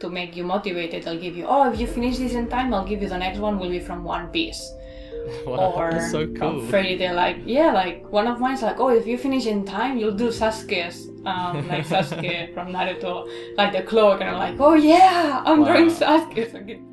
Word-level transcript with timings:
to 0.00 0.08
make 0.10 0.36
you 0.36 0.44
motivated. 0.44 1.04
They'll 1.04 1.18
give 1.20 1.36
you, 1.36 1.46
oh, 1.48 1.72
if 1.72 1.80
you 1.80 1.86
finish 1.86 2.18
this 2.18 2.32
in 2.34 2.48
time, 2.48 2.72
I'll 2.74 2.86
give 2.86 3.02
you 3.02 3.08
the 3.08 3.18
next 3.18 3.38
one 3.38 3.58
will 3.58 3.70
be 3.70 3.80
from 3.80 4.04
One 4.04 4.28
Piece. 4.28 4.62
Wow, 5.44 5.72
or 5.74 6.00
so 6.08 6.26
cool. 6.34 6.60
Fairy 6.68 6.96
Tail, 6.96 7.16
like 7.16 7.38
yeah, 7.44 7.72
like 7.72 8.06
one 8.12 8.28
of 8.28 8.38
mine's 8.38 8.62
like, 8.62 8.78
oh, 8.78 8.90
if 8.90 9.08
you 9.08 9.18
finish 9.18 9.46
in 9.46 9.64
time, 9.64 9.98
you'll 9.98 10.14
do 10.14 10.28
Sasuke's, 10.28 11.08
um, 11.26 11.66
like 11.66 11.84
Sasuke 11.92 12.54
from 12.54 12.68
Naruto, 12.72 13.26
like 13.56 13.72
the 13.72 13.82
cloak, 13.82 14.20
and 14.20 14.30
I'm 14.30 14.38
like, 14.38 14.60
oh 14.60 14.74
yeah, 14.74 15.42
I'm 15.44 15.62
Wow. 15.62 15.72
doing 15.72 15.90
Sasuke's 15.90 16.54
again. 16.54 16.84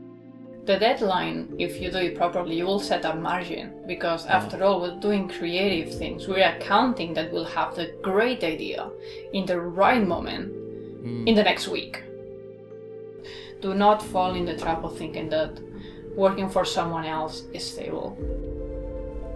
The 0.66 0.80
deadline, 0.80 1.54
if 1.60 1.80
you 1.80 1.92
do 1.92 1.98
it 1.98 2.16
properly, 2.16 2.56
you 2.56 2.66
will 2.66 2.80
set 2.80 3.06
a 3.06 3.14
margin 3.14 3.84
because 3.86 4.26
after 4.26 4.64
all, 4.64 4.82
we're 4.82 5.00
doing 5.00 5.28
creative 5.28 5.94
things. 5.96 6.28
We're 6.28 6.48
accounting 6.56 7.14
that 7.16 7.32
we'll 7.32 7.44
have 7.60 7.76
the 7.76 7.94
great 8.02 8.44
idea 8.44 8.90
in 9.34 9.46
the 9.46 9.60
right 9.60 10.02
moment 10.08 10.52
Mm. 11.04 11.28
in 11.28 11.36
the 11.36 11.44
next 11.44 11.68
week. 11.68 12.02
Do 13.64 13.74
not 13.74 14.04
fall 14.04 14.36
in 14.36 14.44
the 14.44 14.58
trap 14.58 14.84
of 14.84 14.98
thinking 14.98 15.30
that 15.30 15.58
working 16.18 16.50
for 16.50 16.66
someone 16.66 17.06
else 17.06 17.44
is 17.54 17.64
stable. 17.64 18.18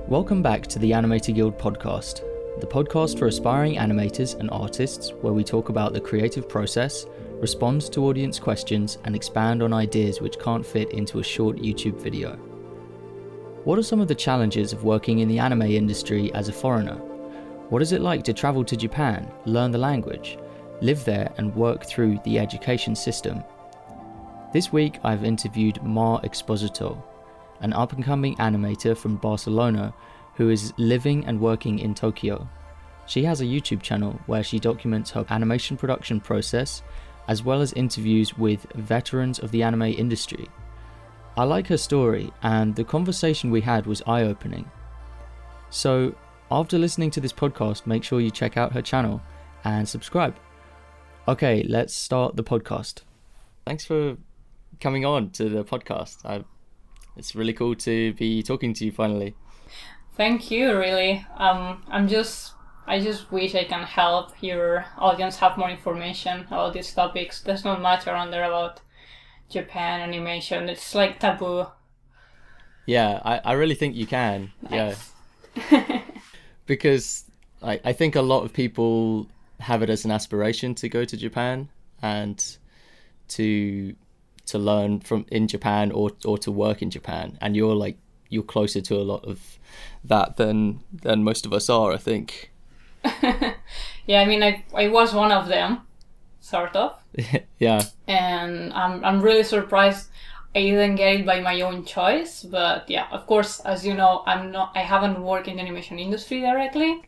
Welcome 0.09 0.43
back 0.43 0.67
to 0.67 0.79
the 0.79 0.91
Animator 0.91 1.33
Guild 1.33 1.57
podcast, 1.57 2.23
the 2.59 2.67
podcast 2.67 3.17
for 3.17 3.27
aspiring 3.27 3.77
animators 3.77 4.37
and 4.37 4.49
artists 4.51 5.13
where 5.21 5.31
we 5.31 5.45
talk 5.45 5.69
about 5.69 5.93
the 5.93 6.01
creative 6.01 6.49
process, 6.49 7.05
respond 7.39 7.89
to 7.93 8.03
audience 8.03 8.37
questions, 8.37 8.97
and 9.05 9.15
expand 9.15 9.63
on 9.63 9.71
ideas 9.71 10.19
which 10.19 10.39
can't 10.39 10.65
fit 10.65 10.91
into 10.91 11.19
a 11.19 11.23
short 11.23 11.55
YouTube 11.55 11.97
video. 11.97 12.35
What 13.63 13.79
are 13.79 13.83
some 13.83 14.01
of 14.01 14.09
the 14.09 14.13
challenges 14.15 14.73
of 14.73 14.83
working 14.83 15.19
in 15.19 15.29
the 15.29 15.39
anime 15.39 15.61
industry 15.61 16.33
as 16.33 16.49
a 16.49 16.53
foreigner? 16.53 16.97
What 17.69 17.81
is 17.81 17.93
it 17.93 18.01
like 18.01 18.25
to 18.25 18.33
travel 18.33 18.65
to 18.65 18.75
Japan, 18.75 19.31
learn 19.45 19.71
the 19.71 19.77
language, 19.77 20.37
live 20.81 21.05
there, 21.05 21.33
and 21.37 21.55
work 21.55 21.85
through 21.85 22.19
the 22.25 22.39
education 22.39 22.93
system? 22.93 23.41
This 24.53 24.71
week 24.71 24.99
I've 25.03 25.25
interviewed 25.25 25.83
Mar 25.83 26.21
Exposito, 26.21 27.03
an 27.59 27.73
up 27.73 27.91
and 27.91 28.03
coming 28.03 28.35
animator 28.37 28.95
from 28.95 29.17
Barcelona 29.17 29.93
who 30.35 30.49
is 30.49 30.73
living 30.77 31.25
and 31.25 31.41
working 31.41 31.79
in 31.79 31.93
Tokyo. 31.93 32.47
She 33.07 33.25
has 33.25 33.41
a 33.41 33.45
YouTube 33.45 33.81
channel 33.81 34.17
where 34.25 34.43
she 34.43 34.57
documents 34.57 35.11
her 35.11 35.25
animation 35.29 35.75
production 35.75 36.21
process 36.21 36.81
as 37.27 37.43
well 37.43 37.61
as 37.61 37.73
interviews 37.73 38.37
with 38.37 38.71
veterans 38.75 39.39
of 39.39 39.51
the 39.51 39.63
anime 39.63 39.81
industry. 39.81 40.47
I 41.35 41.43
like 41.43 41.67
her 41.67 41.77
story, 41.77 42.31
and 42.41 42.73
the 42.73 42.85
conversation 42.85 43.51
we 43.51 43.61
had 43.61 43.85
was 43.85 44.01
eye 44.07 44.23
opening. 44.23 44.69
So, 45.69 46.15
after 46.49 46.77
listening 46.77 47.11
to 47.11 47.19
this 47.19 47.33
podcast, 47.33 47.85
make 47.85 48.03
sure 48.03 48.21
you 48.21 48.31
check 48.31 48.55
out 48.55 48.71
her 48.71 48.81
channel 48.81 49.21
and 49.65 49.87
subscribe. 49.87 50.35
Okay, 51.27 51.63
let's 51.67 51.93
start 51.93 52.37
the 52.37 52.43
podcast. 52.43 53.01
Thanks 53.65 53.85
for 53.85 54.15
coming 54.79 55.05
on 55.05 55.29
to 55.31 55.49
the 55.49 55.63
podcast. 55.63 56.25
I, 56.25 56.43
it's 57.15 57.35
really 57.35 57.53
cool 57.53 57.75
to 57.75 58.13
be 58.13 58.43
talking 58.43 58.73
to 58.75 58.85
you 58.85 58.91
finally. 58.91 59.35
Thank 60.15 60.49
you, 60.49 60.77
really. 60.77 61.25
Um, 61.37 61.83
I'm 61.87 62.07
just, 62.07 62.53
I 62.87 62.99
just 62.99 63.31
wish 63.31 63.53
I 63.53 63.63
can 63.63 63.83
help 63.83 64.31
your 64.41 64.85
audience 64.97 65.37
have 65.37 65.57
more 65.57 65.69
information 65.69 66.41
about 66.41 66.73
these 66.73 66.93
topics. 66.93 67.41
There's 67.41 67.63
not 67.63 67.81
much 67.81 68.07
around 68.07 68.31
there 68.31 68.45
about 68.45 68.81
Japan 69.49 70.01
animation. 70.01 70.69
It's 70.69 70.95
like 70.95 71.19
taboo. 71.19 71.67
Yeah, 72.85 73.21
I, 73.23 73.41
I 73.43 73.53
really 73.53 73.75
think 73.75 73.95
you 73.95 74.07
can. 74.07 74.51
Nice. 74.69 75.11
Yeah, 75.71 76.01
because 76.65 77.25
I, 77.61 77.79
I 77.83 77.93
think 77.93 78.15
a 78.15 78.21
lot 78.21 78.43
of 78.43 78.53
people 78.53 79.27
have 79.59 79.81
it 79.81 79.89
as 79.89 80.05
an 80.05 80.11
aspiration 80.11 80.75
to 80.75 80.89
go 80.89 81.03
to 81.03 81.17
Japan 81.17 81.69
and 82.01 82.57
to 83.29 83.95
to 84.47 84.57
learn 84.57 84.99
from 84.99 85.25
in 85.31 85.47
Japan 85.47 85.91
or 85.91 86.11
or 86.25 86.37
to 86.39 86.51
work 86.51 86.81
in 86.81 86.89
Japan 86.89 87.37
and 87.41 87.55
you're 87.55 87.75
like 87.75 87.97
you're 88.29 88.43
closer 88.43 88.81
to 88.81 88.95
a 88.95 89.03
lot 89.03 89.23
of 89.25 89.57
that 90.03 90.37
than 90.37 90.81
than 90.91 91.23
most 91.23 91.45
of 91.45 91.53
us 91.53 91.69
are 91.69 91.91
I 91.93 91.97
think 91.97 92.51
yeah, 94.05 94.21
I 94.21 94.25
mean, 94.25 94.43
I, 94.43 94.63
I 94.73 94.87
was 94.89 95.13
one 95.13 95.31
of 95.31 95.47
them, 95.47 95.81
sort 96.41 96.75
of. 96.75 96.95
yeah 97.59 97.81
and 98.07 98.73
I'm, 98.73 99.03
I'm 99.05 99.21
really 99.21 99.43
surprised 99.43 100.09
I 100.55 100.61
didn't 100.61 100.95
get 100.95 101.19
it 101.19 101.25
by 101.25 101.39
my 101.41 101.61
own 101.61 101.85
choice. 101.85 102.43
But 102.43 102.89
yeah, 102.89 103.07
of 103.11 103.27
course, 103.27 103.59
as 103.61 103.85
you 103.85 103.93
know, 103.93 104.23
I'm 104.25 104.51
not 104.51 104.71
I 104.75 104.81
haven't 104.81 105.21
worked 105.21 105.47
in 105.47 105.57
the 105.57 105.61
animation 105.61 105.99
industry 105.99 106.41
directly, 106.41 107.01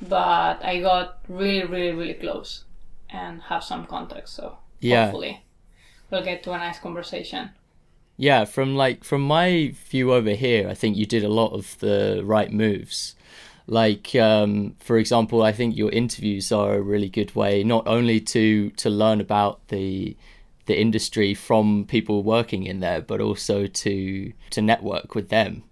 but 0.00 0.64
I 0.64 0.80
got 0.80 1.18
really, 1.28 1.64
really, 1.66 1.92
really 1.94 2.14
close 2.14 2.64
and 3.10 3.42
have 3.42 3.62
some 3.62 3.86
contacts. 3.86 4.32
So 4.32 4.58
Yeah. 4.80 5.04
hopefully, 5.04 5.44
we'll 6.12 6.22
get 6.22 6.42
to 6.44 6.52
a 6.52 6.58
nice 6.58 6.78
conversation. 6.78 7.50
Yeah, 8.16 8.44
from 8.44 8.76
like 8.76 9.02
from 9.02 9.22
my 9.22 9.74
view 9.88 10.12
over 10.12 10.30
here, 10.30 10.68
I 10.68 10.74
think 10.74 10.96
you 10.96 11.06
did 11.06 11.24
a 11.24 11.28
lot 11.28 11.52
of 11.52 11.78
the 11.80 12.22
right 12.24 12.52
moves. 12.52 13.16
Like 13.66 14.14
um, 14.14 14.76
for 14.78 14.98
example, 14.98 15.42
I 15.42 15.52
think 15.52 15.76
your 15.76 15.90
interviews 15.90 16.52
are 16.52 16.74
a 16.74 16.80
really 16.80 17.08
good 17.08 17.34
way 17.34 17.64
not 17.64 17.86
only 17.88 18.20
to 18.20 18.70
to 18.70 18.90
learn 18.90 19.20
about 19.20 19.66
the 19.68 20.16
the 20.66 20.78
industry 20.78 21.34
from 21.34 21.86
people 21.86 22.22
working 22.22 22.64
in 22.64 22.80
there, 22.80 23.00
but 23.00 23.20
also 23.20 23.66
to 23.66 24.32
to 24.50 24.62
network 24.62 25.14
with 25.14 25.30
them. 25.30 25.64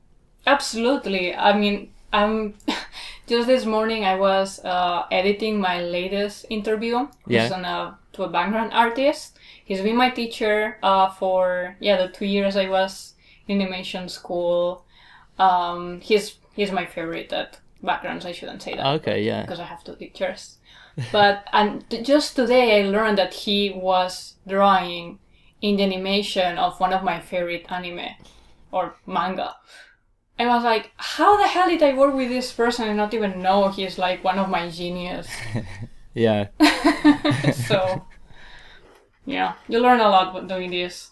Absolutely. 0.47 1.35
I 1.35 1.57
mean, 1.57 1.93
I'm 2.13 2.55
just 3.31 3.47
this 3.47 3.65
morning 3.65 4.05
I 4.05 4.17
was 4.17 4.59
uh, 4.65 5.07
editing 5.13 5.61
my 5.61 5.81
latest 5.81 6.47
interview. 6.51 7.07
Yeah. 7.29 7.49
On 7.55 7.65
a, 7.65 7.99
to 8.15 8.25
a 8.25 8.29
background 8.29 8.73
artist. 8.73 9.39
He's 9.65 9.81
been 9.81 9.97
my 9.97 10.11
teacher 10.11 10.79
uh, 10.83 11.11
for 11.11 11.77
yeah 11.81 11.97
the 11.97 12.09
two 12.13 12.27
years 12.27 12.57
I 12.57 12.69
was 12.69 13.15
in 13.47 13.61
animation 13.61 14.09
school. 14.09 14.85
Um, 15.39 16.01
he's 16.01 16.39
he's 16.55 16.73
my 16.73 16.87
favorite 16.87 17.33
at 17.33 17.61
backgrounds. 17.83 18.27
I 18.27 18.33
shouldn't 18.33 18.63
say 18.63 18.75
that 18.75 18.87
Okay, 18.99 19.23
yeah. 19.23 19.43
because 19.43 19.61
I 19.61 19.65
have 19.65 19.85
two 19.85 19.95
teachers. 19.95 20.59
But 21.13 21.47
and 21.53 21.85
just 22.03 22.35
today 22.35 22.81
I 22.81 22.89
learned 22.89 23.17
that 23.19 23.33
he 23.33 23.71
was 23.71 24.35
drawing 24.47 25.21
in 25.63 25.77
the 25.77 25.85
animation 25.85 26.59
of 26.59 26.81
one 26.81 26.93
of 26.93 27.05
my 27.05 27.21
favorite 27.21 27.67
anime 27.71 28.11
or 28.73 28.97
manga. 29.07 29.55
I 30.49 30.55
was 30.55 30.65
like, 30.65 30.93
how 30.97 31.37
the 31.37 31.47
hell 31.47 31.69
did 31.69 31.83
I 31.83 31.95
work 31.95 32.15
with 32.15 32.29
this 32.29 32.53
person 32.53 32.89
and 32.89 32.97
not 32.97 33.13
even 33.13 33.43
know 33.43 33.69
he's 33.69 33.99
like 33.99 34.23
one 34.25 34.39
of 34.39 34.49
my 34.49 34.69
genius? 34.71 35.29
Yeah. 36.15 36.49
so, 37.69 38.05
yeah, 39.25 39.55
you 39.69 39.79
learn 39.79 40.01
a 40.01 40.09
lot 40.09 40.35
when 40.35 40.47
doing 40.47 40.71
this. 40.71 41.11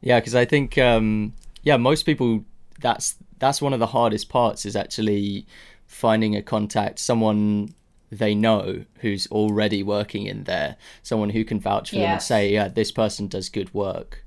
Yeah, 0.00 0.20
because 0.20 0.34
I 0.34 0.44
think 0.44 0.78
um, 0.78 1.34
yeah, 1.62 1.76
most 1.76 2.04
people 2.04 2.44
that's 2.80 3.16
that's 3.38 3.60
one 3.60 3.72
of 3.72 3.80
the 3.80 3.88
hardest 3.88 4.28
parts 4.28 4.64
is 4.66 4.76
actually 4.76 5.46
finding 5.86 6.36
a 6.36 6.42
contact, 6.42 6.98
someone 6.98 7.74
they 8.10 8.34
know 8.34 8.84
who's 9.00 9.26
already 9.28 9.82
working 9.82 10.26
in 10.26 10.44
there, 10.44 10.76
someone 11.02 11.30
who 11.30 11.44
can 11.44 11.58
vouch 11.58 11.90
for 11.90 11.96
them 11.96 12.12
and 12.12 12.22
say, 12.22 12.52
yeah, 12.52 12.68
this 12.68 12.92
person 12.92 13.26
does 13.26 13.48
good 13.48 13.72
work. 13.74 14.24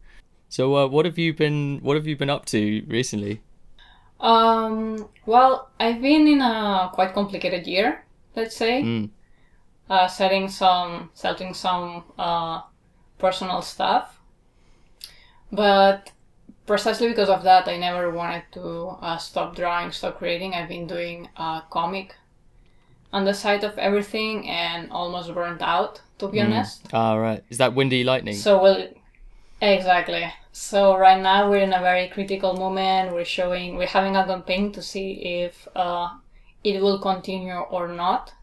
So, 0.50 0.76
uh, 0.76 0.88
what 0.88 1.06
have 1.06 1.18
you 1.18 1.34
been 1.34 1.80
what 1.82 1.96
have 1.96 2.08
you 2.08 2.16
been 2.16 2.30
up 2.30 2.46
to 2.48 2.84
recently? 2.88 3.42
Um, 4.20 5.08
well, 5.26 5.70
I've 5.80 6.02
been 6.02 6.28
in 6.28 6.42
a 6.42 6.90
quite 6.94 7.14
complicated 7.14 7.68
year, 7.68 8.04
let's 8.36 8.56
say. 8.56 8.82
Mm. 8.84 9.10
uh, 9.90 10.08
setting 10.08 10.50
some 10.50 11.10
setting 11.14 11.54
some 11.54 12.04
uh, 12.20 12.62
personal 13.20 13.62
stuff 13.62 14.20
but 15.52 16.12
precisely 16.66 17.08
because 17.08 17.30
of 17.30 17.44
that 17.44 17.68
i 17.68 17.78
never 17.78 18.12
wanted 18.12 18.44
to 18.52 18.98
uh, 19.02 19.18
stop 19.18 19.56
drawing 19.56 19.92
stop 19.92 20.18
creating 20.18 20.54
i've 20.54 20.68
been 20.68 20.86
doing 20.88 21.30
a 21.38 21.62
comic 21.70 22.16
on 23.14 23.24
the 23.24 23.34
side 23.34 23.64
of 23.64 23.78
everything 23.78 24.48
and 24.50 24.92
almost 24.92 25.34
burnt 25.34 25.62
out 25.62 26.02
to 26.20 26.28
be 26.28 26.42
honest 26.42 26.82
Ah, 26.92 27.16
right. 27.16 27.44
Is 27.50 27.58
that 27.60 27.74
Windy 27.74 28.04
Lightning? 28.04 28.36
so 28.36 28.62
well 28.62 28.88
exactly 29.62 30.26
so 30.58 30.98
right 30.98 31.22
now 31.22 31.48
we're 31.48 31.62
in 31.62 31.72
a 31.72 31.80
very 31.80 32.08
critical 32.08 32.54
moment. 32.54 33.14
We're 33.14 33.26
showing 33.26 33.78
we're 33.78 33.86
having 33.86 34.16
a 34.16 34.26
campaign 34.26 34.72
to 34.72 34.82
see 34.82 35.12
if 35.44 35.68
uh, 35.76 36.10
it 36.64 36.82
will 36.82 37.00
continue 37.00 37.60
or 37.60 37.88
not. 37.88 38.34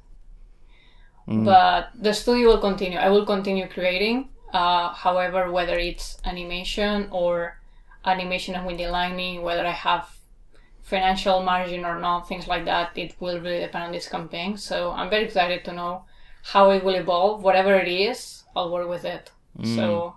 Mm. 1.26 1.44
but 1.44 1.90
the 1.99 2.12
studio 2.12 2.49
will 2.49 2.61
continue. 2.61 2.99
I 2.99 3.08
will 3.08 3.26
continue 3.26 3.66
creating 3.66 4.28
uh, 4.52 4.93
however 4.93 5.50
whether 5.50 5.76
it's 5.76 6.19
animation 6.25 7.08
or 7.11 7.58
animation 8.05 8.55
and 8.55 8.67
windy 8.67 8.87
lightning 8.87 9.43
whether 9.43 9.67
i 9.67 9.72
have 9.72 10.06
financial 10.82 11.43
margin 11.43 11.84
or 11.87 11.99
not 11.99 12.28
things 12.28 12.46
like 12.46 12.67
that 12.67 12.93
it 12.94 13.14
will 13.19 13.40
really 13.40 13.60
depend 13.60 13.84
on 13.84 13.93
this 13.93 14.08
campaign. 14.08 14.56
So 14.56 14.93
i'm 14.93 15.10
very 15.10 15.25
excited 15.25 15.64
to 15.64 15.72
know 15.72 16.05
how 16.52 16.70
it 16.70 16.84
will 16.84 16.94
evolve. 16.94 17.43
Whatever 17.43 17.75
it 17.75 17.88
is 17.88 18.44
i'll 18.55 18.70
work 18.70 18.88
with 18.88 19.05
it. 19.05 19.32
So 19.64 20.17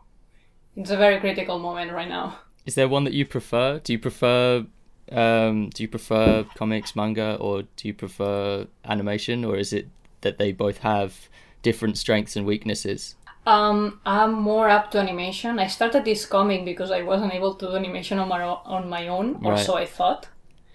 it's 0.77 0.91
a 0.91 0.97
very 0.97 1.19
critical 1.19 1.59
moment 1.59 1.91
right 1.91 2.07
now 2.09 2.39
Is 2.65 2.75
there 2.75 2.87
one 2.87 3.03
that 3.05 3.13
you 3.13 3.25
prefer? 3.25 3.79
Do 3.79 3.93
you 3.93 3.99
prefer 3.99 4.65
um, 5.11 5.69
do 5.73 5.83
you 5.83 5.87
prefer 5.87 6.43
comics, 6.55 6.93
manga, 6.95 7.37
or 7.39 7.63
do 7.77 7.87
you 7.87 7.93
prefer 7.93 8.67
animation, 8.83 9.45
or 9.45 9.55
is 9.55 9.71
it 9.71 9.87
that 10.21 10.37
they 10.37 10.51
both 10.51 10.79
have 10.79 11.29
different 11.63 11.97
strengths 11.97 12.35
and 12.35 12.45
weaknesses? 12.45 13.15
Um, 13.45 14.01
I'm 14.05 14.33
more 14.33 14.67
up 14.69 14.91
to 14.91 14.99
animation. 14.99 15.59
I 15.59 15.67
started 15.67 16.03
this 16.03 16.25
comic 16.25 16.65
because 16.65 16.91
I 16.91 17.03
wasn't 17.03 17.33
able 17.33 17.55
to 17.55 17.67
do 17.67 17.75
animation 17.75 18.19
on 18.19 18.27
my 18.27 18.43
o- 18.43 18.61
on 18.65 18.89
my 18.89 19.07
own, 19.07 19.39
or 19.45 19.53
Right. 19.53 19.65
so 19.65 19.77
I 19.77 19.85
thought. 19.85 20.27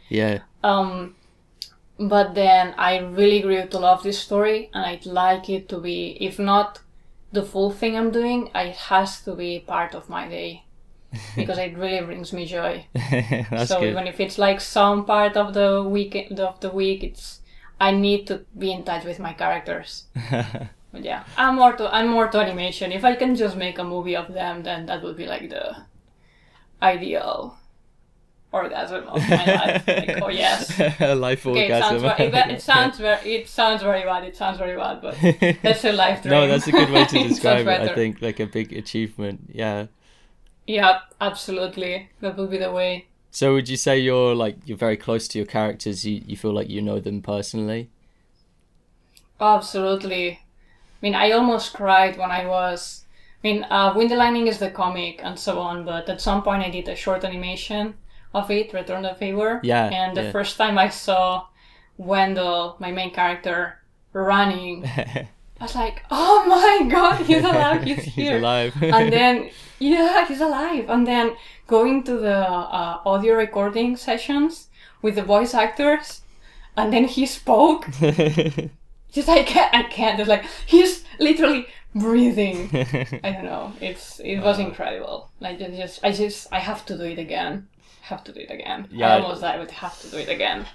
Yeah. 0.09 0.39
Um, 0.65 1.15
but 1.99 2.35
then 2.35 2.75
I 2.79 2.99
really 2.99 3.41
grew 3.43 3.67
to 3.67 3.79
love 3.79 4.03
this 4.03 4.19
story, 4.19 4.71
and 4.75 4.85
I'd 4.87 5.07
like 5.07 5.49
it 5.51 5.69
to 5.69 5.79
be, 5.79 6.17
if 6.21 6.39
not 6.39 6.81
the 7.33 7.43
full 7.43 7.71
thing 7.71 7.97
I'm 7.97 8.11
doing, 8.11 8.51
it 8.55 8.77
has 8.77 9.23
to 9.23 9.35
be 9.35 9.61
part 9.61 9.95
of 9.95 10.09
my 10.09 10.29
day 10.29 10.65
because 11.37 11.59
it 11.59 11.77
really 11.77 12.05
brings 12.05 12.33
me 12.33 12.47
joy. 12.47 12.87
So 13.67 13.81
good. 13.81 13.91
even 13.91 14.07
if 14.07 14.21
it's 14.21 14.39
like 14.39 14.61
some 14.61 15.05
part 15.05 15.37
of 15.37 15.55
the 15.55 15.83
weekend 15.83 16.41
of 16.41 16.61
the 16.61 16.71
week, 16.71 17.03
it's 17.05 17.41
I 17.81 17.91
need 17.91 18.27
to 18.29 18.45
be 18.57 18.73
in 18.73 18.85
touch 18.85 19.05
with 19.05 19.19
my 19.19 19.33
characters. 19.33 20.05
But 20.93 21.05
yeah, 21.05 21.25
I'm 21.39 21.57
more 21.57 21.73
to 21.73 21.89
I'm 21.95 22.09
more 22.09 22.29
to 22.29 22.39
animation. 22.39 22.93
If 22.93 23.03
I 23.03 23.15
can 23.17 23.35
just 23.35 23.57
make 23.57 23.79
a 23.79 23.85
movie 23.85 24.15
of 24.15 24.29
them, 24.35 24.63
then 24.63 24.85
that 24.87 25.03
would 25.03 25.17
be 25.17 25.27
like 25.27 25.49
the 25.49 25.87
ideal 26.83 27.57
orgasm 28.53 29.09
of 29.09 29.29
my 29.29 29.45
life. 29.45 29.87
Like, 29.87 30.19
oh 30.23 30.29
yes. 30.45 30.79
Life 31.01 31.47
Okay, 31.47 31.67
it 31.67 31.83
sounds, 31.83 32.03
orgasm. 32.03 32.35
it, 32.35 32.51
it 32.53 32.63
sounds 32.63 32.99
very 33.07 33.35
it 33.35 33.49
sounds 33.49 33.83
very 33.83 34.03
bad. 34.03 34.25
It 34.25 34.37
sounds 34.37 34.59
very 34.59 34.77
bad, 34.77 35.01
but 35.01 35.17
that's 35.63 35.85
a 35.85 35.93
life 35.93 36.23
dream. 36.23 36.33
no, 36.33 36.47
that's 36.47 36.67
a 36.67 36.73
good 36.73 36.91
way 36.91 37.05
to 37.05 37.29
describe 37.29 37.67
it. 37.67 37.81
I 37.81 37.95
think 37.95 38.21
like 38.23 38.41
a 38.41 38.47
big 38.47 38.73
achievement. 38.73 39.51
Yeah. 39.53 39.87
Yeah, 40.67 41.01
absolutely. 41.21 42.11
That 42.21 42.37
would 42.37 42.51
be 42.51 42.59
the 42.59 42.71
way. 42.71 43.07
So 43.31 43.55
would 43.55 43.69
you 43.69 43.77
say 43.77 43.99
you're 43.99 44.35
like 44.35 44.59
you're 44.67 44.77
very 44.79 44.97
close 44.97 45.27
to 45.29 45.39
your 45.39 45.47
characters? 45.47 46.05
You 46.05 46.23
you 46.27 46.37
feel 46.37 46.53
like 46.53 46.69
you 46.69 46.83
know 46.83 47.01
them 47.01 47.23
personally? 47.23 47.91
Absolutely. 49.41 50.31
I 50.33 50.39
mean, 51.01 51.15
I 51.15 51.33
almost 51.33 51.73
cried 51.73 52.17
when 52.17 52.31
I 52.31 52.47
was. 52.47 53.05
I 53.43 53.49
mean, 53.49 53.65
uh, 53.65 53.93
Windy 53.97 54.15
Lightning 54.15 54.47
is 54.47 54.59
the 54.59 54.71
comic 54.71 55.21
and 55.25 55.37
so 55.37 55.59
on, 55.59 55.85
but 55.85 56.09
at 56.09 56.21
some 56.21 56.43
point 56.45 56.63
I 56.63 56.71
did 56.71 56.89
a 56.89 56.95
short 56.95 57.25
animation 57.25 57.95
of 58.35 58.51
it, 58.51 58.73
Return 58.73 59.03
the 59.03 59.15
Favor. 59.15 59.61
Yeah, 59.63 59.87
And 59.87 60.17
the 60.17 60.25
yeah. 60.25 60.33
first 60.33 60.57
time 60.57 60.79
I 60.79 60.89
saw 60.89 61.47
Wendell, 61.97 62.77
my 62.79 62.91
main 62.91 63.13
character, 63.13 63.79
running, 64.13 64.85
I 64.97 65.29
was 65.61 65.75
like, 65.75 66.03
oh 66.11 66.45
my 66.47 66.89
god, 66.91 67.25
he's 67.27 67.45
alive, 67.53 67.83
he's 67.85 68.03
here. 68.05 68.33
He's 68.35 68.41
alive. 68.41 68.75
and 68.83 69.13
then, 69.19 69.51
yeah, 69.79 70.27
he's 70.27 70.41
alive. 70.41 70.89
And 70.89 71.07
then 71.07 71.37
going 71.67 72.03
to 72.05 72.19
the 72.19 72.37
uh, 72.49 73.01
audio 73.07 73.35
recording 73.35 73.97
sessions 73.97 74.69
with 75.03 75.15
the 75.15 75.23
voice 75.23 75.55
actors, 75.55 76.23
and 76.77 76.93
then 76.93 77.05
he 77.05 77.27
spoke 77.27 77.87
just 79.13 79.29
I 79.29 79.43
can't 79.43 79.75
I 79.75 79.83
can't 79.85 80.19
it's 80.19 80.29
like 80.29 80.45
he's 80.67 81.05
literally 81.19 81.67
breathing 81.95 82.71
I 83.23 83.31
don't 83.33 83.45
know 83.45 83.73
it's 83.81 84.21
it 84.21 84.39
was 84.41 84.59
incredible 84.59 85.31
like 85.41 85.59
just 85.59 86.03
I 86.03 86.13
just 86.13 86.49
I 86.51 86.61
have 86.61 86.87
to 86.87 86.97
do 86.97 87.05
it 87.05 87.19
again 87.19 87.69
have 88.03 88.23
to 88.25 88.33
do 88.33 88.41
it 88.41 88.51
again 88.51 88.87
Yeah. 88.91 89.15
I 89.15 89.21
almost 89.21 89.41
died 89.41 89.59
would 89.61 89.71
have 89.71 90.01
to 90.03 90.11
do 90.11 90.19
it 90.19 90.29
again 90.29 90.67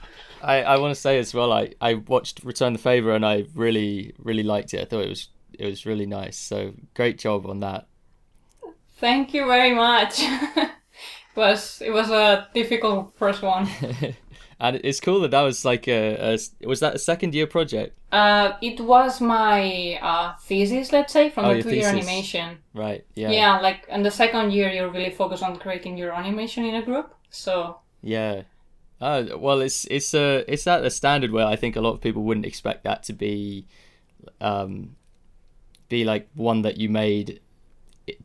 I, 0.42 0.62
I 0.64 0.78
want 0.78 0.94
to 0.94 1.00
say 1.02 1.18
as 1.18 1.34
well, 1.34 1.52
I, 1.52 1.74
I 1.82 1.96
watched 1.96 2.44
Return 2.44 2.74
the 2.74 2.80
Favor 2.80 3.16
and 3.16 3.26
I 3.26 3.46
really 3.56 4.14
really 4.20 4.44
liked 4.44 4.74
it. 4.74 4.82
I 4.82 4.86
thought 4.86 5.04
it 5.04 5.10
was 5.10 5.30
it 5.58 5.66
was 5.66 5.86
really 5.86 6.06
nice. 6.06 6.38
So 6.38 6.74
great 6.94 7.18
job 7.18 7.48
on 7.48 7.60
that. 7.62 7.88
thank 9.00 9.34
you 9.34 9.46
very 9.48 9.74
much 9.74 10.20
it 10.22 10.70
was 11.36 11.82
it 11.82 11.92
was 11.92 12.10
a 12.12 12.48
difficult 12.54 13.14
first 13.18 13.42
one 13.42 13.68
and 14.60 14.80
it's 14.84 15.00
cool 15.00 15.20
that 15.22 15.32
that 15.32 15.42
was 15.42 15.64
like 15.66 15.88
a, 15.88 16.34
a 16.34 16.68
was 16.68 16.80
that 16.80 16.96
a 16.96 17.00
second 17.00 17.34
year 17.36 17.48
project, 17.48 17.98
uh 18.12 18.54
it 18.62 18.80
was 18.80 19.22
my 19.22 20.00
uh 20.02 20.34
thesis 20.42 20.92
let's 20.92 21.14
say 21.14 21.30
from 21.30 21.46
Oh, 21.46 21.50
the 21.50 21.56
your 21.56 21.64
two 21.64 21.76
year 21.76 21.88
animation 21.90 22.58
right? 22.74 23.06
Yeah. 23.16 23.32
yeah. 23.32 23.60
like 23.60 23.86
in 23.90 24.04
the 24.04 24.12
second 24.12 24.52
year 24.52 24.70
you're 24.72 24.90
really 24.90 25.12
focused 25.12 25.44
on 25.44 25.58
creating 25.58 25.98
your 25.98 26.12
animation 26.14 26.66
in 26.66 26.76
a 26.76 26.82
group 26.84 27.14
so 27.30 27.78
Yeah. 28.02 28.44
Uh, 29.00 29.26
well, 29.38 29.62
it's 29.62 29.86
it's 29.92 30.16
a 30.16 30.44
it's 30.52 30.66
at 30.66 30.84
a 30.84 30.90
standard 30.90 31.32
where 31.32 31.46
I 31.46 31.56
think 31.56 31.76
a 31.76 31.82
lot 31.82 31.94
of 31.94 32.02
people 32.02 32.24
wouldn't 32.24 32.48
expect 32.48 32.84
that 32.84 33.04
to 33.04 33.14
be, 33.14 33.68
um, 34.42 34.96
be 35.88 36.04
like 36.04 36.28
one 36.34 36.64
that 36.64 36.78
you 36.78 36.90
made 36.90 37.40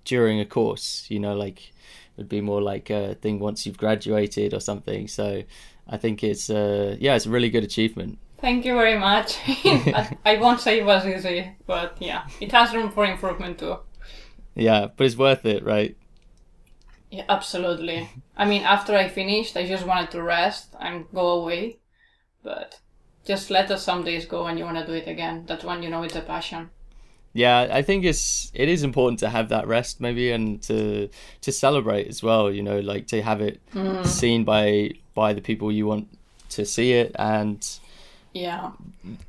during 0.07 0.41
a 0.41 0.47
course. 0.47 1.05
You 1.11 1.21
know, 1.21 1.35
like 1.35 1.59
it 1.61 2.17
would 2.17 2.29
be 2.29 2.41
more 2.41 2.63
like 2.63 2.89
a 2.89 3.15
thing 3.17 3.39
once 3.39 3.67
you've 3.67 3.77
graduated 3.77 4.55
or 4.55 4.61
something. 4.61 5.09
So 5.09 5.43
I 5.93 5.99
think 5.99 6.25
it's 6.25 6.49
uh 6.49 6.97
yeah, 6.99 7.15
it's 7.15 7.27
a 7.27 7.31
really 7.31 7.51
good 7.51 7.65
achievement. 7.65 8.19
Thank 8.41 8.65
you 8.65 8.75
very 8.75 8.99
much. 8.99 9.39
I, 10.25 10.39
won't 10.41 10.61
say 10.61 10.81
it 10.81 10.87
was 10.87 11.07
easy, 11.07 11.55
but 11.67 11.97
yeah, 12.01 12.27
it 12.41 12.51
has 12.51 12.75
room 12.75 12.91
for 12.91 13.05
improvement 13.05 13.59
too. 13.59 13.77
Yeah, 14.55 14.89
but 14.97 15.05
it's 15.07 15.17
worth 15.17 15.45
it, 15.45 15.63
right? 15.65 15.97
Yeah, 17.11 17.25
absolutely. 17.29 18.11
I 18.37 18.47
mean, 18.47 18.63
after 18.63 18.97
I 18.97 19.09
finished, 19.09 19.57
I 19.57 19.67
just 19.67 19.87
wanted 19.87 20.11
to 20.13 20.23
rest 20.23 20.75
and 20.81 21.05
go 21.15 21.41
away, 21.41 21.79
but 22.43 22.81
just 23.25 23.51
let 23.51 23.71
us 23.71 23.85
some 23.85 24.03
days 24.03 24.25
go 24.25 24.47
and 24.47 24.59
you 24.59 24.65
want 24.65 24.79
to 24.79 24.87
do 24.87 24.95
it 24.95 25.07
again. 25.07 25.45
That's 25.47 25.63
when 25.63 25.83
you 25.83 25.91
know 25.91 26.03
it's 26.03 26.17
a 26.17 26.23
passion. 26.23 26.71
Yeah, 27.35 27.69
I 27.71 27.83
think 27.83 28.05
it's 28.05 28.51
it 28.55 28.69
is 28.69 28.83
important 28.83 29.21
to 29.21 29.29
have 29.29 29.51
that 29.51 29.67
rest 29.67 30.01
maybe 30.01 30.33
and 30.33 30.61
to 30.65 31.09
to 31.43 31.53
celebrate 31.53 32.09
as 32.09 32.23
well, 32.23 32.51
you 32.51 32.63
know, 32.63 32.81
like 32.81 33.07
to 33.09 33.23
have 33.23 33.41
it 33.41 33.61
seen 34.05 34.45
by 34.45 34.91
by 35.15 35.33
the 35.33 35.41
people 35.41 35.71
you 35.73 35.87
want 35.87 36.09
to 36.51 36.65
see 36.65 36.93
it 36.93 37.15
and 37.19 37.67
Yeah, 38.33 38.73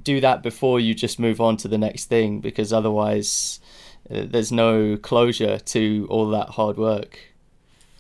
do 0.03 0.19
that 0.21 0.41
before 0.43 0.79
you 0.79 0.93
just 0.93 1.19
move 1.19 1.39
on 1.41 1.57
to 1.57 1.67
the 1.67 1.77
next 1.77 2.05
thing 2.05 2.39
because 2.39 2.71
otherwise 2.73 3.59
uh, 4.09 4.23
there's 4.25 4.51
no 4.51 4.97
closure 4.97 5.57
to 5.59 6.07
all 6.09 6.29
that 6.29 6.49
hard 6.49 6.77
work. 6.77 7.19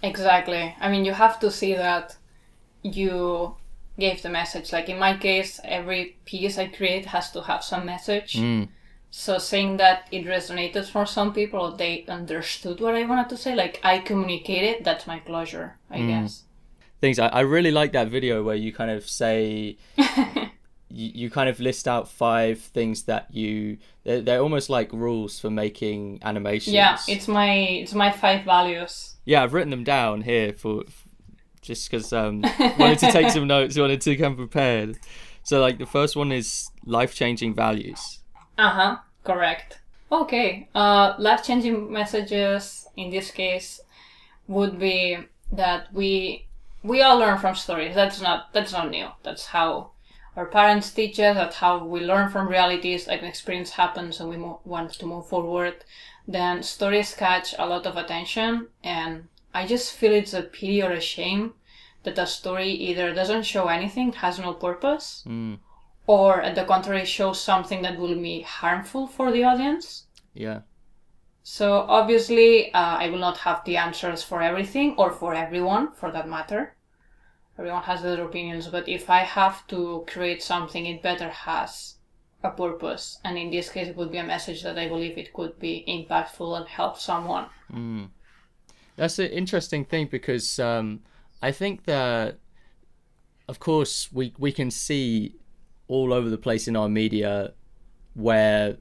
exactly. 0.01 0.75
I 0.79 0.89
mean, 0.91 1.05
you 1.05 1.13
have 1.13 1.39
to 1.39 1.49
see 1.51 1.73
that 1.75 2.17
you 2.81 3.55
gave 3.99 4.21
the 4.21 4.29
message. 4.29 4.73
Like 4.73 4.89
in 4.89 4.99
my 4.99 5.15
case, 5.17 5.59
every 5.63 6.17
piece 6.25 6.57
I 6.57 6.67
create 6.67 7.05
has 7.07 7.31
to 7.31 7.41
have 7.43 7.63
some 7.63 7.85
message. 7.85 8.33
Mm. 8.35 8.67
So 9.11 9.37
saying 9.37 9.77
that 9.77 10.07
it 10.11 10.25
resonated 10.25 10.89
for 10.89 11.05
some 11.05 11.33
people, 11.33 11.59
or 11.59 11.77
they 11.77 12.03
understood 12.07 12.81
what 12.81 12.95
I 12.95 13.05
wanted 13.05 13.29
to 13.29 13.37
say, 13.37 13.55
like 13.55 13.79
I 13.83 13.99
communicated, 13.99 14.83
that's 14.83 15.05
my 15.07 15.19
closure, 15.19 15.77
I 15.91 15.99
guess. 16.01 16.43
Things 17.03 17.19
I, 17.19 17.27
I 17.27 17.41
really 17.41 17.71
like 17.71 17.91
that 17.91 18.07
video 18.07 18.43
where 18.43 18.55
you 18.55 18.71
kind 18.71 18.89
of 18.89 19.09
say 19.09 19.75
you, 19.97 21.11
you 21.21 21.29
kind 21.29 21.49
of 21.49 21.59
list 21.59 21.85
out 21.85 22.07
five 22.07 22.59
things 22.59 23.03
that 23.03 23.27
you 23.29 23.77
they're, 24.05 24.21
they're 24.21 24.39
almost 24.39 24.69
like 24.69 24.93
rules 24.93 25.37
for 25.37 25.49
making 25.49 26.19
animations. 26.23 26.73
Yeah, 26.73 26.97
it's 27.09 27.27
my 27.27 27.55
it's 27.55 27.93
my 27.93 28.09
five 28.09 28.45
values. 28.45 29.15
Yeah, 29.25 29.43
I've 29.43 29.53
written 29.53 29.69
them 29.69 29.83
down 29.83 30.21
here 30.21 30.53
for 30.53 30.83
just 31.61 31.91
because 31.91 32.13
um 32.13 32.41
wanted 32.79 32.99
to 32.99 33.11
take 33.11 33.31
some 33.31 33.47
notes, 33.55 33.77
wanted 33.77 33.99
to 33.99 34.15
come 34.15 34.37
prepared. 34.37 34.97
So 35.43 35.59
like 35.59 35.79
the 35.79 35.85
first 35.85 36.15
one 36.15 36.31
is 36.31 36.69
life 36.85 37.13
changing 37.13 37.53
values. 37.53 38.19
Uh 38.57 38.69
huh. 38.69 38.97
Correct. 39.25 39.79
Okay. 40.09 40.69
Uh, 40.73 41.15
life 41.17 41.43
changing 41.43 41.91
messages 41.91 42.87
in 42.95 43.09
this 43.09 43.29
case 43.29 43.81
would 44.47 44.79
be 44.79 45.17
that 45.51 45.91
we 45.91 46.47
we 46.83 47.01
all 47.01 47.17
learn 47.17 47.37
from 47.37 47.55
stories. 47.55 47.95
That's 47.95 48.21
not 48.21 48.53
that's 48.53 48.73
not 48.73 48.89
new. 48.91 49.07
That's 49.23 49.47
how 49.47 49.91
our 50.35 50.45
parents 50.45 50.91
teach 50.91 51.19
us. 51.19 51.35
That's 51.35 51.57
how 51.57 51.83
we 51.85 51.99
learn 52.01 52.29
from 52.29 52.47
realities. 52.47 53.07
Like 53.07 53.21
an 53.21 53.27
experience 53.27 53.71
happens 53.71 54.19
and 54.19 54.29
we 54.29 54.37
mo- 54.37 54.59
want 54.65 54.91
to 54.93 55.05
move 55.05 55.27
forward. 55.27 55.83
Then 56.27 56.63
stories 56.63 57.13
catch 57.13 57.53
a 57.59 57.65
lot 57.65 57.85
of 57.85 57.97
attention, 57.97 58.67
and 58.83 59.27
I 59.53 59.67
just 59.67 59.93
feel 59.93 60.13
it's 60.13 60.33
a 60.33 60.41
pity 60.41 60.81
or 60.81 60.91
a 60.91 61.01
shame 61.01 61.53
that 62.03 62.17
a 62.17 62.25
story 62.25 62.69
either 62.69 63.13
doesn't 63.13 63.43
show 63.43 63.67
anything, 63.67 64.13
has 64.13 64.39
no 64.39 64.53
purpose, 64.53 65.23
Mm, 65.27 65.59
or 66.07 66.41
at 66.41 66.55
the 66.55 66.63
contrary 66.65 67.05
shows 67.05 67.39
something 67.41 67.81
that 67.81 67.97
will 67.99 68.15
be 68.15 68.41
harmful 68.41 69.07
for 69.07 69.31
the 69.31 69.43
audience. 69.43 70.05
yeah. 70.33 70.61
So 71.43 71.85
obviously, 71.89 72.73
uh, 72.73 72.97
I 72.97 73.09
will 73.09 73.19
not 73.19 73.37
have 73.39 73.63
the 73.65 73.75
answers 73.75 74.23
for 74.23 74.41
everything 74.41 74.95
or 74.97 75.11
for 75.11 75.35
everyone, 75.35 75.91
for 75.91 76.09
that 76.11 76.27
matter. 76.27 76.75
Everyone 77.59 77.83
has 77.83 78.01
their 78.01 78.23
opinions, 78.23 78.67
but 78.67 78.87
if 78.87 79.09
I 79.09 79.19
have 79.19 79.67
to 79.67 80.05
create 80.07 80.41
something, 80.41 80.85
it 80.85 81.03
better 81.03 81.29
has 81.29 81.95
a 82.43 82.49
purpose. 82.49 83.19
And 83.25 83.37
in 83.37 83.51
this 83.51 83.69
case, 83.69 83.89
it 83.89 83.97
would 83.97 84.11
be 84.11 84.17
a 84.17 84.23
message 84.23 84.63
that 84.63 84.79
I 84.79 84.87
believe 84.87 85.17
it 85.17 85.33
could 85.33 85.59
be 85.59 85.83
impactful 85.87 86.57
and 86.57 86.67
help 86.67 86.97
someone. 86.97 87.47
Mm. 87.71 88.09
That's 88.95 89.19
an 89.19 89.27
interesting 89.27 89.83
thing 89.83 90.07
because 90.09 90.59
um, 90.59 91.01
I 91.41 91.51
think 91.51 91.83
that, 91.85 92.39
of 93.49 93.59
course, 93.59 94.09
we 94.13 94.33
we 94.37 94.51
can 94.51 94.71
see 94.71 95.35
all 95.87 96.13
over 96.13 96.29
the 96.29 96.37
place 96.37 96.67
in 96.67 96.75
our 96.75 96.89
media 96.89 97.53
where 98.13 98.77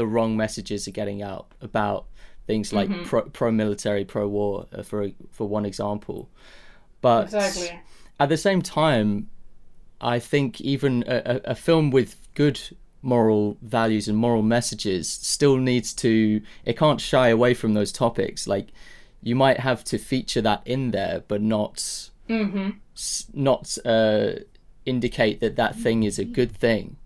the 0.00 0.06
wrong 0.06 0.32
messages 0.44 0.88
are 0.88 0.96
getting 1.00 1.20
out 1.32 1.46
about 1.60 2.06
things 2.46 2.72
like 2.72 2.90
pro, 3.08 3.20
pro 3.38 3.50
military, 3.62 4.04
pro 4.14 4.24
war, 4.36 4.66
uh, 4.72 4.82
for 4.82 4.98
for 5.36 5.46
one 5.56 5.66
example. 5.66 6.20
But 7.02 7.24
Exactly. 7.24 7.70
at 8.18 8.28
the 8.30 8.36
same 8.48 8.62
time, 8.62 9.28
I 10.14 10.18
think 10.30 10.50
even 10.74 11.04
a, 11.06 11.16
a, 11.34 11.50
a 11.52 11.54
film 11.54 11.90
with 11.90 12.10
good 12.34 12.58
moral 13.02 13.56
values 13.62 14.08
and 14.08 14.16
moral 14.16 14.42
messages 14.56 15.04
still 15.34 15.56
needs 15.70 15.94
to 15.94 16.40
it 16.64 16.76
can't 16.82 17.00
shy 17.00 17.28
away 17.36 17.52
from 17.54 17.72
those 17.74 17.92
topics 17.92 18.46
like 18.46 18.66
you 19.22 19.34
might 19.34 19.58
have 19.68 19.82
to 19.90 19.96
feature 19.96 20.42
that 20.42 20.60
in 20.66 20.90
there 20.90 21.16
but 21.28 21.40
not 21.56 22.10
Mm-hmm. 22.28 22.70
not 23.34 23.78
uh, 23.84 24.28
indicate 24.84 25.40
that 25.40 25.56
that 25.56 25.74
thing 25.84 26.02
is 26.10 26.18
a 26.18 26.24
good 26.38 26.52
thing 26.66 26.96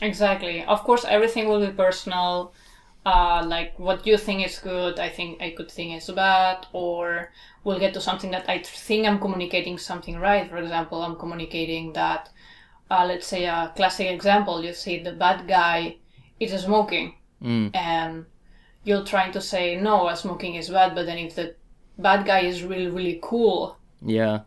Exactly. 0.00 0.64
Of 0.64 0.84
course, 0.84 1.04
everything 1.04 1.48
will 1.48 1.64
be 1.64 1.72
personal. 1.72 2.52
Uh, 3.06 3.42
like 3.46 3.78
what 3.78 4.06
you 4.06 4.16
think 4.18 4.44
is 4.44 4.58
good, 4.58 4.98
I 4.98 5.08
think 5.08 5.40
I 5.40 5.50
could 5.50 5.70
think 5.70 5.96
is 5.96 6.10
bad, 6.10 6.66
or 6.72 7.30
we'll 7.64 7.78
get 7.78 7.94
to 7.94 8.00
something 8.00 8.30
that 8.32 8.48
I 8.48 8.58
think 8.58 9.06
I'm 9.06 9.18
communicating 9.18 9.78
something 9.78 10.18
right. 10.18 10.48
For 10.48 10.58
example, 10.58 11.02
I'm 11.02 11.16
communicating 11.16 11.92
that, 11.94 12.28
uh, 12.90 13.06
let's 13.06 13.26
say 13.26 13.46
a 13.46 13.72
classic 13.74 14.08
example, 14.08 14.62
you 14.62 14.74
see 14.74 14.98
the 15.02 15.12
bad 15.12 15.48
guy 15.48 15.96
is 16.38 16.52
smoking, 16.62 17.14
Mm. 17.42 17.70
and 17.74 18.26
you're 18.84 19.04
trying 19.04 19.32
to 19.32 19.40
say 19.40 19.76
no, 19.76 20.12
smoking 20.14 20.56
is 20.56 20.68
bad, 20.68 20.94
but 20.94 21.06
then 21.06 21.18
if 21.18 21.34
the 21.34 21.54
bad 21.96 22.26
guy 22.26 22.40
is 22.40 22.62
really 22.62 22.86
really 22.86 23.18
cool 23.20 23.76
yeah 24.02 24.38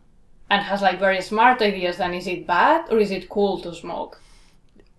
and 0.48 0.62
has 0.62 0.80
like 0.80 0.98
very 0.98 1.20
smart 1.20 1.60
ideas, 1.62 1.96
then 1.96 2.14
is 2.14 2.26
it 2.26 2.46
bad 2.46 2.90
or 2.90 2.98
is 2.98 3.10
it 3.10 3.28
cool 3.28 3.58
to 3.60 3.74
smoke? 3.74 4.20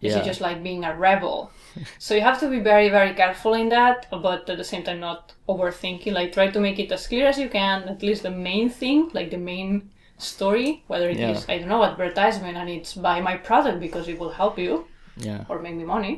Is 0.04 0.14
Yeah. 0.14 0.20
it 0.22 0.26
just 0.26 0.42
like 0.42 0.62
being 0.64 0.84
a 0.84 0.94
rebel? 1.08 1.52
so 1.98 2.14
you 2.14 2.22
have 2.22 2.40
to 2.42 2.50
be 2.50 2.60
very, 2.60 2.90
very 2.90 3.14
careful 3.14 3.54
in 3.62 3.70
that, 3.70 4.06
but 4.12 4.50
at 4.50 4.58
the 4.58 4.64
same 4.64 4.84
time 4.84 5.00
not 5.00 5.34
overthinking. 5.50 6.14
Like 6.20 6.32
try 6.34 6.48
to 6.56 6.60
make 6.60 6.78
it 6.84 6.92
as 6.92 7.08
clear 7.08 7.26
as 7.28 7.38
you 7.40 7.50
can, 7.50 7.78
at 7.94 8.02
least 8.04 8.22
the 8.24 8.32
main 8.50 8.70
thing, 8.70 9.10
like 9.14 9.30
the 9.32 9.38
main 9.54 9.90
story, 10.18 10.84
whether 10.88 11.10
it 11.10 11.20
is 11.20 11.46
Yeah. 11.48 11.54
I 11.54 11.58
don't 11.60 11.70
know, 11.70 11.84
advertisement 11.84 12.56
and 12.58 12.70
it's 12.70 12.94
buy 12.94 13.18
my 13.22 13.36
product 13.38 13.80
because 13.80 14.08
it 14.12 14.20
will 14.20 14.32
help 14.42 14.58
you 14.60 14.86
yeah 15.18 15.46
or 15.50 15.60
make 15.60 15.76
me 15.76 15.86
money. 15.86 16.16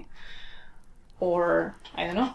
Or 1.20 1.76
I 1.96 2.06
don't 2.06 2.16
know. 2.16 2.34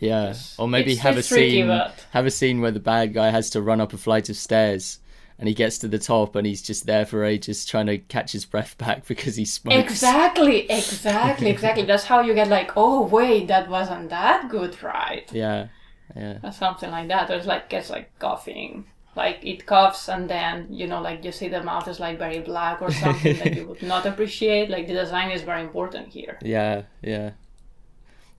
yeah 0.00 0.34
or 0.58 0.68
maybe 0.68 0.92
it's- 0.92 1.02
have 1.02 1.16
a 1.16 1.18
it's 1.20 1.28
tricky, 1.28 1.50
scene 1.50 1.66
but- 1.68 2.06
have 2.12 2.26
a 2.26 2.30
scene 2.30 2.60
where 2.62 2.70
the 2.78 2.80
bad 2.94 3.12
guy 3.14 3.28
has 3.30 3.50
to 3.50 3.60
run 3.60 3.80
up 3.80 3.92
a 3.92 3.98
flight 3.98 4.28
of 4.28 4.36
stairs 4.36 4.98
and 5.38 5.48
he 5.48 5.54
gets 5.54 5.78
to 5.78 5.88
the 5.88 5.98
top 5.98 6.34
and 6.34 6.46
he's 6.46 6.62
just 6.62 6.86
there 6.86 7.06
for 7.06 7.24
ages 7.24 7.64
trying 7.64 7.86
to 7.86 7.98
catch 7.98 8.32
his 8.32 8.44
breath 8.44 8.76
back 8.84 9.06
because 9.06 9.36
he 9.36 9.44
smokes 9.44 9.76
Exactly, 9.76 10.60
exactly, 10.70 11.50
exactly. 11.50 11.84
That's 11.84 12.04
how 12.04 12.20
you 12.20 12.34
get 12.34 12.48
like, 12.48 12.72
oh 12.76 13.02
wait, 13.02 13.48
that 13.48 13.68
wasn't 13.68 14.10
that 14.10 14.48
good, 14.48 14.82
right? 14.82 15.30
yeah 15.32 15.68
yeah 16.16 16.38
or 16.42 16.52
something 16.52 16.90
like 16.90 17.08
that. 17.08 17.30
Or 17.30 17.34
it's 17.34 17.46
like 17.46 17.68
gets 17.68 17.90
like 17.90 18.18
coughing, 18.18 18.86
like 19.14 19.38
it 19.42 19.66
coughs 19.66 20.08
and 20.08 20.28
then 20.28 20.66
you 20.70 20.86
know 20.86 21.00
like 21.00 21.24
you 21.24 21.32
see 21.32 21.48
the 21.48 21.62
mouth 21.62 21.86
is 21.86 22.00
like 22.00 22.18
very 22.18 22.40
black 22.40 22.80
or 22.80 22.90
something 22.90 23.36
that 23.38 23.54
you 23.54 23.66
would 23.66 23.82
not 23.94 24.06
appreciate. 24.06 24.70
Like 24.70 24.86
the 24.86 24.94
design 24.94 25.30
is 25.30 25.42
very 25.42 25.62
important 25.62 26.08
here. 26.08 26.38
Yeah, 26.42 26.82
yeah. 27.02 27.32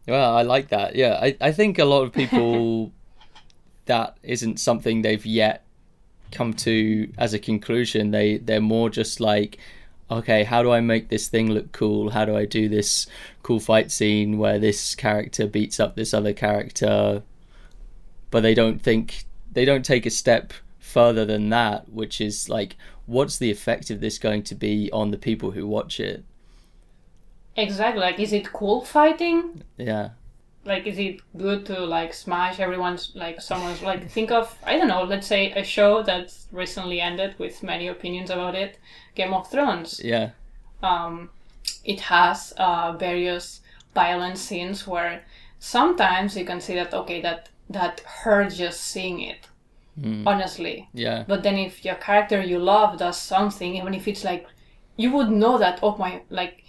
Well, 0.07 0.35
I 0.35 0.41
like 0.41 0.69
that. 0.69 0.95
Yeah, 0.95 1.19
I, 1.21 1.37
I 1.39 1.51
think 1.51 1.77
a 1.77 1.85
lot 1.85 2.01
of 2.01 2.11
people 2.11 2.91
that 3.85 4.17
isn't 4.23 4.59
something 4.59 5.01
they've 5.03 5.25
yet 5.25 5.65
come 6.31 6.53
to 6.53 7.11
as 7.17 7.33
a 7.33 7.39
conclusion. 7.39 8.11
They 8.11 8.37
they're 8.37 8.61
more 8.61 8.89
just 8.89 9.19
like, 9.19 9.57
okay, 10.11 10.43
how 10.43 10.63
do 10.63 10.71
I 10.71 10.81
make 10.81 11.09
this 11.09 11.27
thing 11.27 11.51
look 11.51 11.71
cool? 11.71 12.09
How 12.09 12.25
do 12.25 12.35
I 12.35 12.45
do 12.45 12.67
this 12.69 13.07
cool 13.43 13.59
fight 13.59 13.91
scene 13.91 14.37
where 14.37 14.59
this 14.59 14.95
character 14.95 15.47
beats 15.47 15.79
up 15.79 15.95
this 15.95 16.13
other 16.13 16.33
character? 16.33 17.23
But 18.31 18.41
they 18.41 18.53
don't 18.53 18.81
think 18.81 19.25
they 19.51 19.65
don't 19.65 19.85
take 19.85 20.05
a 20.05 20.11
step 20.11 20.53
further 20.79 21.25
than 21.25 21.49
that, 21.49 21.89
which 21.89 22.19
is 22.19 22.49
like, 22.49 22.75
what's 23.05 23.37
the 23.37 23.51
effect 23.51 23.89
of 23.89 24.01
this 24.01 24.17
going 24.17 24.43
to 24.43 24.55
be 24.55 24.89
on 24.91 25.11
the 25.11 25.17
people 25.17 25.51
who 25.51 25.67
watch 25.67 25.99
it? 25.99 26.23
Exactly. 27.55 28.01
Like, 28.01 28.19
is 28.19 28.33
it 28.33 28.51
cool 28.51 28.85
fighting? 28.85 29.63
Yeah. 29.77 30.09
Like, 30.69 30.85
is 30.87 30.97
it 30.99 31.19
good 31.37 31.65
to 31.65 31.75
like 31.97 32.13
smash 32.13 32.59
everyone's 32.59 33.11
like 33.15 33.41
someone's 33.41 33.81
like 33.81 34.09
think 34.09 34.31
of 34.31 34.55
I 34.63 34.77
don't 34.77 34.87
know. 34.87 35.03
Let's 35.03 35.27
say 35.27 35.51
a 35.51 35.63
show 35.63 36.03
that 36.03 36.25
recently 36.51 37.01
ended 37.01 37.35
with 37.39 37.63
many 37.63 37.87
opinions 37.87 38.29
about 38.29 38.55
it, 38.55 38.77
Game 39.15 39.33
of 39.33 39.49
Thrones. 39.51 39.99
Yeah. 40.03 40.29
um, 40.83 41.29
it 41.83 41.99
has 42.01 42.53
uh, 42.57 42.93
various 42.97 43.61
violent 43.95 44.37
scenes 44.37 44.87
where 44.87 45.23
sometimes 45.59 46.37
you 46.37 46.45
can 46.45 46.61
see 46.61 46.75
that 46.75 46.93
okay 46.93 47.21
that 47.21 47.49
that 47.69 47.99
hurts 48.23 48.55
just 48.57 48.79
seeing 48.81 49.19
it 49.21 49.47
honestly 50.25 50.87
Yeah. 50.93 51.25
but 51.27 51.43
then 51.43 51.57
if 51.57 51.83
your 51.83 51.95
character 51.95 52.41
you 52.41 52.57
love 52.59 52.97
does 52.99 53.17
something 53.17 53.75
even 53.75 53.93
if 53.93 54.07
it's 54.07 54.23
like 54.23 54.47
you 54.95 55.11
would 55.11 55.29
know 55.29 55.57
that 55.57 55.79
oh 55.83 55.97
my 55.97 56.21
like 56.29 56.63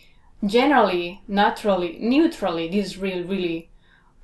generally 0.44 1.20
naturally 1.28 1.98
neutrally 2.00 2.68
this 2.68 2.86
is 2.86 2.98
really 2.98 3.22
really 3.22 3.69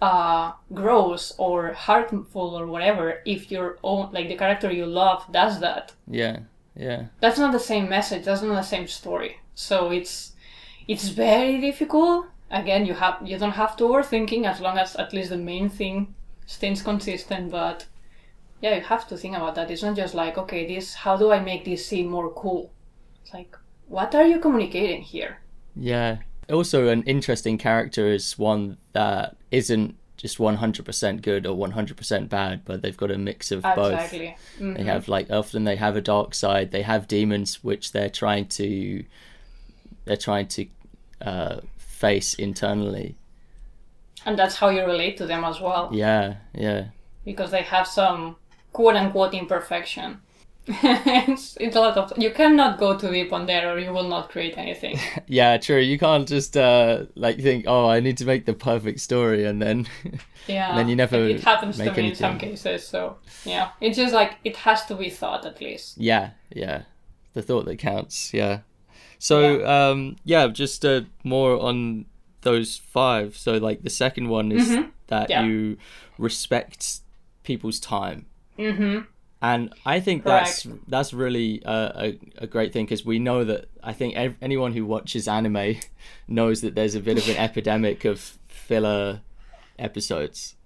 uh 0.03 0.53
gross 0.75 1.33
or 1.39 1.73
harmful 1.73 2.59
or 2.59 2.67
whatever 2.67 3.23
if 3.25 3.51
your 3.51 3.79
own 3.83 4.11
like 4.13 4.29
the 4.29 4.37
character 4.37 4.71
you 4.71 4.85
love 4.85 5.25
does 5.33 5.61
that. 5.61 5.93
Yeah, 6.07 6.41
yeah, 6.75 7.07
that's 7.21 7.39
not 7.39 7.53
the 7.53 7.61
same 7.61 7.89
message 7.89 8.25
that's 8.25 8.43
not 8.43 8.55
the 8.55 8.63
same 8.63 8.87
story. 8.89 9.41
So 9.55 9.91
it's 9.91 10.33
it's 10.87 11.09
very 11.09 11.61
difficult. 11.61 12.27
Again 12.51 12.85
you 12.85 12.95
have 12.95 13.19
you 13.25 13.39
don't 13.39 13.53
have 13.53 13.77
to 13.79 13.85
overthinking 13.85 14.45
as 14.45 14.61
long 14.61 14.77
as 14.79 14.97
at 14.97 15.13
least 15.13 15.31
the 15.31 15.39
main 15.39 15.69
thing 15.71 16.15
stays 16.45 16.83
consistent 16.83 17.51
but 17.51 17.87
yeah 18.61 18.77
you 18.77 18.83
have 18.83 19.09
to 19.09 19.17
think 19.17 19.35
about 19.35 19.55
that. 19.55 19.71
It's 19.71 19.83
not 19.83 19.97
just 19.97 20.15
like 20.15 20.37
okay 20.37 20.67
this 20.67 20.95
how 20.95 21.17
do 21.17 21.33
i 21.33 21.41
make 21.41 21.65
this 21.65 21.87
scene 21.87 22.09
more 22.09 22.31
cool? 22.33 22.71
It's 23.23 23.33
like 23.33 23.57
what 23.89 24.15
are 24.15 24.27
you 24.27 24.41
communicating 24.41 25.03
here? 25.03 25.39
Yeah. 25.75 26.19
Also, 26.51 26.89
an 26.89 27.03
interesting 27.05 27.59
character 27.59 28.07
is 28.09 28.39
one 28.39 28.79
that 28.97 29.37
isn't 29.51 29.95
just 30.17 30.39
100% 30.39 31.21
good 31.23 31.47
or 31.47 31.55
100% 31.55 32.29
bad, 32.31 32.63
but 32.65 32.81
they've 32.81 32.97
got 32.97 33.11
a 33.11 33.19
mix 33.19 33.53
of 33.53 33.63
both. 33.63 33.93
exactly 33.93 34.35
Mhm. 34.59 34.77
They 34.77 34.85
have 34.85 35.09
like 35.09 35.31
often 35.31 35.65
they 35.65 35.77
have 35.77 35.97
a 35.97 36.01
dark 36.01 36.35
side. 36.35 36.71
They 36.71 36.83
have 36.93 37.07
demons 37.07 37.63
which 37.63 37.93
they're 37.93 38.15
trying 38.23 38.47
to 38.61 39.05
they're 40.07 40.25
trying 40.29 40.47
to 40.57 40.63
uh, 41.31 41.57
face 41.77 42.31
internally. 42.47 43.09
and 44.27 44.35
that's 44.39 44.57
how 44.61 44.69
you 44.77 44.83
relate 44.95 45.17
to 45.21 45.27
them 45.27 45.45
as 45.45 45.61
well 45.61 45.85
Yeah, 45.93 46.27
yeah, 46.67 46.83
because 47.25 47.51
they 47.57 47.63
have 47.63 47.87
some 48.01 48.37
quote 48.73 48.97
unquote 48.97 49.35
imperfection 49.35 50.09
it's, 51.29 51.57
it's 51.61 51.77
a 51.77 51.81
lot 51.81 51.97
of 51.97 52.13
you 52.19 52.31
cannot 52.33 52.77
go 52.79 52.97
to 52.99 53.11
deep 53.11 53.33
on 53.33 53.47
there 53.47 53.73
or 53.73 53.79
you 53.79 53.93
will 53.93 54.09
not 54.09 54.29
create 54.31 54.59
anything 54.59 54.99
yeah. 55.29 55.57
True. 55.59 55.79
You 55.79 55.99
can't 55.99 56.27
just 56.27 56.57
uh, 56.57 57.05
like 57.15 57.41
think, 57.41 57.67
oh, 57.69 57.89
I 57.89 58.01
need 58.01 58.17
to 58.19 58.25
make 58.25 58.47
the 58.47 58.53
perfect 58.55 59.01
story, 59.01 59.45
and 59.45 59.63
then 59.63 59.87
Yeah. 60.49 60.75
then 60.77 60.89
you 60.89 60.97
never 60.97 61.17
It, 61.17 61.43
happens 61.45 61.77
to 61.79 61.85
make 61.85 61.97
me 61.97 62.09
in 62.11 62.15
some 62.15 62.39
cases, 62.39 62.87
so 62.87 63.17
yeah. 63.45 63.71
It's 63.81 63.97
just 63.97 64.13
like 64.15 64.39
it 64.45 64.57
has 64.59 64.85
to 64.87 64.95
be 64.97 65.09
thought 65.11 65.47
at 65.47 65.61
least. 65.61 65.99
Yeah, 65.99 66.31
yeah. 66.55 66.83
The 67.35 67.43
thought 67.43 67.65
that 67.67 67.79
counts, 67.79 68.33
yeah. 68.35 68.61
So, 69.19 69.67
um, 69.67 70.17
yeah, 70.25 70.49
just 70.49 70.85
uh, 70.85 71.03
more 71.25 71.59
on 71.61 72.07
those 72.43 72.77
five. 72.77 73.37
So, 73.37 73.55
like, 73.57 73.83
the 73.83 73.91
second 73.91 74.29
one 74.29 74.53
is 74.53 74.69
Mhm. 74.69 74.91
that 75.09 75.31
Yeah. 75.31 75.45
you 75.45 75.77
respect 76.19 77.01
people's 77.45 77.81
time. 77.81 78.27
Mm-hmm. 78.59 79.01
And 79.47 79.73
I 79.85 80.01
think 80.01 80.25
that's 80.25 80.67
that's 80.89 81.13
really 81.13 81.65
uh, 81.65 81.93
a, 81.95 82.19
a 82.39 82.47
great 82.49 82.73
thing 82.73 82.85
because 82.85 83.07
we 83.07 83.21
know 83.21 83.45
that 83.45 83.67
I 83.81 83.93
think 83.93 84.17
ev- 84.17 84.35
anyone 84.43 84.73
who 84.73 84.85
watches 84.85 85.29
anime 85.29 85.77
knows 86.29 86.63
that 86.63 86.75
there's 86.75 86.97
a 86.97 87.01
bit 87.01 87.17
of 87.17 87.29
an 87.29 87.37
epidemic 87.49 88.05
of 88.05 88.19
filler 88.49 89.21
episodes. 89.79 90.57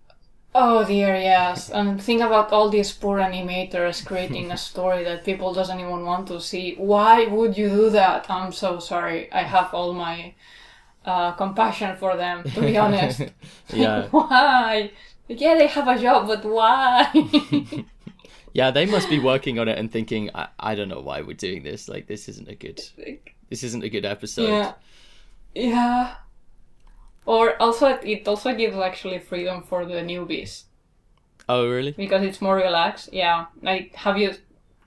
Oh 0.55 0.83
dear, 0.87 1.15
yes. 1.15 1.69
And 1.69 2.03
think 2.03 2.23
about 2.23 2.53
all 2.53 2.71
these 2.71 2.91
poor 2.91 3.19
animators 3.19 4.05
creating 4.07 4.51
a 4.51 4.57
story 4.69 5.05
that 5.05 5.27
people 5.27 5.53
doesn't 5.53 5.79
even 5.79 6.07
want 6.07 6.29
to 6.29 6.41
see. 6.41 6.75
Why 6.77 7.27
would 7.27 7.59
you 7.59 7.69
do 7.69 7.91
that? 7.91 8.31
I'm 8.31 8.51
so 8.51 8.79
sorry. 8.79 9.31
I 9.31 9.43
have 9.43 9.75
all 9.75 9.93
my 9.93 10.33
uh, 11.05 11.33
compassion 11.33 11.97
for 11.97 12.17
them, 12.17 12.45
to 12.55 12.61
be 12.63 12.79
honest. 12.79 13.21
yeah. 13.75 14.09
why? 14.11 14.91
Yeah, 15.29 15.57
they 15.59 15.67
have 15.67 15.87
a 15.87 15.99
job, 16.01 16.27
but 16.29 16.45
why? 16.47 17.13
Yeah, 18.53 18.71
they 18.71 18.87
must 18.87 19.09
be 19.09 19.19
working 19.19 19.59
on 19.59 19.69
it 19.69 19.79
and 19.79 19.91
thinking, 19.91 20.31
I, 20.35 20.49
I 20.59 20.75
don't 20.75 20.89
know 20.89 21.01
why 21.01 21.21
we're 21.23 21.37
doing 21.37 21.63
this. 21.63 21.89
Like, 21.89 22.07
this 22.07 22.29
isn't 22.29 22.49
a 22.49 22.55
good, 22.55 22.81
this 23.49 23.63
isn't 23.63 23.85
a 23.85 23.89
good 23.89 24.05
episode. 24.05 24.49
Yeah. 24.49 24.73
Yeah. 25.55 26.15
Or 27.27 27.61
also, 27.63 27.87
it 28.03 28.27
also 28.27 28.55
gives 28.55 28.77
actually 28.77 29.19
freedom 29.19 29.63
for 29.63 29.85
the 29.85 29.95
newbies 29.95 30.65
Oh, 31.49 31.69
really? 31.69 31.93
because 31.93 32.23
it's 32.25 32.41
more 32.41 32.57
relaxed. 32.57 33.11
Yeah. 33.13 33.47
Like, 33.63 33.95
have 33.95 34.19
you. 34.19 34.35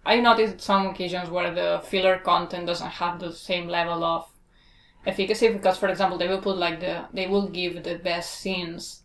I 0.05 0.19
noticed 0.19 0.59
some 0.59 0.87
occasions 0.87 1.29
where 1.29 1.53
the 1.53 1.81
filler 1.85 2.17
content 2.17 2.65
doesn't 2.67 2.89
have 2.89 3.19
the 3.19 3.31
same 3.31 3.67
level 3.69 4.03
of 4.03 4.27
efficacy 5.05 5.47
because, 5.49 5.77
for 5.77 5.87
example, 5.87 6.17
they 6.17 6.27
will 6.27 6.41
put 6.41 6.57
like 6.57 6.81
the. 6.81 7.05
They 7.13 7.27
will 7.27 7.47
give 7.47 7.83
the 7.83 7.95
best 7.99 8.39
scenes 8.41 9.02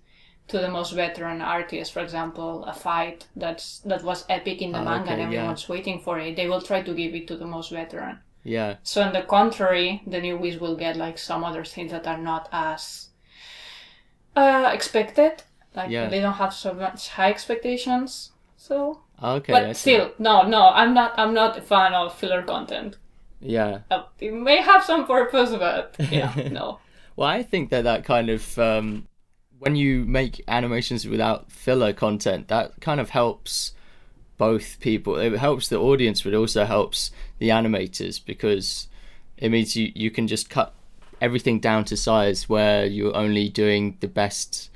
to 0.48 0.58
the 0.58 0.68
most 0.68 0.92
veteran 0.92 1.40
artist. 1.42 1.92
For 1.92 2.00
example, 2.00 2.64
a 2.64 2.72
fight 2.72 3.26
that's 3.36 3.78
that 3.80 4.02
was 4.02 4.24
epic 4.28 4.62
in 4.62 4.72
the 4.72 4.78
Ah, 4.78 4.84
manga 4.84 5.10
and 5.10 5.20
okay, 5.22 5.32
yeah. 5.32 5.38
everyone's 5.40 5.68
waiting 5.68 6.00
for 6.00 6.18
it. 6.18 6.36
They 6.36 6.48
will 6.48 6.62
try 6.62 6.82
to 6.82 6.94
give 6.94 7.14
it 7.14 7.26
to 7.28 7.36
the 7.36 7.46
most 7.46 7.70
veteran. 7.70 8.20
Yeah. 8.44 8.76
So 8.82 9.02
on 9.02 9.12
the 9.12 9.22
contrary, 9.22 10.02
the 10.06 10.20
newbies 10.20 10.58
will 10.60 10.76
get 10.76 10.96
like 10.96 11.18
some 11.18 11.44
other 11.44 11.64
things 11.64 11.90
that 11.90 12.06
are 12.06 12.16
not 12.18 12.48
as 12.52 13.08
uh, 14.36 14.70
expected. 14.72 15.42
Like 15.74 15.90
Yeah. 15.90 16.08
they 16.08 16.20
don't 16.20 16.34
have 16.34 16.54
so 16.54 16.72
much 16.74 17.08
high 17.10 17.30
expectations. 17.30 18.32
So, 18.56 19.00
Okay. 19.22 19.52
but 19.52 19.76
still, 19.76 20.12
no, 20.18 20.42
no, 20.42 20.68
I'm 20.68 20.94
not. 20.94 21.14
I'm 21.18 21.34
not 21.34 21.58
a 21.58 21.60
fan 21.60 21.94
of 21.94 22.14
filler 22.14 22.42
content. 22.42 22.96
Yeah. 23.40 23.80
Uh, 23.90 24.04
it 24.18 24.32
may 24.32 24.56
have 24.62 24.82
some 24.84 25.06
purpose, 25.06 25.50
but 25.50 25.94
yeah, 26.10 26.32
no. 26.52 26.78
Well, 27.16 27.28
I 27.28 27.42
think 27.42 27.70
that 27.70 27.82
that 27.84 28.04
kind 28.04 28.30
of 28.30 28.58
um, 28.58 29.06
when 29.58 29.76
you 29.76 30.04
make 30.04 30.42
animations 30.48 31.06
without 31.06 31.50
filler 31.50 31.92
content, 31.92 32.48
that 32.48 32.80
kind 32.80 33.00
of 33.00 33.10
helps 33.10 33.72
both 34.36 34.78
people. 34.80 35.16
It 35.16 35.32
helps 35.38 35.68
the 35.68 35.78
audience, 35.78 36.22
but 36.22 36.32
it 36.32 36.36
also 36.36 36.64
helps 36.64 37.10
the 37.38 37.48
animators 37.48 38.24
because 38.24 38.88
it 39.36 39.50
means 39.50 39.76
you 39.76 39.92
you 39.94 40.10
can 40.10 40.28
just 40.28 40.48
cut 40.48 40.74
everything 41.20 41.58
down 41.58 41.84
to 41.84 41.96
size 41.96 42.48
where 42.48 42.86
you're 42.86 43.16
only 43.16 43.48
doing 43.48 43.96
the 44.00 44.08
best 44.08 44.70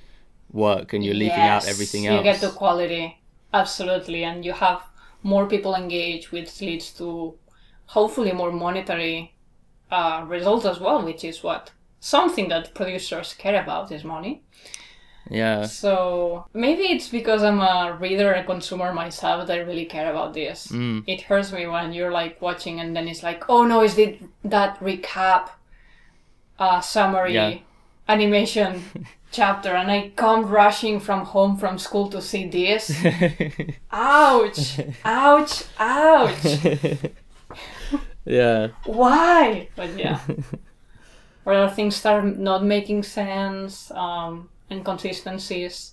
work 0.50 0.92
and 0.92 1.04
you're 1.04 1.14
leaving 1.14 1.38
out 1.38 1.66
everything 1.66 2.06
else. 2.06 2.18
you 2.18 2.24
get 2.24 2.40
the 2.40 2.50
quality, 2.50 3.20
absolutely, 3.54 4.24
and 4.24 4.44
you 4.44 4.52
have 4.52 4.82
more 5.22 5.46
people 5.46 5.74
engaged, 5.74 6.32
which 6.32 6.60
leads 6.60 6.92
to 6.92 7.34
hopefully 7.86 8.32
more 8.32 8.50
monetary 8.50 9.34
uh, 9.90 10.24
results 10.26 10.66
as 10.66 10.80
well, 10.80 11.04
which 11.04 11.22
is 11.22 11.42
what 11.42 11.70
something 12.02 12.48
that 12.48 12.74
producers 12.74 13.32
care 13.38 13.62
about 13.62 13.92
is 13.92 14.02
money. 14.04 14.42
yeah. 15.30 15.64
So 15.66 16.46
maybe 16.52 16.82
it's 16.94 17.08
because 17.08 17.42
I'm 17.44 17.60
a 17.60 17.96
reader 18.00 18.32
and 18.32 18.44
consumer 18.46 18.92
myself 18.92 19.46
that 19.46 19.54
I 19.58 19.60
really 19.62 19.86
care 19.86 20.10
about 20.10 20.34
this. 20.34 20.66
Mm. 20.68 21.04
It 21.06 21.20
hurts 21.22 21.52
me 21.52 21.66
when 21.66 21.92
you're 21.92 22.10
like 22.12 22.42
watching 22.42 22.80
and 22.80 22.94
then 22.96 23.06
it's 23.08 23.22
like, 23.22 23.48
oh 23.48 23.64
no, 23.64 23.82
is 23.84 23.96
it 23.98 24.20
that 24.44 24.80
recap 24.80 25.50
uh, 26.58 26.80
summary 26.80 27.34
Yeah. 27.34 27.58
animation 28.08 28.82
chapter 29.30 29.70
and 29.70 29.90
I 29.90 30.10
come 30.16 30.46
rushing 30.46 30.98
from 31.00 31.24
home 31.24 31.56
from 31.56 31.78
school 31.78 32.08
to 32.10 32.20
see 32.20 32.48
this? 32.48 32.90
ouch! 33.92 34.80
Ouch! 35.04 35.64
Ouch! 35.78 36.44
yeah. 38.24 38.68
Why? 38.86 39.68
But 39.76 39.96
yeah. 39.96 40.18
Where 41.44 41.68
things 41.68 41.96
start 41.96 42.38
not 42.38 42.64
making 42.64 43.02
sense, 43.02 43.90
um, 43.92 44.48
inconsistencies. 44.70 45.92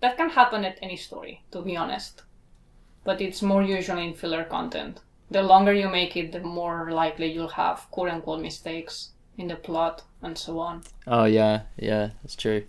That 0.00 0.16
can 0.16 0.30
happen 0.30 0.64
at 0.64 0.78
any 0.82 0.96
story, 0.96 1.42
to 1.50 1.62
be 1.62 1.76
honest. 1.76 2.22
But 3.04 3.20
it's 3.20 3.42
more 3.42 3.62
usually 3.62 4.06
in 4.06 4.14
filler 4.14 4.44
content. 4.44 5.00
The 5.30 5.42
longer 5.42 5.72
you 5.72 5.88
make 5.88 6.16
it, 6.16 6.32
the 6.32 6.40
more 6.40 6.90
likely 6.90 7.32
you'll 7.32 7.48
have 7.48 7.86
quote 7.90 8.08
unquote 8.10 8.40
mistakes 8.40 9.10
in 9.38 9.48
the 9.48 9.56
plot 9.56 10.02
and 10.22 10.36
so 10.36 10.58
on. 10.58 10.82
Oh 11.06 11.24
yeah, 11.24 11.62
yeah, 11.76 12.10
that's 12.22 12.36
true. 12.36 12.64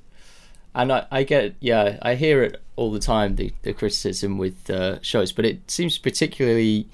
And 0.75 0.91
I, 0.91 1.05
I 1.12 1.24
get, 1.24 1.55
yeah, 1.60 2.00
I 2.01 2.15
hear 2.15 2.41
it 2.43 2.62
all 2.75 2.91
the 2.91 3.00
time, 3.00 3.36
the, 3.36 3.53
the 3.62 3.74
criticism 3.74 4.38
with 4.38 4.69
uh, 4.69 5.01
shows, 5.01 5.31
but 5.31 5.45
it 5.45 5.69
seems 5.69 5.98
particularly 5.98 6.88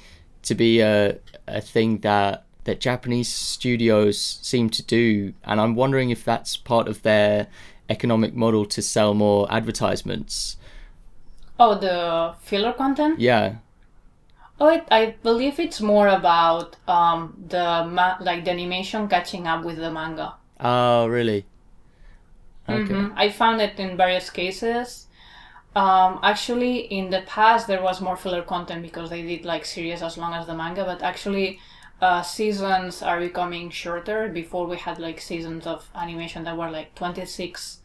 to 0.43 0.55
be 0.55 0.81
a, 0.81 1.17
a 1.47 1.61
thing 1.61 1.99
that 1.99 2.43
that 2.65 2.79
Japanese 2.79 3.33
studios 3.33 4.39
seem 4.41 4.69
to 4.71 4.83
do, 4.83 5.33
and 5.43 5.59
I'm 5.61 5.75
wondering 5.75 6.09
if 6.09 6.23
that's 6.25 6.57
part 6.57 6.87
of 6.87 7.01
their 7.03 7.47
economic 7.89 8.35
model 8.35 8.65
to 8.65 8.81
sell 8.81 9.13
more 9.13 9.51
advertisements. 9.51 10.57
Oh, 11.59 11.75
the 11.75 12.35
filler 12.41 12.73
content? 12.73 13.19
Yeah, 13.19 13.57
Oh, 14.59 14.67
it, 14.69 14.87
I 14.91 15.15
believe 15.23 15.59
it's 15.59 15.81
more 15.81 16.07
about 16.07 16.75
um, 16.87 17.43
the 17.47 17.83
ma- 17.89 18.17
like 18.21 18.45
the 18.45 18.51
animation 18.51 19.07
catching 19.07 19.47
up 19.47 19.63
with 19.65 19.77
the 19.77 19.91
manga. 19.91 20.35
oh 20.59 21.07
really? 21.07 21.45
Okay. 22.69 22.93
Mhm. 22.93 23.13
I 23.15 23.29
found 23.29 23.61
it 23.61 23.79
in 23.79 23.97
various 23.97 24.29
cases. 24.29 25.07
Um, 25.75 26.19
actually, 26.23 26.77
in 26.99 27.09
the 27.11 27.21
past, 27.23 27.67
there 27.67 27.81
was 27.81 28.01
more 28.01 28.17
filler 28.17 28.43
content 28.43 28.81
because 28.83 29.09
they 29.11 29.21
did 29.23 29.45
like 29.45 29.65
series 29.65 30.01
as 30.03 30.17
long 30.17 30.33
as 30.33 30.47
the 30.47 30.55
manga, 30.55 30.85
but 30.85 31.03
actually, 31.03 31.59
uh, 32.01 32.21
seasons 32.21 33.01
are 33.01 33.19
becoming 33.19 33.69
shorter. 33.69 34.29
Before, 34.29 34.65
we 34.67 34.77
had 34.77 34.99
like 34.99 35.19
seasons 35.21 35.67
of 35.67 35.89
animation 35.95 36.43
that 36.45 36.57
were 36.57 36.69
like 36.71 36.95
26, 36.95 37.79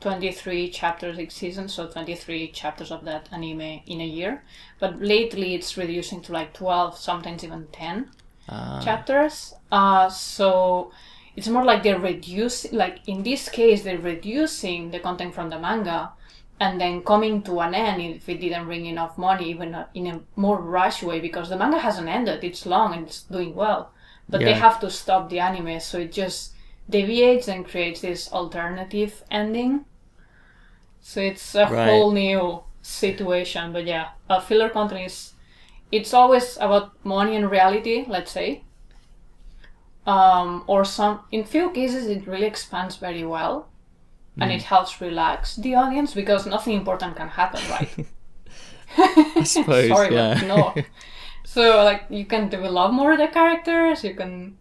23 0.00 0.70
chapters 0.70 1.18
each 1.18 1.32
season, 1.32 1.68
so 1.68 1.86
23 1.86 2.48
chapters 2.52 2.90
of 2.90 3.04
that 3.04 3.28
anime 3.32 3.80
in 3.86 4.00
a 4.00 4.06
year. 4.06 4.42
But 4.78 5.00
lately, 5.00 5.54
it's 5.54 5.76
reducing 5.76 6.20
to 6.22 6.32
like 6.32 6.52
12, 6.54 6.96
sometimes 6.98 7.44
even 7.44 7.68
10 7.72 8.10
Ah, 8.48 8.80
chapters. 8.82 9.54
Uh, 9.70 10.08
so 10.08 10.90
it's 11.36 11.48
more 11.48 11.64
like 11.64 11.82
they're 11.82 11.98
reducing, 12.00 12.72
like 12.76 12.98
in 13.06 13.22
this 13.22 13.48
case, 13.48 13.82
they're 13.84 13.98
reducing 13.98 14.90
the 14.90 14.98
content 14.98 15.34
from 15.34 15.50
the 15.50 15.58
manga 15.58 16.12
and 16.60 16.80
then 16.80 17.02
coming 17.02 17.42
to 17.42 17.60
an 17.60 17.74
end 17.74 18.02
if 18.02 18.28
it 18.28 18.40
didn't 18.40 18.66
bring 18.66 18.86
enough 18.86 19.16
money, 19.18 19.50
even 19.50 19.76
in 19.94 20.06
a 20.06 20.20
more 20.36 20.60
rush 20.60 21.02
way, 21.02 21.18
because 21.20 21.48
the 21.48 21.56
manga 21.56 21.78
hasn't 21.78 22.08
ended. 22.08 22.44
It's 22.44 22.66
long 22.66 22.94
and 22.94 23.06
it's 23.06 23.22
doing 23.22 23.54
well. 23.54 23.92
But 24.28 24.44
they 24.44 24.54
have 24.54 24.78
to 24.80 24.90
stop 24.90 25.28
the 25.30 25.40
anime, 25.40 25.80
so 25.80 25.98
it 25.98 26.12
just 26.12 26.52
deviates 26.88 27.48
and 27.48 27.66
creates 27.66 28.00
this 28.02 28.32
alternative 28.32 29.24
ending. 29.30 29.86
So 31.00 31.20
it's 31.20 31.54
a 31.54 31.66
Right. 31.66 31.86
whole 31.88 32.12
new 32.12 32.62
situation. 32.82 33.72
But 33.72 33.86
yeah, 33.86 34.10
uh, 34.28 34.40
filler 34.40 34.68
content 34.70 35.06
is 35.06 35.34
it's 35.92 36.14
always 36.14 36.56
about 36.58 36.92
money 37.04 37.36
and 37.36 37.50
reality, 37.50 38.04
let's 38.08 38.32
say. 38.32 38.64
Um, 40.06 40.64
or 40.66 40.84
some, 40.84 41.20
in 41.30 41.44
few 41.44 41.70
cases, 41.70 42.06
it 42.06 42.26
really 42.26 42.46
expands 42.46 42.96
very 42.96 43.24
well, 43.24 43.69
and 44.38 44.52
it 44.52 44.60
mm. 44.60 44.64
helps 44.64 45.00
relax 45.00 45.56
the 45.56 45.74
audience 45.74 46.14
because 46.14 46.46
nothing 46.46 46.74
important 46.74 47.16
can 47.16 47.28
happen, 47.28 47.60
right? 47.70 48.06
I 48.98 49.44
suppose, 49.44 49.88
Sorry, 49.88 50.14
yeah. 50.14 50.34
but 50.34 50.46
no. 50.46 50.74
So 51.44 51.82
like 51.82 52.04
you 52.10 52.26
can 52.26 52.48
develop 52.48 52.92
more 52.92 53.16
the 53.16 53.26
characters. 53.26 54.04
You 54.04 54.14
can, 54.14 54.56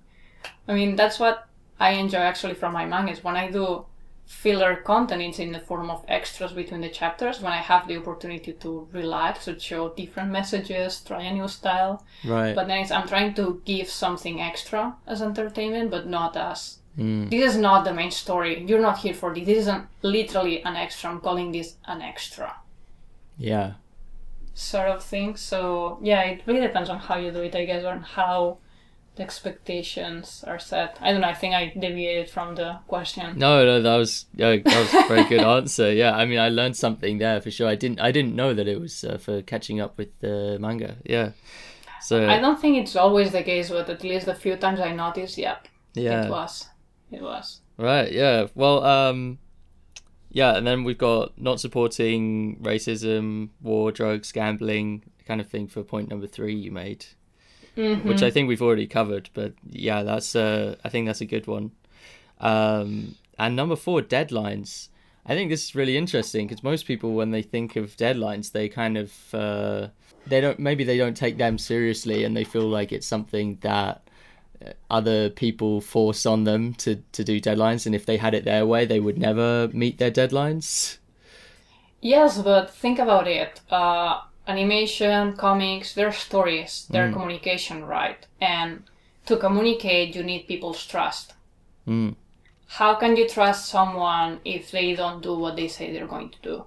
I 0.67 0.73
mean, 0.73 0.95
that's 0.95 1.19
what 1.19 1.47
I 1.79 1.91
enjoy 1.91 2.17
actually 2.17 2.55
from 2.55 2.73
my 2.73 2.85
mangas. 2.85 3.23
When 3.23 3.35
I 3.35 3.51
do 3.51 3.85
filler 4.25 4.75
content, 4.77 5.21
it's 5.21 5.39
in 5.39 5.51
the 5.51 5.59
form 5.59 5.89
of 5.89 6.03
extras 6.07 6.51
between 6.51 6.81
the 6.81 6.89
chapters. 6.89 7.41
When 7.41 7.51
I 7.51 7.57
have 7.57 7.87
the 7.87 7.97
opportunity 7.97 8.53
to 8.53 8.87
relax, 8.91 9.45
to 9.45 9.59
show 9.59 9.89
different 9.89 10.31
messages, 10.31 11.01
try 11.01 11.23
a 11.23 11.33
new 11.33 11.47
style. 11.47 12.03
right. 12.25 12.55
But 12.55 12.67
then 12.67 12.79
it's, 12.79 12.91
I'm 12.91 13.07
trying 13.07 13.33
to 13.35 13.61
give 13.65 13.89
something 13.89 14.41
extra 14.41 14.95
as 15.05 15.21
entertainment, 15.21 15.91
but 15.91 16.07
not 16.07 16.35
as 16.35 16.78
Mm. 16.97 17.29
this 17.29 17.53
is 17.53 17.57
not 17.57 17.85
the 17.85 17.93
main 17.93 18.11
story. 18.11 18.63
You're 18.67 18.81
not 18.81 18.97
here 18.99 19.13
for 19.13 19.33
this. 19.33 19.45
This 19.45 19.57
is 19.59 19.67
an, 19.67 19.87
literally 20.01 20.63
an 20.63 20.75
extra. 20.75 21.09
I'm 21.11 21.21
calling 21.21 21.51
this 21.51 21.75
an 21.85 22.01
extra 22.01 22.55
Yeah. 23.37 23.73
sort 24.53 24.89
of 24.89 25.03
thing. 25.03 25.35
So 25.37 25.99
yeah, 26.01 26.21
it 26.23 26.41
really 26.45 26.61
depends 26.61 26.89
on 26.89 26.99
how 26.99 27.15
you 27.17 27.31
do 27.31 27.41
it, 27.41 27.55
I 27.55 27.65
guess, 27.65 27.85
on 27.85 28.01
how 28.01 28.57
the 29.15 29.23
expectations 29.23 30.43
are 30.47 30.59
set. 30.59 30.97
I 31.01 31.11
don't 31.11 31.21
know. 31.21 31.27
I 31.29 31.33
think 31.33 31.53
I 31.53 31.73
deviated 31.77 32.29
from 32.29 32.55
the 32.55 32.79
question. 32.87 33.37
No, 33.37 33.65
no, 33.65 33.81
that 33.81 33.95
was 33.97 34.25
yeah, 34.35 34.57
that 34.57 34.65
was 34.65 34.93
a 34.93 35.07
very 35.07 35.23
good 35.25 35.41
answer. 35.57 35.91
Yeah, 35.93 36.15
I 36.15 36.25
mean, 36.25 36.39
I 36.39 36.49
learned 36.49 36.75
something 36.75 37.17
there 37.17 37.39
for 37.41 37.51
sure. 37.51 37.67
I 37.67 37.75
didn't, 37.75 37.99
I 38.01 38.11
didn't 38.11 38.35
know 38.35 38.53
that 38.53 38.67
it 38.67 38.79
was 38.79 39.03
uh, 39.03 39.17
for 39.17 39.41
catching 39.41 39.79
up 39.79 39.97
with 39.97 40.09
the 40.19 40.57
manga. 40.59 40.97
Yeah, 41.05 41.31
so 42.01 42.27
I 42.29 42.39
don't 42.39 42.59
think 42.59 42.77
it's 42.77 42.95
always 42.95 43.31
the 43.31 43.43
case, 43.43 43.69
but 43.69 43.89
at 43.89 44.03
least 44.03 44.25
the 44.25 44.35
few 44.35 44.55
times 44.57 44.79
I 44.79 44.91
noticed, 44.93 45.37
yep, 45.37 45.67
yeah, 45.93 46.25
it 46.25 46.29
was. 46.29 46.67
It 47.11 47.21
was. 47.21 47.61
right, 47.77 48.11
yeah. 48.11 48.47
Well, 48.55 48.83
um, 48.83 49.39
yeah, 50.31 50.55
and 50.55 50.65
then 50.67 50.83
we've 50.83 50.97
got 50.97 51.39
not 51.41 51.59
supporting 51.59 52.57
racism, 52.61 53.49
war, 53.61 53.91
drugs, 53.91 54.31
gambling, 54.31 55.03
kind 55.27 55.41
of 55.41 55.47
thing 55.47 55.67
for 55.67 55.83
point 55.83 56.09
number 56.09 56.27
three 56.27 56.55
you 56.55 56.71
made, 56.71 57.05
Mhm. 57.77 58.03
which 58.05 58.21
I 58.21 58.29
think 58.31 58.47
we've 58.47 58.61
already 58.61 58.85
covered. 58.87 59.29
But 59.33 59.53
yeah, 59.69 60.03
that's 60.03 60.35
uh, 60.35 60.75
I 60.83 60.89
think 60.89 61.07
that's 61.07 61.21
a 61.21 61.25
good 61.25 61.47
one. 61.47 61.71
Um, 62.39 63.15
and 63.37 63.55
number 63.55 63.75
four, 63.75 64.01
deadlines. 64.01 64.89
I 65.25 65.35
think 65.35 65.49
this 65.49 65.63
is 65.65 65.75
really 65.75 65.97
interesting 65.97 66.47
because 66.47 66.63
most 66.63 66.85
people, 66.85 67.13
when 67.13 67.31
they 67.31 67.41
think 67.41 67.75
of 67.75 67.95
deadlines, 67.97 68.51
they 68.51 68.67
kind 68.69 68.97
of 68.97 69.13
uh, 69.33 69.87
they 70.27 70.41
don't 70.41 70.59
maybe 70.59 70.83
they 70.83 70.97
don't 70.97 71.15
take 71.17 71.37
them 71.37 71.57
seriously, 71.57 72.23
and 72.23 72.35
they 72.35 72.43
feel 72.43 72.67
like 72.67 72.91
it's 72.91 73.07
something 73.07 73.57
that 73.61 74.07
other 74.89 75.29
people 75.29 75.81
force 75.81 76.25
on 76.25 76.43
them 76.43 76.73
to 76.75 76.97
to 77.13 77.23
do 77.23 77.39
deadlines, 77.41 77.85
and 77.85 77.95
if 77.95 78.05
they 78.05 78.17
had 78.17 78.33
it 78.33 78.45
their 78.45 78.65
way, 78.65 78.85
they 78.85 78.99
would 78.99 79.17
never 79.17 79.69
meet 79.73 79.97
their 79.97 80.11
deadlines. 80.11 80.97
Yes, 82.01 82.37
but 82.41 82.69
think 82.73 82.99
about 82.99 83.25
it. 83.27 83.61
Uh, 83.69 84.21
animation, 84.47 85.35
comics, 85.37 85.93
they're 85.93 86.11
stories, 86.11 86.87
they're 86.91 87.09
communication, 87.09 87.85
right? 87.85 88.25
And 88.41 88.83
to 89.25 89.37
communicate, 89.37 90.15
you 90.15 90.23
need 90.23 90.47
people's 90.47 90.85
trust. 90.85 91.35
Mm, 91.87 92.15
How 92.67 92.95
can 92.95 93.17
you 93.17 93.27
trust 93.27 93.67
someone 93.67 94.39
if 94.45 94.71
they 94.71 94.95
don't 94.95 95.21
do 95.21 95.35
what 95.37 95.57
they 95.57 95.67
say 95.67 95.91
they're 95.91 96.07
going 96.07 96.29
to 96.29 96.41
do? 96.41 96.65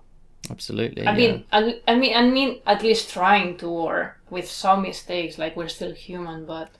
absolutely. 0.51 1.07
I 1.07 1.13
yeah. 1.17 1.17
mean, 1.17 1.45
I, 1.53 1.81
I 1.89 1.95
mean, 1.97 2.17
I 2.17 2.23
mean, 2.29 2.61
at 2.67 2.83
least 2.83 3.11
trying 3.11 3.57
to, 3.59 3.67
or 3.69 4.19
with 4.31 4.49
some 4.51 4.83
mistakes. 4.83 5.39
Like 5.39 5.57
we're 5.57 5.69
still 5.69 5.95
human, 5.95 6.47
but 6.47 6.71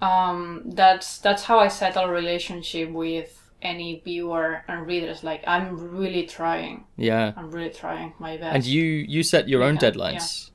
um, 0.00 0.62
that's 0.66 1.18
that's 1.18 1.44
how 1.44 1.58
I 1.58 1.68
settle 1.68 2.08
relationship 2.08 2.90
with 2.90 3.40
any 3.62 4.00
viewer 4.04 4.62
and 4.68 4.86
readers. 4.86 5.24
Like 5.24 5.42
I'm 5.46 5.96
really 5.96 6.26
trying. 6.26 6.84
Yeah. 6.96 7.32
I'm 7.36 7.50
really 7.50 7.70
trying 7.70 8.12
my 8.18 8.36
best. 8.36 8.54
And 8.54 8.64
you 8.64 8.84
you 8.84 9.22
set 9.22 9.48
your 9.48 9.62
own 9.62 9.78
deadlines. 9.78 10.50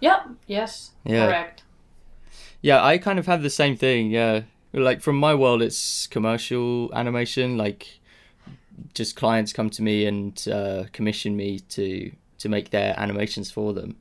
Yeah. 0.00 0.24
Yes. 0.46 0.92
Yeah. 1.04 1.26
Correct. 1.26 1.62
Yeah, 2.60 2.84
I 2.84 2.98
kind 2.98 3.18
of 3.18 3.26
have 3.26 3.42
the 3.42 3.50
same 3.50 3.76
thing. 3.76 4.10
Yeah, 4.10 4.42
like 4.72 5.00
from 5.00 5.16
my 5.16 5.34
world, 5.34 5.62
it's 5.62 6.06
commercial 6.06 6.92
animation. 6.92 7.56
Like, 7.56 8.00
just 8.94 9.14
clients 9.16 9.52
come 9.52 9.70
to 9.70 9.82
me 9.82 10.06
and 10.06 10.48
uh, 10.48 10.84
commission 10.92 11.36
me 11.36 11.60
to 11.60 12.10
to 12.38 12.48
make 12.48 12.70
their 12.70 12.98
animations 12.98 13.50
for 13.50 13.72
them, 13.72 13.96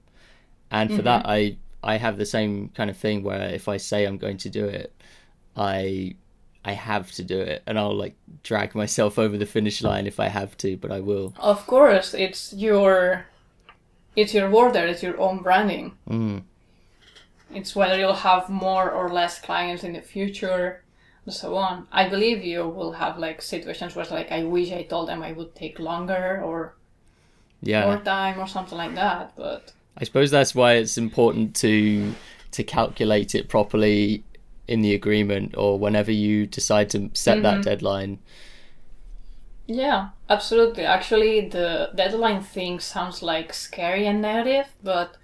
and 0.71 0.93
for 0.93 1.01
that, 1.03 1.27
I 1.27 1.57
I 1.83 1.97
have 1.97 2.17
the 2.17 2.25
same 2.25 2.69
kind 2.69 2.89
of 2.89 2.97
thing 2.97 3.23
where 3.23 3.41
if 3.49 3.67
I 3.67 3.77
say 3.77 4.05
I'm 4.05 4.17
going 4.17 4.37
to 4.37 4.49
do 4.49 4.65
it, 4.65 4.93
I 5.55 6.15
I 6.65 6.73
have 6.73 7.11
to 7.13 7.23
do 7.23 7.39
it, 7.39 7.63
and 7.65 7.79
I'll 7.79 7.95
like 7.95 8.15
drag 8.43 8.75
myself 8.75 9.17
over 9.17 9.37
the 9.37 9.45
finish 9.45 9.81
line 9.81 10.05
if 10.07 10.19
I 10.19 10.27
have 10.27 10.57
to, 10.57 10.75
but 10.77 10.91
I 10.91 10.99
will. 10.99 11.33
Of 11.39 11.65
course, 11.67 12.13
it's 12.13 12.53
your 12.53 13.25
it's 14.15 14.33
your 14.33 14.49
border. 14.49 14.85
It's 14.85 15.03
your 15.03 15.19
own 15.19 15.43
branding. 15.43 15.93
Mm. 16.09 16.43
It's 17.53 17.75
whether 17.75 17.97
you'll 17.97 18.13
have 18.13 18.49
more 18.49 18.91
or 18.91 19.09
less 19.09 19.39
clients 19.39 19.83
in 19.83 19.93
the 19.93 20.01
future, 20.01 20.83
and 21.25 21.33
so 21.33 21.55
on. 21.55 21.87
I 21.91 22.09
believe 22.09 22.43
you 22.43 22.67
will 22.67 22.93
have 22.93 23.17
like 23.17 23.41
situations 23.41 23.95
where 23.95 24.03
it's 24.03 24.11
like 24.11 24.31
I 24.31 24.43
wish 24.43 24.71
I 24.71 24.83
told 24.83 25.07
them 25.07 25.23
I 25.23 25.31
would 25.31 25.55
take 25.55 25.79
longer 25.79 26.41
or 26.43 26.75
Yeah. 27.61 27.85
more 27.85 27.99
time 28.03 28.39
or 28.39 28.47
something 28.47 28.77
like 28.77 28.95
that. 28.95 29.33
But 29.37 29.71
I 29.99 30.03
suppose 30.03 30.29
that's 30.31 30.53
why 30.55 30.73
it's 30.73 30.97
important 30.97 31.55
to 31.57 32.13
to 32.51 32.63
calculate 32.63 33.35
it 33.35 33.49
properly 33.49 34.23
in 34.67 34.81
the 34.81 34.93
agreement 34.93 35.55
or 35.57 35.77
whenever 35.79 36.11
you 36.11 36.45
decide 36.45 36.89
to 36.91 37.09
set 37.13 37.41
that 37.43 37.63
deadline. 37.63 38.19
yeah, 39.65 40.09
absolutely. 40.29 40.83
Actually, 40.85 41.49
the 41.49 41.89
deadline 41.95 42.41
thing 42.41 42.79
sounds 42.79 43.21
like 43.21 43.53
scary 43.53 44.05
and 44.07 44.21
negative, 44.21 44.67
but 44.83 45.17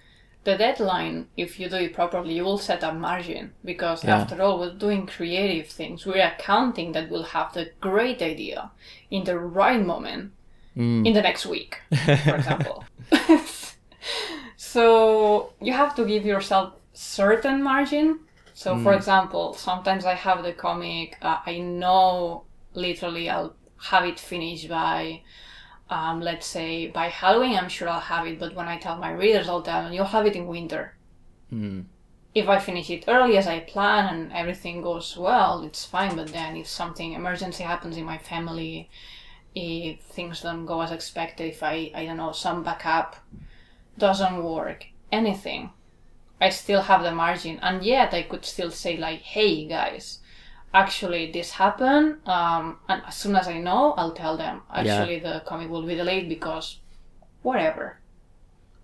the 0.43 0.57
deadline, 0.57 1.27
if 1.37 1.59
you 1.59 1.69
do 1.69 1.77
it 1.77 1.93
properly, 1.93 2.33
you 2.35 2.43
will 2.43 2.57
set 2.57 2.83
a 2.83 2.91
margin 2.93 3.53
because 3.63 4.03
Yeah. 4.03 4.17
after 4.17 4.41
all, 4.41 4.59
we're 4.59 4.73
doing 4.73 5.05
creative 5.07 5.67
things. 5.69 6.05
We're 6.05 6.25
accounting 6.27 6.91
that 6.93 7.09
we'll 7.09 7.23
have 7.37 7.53
the 7.53 7.69
great 7.79 8.21
idea 8.21 8.71
in 9.09 9.23
the 9.23 9.37
right 9.39 9.81
moment 9.81 10.31
Mm. 10.75 11.05
in 11.07 11.13
the 11.13 11.21
next 11.21 11.45
week, 11.45 11.77
for 12.25 12.35
example. 12.39 12.83
so 14.73 15.53
you 15.61 15.71
have 15.71 15.93
to 15.95 16.03
give 16.03 16.25
yourself 16.25 16.73
certain 16.93 17.61
margin. 17.61 18.19
So, 18.55 18.77
for 18.79 18.93
example, 18.93 19.53
sometimes 19.53 20.03
I 20.05 20.15
have 20.15 20.43
the 20.43 20.53
comic. 20.53 21.17
Uh, 21.21 21.37
I 21.45 21.59
know 21.59 22.45
literally 22.73 23.29
I'll 23.29 23.55
have 23.91 24.05
it 24.05 24.19
finished 24.19 24.67
by, 24.69 25.21
um, 25.91 26.21
let's 26.21 26.47
say 26.47 26.87
by 26.87 27.07
Halloween. 27.09 27.55
I'm 27.57 27.69
sure 27.69 27.87
I'll 27.87 27.99
have 27.99 28.25
it. 28.25 28.39
But 28.39 28.55
when 28.55 28.67
I 28.67 28.77
tell 28.77 28.97
my 28.97 29.11
readers, 29.11 29.47
I'll 29.47 29.61
tell 29.61 29.83
them 29.83 29.93
you'll 29.93 30.05
have 30.05 30.25
it 30.25 30.35
in 30.35 30.47
winter. 30.47 30.95
Mm. 31.51 31.85
If 32.33 32.49
I 32.49 32.57
finish 32.57 32.89
it 32.89 33.05
early 33.07 33.37
as 33.37 33.45
I 33.45 33.59
plan 33.59 34.11
and 34.13 34.33
everything 34.33 34.81
goes 34.81 35.15
well, 35.15 35.63
it's 35.63 35.85
fine. 35.85 36.15
But 36.15 36.29
then 36.29 36.55
if 36.57 36.67
something 36.67 37.13
emergency 37.13 37.63
happens 37.63 37.95
in 37.97 38.05
my 38.05 38.17
family, 38.17 38.89
if 39.53 39.99
things 40.01 40.41
don't 40.41 40.65
go 40.65 40.81
as 40.81 40.91
expected, 40.91 41.47
if 41.49 41.61
I, 41.61 41.91
I 41.93 42.05
don't 42.05 42.17
know, 42.17 42.31
some 42.31 42.63
backup 42.63 43.17
doesn't 43.97 44.43
work, 44.43 44.85
anything, 45.11 45.71
I 46.41 46.49
still 46.49 46.81
have 46.81 47.03
the 47.03 47.11
margin. 47.13 47.59
And 47.61 47.83
yet 47.83 48.13
I 48.13 48.23
could 48.23 48.45
still 48.45 48.71
say, 48.71 48.97
like, 48.97 49.21
hey 49.21 49.65
guys, 49.67 50.19
actually 50.73 51.31
this 51.31 51.51
happened. 51.51 52.27
Um, 52.27 52.79
and 52.89 53.01
as 53.07 53.15
soon 53.15 53.35
as 53.35 53.47
I 53.47 53.59
know, 53.59 53.93
I'll 53.93 54.13
tell 54.13 54.37
them, 54.37 54.61
actually 54.73 55.19
the 55.19 55.41
comic 55.45 55.69
will 55.69 55.83
be 55.85 55.95
delayed 55.95 56.27
because 56.29 56.79
whatever. 57.41 57.99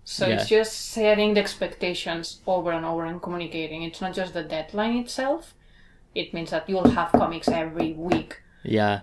So 0.04 0.26
Yeah. 0.26 0.34
it's 0.36 0.48
just 0.48 0.72
setting 0.90 1.34
the 1.34 1.40
expectations 1.40 2.40
over 2.46 2.72
and 2.72 2.84
over 2.84 3.04
and 3.04 3.20
communicating. 3.22 3.82
It's 3.82 4.00
not 4.00 4.14
just 4.14 4.34
the 4.34 4.42
deadline 4.42 4.96
itself. 4.96 5.54
It 6.14 6.34
means 6.34 6.50
that 6.50 6.68
you'll 6.68 6.88
have 6.90 7.12
comics 7.12 7.48
every 7.48 7.92
week 7.92 8.40
Yeah. 8.64 9.00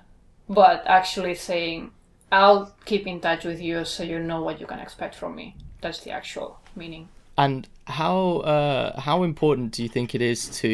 but 0.50 0.84
actually 0.86 1.36
saying 1.36 1.92
i'll 2.32 2.76
keep 2.86 3.08
in 3.08 3.22
touch 3.22 3.46
with 3.46 3.62
you 3.62 3.86
so 3.86 4.04
you 4.04 4.20
know 4.20 4.42
what 4.44 4.60
you 4.60 4.68
can 4.68 4.80
expect 4.80 5.16
from 5.16 5.34
me 5.36 5.56
the 6.04 6.12
actual 6.12 6.60
meaning 6.76 7.08
And 7.38 7.68
how 7.86 8.42
uh, 8.44 9.00
how 9.00 9.24
important 9.24 9.72
do 9.76 9.84
you 9.84 9.90
think 9.90 10.14
it 10.16 10.22
is 10.22 10.50
to 10.62 10.72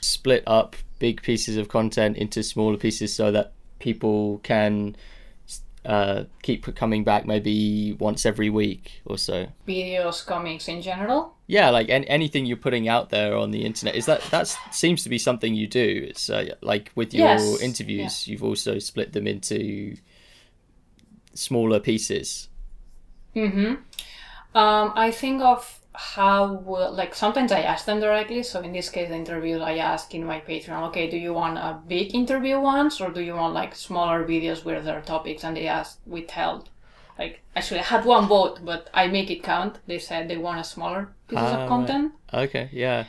split 0.00 0.42
up 0.46 0.74
big 0.98 1.20
pieces 1.22 1.56
of 1.56 1.68
content 1.68 2.16
into 2.16 2.42
smaller 2.42 2.78
pieces 2.78 3.14
so 3.14 3.30
that 3.32 3.52
people 3.78 4.38
can 4.42 4.96
uh, 5.84 6.24
keep 6.42 6.60
coming 6.76 7.04
back 7.04 7.26
maybe 7.26 7.92
once 7.98 8.24
every 8.26 8.48
week 8.50 9.02
or 9.04 9.18
so? 9.18 9.46
videos 9.66 10.24
comics 10.24 10.68
in 10.68 10.80
general 10.80 11.34
Yeah, 11.46 11.70
like 11.70 11.88
an- 11.90 12.04
anything 12.08 12.46
you're 12.46 12.56
putting 12.68 12.88
out 12.88 13.10
there 13.10 13.36
on 13.36 13.50
the 13.50 13.64
internet 13.64 13.94
is 13.96 14.06
that 14.06 14.20
that 14.30 14.46
seems 14.70 15.02
to 15.02 15.08
be 15.10 15.18
something 15.18 15.54
you 15.54 15.66
do. 15.68 16.06
It's 16.10 16.30
uh, 16.30 16.54
like 16.62 16.90
with 16.94 17.12
your 17.12 17.24
Yes, 17.26 17.60
interviews, 17.60 18.28
you've 18.28 18.44
also 18.44 18.78
split 18.78 19.12
them 19.12 19.26
into 19.26 19.96
smaller 21.34 21.80
pieces. 21.80 22.48
mm-hmm 23.34 23.74
um, 24.54 24.92
i 24.96 25.10
think 25.10 25.42
of 25.42 25.78
how 25.94 26.54
will 26.54 26.90
like 26.92 27.14
sometimes 27.14 27.52
i 27.52 27.60
ask 27.60 27.84
them 27.84 28.00
directly. 28.00 28.42
So 28.42 28.60
in 28.62 28.72
this 28.72 28.88
case 28.88 29.08
the 29.10 29.14
interview 29.14 29.58
i 29.60 29.76
ask 29.76 30.14
in 30.14 30.24
my 30.24 30.40
patreon 30.40 30.88
okay 30.88 31.08
do 31.10 31.18
you 31.18 31.34
want 31.34 31.58
a 31.58 31.78
big 31.86 32.14
interview 32.14 32.58
once 32.58 32.98
or 33.00 33.10
do 33.10 33.20
you 33.20 33.34
want 33.34 33.52
like 33.54 33.74
smaller 33.74 34.24
videos 34.24 34.64
where 34.64 34.80
there 34.80 34.96
are 34.96 35.02
topics? 35.02 35.44
And 35.44 35.54
they 35.56 35.68
asked 35.68 35.98
withheld 36.06 36.70
like 37.18 37.42
actually 37.54 37.80
i 37.80 37.82
had 37.84 38.06
one 38.06 38.26
vote 38.26 38.60
but 38.64 38.88
i 38.94 39.06
make 39.06 39.30
it 39.30 39.42
count. 39.42 39.80
They 39.86 39.98
said 39.98 40.28
they 40.28 40.38
want 40.38 40.60
a 40.60 40.64
smaller 40.64 41.12
pieces 41.28 41.52
Ah, 41.52 41.60
of 41.62 41.68
content. 41.68 42.12
Okay, 42.32 42.70
yeah, 42.72 43.04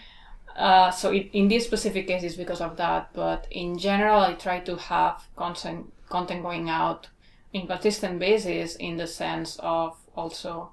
Uh, 0.56 0.92
so 0.92 1.12
it, 1.12 1.30
in 1.34 1.48
this 1.48 1.66
specific 1.66 2.06
case, 2.08 2.22
it's 2.24 2.36
because 2.36 2.62
of 2.62 2.78
that. 2.78 3.10
But 3.14 3.48
in 3.50 3.78
general, 3.78 4.22
I 4.22 4.34
try 4.34 4.60
to 4.60 4.76
have 4.76 5.24
content 5.36 5.92
content 6.10 6.44
going 6.44 6.70
out 6.70 7.08
in 7.54 7.66
consistent 7.68 8.20
basis 8.20 8.76
in 8.76 8.98
the 8.98 9.08
sense 9.08 9.58
of 9.60 9.98
also 10.16 10.72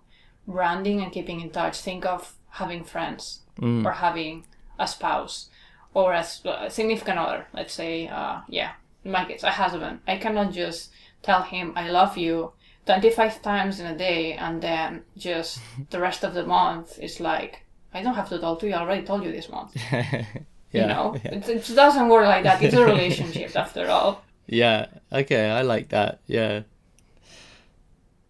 branding 0.50 1.00
and 1.02 1.12
keeping 1.12 1.40
in 1.40 1.50
touch. 1.50 1.80
Think 1.80 2.04
of 2.06 2.34
having 2.60 2.84
friends 2.84 3.40
Mm. 3.60 3.84
or 3.84 3.92
having 3.92 4.44
a 4.78 4.86
spouse 4.86 5.50
or 5.92 6.12
a, 6.14 6.24
significant 6.70 7.18
other. 7.18 7.46
Let's 7.52 7.74
say, 7.74 8.08
uh, 8.08 8.40
yeah, 8.48 8.72
in 9.04 9.10
my 9.12 9.24
case, 9.26 9.42
a 9.42 9.50
husband. 9.50 10.00
I 10.08 10.16
cannot 10.16 10.52
just 10.52 10.90
tell 11.22 11.42
him 11.42 11.72
I 11.76 11.90
love 11.90 12.16
you 12.16 12.52
25 12.86 13.42
times 13.42 13.78
in 13.80 13.86
a 13.86 13.96
day 13.96 14.32
and 14.32 14.62
then 14.62 15.02
just 15.16 15.60
the 15.90 16.00
rest 16.00 16.24
of 16.24 16.32
the 16.34 16.46
month 16.46 16.98
is 16.98 17.20
like 17.20 17.52
I 17.92 18.02
don't 18.02 18.14
have 18.14 18.28
to 18.30 18.38
talk 18.38 18.60
to 18.60 18.66
you. 18.68 18.74
I 18.74 18.80
already 18.80 19.04
told 19.06 19.24
you 19.24 19.32
this 19.32 19.48
month. 19.50 19.72
yeah, 19.92 20.24
You 20.72 20.86
know, 20.86 21.16
yeah. 21.24 21.34
it, 21.34 21.48
it 21.48 21.74
doesn't 21.74 22.08
work 22.08 22.26
like 22.26 22.44
that. 22.44 22.62
It's 22.62 22.74
a 22.74 22.84
relationship 22.94 23.54
after 23.56 23.88
all. 23.90 24.22
Yeah. 24.46 24.86
Okay, 25.12 25.50
I 25.50 25.62
like 25.62 25.88
that. 25.90 26.20
Yeah. 26.26 26.62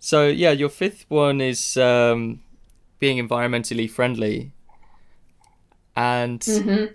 So 0.01 0.27
yeah, 0.29 0.51
your 0.51 0.71
fifth 0.71 1.05
one 1.09 1.41
is 1.41 1.77
um, 1.77 2.41
being 2.99 3.19
environmentally 3.27 3.89
friendly, 3.89 4.53
and 5.95 6.41
Mm-hmm. 6.41 6.87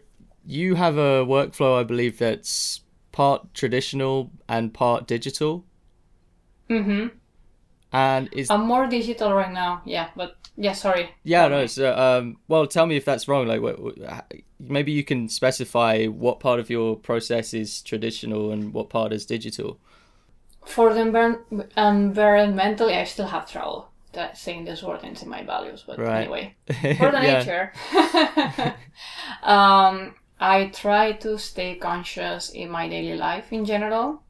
you 0.46 0.76
have 0.76 0.98
a 0.98 1.24
workflow, 1.26 1.80
I 1.80 1.84
believe, 1.84 2.18
that's 2.18 2.82
part 3.12 3.54
traditional 3.54 4.32
and 4.50 4.74
part 4.74 5.08
digital. 5.08 5.64
Mm-hmm. 6.70 7.08
And 7.94 8.30
is 8.34 8.50
I'm 8.50 8.66
more 8.66 8.88
digital 8.88 9.34
right 9.34 9.54
now. 9.54 9.82
Yeah, 9.86 10.10
but 10.16 10.36
yeah, 10.58 10.74
sorry. 10.74 11.12
yeah, 11.24 11.48
no. 11.48 11.68
So 11.68 11.96
um, 11.96 12.38
well, 12.48 12.66
tell 12.68 12.88
me 12.88 12.98
if 12.98 13.06
that's 13.06 13.28
wrong. 13.28 13.48
Like, 13.48 13.62
maybe 14.60 14.92
you 14.92 15.04
can 15.04 15.30
specify 15.30 16.06
what 16.08 16.40
part 16.40 16.60
of 16.60 16.70
your 16.70 16.96
process 16.98 17.54
is 17.54 17.82
traditional 17.84 18.52
and 18.52 18.74
what 18.74 18.90
part 18.90 19.14
is 19.14 19.26
digital. 19.26 19.80
For 20.66 20.94
the 20.94 21.02
envir- 21.02 21.44
environmentally, 21.78 22.98
I 22.98 23.04
still 23.04 23.28
have 23.28 23.50
trouble 23.50 23.90
that 24.14 24.38
saying 24.38 24.66
this 24.66 24.82
word 24.84 25.04
into 25.04 25.28
my 25.28 25.44
values. 25.44 25.84
But 25.86 26.00
Right. 26.00 26.22
anyway, 26.22 26.56
for 26.98 27.12
the 27.12 27.20
nature, 27.20 27.72
um, 29.44 30.16
I 30.40 30.68
try 30.74 31.14
to 31.14 31.38
stay 31.38 31.76
conscious 31.76 32.50
in 32.50 32.70
my 32.70 32.88
daily 32.90 33.16
life 33.18 33.52
in 33.54 33.66
general. 33.66 34.22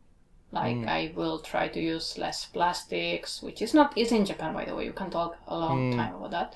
Like 0.52 0.78
Mm. 0.78 0.88
I 0.88 1.12
will 1.15 1.39
try 1.39 1.67
to 1.67 1.80
use 1.82 2.17
less 2.17 2.45
plastics, 2.45 3.41
which 3.43 3.62
is 3.62 3.74
not 3.74 3.98
easy 3.98 4.15
in 4.15 4.26
Japan, 4.26 4.54
by 4.54 4.65
the 4.65 4.76
way. 4.76 4.86
You 4.86 4.93
can 4.93 5.10
talk 5.10 5.36
a 5.48 5.58
long 5.58 5.91
Mm. 5.91 5.95
time 5.95 6.15
about 6.15 6.32
that. 6.32 6.56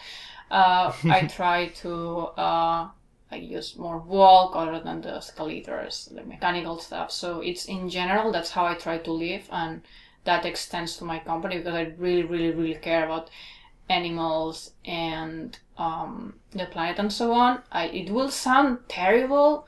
Uh, 0.50 0.92
I 1.06 1.28
try 1.40 1.68
to 1.84 1.94
uh, 2.38 2.88
I 3.32 3.36
use 3.36 3.78
more 3.78 4.00
walk 4.00 4.56
other 4.56 4.80
than 4.80 5.02
the 5.02 5.16
escalators, 5.16 6.10
the 6.12 6.24
mechanical 6.24 6.80
stuff. 6.80 7.12
So 7.12 7.42
it's 7.42 7.66
in 7.66 7.90
general 7.90 8.32
that's 8.32 8.52
how 8.52 8.66
I 8.66 8.74
try 8.74 8.98
to 8.98 9.12
live, 9.12 9.48
and 9.52 9.82
that 10.24 10.46
extends 10.46 10.98
to 10.98 11.06
my 11.06 11.20
company 11.20 11.58
because 11.58 11.76
I 11.76 11.94
really, 11.98 12.24
really, 12.24 12.52
really 12.52 12.76
care 12.76 13.06
about 13.06 13.30
animals 13.90 14.72
and 14.86 15.58
um, 15.78 16.36
the 16.52 16.66
planet 16.66 17.00
and 17.00 17.12
so 17.12 17.32
on. 17.34 17.62
I, 17.72 17.86
it 17.88 18.10
will 18.12 18.30
sound 18.30 18.80
terrible, 18.88 19.68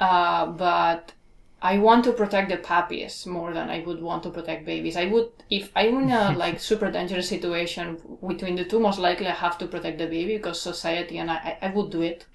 uh, 0.00 0.46
but 0.46 1.12
I 1.60 1.78
want 1.78 2.04
to 2.04 2.12
protect 2.12 2.48
the 2.50 2.56
puppies 2.56 3.24
more 3.24 3.52
than 3.52 3.70
I 3.70 3.80
would 3.80 4.02
want 4.02 4.24
to 4.24 4.30
protect 4.30 4.66
babies. 4.66 4.96
I 4.96 5.06
would, 5.06 5.30
if 5.48 5.70
I'm 5.76 6.02
in 6.04 6.10
a 6.10 6.32
like 6.36 6.58
super 6.60 6.90
dangerous 6.90 7.28
situation 7.28 8.00
between 8.26 8.56
the 8.56 8.64
two, 8.64 8.80
most 8.80 8.98
likely 8.98 9.28
I 9.28 9.34
have 9.34 9.58
to 9.58 9.66
protect 9.66 9.98
the 9.98 10.06
baby 10.06 10.36
because 10.36 10.60
society 10.60 11.18
and 11.18 11.30
I, 11.30 11.58
I 11.62 11.68
would 11.70 11.90
do 11.90 12.02
it. 12.02 12.26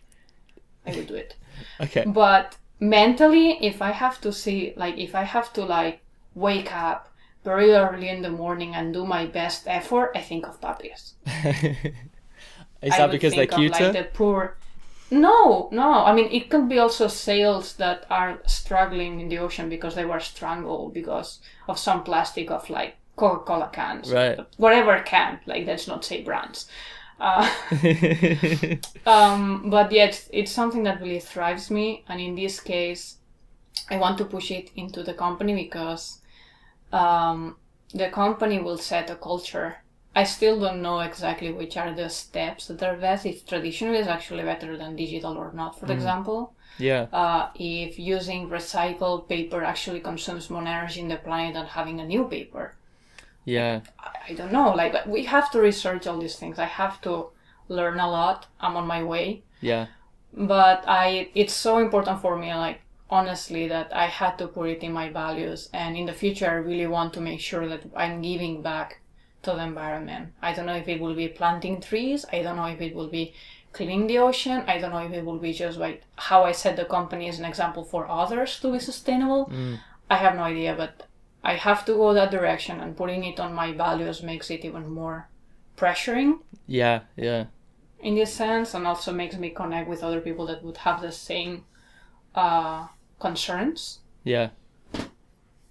I 0.88 0.95
would 0.95 1.08
do 1.08 1.15
it. 1.15 1.36
Okay. 1.82 2.04
But 2.06 2.56
mentally, 2.80 3.58
if 3.65 3.82
I 3.82 3.91
have 3.91 4.21
to 4.21 4.32
see, 4.32 4.73
like, 4.76 4.97
if 4.97 5.15
I 5.15 5.23
have 5.23 5.52
to 5.54 5.65
like 5.65 6.02
wake 6.36 6.71
up 6.71 7.12
very 7.43 7.71
early 7.73 8.10
in 8.10 8.21
the 8.21 8.30
morning 8.30 8.76
and 8.76 8.93
do 8.93 9.06
my 9.06 9.26
best 9.26 9.67
effort, 9.67 10.12
I 10.15 10.21
think 10.21 10.47
of 10.47 10.62
puppies. 10.62 11.13
Is 12.82 12.95
that 12.97 13.12
because 13.12 13.34
they're 13.34 13.47
think 13.47 13.54
of, 13.54 13.58
cuter? 13.58 13.84
Like 13.86 13.93
the 13.93 14.04
poor. 14.13 14.58
No, 15.10 15.69
no. 15.71 16.06
I 16.06 16.13
mean, 16.13 16.30
it 16.32 16.50
could 16.50 16.67
be 16.67 16.80
also 16.80 17.08
sails 17.08 17.76
that 17.78 18.06
are 18.10 18.39
struggling 18.45 19.19
in 19.19 19.30
the 19.30 19.39
ocean 19.39 19.69
because 19.69 19.95
they 19.95 20.06
were 20.06 20.19
strangled 20.19 20.93
because 20.93 21.39
of 21.67 21.80
some 21.80 22.04
plastic 22.04 22.52
of 22.52 22.69
like 22.69 22.97
Coca-Cola 23.15 23.69
cans, 23.73 24.12
Right. 24.12 24.39
Whatever 24.58 25.00
can. 25.00 25.39
Like, 25.45 25.65
let's 25.65 25.88
not 25.88 26.06
say 26.06 26.21
brands. 26.23 26.67
Uh, 27.20 27.50
um, 29.06 29.70
but 29.70 29.92
yeah, 29.92 30.06
it's, 30.06 30.30
it's 30.32 30.52
something 30.52 30.84
that 30.84 31.02
really 31.02 31.20
thrives 31.20 31.72
me, 31.72 32.04
and 32.08 32.22
in 32.22 32.36
this 32.36 32.60
case, 32.60 33.18
I 33.90 33.98
want 33.98 34.18
to 34.20 34.26
push 34.26 34.52
it 34.52 34.72
into 34.76 35.04
the 35.04 35.14
company 35.14 35.56
because 35.56 36.22
um, 36.92 37.56
the 37.94 38.10
company 38.10 38.60
will 38.60 38.78
set 38.78 39.10
a 39.10 39.16
culture. 39.16 39.78
I 40.16 40.24
still 40.24 40.60
don't 40.60 40.82
know 40.82 41.00
exactly 41.00 41.52
which 41.52 41.78
are 41.78 41.94
the 41.94 42.10
steps 42.10 42.68
that 42.68 42.82
are 42.82 42.98
best. 42.98 43.26
If 43.26 43.46
traditional 43.46 43.94
is 43.94 44.08
actually 44.08 44.44
better 44.44 44.76
than 44.76 44.96
digital 44.96 45.38
or 45.38 45.52
not, 45.54 45.80
for 45.80 45.92
example. 45.92 46.54
yeah. 46.80 47.08
Uh, 47.14 47.50
if 47.56 48.00
using 48.00 48.50
recycled 48.50 49.30
paper 49.30 49.64
actually 49.64 50.00
consumes 50.00 50.50
more 50.50 50.62
energy 50.62 51.02
in 51.02 51.08
the 51.08 51.18
planet 51.18 51.54
than 51.54 51.66
having 51.68 52.00
a 52.00 52.06
new 52.06 52.26
paper. 52.26 52.76
Yeah. 53.48 53.82
I, 54.00 54.12
I 54.30 54.34
don't 54.34 54.52
know. 54.52 54.70
Like 54.76 54.94
we 55.08 55.24
have 55.26 55.50
to 55.52 55.60
research 55.62 56.06
all 56.08 56.20
these 56.20 56.38
things. 56.38 56.60
I 56.60 56.66
have 56.66 57.02
to 57.02 57.14
learn 57.70 58.00
a 58.00 58.10
lot. 58.10 58.48
I'm 58.60 58.76
on 58.78 58.88
my 58.88 59.04
way 59.04 59.44
Yeah. 59.62 59.88
but 60.34 60.84
i 60.88 61.30
it's 61.42 61.54
so 61.54 61.78
important 61.80 62.22
for 62.22 62.38
me 62.38 62.54
like 62.54 62.80
honestly 63.10 63.68
that 63.68 63.90
i 63.96 64.06
had 64.06 64.38
to 64.38 64.48
put 64.48 64.70
it 64.70 64.84
in 64.84 64.92
my 64.92 65.10
values 65.10 65.70
and 65.74 65.96
in 65.98 66.06
the 66.06 66.14
future 66.14 66.50
i 66.50 66.54
really 66.70 66.88
want 66.88 67.14
to 67.14 67.22
make 67.22 67.40
sure 67.40 67.68
that 67.68 67.82
i'm 67.96 68.22
giving 68.22 68.62
back 68.62 69.00
to 69.42 69.52
the 69.52 69.64
environment 69.64 70.34
i 70.42 70.54
don't 70.54 70.66
know 70.66 70.76
if 70.76 70.88
it 70.88 71.00
will 71.00 71.16
be 71.16 71.28
planting 71.30 71.82
trees 71.82 72.26
i 72.34 72.42
don't 72.44 72.58
know 72.58 72.66
if 72.76 72.82
it 72.82 72.94
will 72.96 73.08
be 73.08 73.34
cleaning 73.74 74.08
the 74.08 74.18
ocean 74.18 74.64
i 74.68 74.78
don't 74.78 74.92
know 74.92 75.06
if 75.10 75.14
it 75.14 75.26
will 75.26 75.40
be 75.40 75.54
just 75.54 75.78
like 75.78 76.04
how 76.18 76.44
i 76.44 76.52
set 76.52 76.76
the 76.76 76.86
company 76.86 77.30
as 77.30 77.40
an 77.40 77.46
example 77.46 77.84
for 77.84 78.08
others 78.10 78.60
to 78.60 78.72
be 78.72 78.80
sustainable 78.80 79.46
mm. 79.48 79.80
i 80.10 80.16
have 80.18 80.36
no 80.36 80.44
idea 80.44 80.76
but 80.76 81.07
i 81.52 81.54
have 81.56 81.84
to 81.86 81.94
go 81.94 82.14
that 82.14 82.32
direction 82.32 82.80
and 82.80 82.98
putting 82.98 83.24
it 83.24 83.40
on 83.40 83.54
my 83.54 83.72
values 83.74 84.22
makes 84.24 84.50
it 84.52 84.66
even 84.66 84.88
more 84.90 85.30
pressuring 85.78 86.40
Yeah. 86.68 87.02
Yeah. 87.16 87.46
in 88.00 88.16
this 88.16 88.34
sense 88.34 88.74
and 88.74 88.88
also 88.88 89.14
makes 89.14 89.38
me 89.38 89.50
connect 89.52 89.88
with 89.90 90.04
other 90.04 90.22
people 90.22 90.46
that 90.48 90.64
would 90.64 90.78
have 90.78 91.02
the 91.02 91.12
same 91.12 91.66
uh, 92.36 92.88
concerns 93.20 94.00
Yeah. 94.24 94.50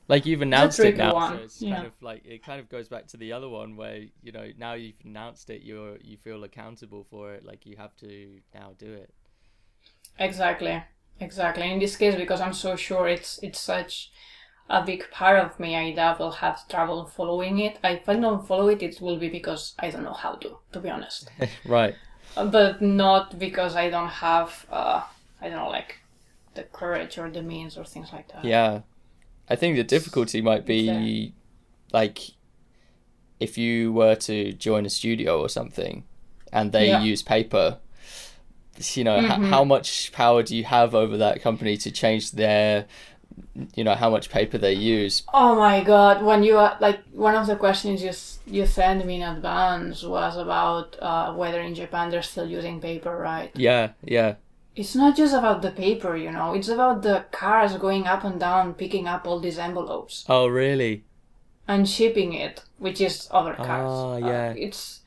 Like 0.08 0.24
you've 0.26 0.42
announced 0.42 0.84
it 0.84 0.96
now, 0.96 1.14
one, 1.14 1.36
so 1.38 1.42
it's 1.44 1.60
yeah. 1.62 1.74
kind 1.74 1.86
of 1.86 1.92
like 2.00 2.24
it 2.24 2.44
kind 2.44 2.60
of 2.60 2.68
goes 2.68 2.88
back 2.88 3.08
to 3.08 3.16
the 3.16 3.32
other 3.32 3.48
one 3.48 3.76
where 3.76 4.02
you 4.22 4.32
know 4.32 4.50
now 4.56 4.74
you've 4.74 5.00
announced 5.04 5.50
it, 5.50 5.62
you're 5.62 5.96
you 6.00 6.16
feel 6.16 6.44
accountable 6.44 7.04
for 7.10 7.34
it, 7.34 7.44
like 7.44 7.66
you 7.66 7.76
have 7.76 7.96
to 7.98 8.40
now 8.54 8.72
do 8.78 8.92
it. 8.92 9.12
exactly 10.18 10.82
exactly 11.20 11.70
in 11.70 11.78
this 11.78 11.96
case 11.96 12.14
because 12.14 12.40
i'm 12.40 12.52
so 12.52 12.76
sure 12.76 13.08
it's 13.08 13.38
it's 13.42 13.60
such 13.60 14.10
a 14.68 14.82
big 14.84 15.08
part 15.10 15.38
of 15.38 15.58
me 15.60 15.76
i 15.76 15.94
that 15.94 16.18
will 16.18 16.32
have 16.32 16.66
trouble 16.68 17.04
following 17.06 17.58
it 17.58 17.78
if 17.84 18.08
i 18.08 18.14
don't 18.16 18.46
follow 18.46 18.68
it 18.68 18.82
it 18.82 19.00
will 19.00 19.16
be 19.18 19.28
because 19.28 19.74
i 19.78 19.90
don't 19.90 20.02
know 20.04 20.12
how 20.24 20.34
to 20.34 20.58
to 20.72 20.80
be 20.80 20.90
honest 20.90 21.30
right. 21.64 21.94
but 22.34 22.82
not 22.82 23.38
because 23.38 23.76
i 23.76 23.88
don't 23.88 24.08
have 24.08 24.66
uh 24.70 25.02
i 25.40 25.48
don't 25.48 25.58
know 25.58 25.68
like 25.68 25.96
the 26.54 26.64
courage 26.64 27.16
or 27.18 27.30
the 27.30 27.42
means 27.42 27.76
or 27.78 27.84
things 27.84 28.12
like 28.12 28.28
that 28.32 28.44
Yeah. 28.44 28.80
I 29.48 29.54
think 29.54 29.76
the 29.76 29.84
difficulty 29.84 30.40
might 30.40 30.64
be 30.66 30.88
Okay. 30.90 31.32
like 31.92 32.18
if 33.38 33.58
you 33.58 33.92
were 33.92 34.14
to 34.16 34.52
join 34.54 34.86
a 34.86 34.90
studio 34.90 35.40
or 35.40 35.48
something 35.48 36.04
and 36.52 36.72
they 36.72 36.88
Yeah. 36.88 37.02
use 37.02 37.22
paper, 37.22 37.78
you 38.94 39.04
know, 39.04 39.18
h- 39.18 39.24
Mhm. 39.24 39.50
how 39.50 39.64
much 39.64 40.10
power 40.12 40.42
do 40.42 40.56
you 40.56 40.64
have 40.64 40.94
over 40.94 41.16
that 41.18 41.42
company 41.42 41.76
to 41.76 41.90
change 41.90 42.32
their, 42.32 42.86
you 43.74 43.84
know, 43.84 43.94
how 43.94 44.10
much 44.10 44.30
paper 44.30 44.58
they 44.58 44.72
use? 44.74 45.22
Oh 45.32 45.54
my 45.56 45.82
god! 45.82 46.22
When 46.22 46.42
you 46.42 46.56
are 46.58 46.76
like 46.80 47.00
one 47.12 47.34
of 47.34 47.46
the 47.46 47.56
questions 47.56 48.02
you 48.02 48.12
you 48.60 48.66
sent 48.66 49.04
me 49.06 49.16
in 49.16 49.22
advance 49.22 50.02
was 50.04 50.36
about 50.36 50.96
uh, 51.00 51.32
whether 51.34 51.60
in 51.60 51.74
Japan 51.74 52.10
they're 52.10 52.22
still 52.22 52.46
using 52.48 52.80
paper, 52.80 53.16
right? 53.16 53.50
Yeah, 53.54 53.90
yeah, 54.04 54.34
It's 54.76 54.94
not 54.94 55.16
just 55.16 55.34
about 55.34 55.62
the 55.62 55.70
paper, 55.70 56.16
you 56.16 56.30
know. 56.30 56.54
It's 56.54 56.68
about 56.68 57.02
the 57.02 57.24
cars 57.32 57.76
going 57.76 58.06
up 58.06 58.24
and 58.24 58.38
down, 58.40 58.74
picking 58.74 59.08
up 59.08 59.26
all 59.26 59.40
these 59.40 59.58
envelopes 59.58 60.24
Oh, 60.28 60.46
really? 60.46 61.04
and 61.68 61.88
shipping 61.88 62.32
it, 62.32 62.62
which 62.78 63.00
is 63.00 63.28
other 63.32 63.54
cars. 63.54 63.90
Ah, 63.90 64.12
Uh, 64.14 64.18
yeah. 64.18 64.52
it's 64.56 65.00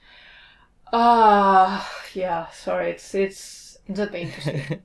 ah 0.91 1.89
yeah. 2.13 2.47
Sorry, 2.51 2.91
it's 2.91 3.13
it's 3.15 3.77
it's 3.87 3.99
a 3.99 4.07
pain 4.07 4.31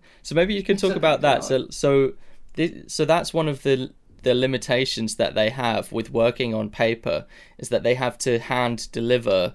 so 0.23 0.35
maybe 0.35 0.55
you 0.55 0.63
can 0.63 0.77
talk 0.77 0.97
about 0.97 1.21
that. 1.23 1.45
So, 1.45 1.67
so, 1.71 2.13
thi- 2.55 2.85
so 2.87 3.05
that's 3.05 3.33
one 3.35 3.49
of 3.49 3.63
the 3.63 3.93
the 4.23 4.35
limitations 4.35 5.17
that 5.17 5.35
they 5.35 5.51
have 5.51 5.93
with 5.93 6.11
working 6.11 6.55
on 6.55 6.71
paper 6.71 7.27
is 7.59 7.69
that 7.69 7.83
they 7.83 7.95
have 7.95 8.17
to 8.17 8.39
hand 8.39 8.91
deliver 8.91 9.53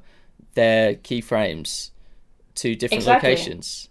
their 0.53 0.93
keyframes 0.93 1.89
to 2.55 2.75
different 2.75 3.01
Exactly. 3.01 3.29
locations. 3.31 3.89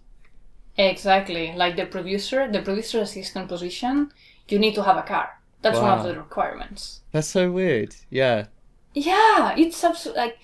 Exactly. 0.77 1.53
Like 1.55 1.75
the 1.75 1.85
producer, 1.85 2.49
the 2.49 2.61
producer 2.61 2.99
assistant 3.01 3.49
position, 3.49 4.11
you 4.47 4.57
need 4.59 4.75
to 4.75 4.83
have 4.83 4.97
a 4.97 5.01
car. 5.01 5.29
That's 5.61 5.77
one 5.79 5.99
of 5.99 6.05
the 6.05 6.15
requirements. 6.15 7.01
That's 7.11 7.27
so 7.27 7.51
weird. 7.51 7.95
Yeah. 8.09 8.45
Yeah, 8.93 9.53
it's 9.57 9.83
abs- 9.83 10.07
like 10.15 10.37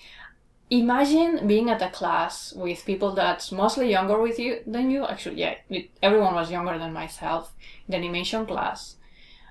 imagine 0.70 1.46
being 1.46 1.70
at 1.70 1.82
a 1.82 1.90
class 1.90 2.52
with 2.54 2.84
people 2.84 3.12
that's 3.14 3.52
mostly 3.52 3.90
younger 3.90 4.20
with 4.20 4.38
you 4.38 4.60
than 4.66 4.90
you. 4.90 5.06
Actually, 5.06 5.40
yeah, 5.40 5.54
it, 5.68 5.90
everyone 6.02 6.34
was 6.34 6.50
younger 6.50 6.78
than 6.78 6.92
myself. 6.92 7.54
in 7.88 7.92
The 7.92 7.98
animation 7.98 8.46
class, 8.46 8.96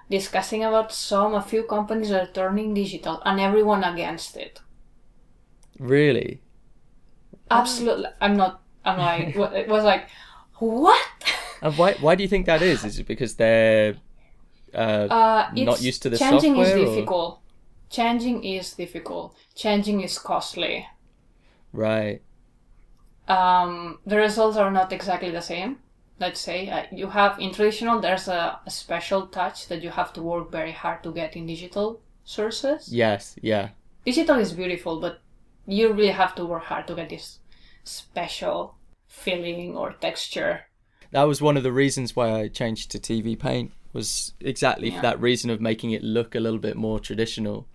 discussing 0.10 0.64
about 0.64 0.94
some 0.94 1.36
a 1.36 1.42
few 1.42 1.64
companies 1.66 2.10
that 2.10 2.30
are 2.30 2.34
turning 2.34 2.74
digital, 2.74 3.22
and 3.26 3.40
everyone 3.40 3.84
against 3.84 4.38
it. 4.38 4.62
Really? 5.80 6.42
Absolutely, 7.50 8.08
I'm 8.22 8.38
not. 8.38 8.62
I'm 8.84 8.98
like, 9.00 9.36
it 9.36 9.68
was 9.68 9.84
like, 9.84 10.10
what? 10.60 11.08
And 11.62 11.78
why 11.78 11.94
why 12.00 12.16
do 12.16 12.24
you 12.24 12.30
think 12.30 12.46
that 12.46 12.62
is? 12.62 12.86
Is 12.86 13.00
it 13.00 13.08
because 13.08 13.36
they're 13.36 13.98
uh, 14.74 15.10
Uh, 15.10 15.50
Not 15.54 15.82
used 15.82 16.02
to 16.04 16.10
the 16.10 16.20
changing 16.20 16.56
software, 16.56 16.66
is 16.66 16.74
difficult. 16.74 17.42
Changing 17.90 18.44
is 18.44 18.74
difficult. 18.74 19.36
Changing 19.56 20.02
is 20.02 20.20
costly. 20.20 20.88
Right? 21.76 22.22
Um, 23.28 24.00
the 24.06 24.18
results 24.18 24.58
are 24.58 24.72
not 24.72 24.94
exactly 24.94 25.32
the 25.32 25.42
same. 25.42 25.80
Let's 26.20 26.40
say 26.40 26.70
uh, 26.70 26.84
you 26.92 27.08
have 27.08 27.40
in 27.40 27.54
traditional, 27.54 28.00
there's 28.00 28.28
a, 28.28 28.60
a 28.66 28.70
special 28.72 29.28
touch 29.28 29.68
that 29.68 29.84
you 29.84 29.90
have 29.90 30.14
to 30.14 30.22
work 30.22 30.52
very 30.52 30.72
hard 30.72 31.04
to 31.04 31.12
get 31.12 31.36
in 31.36 31.46
digital 31.48 32.00
sources. 32.24 32.92
Yes. 32.94 33.36
Yeah. 33.42 33.70
Digital 34.06 34.38
is 34.38 34.54
beautiful, 34.54 35.00
but 35.00 35.22
you 35.66 35.92
really 35.92 36.10
have 36.10 36.36
to 36.36 36.46
work 36.46 36.64
hard 36.64 36.88
to 36.88 36.96
get 36.96 37.10
this 37.10 37.40
special 37.84 38.76
feeling 39.08 39.76
or 39.76 39.94
texture. 39.94 40.62
That 41.12 41.24
was 41.24 41.42
one 41.42 41.58
of 41.58 41.64
the 41.64 41.72
reasons 41.72 42.16
why 42.16 42.32
I 42.32 42.48
changed 42.48 42.92
to 42.92 43.00
TV 43.00 43.38
Paint. 43.38 43.72
Was 43.94 44.34
exactly 44.42 44.92
for 44.92 45.02
that 45.02 45.22
reason 45.22 45.50
of 45.50 45.62
making 45.62 45.92
it 45.92 46.04
look 46.04 46.36
a 46.36 46.40
little 46.42 46.60
bit 46.60 46.76
more 46.76 47.00
traditional. 47.00 47.66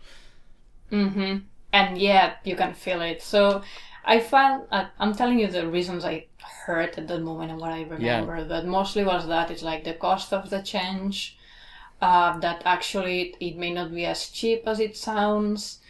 hmm 0.90 1.38
And 1.72 1.96
yet 1.96 2.40
you 2.44 2.56
can 2.56 2.74
feel 2.74 3.00
it. 3.00 3.22
So 3.22 3.62
I 4.04 4.20
found, 4.20 4.66
uh, 4.70 4.86
I'm 4.98 5.14
telling 5.14 5.38
you 5.38 5.46
the 5.48 5.68
reasons 5.68 6.04
I 6.04 6.26
heard 6.66 6.98
at 6.98 7.08
that 7.08 7.20
moment 7.20 7.50
and 7.50 7.60
what 7.60 7.72
I 7.72 7.82
remember, 7.82 8.44
but 8.44 8.66
mostly 8.66 9.04
was 9.04 9.26
that 9.28 9.50
it's 9.50 9.62
like 9.62 9.84
the 9.84 9.94
cost 9.94 10.32
of 10.32 10.50
the 10.50 10.62
change, 10.62 11.36
uh, 12.00 12.38
that 12.40 12.62
actually 12.64 13.22
it, 13.22 13.36
it 13.40 13.56
may 13.56 13.72
not 13.72 13.92
be 13.94 14.06
as 14.06 14.28
cheap 14.30 14.62
as 14.66 14.80
it 14.80 14.96
sounds, 14.96 15.80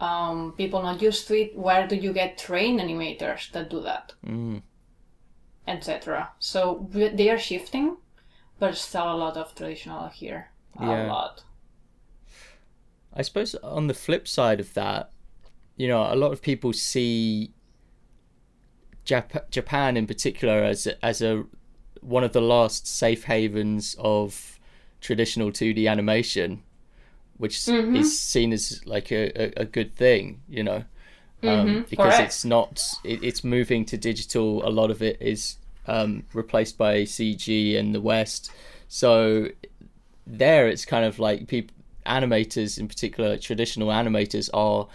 um, 0.00 0.54
people 0.56 0.82
not 0.82 1.00
used 1.00 1.28
to 1.28 1.40
it. 1.40 1.56
Where 1.56 1.86
do 1.86 1.94
you 1.96 2.12
get 2.12 2.36
trained 2.38 2.80
animators 2.80 3.50
that 3.52 3.70
do 3.70 3.80
that, 3.82 4.14
Mm. 4.26 4.62
etc. 5.68 6.32
So 6.40 6.88
they 6.90 7.30
are 7.30 7.38
shifting, 7.38 7.96
but 8.58 8.76
still 8.76 9.12
a 9.12 9.14
lot 9.14 9.36
of 9.36 9.54
traditional 9.54 10.08
here. 10.08 10.50
A 10.78 10.84
Yeah. 10.84 11.06
lot. 11.06 11.44
I 13.14 13.22
suppose 13.22 13.54
on 13.56 13.86
the 13.88 13.94
flip 13.94 14.26
side 14.26 14.58
of 14.58 14.74
that, 14.74 15.10
you 15.76 15.88
know, 15.88 16.02
a 16.12 16.16
lot 16.16 16.32
of 16.32 16.42
people 16.42 16.72
see 16.72 17.52
Jap- 19.04 19.50
Japan 19.50 19.96
in 19.96 20.06
particular 20.06 20.62
as 20.62 20.86
as 21.02 21.20
a 21.22 21.44
one 22.00 22.24
of 22.24 22.32
the 22.32 22.40
last 22.40 22.86
safe 22.86 23.24
havens 23.24 23.96
of 23.98 24.58
traditional 25.00 25.50
2D 25.50 25.88
animation, 25.88 26.62
which 27.36 27.58
Mhm. 27.66 27.96
is 27.96 28.18
seen 28.18 28.52
as 28.52 28.84
like 28.86 29.10
a, 29.12 29.30
a, 29.40 29.62
a 29.62 29.64
good 29.64 29.94
thing, 29.96 30.42
you 30.48 30.62
know, 30.62 30.84
um, 31.44 31.68
Mhm, 31.68 31.90
because 31.90 32.16
correct. 32.16 32.20
it's 32.20 32.44
not 32.44 32.94
it, 33.04 33.22
it's 33.24 33.42
moving 33.44 33.84
to 33.86 33.96
digital. 33.98 34.66
A 34.66 34.70
lot 34.70 34.90
of 34.90 35.02
it 35.02 35.16
is 35.20 35.56
um, 35.88 36.24
replaced 36.32 36.78
by 36.78 37.04
CG 37.04 37.74
in 37.76 37.92
the 37.92 38.00
West, 38.00 38.52
so 38.88 39.48
there 40.26 40.68
it's 40.68 40.84
kind 40.84 41.04
of 41.04 41.18
like 41.18 41.48
people 41.48 41.74
animators 42.06 42.78
in 42.78 42.88
particular 42.88 43.36
traditional 43.36 43.88
animators 43.88 44.50
are 44.54 44.88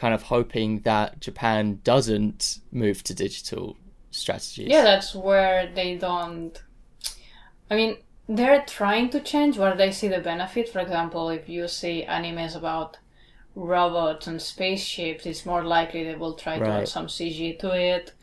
kind 0.00 0.14
of 0.14 0.22
hoping 0.22 0.80
that 0.80 1.20
Japan 1.20 1.78
doesn't 1.84 2.60
move 2.72 3.04
to 3.04 3.14
digital 3.14 3.76
strategies. 4.10 4.68
Yeah, 4.68 4.82
that's 4.82 5.14
where 5.14 5.70
they 5.74 5.98
don't. 5.98 6.60
I 7.70 7.76
mean, 7.76 7.98
they're 8.26 8.64
trying 8.66 9.10
to 9.10 9.20
change 9.20 9.58
where 9.58 9.76
they 9.76 9.92
see 9.92 10.08
the 10.08 10.20
benefit. 10.20 10.70
For 10.70 10.80
example, 10.80 11.28
if 11.28 11.50
you 11.50 11.68
see 11.68 12.06
animes 12.08 12.56
about 12.56 12.96
robots 13.54 14.26
and 14.26 14.40
spaceships, 14.40 15.26
it's 15.26 15.44
more 15.44 15.62
likely 15.62 16.02
they 16.02 16.14
will 16.14 16.34
try 16.34 16.58
to 16.58 16.66
add 16.66 16.88
some 16.88 17.06
CG 17.06 17.58
to 17.58 17.70
it. 17.72 18.14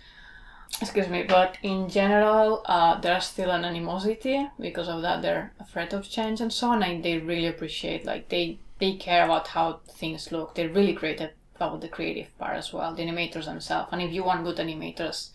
Excuse 0.81 1.07
me, 1.07 1.23
but 1.23 1.57
in 1.61 1.89
general, 1.89 2.63
uh, 2.65 2.99
there's 2.99 3.25
still 3.25 3.51
an 3.51 3.63
animosity 3.63 4.49
because 4.59 4.89
of 4.89 5.03
that. 5.03 5.21
They're 5.21 5.53
afraid 5.59 5.93
of 5.93 6.09
change 6.09 6.41
and 6.41 6.51
so 6.51 6.69
on, 6.71 6.81
and 6.81 7.05
they 7.05 7.19
really 7.19 7.47
appreciate 7.47 8.03
like 8.03 8.29
they 8.29 8.59
they 8.79 8.93
care 8.93 9.25
about 9.25 9.47
how 9.49 9.79
things 9.87 10.31
look. 10.31 10.55
They're 10.55 10.69
really 10.69 10.93
great 10.93 11.21
at 11.21 11.36
about 11.57 11.81
the 11.81 11.89
creative 11.89 12.37
part 12.37 12.55
as 12.57 12.71
well, 12.73 12.93
the 12.95 13.03
animators 13.03 13.45
themselves. 13.45 13.89
And 13.91 14.01
if 14.01 14.11
you 14.13 14.23
want 14.23 14.45
good 14.45 14.57
animators, 14.57 15.31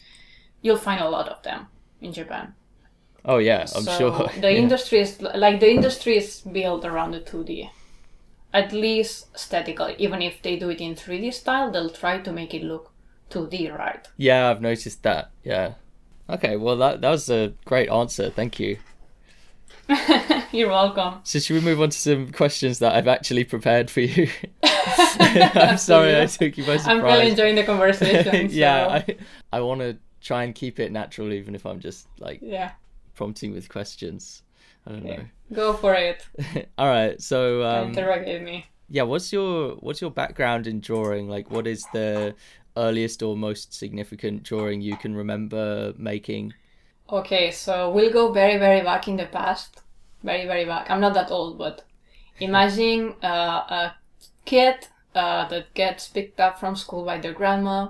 you'll 0.63 0.79
find 0.79 1.01
a 1.03 1.09
lot 1.11 1.29
of 1.29 1.43
them 1.43 1.69
in 2.01 2.13
Japan. 2.13 2.55
Oh 3.25 3.39
yeah, 3.39 3.63
I'm 3.75 3.87
so 3.87 4.11
sure. 4.11 4.29
the 4.41 4.51
Yeah. 4.53 4.59
industry 4.59 4.99
is 5.01 5.21
like 5.23 5.61
the 5.61 5.71
industry 5.71 6.17
is 6.17 6.41
built 6.41 6.85
around 6.85 7.13
the 7.13 7.21
2D. 7.21 7.71
At 8.53 8.73
least 8.73 9.29
aesthetically, 9.35 9.97
even 9.99 10.23
if 10.23 10.43
they 10.43 10.57
do 10.59 10.71
it 10.71 10.81
in 10.81 10.95
3D 10.95 11.31
style, 11.33 11.71
they'll 11.71 11.91
try 11.91 12.19
to 12.19 12.33
make 12.33 12.55
it 12.55 12.63
look 12.63 12.93
2D, 13.31 13.71
right? 13.71 14.07
Yeah, 14.17 14.51
I've 14.51 14.61
noticed 14.61 15.03
that. 15.05 15.31
Yeah. 15.45 15.75
Okay, 16.29 16.57
well 16.57 16.77
that 16.77 17.01
that 17.01 17.11
was 17.11 17.31
a 17.31 17.55
great 17.65 17.89
answer. 17.91 18.31
Thank 18.31 18.59
you. 18.61 18.79
You're 20.53 20.69
welcome. 20.69 21.21
So 21.25 21.39
should 21.39 21.55
we 21.55 21.61
move 21.61 21.81
on 21.81 21.91
to 21.91 21.97
some 21.97 22.31
questions 22.31 22.79
that 22.81 22.95
I've 22.95 23.09
actually 23.09 23.45
prepared 23.45 23.91
for 23.91 24.01
you? 24.01 24.29
I'm 24.63 25.79
sorry 25.79 26.21
I 26.21 26.27
took 26.27 26.57
you 26.57 26.65
by 26.65 26.77
surprise. 26.77 26.87
I'm 26.87 27.03
really 27.03 27.31
enjoying 27.31 27.55
the 27.55 27.65
conversation. 27.65 28.49
so, 28.51 28.55
yeah, 28.55 28.87
I 28.89 29.17
I 29.53 29.61
want 29.61 29.81
to 29.81 29.99
try 30.21 30.45
and 30.45 30.55
keep 30.55 30.79
it 30.79 30.93
natural, 30.93 31.33
even 31.33 31.55
if 31.55 31.67
I'm 31.67 31.81
just 31.81 32.07
like 32.19 32.41
yeah. 32.43 32.73
prompting 33.15 33.53
with 33.53 33.69
questions. 33.69 34.43
I 34.87 34.91
don't 34.91 35.05
know. 35.05 35.25
Go 35.53 35.75
for 35.75 35.95
it. 35.95 36.25
All 36.79 36.89
right, 36.89 37.21
so 37.21 37.65
um, 37.65 37.89
Interrogate 37.89 38.43
me. 38.43 38.67
yeah, 38.89 39.03
what's 39.03 39.33
your 39.33 39.77
what's 39.77 40.01
your 40.01 40.11
background 40.11 40.67
in 40.67 40.81
drawing? 40.81 41.29
Like, 41.29 41.51
what 41.51 41.67
is 41.67 41.85
the 41.93 42.35
earliest 42.77 43.23
or 43.23 43.37
most 43.37 43.75
significant 43.75 44.43
drawing 44.43 44.81
you 44.81 44.97
can 44.97 45.15
remember 45.15 45.93
making? 45.97 46.55
Okay, 47.11 47.51
so 47.51 47.91
we'll 47.91 48.13
go 48.13 48.33
very, 48.33 48.59
very 48.59 48.81
back 48.81 49.07
in 49.09 49.17
the 49.17 49.27
past. 49.27 49.81
Very, 50.23 50.47
very 50.47 50.65
back. 50.65 50.91
I'm 50.91 51.01
not 51.01 51.15
that 51.15 51.31
old, 51.31 51.59
but 51.59 51.85
imagine 52.41 53.15
uh, 53.23 53.27
a 53.69 53.95
kid 54.45 54.89
uh, 55.15 55.47
that 55.49 55.75
gets 55.75 56.09
picked 56.09 56.41
up 56.41 56.59
from 56.59 56.75
school 56.77 57.05
by 57.05 57.19
their 57.19 57.33
grandma, 57.35 57.89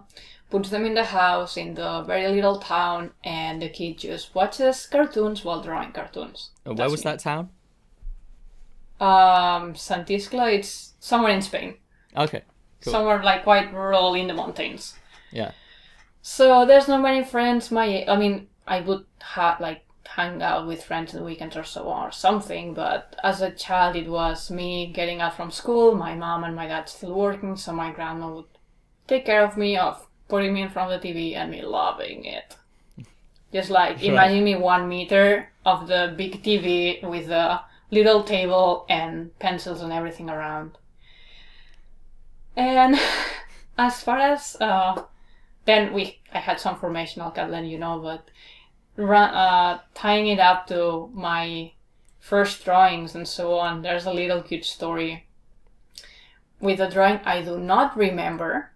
puts 0.50 0.70
them 0.70 0.84
in 0.84 0.94
the 0.94 1.04
house 1.04 1.56
in 1.56 1.74
the 1.74 2.02
very 2.02 2.28
little 2.28 2.58
town, 2.58 3.12
and 3.22 3.62
the 3.62 3.68
kid 3.68 3.98
just 3.98 4.34
watches 4.34 4.86
cartoons 4.86 5.44
while 5.44 5.62
drawing 5.62 5.92
cartoons. 5.92 6.50
Uh, 6.66 6.74
Where 6.74 6.90
was 6.90 7.04
me. 7.04 7.10
that 7.10 7.20
town? 7.20 7.50
Um, 9.00 9.74
Santiscla, 9.74 10.52
it's 10.54 10.92
somewhere 11.00 11.32
in 11.32 11.42
Spain. 11.42 11.74
Okay, 12.16 12.42
Cool. 12.82 12.92
Somewhere 12.92 13.22
like 13.22 13.44
quite 13.44 13.72
rural 13.72 14.14
in 14.14 14.26
the 14.26 14.34
mountains. 14.34 14.94
yeah. 15.30 15.52
So 16.24 16.64
there's 16.66 16.86
not 16.86 17.00
many 17.02 17.24
friends 17.24 17.70
my 17.72 18.04
I 18.06 18.16
mean, 18.16 18.46
I 18.66 18.80
would 18.80 19.06
have 19.20 19.60
like 19.60 19.84
hang 20.04 20.42
out 20.42 20.66
with 20.66 20.84
friends 20.84 21.14
on 21.14 21.20
the 21.20 21.24
weekends 21.26 21.56
or 21.56 21.64
so 21.64 21.88
on 21.88 22.08
or 22.08 22.12
something, 22.12 22.74
but 22.74 23.16
as 23.22 23.40
a 23.40 23.50
child 23.50 23.96
it 23.96 24.08
was 24.08 24.50
me 24.50 24.86
getting 24.92 25.20
out 25.20 25.34
from 25.36 25.50
school, 25.50 25.94
my 25.94 26.14
mom 26.14 26.44
and 26.44 26.54
my 26.56 26.66
dad 26.66 26.88
still 26.88 27.14
working, 27.14 27.56
so 27.56 27.72
my 27.72 27.90
grandma 27.92 28.28
would 28.34 28.44
take 29.08 29.24
care 29.26 29.44
of 29.44 29.56
me 29.56 29.76
of 29.76 30.06
putting 30.28 30.52
me 30.54 30.62
in 30.62 30.70
front 30.70 30.92
of 30.92 31.00
the 31.00 31.08
TV 31.08 31.34
and 31.36 31.50
me 31.50 31.62
loving 31.62 32.24
it. 32.24 32.56
Just 33.52 33.70
like 33.70 34.02
Right. 34.08 34.08
imagine 34.08 34.44
me 34.44 34.56
one 34.56 34.88
meter 34.88 35.52
of 35.64 35.86
the 35.88 36.14
big 36.16 36.42
TV 36.42 37.00
with 37.02 37.30
a 37.30 37.64
little 37.90 38.24
table 38.24 38.86
and 38.88 39.38
pencils 39.38 39.80
and 39.82 39.92
everything 39.92 40.28
around. 40.30 40.78
And 42.56 42.98
as 43.78 44.02
far 44.02 44.18
as 44.18 44.56
uh, 44.60 45.02
then 45.64 45.92
we 45.92 46.20
I 46.32 46.38
had 46.38 46.60
some 46.60 46.76
formation, 46.76 47.22
I 47.22 47.30
can 47.30 47.50
let 47.50 47.64
you 47.64 47.78
know, 47.78 47.98
but 48.00 48.28
run, 48.96 49.34
uh, 49.34 49.80
tying 49.94 50.26
it 50.28 50.38
up 50.38 50.66
to 50.68 51.10
my 51.12 51.72
first 52.20 52.64
drawings 52.64 53.14
and 53.14 53.26
so 53.26 53.58
on, 53.58 53.82
there's 53.82 54.06
a 54.06 54.12
little 54.12 54.42
cute 54.42 54.64
story 54.64 55.26
with 56.60 56.80
a 56.80 56.88
drawing 56.88 57.20
I 57.24 57.42
do 57.42 57.58
not 57.58 57.96
remember. 57.96 58.70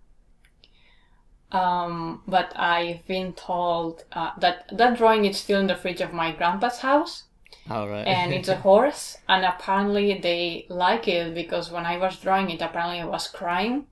Um, 1.52 2.22
but 2.26 2.52
I've 2.56 3.06
been 3.06 3.32
told 3.32 4.04
uh, 4.10 4.32
that 4.38 4.68
that 4.72 4.98
drawing 4.98 5.24
is 5.24 5.38
still 5.38 5.60
in 5.60 5.68
the 5.68 5.76
fridge 5.76 6.00
of 6.00 6.12
my 6.12 6.32
grandpa's 6.32 6.80
house 6.80 7.25
All 7.68 7.88
right. 7.88 8.06
and 8.06 8.32
it's 8.32 8.48
a 8.48 8.56
horse 8.68 9.18
and 9.28 9.44
apparently 9.44 10.18
they 10.18 10.66
like 10.68 11.08
it 11.08 11.34
because 11.34 11.70
when 11.70 11.84
i 11.84 11.98
was 11.98 12.16
drawing 12.20 12.50
it 12.50 12.60
apparently 12.62 13.00
i 13.00 13.04
was 13.04 13.26
crying 13.28 13.86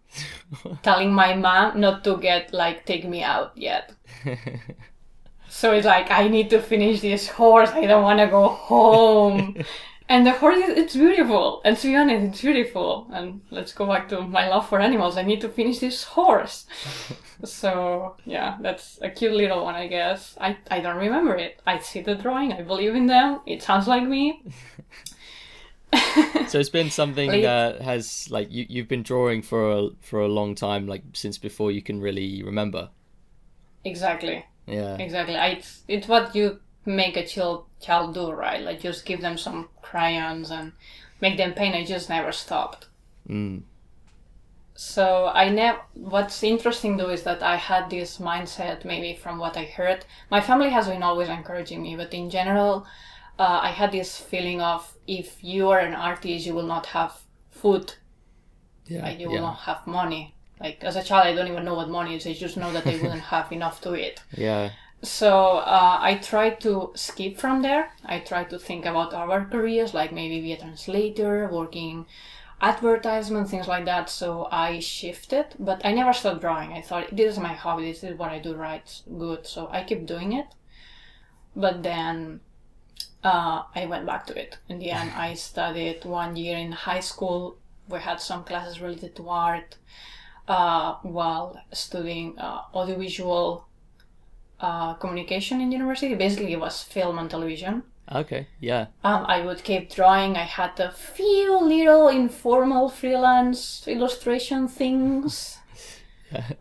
telling 0.82 1.12
my 1.12 1.34
mom 1.34 1.80
not 1.80 2.04
to 2.04 2.16
get 2.18 2.52
like 2.52 2.84
take 2.86 3.04
me 3.04 3.22
out 3.22 3.52
yet. 3.56 3.92
So 5.48 5.72
it's 5.72 5.86
like 5.86 6.10
i 6.10 6.26
need 6.28 6.50
to 6.50 6.60
finish 6.60 7.00
this 7.00 7.28
horse. 7.28 7.70
I 7.70 7.86
don't 7.86 8.02
want 8.02 8.18
to 8.18 8.26
go 8.26 8.48
home 8.48 9.56
and 10.08 10.26
the 10.26 10.32
horse 10.32 10.58
is 10.58 10.78
it's 10.78 10.94
beautiful. 10.94 11.62
And 11.64 11.76
to 11.76 11.86
be 11.88 11.96
honest 11.96 12.24
it's 12.24 12.40
beautiful. 12.40 13.06
And 13.12 13.40
let's 13.50 13.72
go 13.72 13.86
back 13.86 14.08
to 14.10 14.22
my 14.22 14.48
love 14.48 14.68
for 14.68 14.80
animals. 14.80 15.16
I 15.16 15.22
need 15.22 15.40
to 15.40 15.48
finish 15.48 15.78
this 15.78 16.04
horse. 16.04 16.66
So 17.44 18.16
yeah 18.24 18.56
that's 18.60 18.98
a 19.02 19.10
cute 19.10 19.34
little 19.34 19.64
one 19.64 19.74
i 19.74 19.86
guess. 19.86 20.34
I, 20.40 20.56
I 20.70 20.80
don't 20.80 20.96
remember 20.96 21.34
it. 21.34 21.60
I 21.66 21.78
see 21.78 22.00
the 22.00 22.14
drawing. 22.14 22.52
I 22.52 22.62
believe 22.62 22.94
in 22.94 23.06
them. 23.06 23.40
It 23.44 23.62
sounds 23.62 23.86
like 23.86 24.04
me. 24.04 24.42
So 26.48 26.58
it's 26.58 26.70
been 26.70 26.90
something 26.90 27.30
that 27.42 27.80
has 27.80 28.30
like 28.30 28.48
you 28.50 28.66
you've 28.68 28.88
been 28.88 29.02
drawing 29.02 29.42
for 29.42 29.72
a 29.72 29.88
for 30.00 30.20
a 30.20 30.28
long 30.28 30.54
time, 30.54 30.86
like 30.86 31.02
since 31.12 31.38
before 31.38 31.70
you 31.70 31.82
can 31.82 32.00
really 32.00 32.42
remember. 32.42 32.90
exactly. 33.84 34.44
Yeah. 34.66 34.96
exactly. 34.96 35.36
I, 35.36 35.48
it's, 35.48 35.82
it's 35.88 36.08
what 36.08 36.34
you 36.34 36.60
make 36.86 37.16
a 37.16 37.26
child 37.26 37.64
child 37.80 38.14
do 38.14 38.30
right 38.30 38.60
like 38.62 38.80
just 38.80 39.04
give 39.06 39.20
them 39.20 39.36
some 39.38 39.68
crayons 39.82 40.50
and 40.50 40.72
make 41.20 41.36
them 41.36 41.52
paint 41.52 41.74
i 41.74 41.84
just 41.84 42.08
never 42.08 42.32
stopped 42.32 42.86
Mm. 43.28 43.62
So 44.76 45.28
I 45.32 45.48
never. 45.50 45.78
What's 45.94 46.42
interesting 46.42 46.96
though 46.96 47.10
is 47.10 47.22
that 47.22 47.42
I 47.42 47.56
had 47.56 47.90
this 47.90 48.18
mindset, 48.18 48.84
maybe 48.84 49.14
from 49.14 49.38
what 49.38 49.56
I 49.56 49.64
heard. 49.64 50.04
My 50.30 50.40
family 50.40 50.70
has 50.70 50.88
been 50.88 51.02
always 51.02 51.28
encouraging 51.28 51.80
me, 51.82 51.94
but 51.96 52.12
in 52.12 52.28
general, 52.28 52.84
uh, 53.38 53.60
I 53.62 53.70
had 53.70 53.92
this 53.92 54.18
feeling 54.18 54.60
of 54.60 54.92
if 55.06 55.42
you 55.44 55.70
are 55.70 55.78
an 55.78 55.94
artist, 55.94 56.44
you 56.46 56.54
will 56.54 56.66
not 56.66 56.86
have 56.86 57.12
food, 57.50 57.94
Yeah. 58.86 59.02
like 59.02 59.20
you 59.20 59.28
will 59.28 59.36
yeah. 59.36 59.40
not 59.42 59.60
have 59.60 59.86
money. 59.86 60.34
Like 60.60 60.82
as 60.82 60.96
a 60.96 61.02
child, 61.04 61.26
I 61.28 61.34
don't 61.34 61.48
even 61.48 61.64
know 61.64 61.74
what 61.74 61.88
money 61.88 62.16
is. 62.16 62.26
I 62.26 62.32
just 62.32 62.56
know 62.56 62.72
that 62.72 62.86
I 62.86 62.96
wouldn't 62.96 63.22
have 63.34 63.52
enough 63.52 63.80
to 63.82 63.94
eat. 63.94 64.22
Yeah. 64.36 64.70
So 65.04 65.58
uh, 65.58 65.98
I 66.00 66.14
tried 66.14 66.60
to 66.62 66.90
skip 66.94 67.38
from 67.38 67.60
there. 67.60 67.92
I 68.06 68.20
tried 68.20 68.48
to 68.50 68.58
think 68.58 68.86
about 68.86 69.12
other 69.12 69.46
careers, 69.50 69.92
like 69.92 70.12
maybe 70.12 70.40
be 70.40 70.52
a 70.52 70.56
translator, 70.56 71.46
working 71.52 72.06
advertisement, 72.62 73.50
things 73.50 73.68
like 73.68 73.84
that. 73.84 74.08
So 74.08 74.48
I 74.50 74.80
shifted, 74.80 75.46
but 75.58 75.84
I 75.84 75.92
never 75.92 76.14
stopped 76.14 76.40
drawing. 76.40 76.72
I 76.72 76.80
thought 76.80 77.14
this 77.14 77.34
is 77.34 77.38
my 77.38 77.52
hobby. 77.52 77.92
This 77.92 78.02
is 78.02 78.18
what 78.18 78.30
I 78.30 78.38
do 78.38 78.54
right, 78.54 78.90
good. 79.18 79.46
So 79.46 79.68
I 79.70 79.84
keep 79.84 80.06
doing 80.06 80.32
it. 80.32 80.46
But 81.54 81.82
then 81.82 82.40
uh, 83.22 83.64
I 83.74 83.84
went 83.84 84.06
back 84.06 84.26
to 84.28 84.40
it. 84.40 84.56
In 84.70 84.78
the 84.78 84.90
end, 84.90 85.12
I 85.14 85.34
studied 85.34 86.06
one 86.06 86.34
year 86.36 86.56
in 86.56 86.72
high 86.72 87.00
school. 87.00 87.58
We 87.88 87.98
had 87.98 88.22
some 88.22 88.44
classes 88.44 88.80
related 88.80 89.16
to 89.16 89.28
art 89.28 89.76
uh, 90.48 90.94
while 91.02 91.60
studying 91.72 92.38
uh, 92.38 92.62
audiovisual 92.74 93.68
uh, 94.64 94.94
communication 94.94 95.60
in 95.60 95.72
university. 95.72 96.14
Basically, 96.14 96.52
it 96.52 96.60
was 96.60 96.82
film 96.82 97.18
and 97.18 97.28
television. 97.30 97.82
Okay. 98.20 98.46
Yeah. 98.60 98.86
Um, 99.02 99.24
I 99.34 99.40
would 99.46 99.62
keep 99.64 99.90
drawing. 99.98 100.36
I 100.36 100.46
had 100.60 100.78
a 100.80 100.90
few 100.90 101.58
little 101.74 102.08
informal 102.08 102.88
freelance 102.88 103.86
illustration 103.88 104.68
things. 104.68 105.58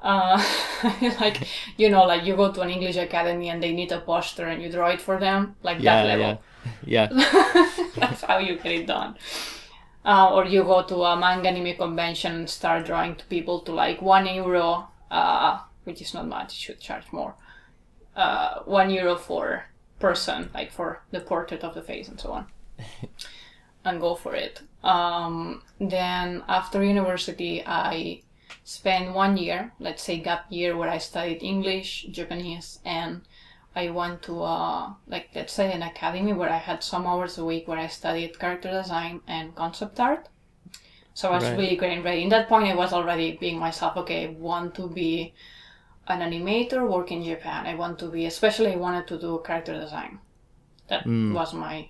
Uh, 0.03 0.37
like 1.23 1.37
you 1.77 1.89
know, 1.89 2.03
like 2.05 2.23
you 2.27 2.35
go 2.35 2.51
to 2.51 2.61
an 2.61 2.69
English 2.69 2.95
academy 2.95 3.49
and 3.49 3.63
they 3.63 3.71
need 3.73 3.91
a 3.91 3.99
poster 4.01 4.45
and 4.45 4.61
you 4.61 4.69
draw 4.69 4.89
it 4.89 5.01
for 5.01 5.17
them, 5.19 5.55
like 5.63 5.79
Yeah, 5.81 6.03
that 6.03 6.05
level. 6.19 6.41
yeah, 6.85 7.09
yeah. 7.11 7.87
That's 7.97 8.21
how 8.21 8.37
you 8.37 8.57
get 8.57 8.71
it 8.71 8.85
done. 8.85 9.15
Uh, 10.05 10.29
or 10.35 10.45
you 10.45 10.63
go 10.63 10.83
to 10.83 10.95
a 11.03 11.15
manga 11.15 11.49
anime 11.49 11.75
convention 11.75 12.31
and 12.35 12.49
start 12.49 12.85
drawing 12.85 13.15
to 13.15 13.25
people 13.25 13.61
to 13.61 13.71
like 13.71 13.99
one 14.01 14.27
euro, 14.27 14.87
uh, 15.09 15.59
which 15.85 16.01
is 16.01 16.13
not 16.13 16.27
much. 16.27 16.49
You 16.53 16.61
should 16.65 16.79
charge 16.79 17.05
more. 17.11 17.33
Uh, 18.15 18.61
one 18.65 18.89
euro 18.91 19.15
for 19.15 19.65
person, 19.99 20.49
like 20.53 20.71
for 20.71 21.03
the 21.11 21.19
portrait 21.19 21.63
of 21.63 21.73
the 21.75 21.81
face 21.81 22.07
and 22.07 22.19
so 22.19 22.31
on, 22.31 22.47
and 23.85 24.01
go 24.01 24.15
for 24.15 24.35
it. 24.35 24.61
Um, 24.83 25.63
then 25.79 26.43
after 26.47 26.83
university, 26.83 27.63
I 27.65 28.23
spent 28.63 29.13
one 29.13 29.37
year, 29.37 29.73
let's 29.79 30.03
say 30.03 30.19
gap 30.19 30.45
year, 30.49 30.75
where 30.77 30.89
I 30.89 30.97
studied 30.97 31.43
English, 31.43 32.07
Japanese, 32.11 32.79
and 32.85 33.21
I 33.75 33.89
went 33.89 34.21
to 34.23 34.43
uh, 34.43 34.93
like 35.07 35.29
let's 35.35 35.53
say 35.53 35.71
an 35.71 35.83
academy 35.83 36.33
where 36.33 36.49
I 36.49 36.57
had 36.57 36.83
some 36.83 37.07
hours 37.07 37.37
a 37.37 37.45
week 37.45 37.67
where 37.67 37.79
I 37.79 37.87
studied 37.87 38.39
character 38.39 38.71
design 38.71 39.21
and 39.27 39.55
concept 39.55 39.99
art. 39.99 40.29
So 41.15 41.31
I 41.31 41.35
was 41.35 41.51
Right. 41.51 41.53
really 41.53 41.75
getting 41.77 42.03
ready. 42.03 42.21
In 42.23 42.29
that 42.29 42.47
point, 42.49 42.67
I 42.67 42.75
was 42.75 42.93
already 42.93 43.37
being 43.37 43.57
myself. 43.59 43.97
Okay, 43.97 44.27
I 44.27 44.31
want 44.31 44.75
to 44.75 44.87
be 44.87 45.33
an 46.07 46.19
animator, 46.19 46.87
work 46.87 47.11
in 47.11 47.23
Japan. 47.23 47.65
I 47.65 47.75
want 47.75 47.99
to 47.99 48.07
be, 48.07 48.25
especially, 48.25 48.73
I 48.73 48.75
wanted 48.75 49.07
to 49.07 49.17
do 49.19 49.41
character 49.45 49.73
design. 49.79 50.19
That 50.87 51.05
Mm. 51.05 51.33
was 51.33 51.53
my 51.53 51.89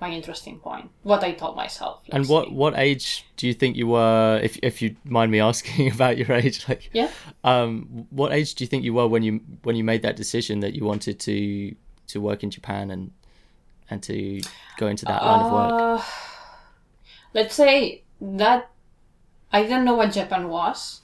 my 0.00 0.10
interesting 0.10 0.60
point. 0.60 0.90
What 1.02 1.24
I 1.24 1.32
told 1.32 1.56
myself. 1.56 2.02
And 2.12 2.28
what 2.28 2.44
say. 2.46 2.54
what 2.54 2.74
age 2.78 3.24
do 3.36 3.48
you 3.48 3.54
think 3.54 3.76
you 3.76 3.88
were? 3.88 4.38
If 4.42 4.56
if 4.62 4.80
you 4.82 4.94
mind 5.04 5.32
me 5.32 5.40
asking 5.50 5.90
about 5.90 6.16
your 6.18 6.30
age, 6.32 6.68
like 6.68 6.90
Yeah. 6.92 7.10
um, 7.42 8.06
what 8.10 8.32
age 8.32 8.54
do 8.54 8.62
you 8.64 8.68
think 8.68 8.84
you 8.84 8.94
were 8.94 9.08
when 9.08 9.22
you 9.24 9.40
when 9.64 9.74
you 9.76 9.82
made 9.82 10.02
that 10.02 10.14
decision 10.16 10.60
that 10.60 10.74
you 10.74 10.84
wanted 10.84 11.18
to 11.20 11.74
to 12.12 12.20
work 12.20 12.42
in 12.44 12.50
Japan 12.50 12.90
and 12.90 13.10
and 13.90 14.02
to 14.04 14.40
go 14.76 14.86
into 14.86 15.04
that 15.06 15.24
line 15.24 15.40
of 15.40 15.50
work? 15.50 15.72
Uh, 15.72 16.02
let's 17.34 17.54
say 17.54 18.02
that 18.20 18.70
I 19.52 19.62
didn't 19.62 19.84
know 19.84 19.94
what 19.96 20.12
Japan 20.12 20.48
was 20.48 21.00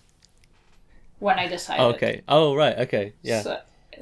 when 1.25 1.39
I 1.39 1.47
decided. 1.49 1.83
Okay. 1.95 2.23
Oh 2.29 2.55
right. 2.55 2.77
Okay. 2.85 3.15
Yeah. 3.23 3.41
So, 3.41 3.53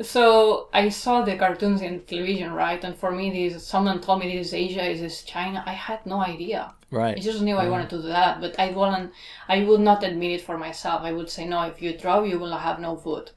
so 0.02 0.24
I 0.72 0.88
saw 0.88 1.22
the 1.22 1.36
cartoons 1.36 1.80
in 1.80 2.00
television, 2.00 2.52
right? 2.52 2.82
And 2.82 2.96
for 2.96 3.12
me, 3.12 3.26
this 3.30 3.64
someone 3.64 4.00
told 4.00 4.18
me 4.20 4.26
this 4.36 4.48
is 4.48 4.54
Asia, 4.54 4.82
this 4.92 5.00
is 5.00 5.22
China. 5.22 5.62
I 5.64 5.74
had 5.88 6.04
no 6.04 6.18
idea. 6.34 6.74
Right. 6.90 7.16
I 7.16 7.20
just 7.20 7.40
knew 7.40 7.56
I 7.56 7.68
wanted 7.68 7.90
to 7.90 8.02
do 8.02 8.08
that, 8.08 8.40
but 8.40 8.58
I 8.58 8.72
wouldn't. 8.72 9.12
I 9.48 9.62
would 9.66 9.80
not 9.80 10.02
admit 10.02 10.32
it 10.32 10.40
for 10.48 10.58
myself. 10.58 11.02
I 11.02 11.12
would 11.12 11.30
say 11.30 11.44
no. 11.46 11.62
If 11.62 11.80
you 11.80 11.96
draw, 11.96 12.22
you 12.24 12.38
will 12.40 12.56
have 12.56 12.80
no 12.80 12.96
food. 12.96 13.30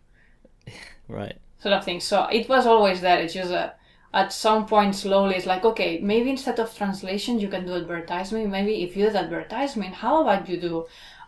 Right. 1.08 1.38
sort 1.60 1.76
of 1.78 1.86
thing. 1.86 2.00
So 2.00 2.18
it 2.40 2.50
was 2.50 2.66
always 2.66 3.02
that. 3.02 3.22
It's 3.22 3.36
just 3.36 3.52
a, 3.52 3.76
at 4.22 4.34
some 4.34 4.66
point 4.66 4.96
slowly 4.96 5.36
it's 5.36 5.46
like, 5.46 5.64
okay, 5.72 6.00
maybe 6.00 6.32
instead 6.32 6.60
of 6.60 6.76
translation 6.76 7.40
you 7.40 7.50
can 7.54 7.64
do 7.68 7.76
advertisement. 7.76 8.50
Maybe 8.50 8.82
if 8.86 8.98
you 8.98 9.12
do 9.12 9.18
advertisement, 9.18 9.94
how 10.04 10.24
about 10.24 10.50
you 10.50 10.58
do 10.60 10.86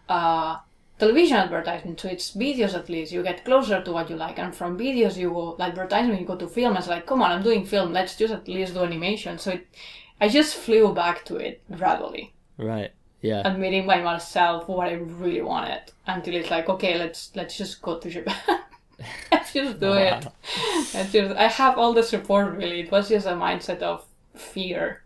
uh, 0.09 0.57
television 0.99 1.37
advertisement? 1.37 1.99
So 1.99 2.07
it's 2.09 2.35
videos 2.35 2.73
at 2.73 2.89
least. 2.89 3.11
You 3.11 3.23
get 3.23 3.45
closer 3.45 3.81
to 3.83 3.91
what 3.91 4.09
you 4.09 4.15
like. 4.15 4.39
And 4.39 4.55
from 4.55 4.77
videos 4.77 5.17
you 5.17 5.29
go 5.31 5.55
advertisement, 5.59 6.19
you 6.19 6.25
go 6.27 6.35
to 6.35 6.47
film. 6.47 6.77
It's 6.77 6.87
like, 6.87 7.05
come 7.05 7.21
on, 7.21 7.31
I'm 7.31 7.43
doing 7.43 7.65
film. 7.65 7.93
Let's 7.93 8.15
just 8.15 8.33
at 8.33 8.47
least 8.47 8.73
do 8.73 8.83
animation. 8.83 9.37
So 9.37 9.51
it, 9.51 9.67
I 10.21 10.29
just 10.29 10.55
flew 10.55 10.93
back 10.93 11.25
to 11.25 11.37
it 11.37 11.61
gradually 11.75 12.33
Right. 12.57 12.91
Yeah. 13.21 13.41
admitting 13.47 13.87
by 13.87 14.01
myself 14.01 14.67
what 14.67 14.87
I 14.89 14.93
really 14.93 15.41
wanted 15.41 15.81
until 16.05 16.35
it's 16.35 16.51
like, 16.51 16.69
okay, 16.69 16.97
let's 16.97 17.31
let's 17.35 17.57
just 17.57 17.81
go 17.81 17.97
to 17.99 18.09
Japan. 18.09 18.59
let's 19.31 19.53
just 19.53 19.79
do 19.79 19.93
it. 19.93 20.25
Let's 20.93 21.11
just, 21.11 21.35
I 21.35 21.47
have 21.47 21.77
all 21.77 21.93
the 21.93 22.03
support 22.03 22.55
really. 22.55 22.81
It 22.81 22.91
was 22.91 23.09
just 23.09 23.27
a 23.27 23.31
mindset 23.31 23.81
of 23.81 24.05
fear. 24.35 25.03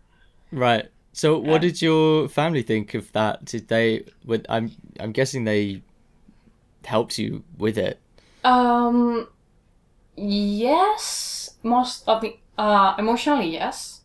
Right. 0.50 0.90
So, 1.12 1.38
what 1.38 1.60
did 1.60 1.82
your 1.82 2.28
family 2.28 2.62
think 2.62 2.94
of 2.94 3.12
that? 3.12 3.44
Did 3.44 3.68
they? 3.68 4.04
With 4.24 4.46
I'm 4.48 4.72
I'm 4.98 5.12
guessing 5.12 5.44
they 5.44 5.82
helped 6.84 7.18
you 7.18 7.44
with 7.58 7.76
it. 7.78 8.00
Um, 8.44 9.28
yes, 10.16 11.50
most 11.62 12.08
of 12.08 12.20
the 12.22 12.36
uh, 12.58 12.94
emotionally 12.98 13.52
yes. 13.52 14.00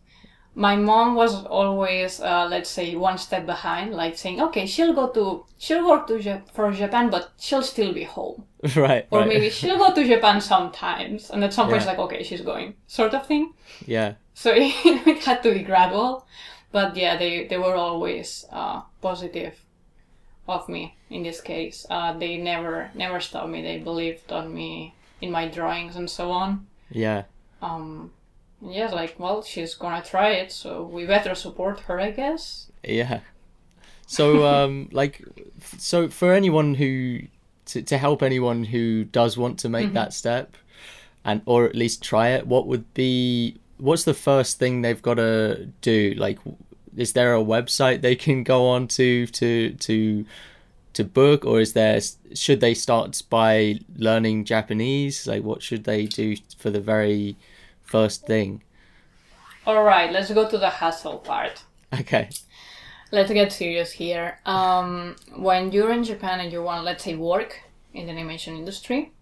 My 0.56 0.76
mom 0.76 1.14
was 1.14 1.46
always, 1.46 2.20
uh, 2.20 2.48
let's 2.50 2.68
say, 2.72 2.96
one 2.96 3.20
step 3.20 3.46
behind, 3.46 3.94
like 3.94 4.18
saying, 4.18 4.42
okay, 4.42 4.66
she'll 4.66 4.92
go 4.94 5.08
to, 5.10 5.46
she'll 5.60 5.88
work 5.88 6.08
to 6.08 6.14
Jap- 6.14 6.50
for 6.52 6.72
Japan, 6.72 7.12
but 7.12 7.30
she'll 7.40 7.62
still 7.62 7.94
be 7.94 8.06
home. 8.06 8.44
right. 8.76 9.06
Or 9.12 9.20
right. 9.20 9.28
maybe 9.28 9.52
she'll 9.52 9.78
go 9.78 9.94
to 9.94 10.04
Japan 10.04 10.42
sometimes, 10.42 11.30
and 11.30 11.44
at 11.44 11.54
some 11.54 11.68
point 11.68 11.78
it's 11.78 11.86
Yeah. 11.86 11.92
like, 11.92 12.00
okay, 12.00 12.24
she's 12.24 12.42
going, 12.42 12.74
sort 12.88 13.14
of 13.14 13.28
thing. 13.28 13.54
Yeah. 13.86 14.16
So 14.34 14.52
it 14.56 15.24
had 15.24 15.44
to 15.44 15.54
be 15.54 15.62
gradual, 15.62 16.26
but 16.72 16.96
yeah, 16.96 17.18
they 17.18 17.48
they 17.48 17.58
were 17.58 17.76
always 17.76 18.46
uh, 18.52 18.82
positive 19.02 19.56
of 20.48 20.70
me 20.70 20.96
in 21.10 21.24
this 21.24 21.42
case. 21.42 21.86
Uh, 21.90 22.18
they 22.18 22.38
never 22.38 22.92
never 22.94 23.20
stopped 23.20 23.50
me. 23.50 23.62
They 23.62 23.78
believed 23.78 24.32
on 24.32 24.54
me 24.54 24.94
in 25.22 25.32
my 25.32 25.48
drawings 25.48 25.96
and 25.96 26.10
so 26.10 26.32
on. 26.32 26.68
Yeah. 26.90 27.24
Um, 27.62 28.12
yeah, 28.62 28.90
like 28.90 29.16
well, 29.20 29.44
she's 29.44 29.76
gonna 29.76 30.04
try 30.04 30.30
it, 30.30 30.52
so 30.52 30.84
we 30.84 31.06
better 31.06 31.36
support 31.36 31.82
her, 31.82 32.00
I 32.00 32.12
guess. 32.12 32.72
Yeah. 32.84 33.22
So, 34.08 34.46
um, 34.46 34.90
like, 34.94 35.24
so 35.78 36.08
for 36.08 36.34
anyone 36.34 36.76
who 36.76 37.22
to 37.66 37.82
to 37.82 37.98
help 37.98 38.24
anyone 38.24 38.64
who 38.64 39.04
does 39.04 39.38
want 39.38 39.60
to 39.60 39.70
make 39.70 39.94
that 39.94 40.14
step, 40.14 40.56
and 41.24 41.42
or 41.46 41.66
at 41.66 41.76
least 41.76 42.04
try 42.04 42.30
it, 42.30 42.48
what 42.48 42.68
would 42.68 42.94
be 42.94 43.58
what's 43.78 44.04
the 44.04 44.14
first 44.14 44.60
thing 44.60 44.82
they've 44.82 45.02
got 45.02 45.16
to 45.16 45.70
do? 45.82 46.14
Like, 46.18 46.40
is 46.96 47.14
there 47.14 47.36
a 47.36 47.44
website 47.44 48.02
they 48.02 48.16
can 48.16 48.44
go 48.44 48.68
on 48.68 48.88
to 48.90 49.28
to 49.28 49.72
to 49.72 50.26
to 50.94 51.04
book, 51.04 51.46
or 51.46 51.60
is 51.60 51.74
there 51.74 52.00
should 52.34 52.60
they 52.60 52.74
start 52.74 53.22
by 53.30 53.80
learning 53.96 54.46
Japanese? 54.46 55.28
Like, 55.28 55.44
what 55.44 55.62
should 55.62 55.84
they 55.84 56.06
do 56.06 56.36
for 56.58 56.70
the 56.70 56.82
very 56.82 57.38
first 57.84 58.26
thing? 58.26 58.64
All 59.66 59.84
right, 59.84 60.12
let's 60.12 60.32
go 60.32 60.50
to 60.50 60.58
the 60.58 60.70
hustle 60.70 61.18
part. 61.18 61.64
Okay. 61.94 62.30
Let's 63.12 63.32
get 63.32 63.54
serious 63.54 63.92
here. 63.92 64.40
Um, 64.46 65.16
when 65.36 65.72
you're 65.72 65.92
in 65.92 66.04
Japan 66.04 66.42
and 66.42 66.52
you 66.52 66.62
want, 66.62 66.84
let's 66.84 67.04
say, 67.04 67.16
work 67.16 67.62
in 67.94 68.08
the 68.08 68.12
animation 68.12 68.58
industry, 68.58 69.14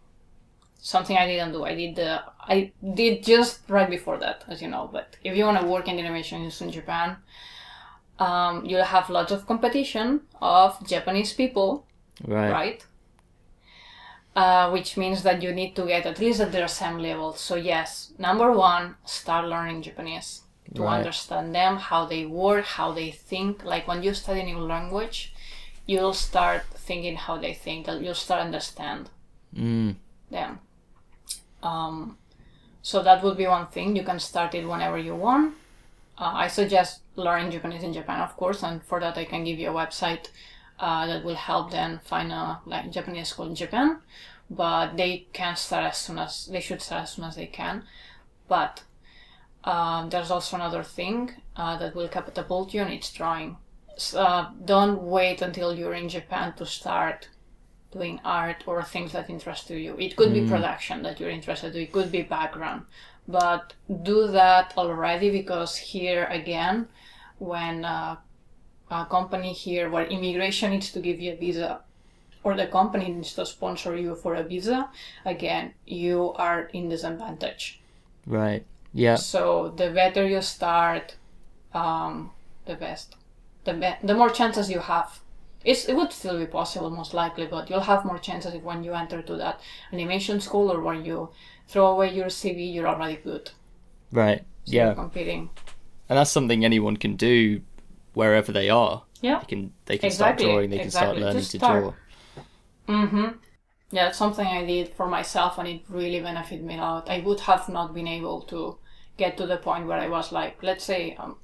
something 0.80 1.18
I 1.18 1.28
didn't 1.28 1.51
do. 1.51 1.64
I 1.64 1.76
did 1.76 1.95
the 1.95 2.24
I 2.47 2.71
did 2.93 3.23
just 3.23 3.61
right 3.69 3.89
before 3.89 4.17
that, 4.17 4.43
as 4.47 4.61
you 4.61 4.67
know. 4.67 4.89
But 4.91 5.17
if 5.23 5.35
you 5.35 5.45
want 5.45 5.59
to 5.61 5.65
work 5.67 5.87
in 5.87 5.95
the 5.95 6.03
animation 6.03 6.39
industry 6.39 6.67
in 6.67 6.73
Japan, 6.73 7.17
um, 8.19 8.65
you'll 8.65 8.83
have 8.83 9.09
lots 9.09 9.31
of 9.31 9.45
competition 9.47 10.21
of 10.41 10.85
Japanese 10.87 11.33
people, 11.33 11.85
Right. 12.25 12.51
right? 12.51 12.85
Uh, 14.35 14.69
which 14.69 14.97
means 14.97 15.23
that 15.23 15.41
you 15.41 15.53
need 15.53 15.75
to 15.77 15.85
get 15.85 16.05
at 16.05 16.19
least 16.19 16.41
at 16.41 16.51
their 16.51 16.67
same 16.67 16.97
level. 16.97 17.33
So 17.33 17.55
yes, 17.55 18.11
number 18.17 18.51
one, 18.51 18.95
start 19.05 19.45
learning 19.47 19.81
Japanese 19.81 20.41
to 20.75 20.83
Right. 20.83 20.97
understand 20.97 21.55
them, 21.55 21.77
how 21.77 22.05
they 22.05 22.25
work, 22.25 22.65
how 22.65 22.91
they 22.91 23.11
think. 23.11 23.63
Like 23.63 23.87
when 23.87 24.03
you 24.03 24.13
study 24.13 24.41
a 24.41 24.43
new 24.43 24.59
language, 24.59 25.33
you'll 25.85 26.13
start 26.13 26.63
thinking 26.73 27.15
how 27.15 27.37
they 27.37 27.53
think. 27.53 27.87
You'll 27.87 28.13
start 28.13 28.41
understand 28.41 29.09
Mm. 29.55 29.95
them. 30.29 30.59
Um, 31.63 32.17
so 32.89 32.97
that 33.03 33.23
would 33.23 33.38
be 33.38 33.47
one 33.47 33.67
thing. 33.75 33.95
You 33.95 34.03
can 34.03 34.19
start 34.19 34.55
it 34.55 34.67
whenever 34.67 34.97
you 34.99 35.15
want. 35.15 35.55
Uh, 36.17 36.33
I 36.45 36.47
suggest 36.49 37.01
learning 37.15 37.51
Japanese 37.51 37.83
in 37.83 37.93
Japan, 37.93 38.21
of 38.21 38.36
course, 38.38 38.63
and 38.63 38.83
for 38.83 38.99
that 39.01 39.17
I 39.17 39.25
can 39.25 39.43
give 39.45 39.59
you 39.59 39.69
a 39.71 39.73
website 39.83 40.25
uh, 40.79 41.05
that 41.07 41.23
will 41.25 41.36
help 41.51 41.71
them 41.71 41.99
find 42.05 42.31
a 42.31 42.59
like 42.65 42.91
Japanese 42.91 43.29
school 43.29 43.47
in 43.47 43.55
Japan. 43.55 43.99
But 44.49 44.97
they 44.97 45.27
can 45.33 45.55
start 45.55 45.86
as 45.86 45.97
soon 45.97 46.19
as 46.19 46.47
they 46.47 46.61
should 46.61 46.81
start 46.81 47.03
as 47.03 47.11
soon 47.13 47.25
as 47.25 47.36
they 47.38 47.47
can. 47.47 47.83
But 48.47 48.83
um, 49.63 50.09
there's 50.09 50.31
also 50.31 50.55
another 50.55 50.83
thing 50.83 51.31
uh, 51.55 51.77
that 51.77 51.95
will 51.95 52.07
catapult 52.07 52.73
you, 52.73 52.81
and 52.81 52.93
it's 52.93 53.11
drawing. 53.11 53.57
S- 53.97 54.13
Uh, 54.15 54.51
don't 54.73 55.01
wait 55.03 55.41
until 55.41 55.73
you're 55.75 55.93
in 56.03 56.09
Japan 56.09 56.53
to 56.57 56.65
start 56.65 57.29
doing 57.95 58.19
art 58.25 58.63
or 58.67 58.83
things 58.83 59.13
that 59.13 59.29
interest 59.29 59.67
to 59.67 59.77
you. 59.77 59.95
It 59.97 60.15
could 60.15 60.33
be 60.33 60.47
production 60.47 61.01
that 61.03 61.19
you're 61.19 61.29
interested 61.29 61.75
in. 61.75 61.83
It 61.83 61.91
could 61.93 62.11
be 62.11 62.23
background, 62.23 62.85
but 63.27 63.73
do 64.03 64.27
that 64.27 64.73
already 64.77 65.29
because 65.31 65.77
here 65.77 66.25
again, 66.25 66.87
when 67.39 67.85
uh, 67.85 68.17
a 68.91 69.05
company 69.05 69.53
here 69.53 69.89
where 69.89 70.05
immigration 70.05 70.71
needs 70.71 70.91
to 70.91 70.99
give 70.99 71.19
you 71.19 71.33
a 71.33 71.35
visa 71.35 71.81
or 72.43 72.55
the 72.55 72.67
company 72.67 73.09
needs 73.09 73.33
to 73.33 73.45
sponsor 73.45 73.95
you 73.95 74.13
for 74.15 74.35
a 74.35 74.43
visa, 74.43 74.89
again, 75.25 75.73
you 75.85 76.33
are 76.33 76.69
in 76.73 76.89
disadvantage. 76.89 77.81
Right. 78.27 78.65
Yeah. 78.93 79.15
So 79.15 79.73
the 79.75 79.89
better 79.89 80.27
you 80.27 80.41
start, 80.41 81.15
um, 81.73 82.31
the 82.65 82.75
best. 82.75 83.15
The 83.63 83.73
be- 83.73 84.07
the 84.07 84.13
more 84.13 84.29
chances 84.29 84.69
you 84.69 84.79
have 84.79 85.19
It's, 85.66 85.86
it 85.89 85.95
would 85.95 86.13
still 86.13 86.39
be 86.39 86.45
possible, 86.47 86.89
most 86.91 87.13
likely, 87.13 87.47
but 87.47 87.70
you'll 87.70 87.82
have 87.82 88.05
more 88.05 88.20
chances 88.20 88.53
if 88.53 88.63
when 88.63 88.84
you 88.84 88.93
enter 88.93 89.22
to 89.24 89.36
that 89.38 89.59
animation 89.91 90.39
school 90.39 90.72
or 90.72 90.82
when 90.82 91.03
you 91.05 91.32
throw 91.68 91.88
away 91.88 92.13
your 92.13 92.28
CV, 92.28 92.74
you're 92.74 92.88
already 92.88 93.18
good. 93.18 93.51
Right. 94.11 94.45
So 94.66 94.72
yeah. 94.74 94.93
Competing. 94.93 95.49
And 96.09 96.18
that's 96.18 96.32
something 96.32 96.63
anyone 96.66 96.97
can 96.97 97.16
do 97.16 97.61
wherever 98.13 98.51
they 98.51 98.70
are. 98.70 99.03
Yeah. 99.22 99.39
They 99.39 99.45
can 99.45 99.74
they 99.86 99.97
can 99.97 100.07
Exactly, 100.07 100.45
start 100.45 100.53
drawing, 100.55 100.70
they 100.70 100.80
can 100.80 100.91
start 100.91 101.18
learning 101.18 101.34
Just 101.39 101.51
to 101.51 101.57
start. 101.57 101.84
draw. 101.84 101.93
Mm-hmm. 102.88 103.38
Yeah, 103.91 104.09
it's 104.09 104.18
something 104.18 104.45
I 104.47 104.66
did 104.66 104.89
for 104.95 105.07
myself 105.07 105.57
and 105.57 105.68
it 105.68 105.84
really 105.89 106.20
benefited 106.20 106.66
me 106.66 106.76
a 106.76 106.82
lot. 106.82 107.09
I 107.09 107.20
would 107.22 107.41
have 107.41 107.70
not 107.70 107.93
been 107.93 108.07
able 108.07 108.41
to 108.43 108.78
get 109.18 109.38
to 109.38 109.47
the 109.47 109.57
point 109.57 109.88
where 109.88 109.99
I 109.99 110.07
was 110.09 110.32
like, 110.32 110.61
let's 110.63 110.84
say, 110.84 111.16
um, 111.18 111.38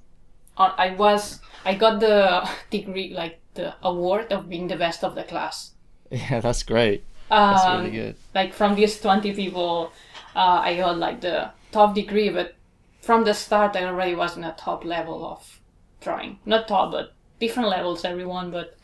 I 0.58 0.92
was, 0.96 1.40
I 1.66 1.76
got 1.76 2.00
the 2.00 2.48
degree, 2.70 3.14
like 3.14 3.40
the 3.54 3.76
award 3.82 4.32
of 4.32 4.50
being 4.50 4.68
the 4.68 4.76
best 4.78 5.04
of 5.04 5.16
the 5.16 5.24
class. 5.24 5.72
Yeah, 6.10 6.40
that's 6.42 6.64
great. 6.64 7.04
That's 7.30 7.66
Um, 7.66 7.80
really 7.86 7.92
good. 7.92 8.16
like 8.36 8.54
from 8.54 8.76
these 8.76 9.00
20 9.00 9.34
people, 9.34 9.92
uh, 10.36 10.60
I 10.64 10.76
got 10.78 10.98
like 10.98 11.22
the 11.22 11.52
top 11.72 11.96
degree, 11.96 12.30
but 12.30 12.56
from 13.02 13.24
the 13.24 13.34
start, 13.34 13.76
I 13.76 13.86
already 13.86 14.16
was 14.16 14.38
in 14.38 14.44
a 14.44 14.54
top 14.54 14.86
level 14.86 15.26
of 15.26 15.60
drawing. 16.02 16.40
Not 16.46 16.68
top, 16.68 16.92
but 16.92 17.14
different 17.40 17.70
levels, 17.70 18.06
everyone. 18.06 18.52
But 18.52 18.78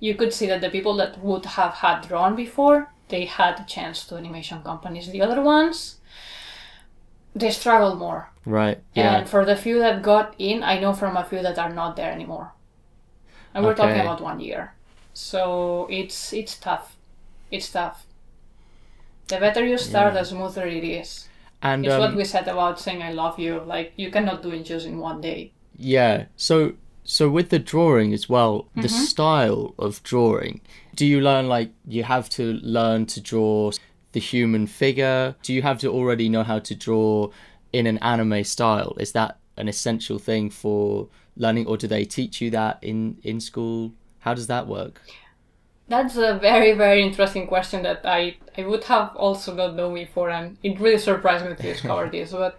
you 0.00 0.14
could 0.14 0.32
see 0.32 0.46
that 0.46 0.60
the 0.60 0.70
people 0.70 0.96
that 0.96 1.18
would 1.20 1.46
have 1.46 1.74
had 1.74 2.06
drawn 2.08 2.36
before, 2.36 2.92
they 3.08 3.24
had 3.26 3.60
a 3.60 3.64
chance 3.64 4.04
to 4.06 4.16
animation 4.16 4.62
companies. 4.62 5.10
The 5.10 5.22
other 5.22 5.42
ones, 5.42 5.95
they 7.40 7.50
struggle 7.50 7.94
more. 7.96 8.30
Right. 8.44 8.78
Yeah. 8.94 9.16
And 9.18 9.28
for 9.28 9.44
the 9.44 9.56
few 9.56 9.78
that 9.80 10.02
got 10.02 10.34
in, 10.38 10.62
I 10.62 10.78
know 10.80 10.92
from 10.92 11.16
a 11.16 11.24
few 11.24 11.42
that 11.42 11.58
are 11.58 11.72
not 11.72 11.96
there 11.96 12.10
anymore. 12.12 12.52
And 13.54 13.64
we're 13.64 13.74
talking 13.74 14.00
about 14.00 14.20
one 14.20 14.40
year. 14.40 14.72
So 15.14 15.86
it's 15.90 16.32
it's 16.32 16.56
tough. 16.58 16.96
It's 17.50 17.70
tough. 17.70 18.04
The 19.28 19.38
better 19.38 19.64
you 19.66 19.78
start, 19.78 20.14
Yeah. 20.14 20.20
the 20.20 20.24
smoother 20.26 20.66
it 20.66 20.84
is. 20.84 21.28
And 21.62 21.84
It's 21.84 21.94
um, 21.94 22.00
what 22.00 22.14
we 22.16 22.24
said 22.24 22.46
about 22.48 22.78
saying 22.78 23.02
I 23.02 23.12
love 23.12 23.38
you. 23.38 23.60
Like 23.74 23.92
you 23.96 24.10
cannot 24.10 24.42
do 24.42 24.50
it 24.50 24.64
just 24.64 24.86
in 24.86 24.98
one 24.98 25.20
day. 25.20 25.52
Yeah. 25.78 26.26
So 26.36 26.72
so 27.04 27.28
with 27.30 27.48
the 27.50 27.58
drawing 27.58 28.12
as 28.12 28.28
well, 28.28 28.66
the 28.74 28.82
Mm-hmm. 28.88 29.04
style 29.12 29.74
of 29.78 30.02
drawing, 30.02 30.60
do 30.94 31.04
you 31.06 31.20
learn 31.20 31.48
like 31.48 31.70
you 31.86 32.02
have 32.04 32.28
to 32.30 32.42
learn 32.62 33.06
to 33.06 33.20
draw 33.20 33.70
the 34.16 34.20
human 34.20 34.66
figure? 34.66 35.36
Do 35.42 35.52
you 35.52 35.60
have 35.60 35.78
to 35.80 35.88
already 35.88 36.30
know 36.30 36.42
how 36.42 36.58
to 36.60 36.74
draw 36.74 37.28
in 37.74 37.86
an 37.86 37.98
anime 37.98 38.44
style? 38.44 38.96
Is 38.98 39.12
that 39.12 39.36
an 39.58 39.68
essential 39.68 40.18
thing 40.18 40.48
for 40.48 41.08
learning 41.36 41.66
or 41.66 41.76
do 41.76 41.86
they 41.86 42.06
teach 42.06 42.40
you 42.40 42.48
that 42.52 42.78
in 42.80 43.18
in 43.22 43.40
school? 43.40 43.92
How 44.20 44.32
does 44.32 44.46
that 44.46 44.66
work? 44.66 45.02
That's 45.88 46.16
a 46.16 46.38
very, 46.40 46.72
very 46.72 47.02
interesting 47.02 47.46
question 47.46 47.82
that 47.82 48.00
I, 48.06 48.38
I 48.56 48.64
would 48.64 48.84
have 48.84 49.14
also 49.16 49.54
not 49.54 49.76
known 49.76 49.92
before, 49.94 50.30
and 50.30 50.56
it 50.62 50.80
really 50.80 50.98
surprised 50.98 51.44
me 51.44 51.54
to 51.54 51.62
discover 51.62 52.08
this. 52.08 52.32
But 52.32 52.58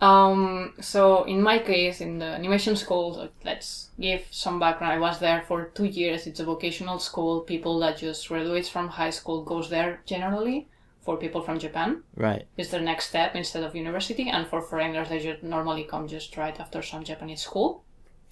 um, 0.00 0.74
so 0.80 1.22
in 1.22 1.40
my 1.40 1.60
case, 1.60 2.00
in 2.00 2.18
the 2.18 2.30
animation 2.40 2.74
school, 2.74 3.28
let's 3.44 3.90
give 4.00 4.22
some 4.32 4.58
background. 4.58 4.94
I 4.94 4.98
was 4.98 5.20
there 5.20 5.42
for 5.46 5.66
two 5.66 5.86
years. 6.00 6.26
It's 6.26 6.40
a 6.40 6.44
vocational 6.44 6.98
school. 6.98 7.42
People 7.42 7.78
that 7.78 7.98
just 7.98 8.28
graduates 8.28 8.68
from 8.68 8.88
high 8.88 9.14
school 9.18 9.44
goes 9.44 9.70
there 9.70 10.02
generally. 10.04 10.66
For 11.02 11.16
people 11.16 11.40
from 11.42 11.58
Japan, 11.58 12.02
Right. 12.14 12.46
it's 12.58 12.70
their 12.70 12.80
next 12.82 13.08
step 13.08 13.34
instead 13.34 13.62
of 13.64 13.74
university, 13.74 14.28
and 14.28 14.46
for 14.46 14.60
foreigners, 14.60 15.08
they 15.08 15.18
should 15.18 15.42
normally 15.42 15.84
come 15.84 16.06
just 16.06 16.36
right 16.36 16.58
after 16.60 16.82
some 16.82 17.04
Japanese 17.04 17.40
school 17.42 17.82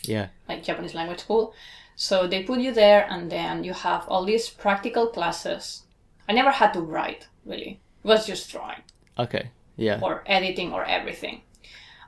Yeah. 0.04 0.28
like 0.48 0.62
Japanese 0.62 0.94
language 0.94 1.20
school. 1.20 1.54
So 1.96 2.26
they 2.28 2.42
put 2.44 2.60
you 2.60 2.72
there, 2.72 3.06
and 3.10 3.30
then 3.32 3.64
you 3.64 3.72
have 3.72 4.06
all 4.08 4.24
these 4.24 4.48
practical 4.50 5.06
classes. 5.08 5.84
I 6.28 6.32
never 6.34 6.50
had 6.50 6.72
to 6.74 6.80
write 6.80 7.26
really; 7.46 7.80
it 8.04 8.06
was 8.08 8.26
just 8.26 8.50
drawing 8.50 8.82
Okay. 9.18 9.50
Yeah. 9.76 10.00
or 10.02 10.22
editing 10.26 10.72
or 10.74 10.84
everything. 10.84 11.40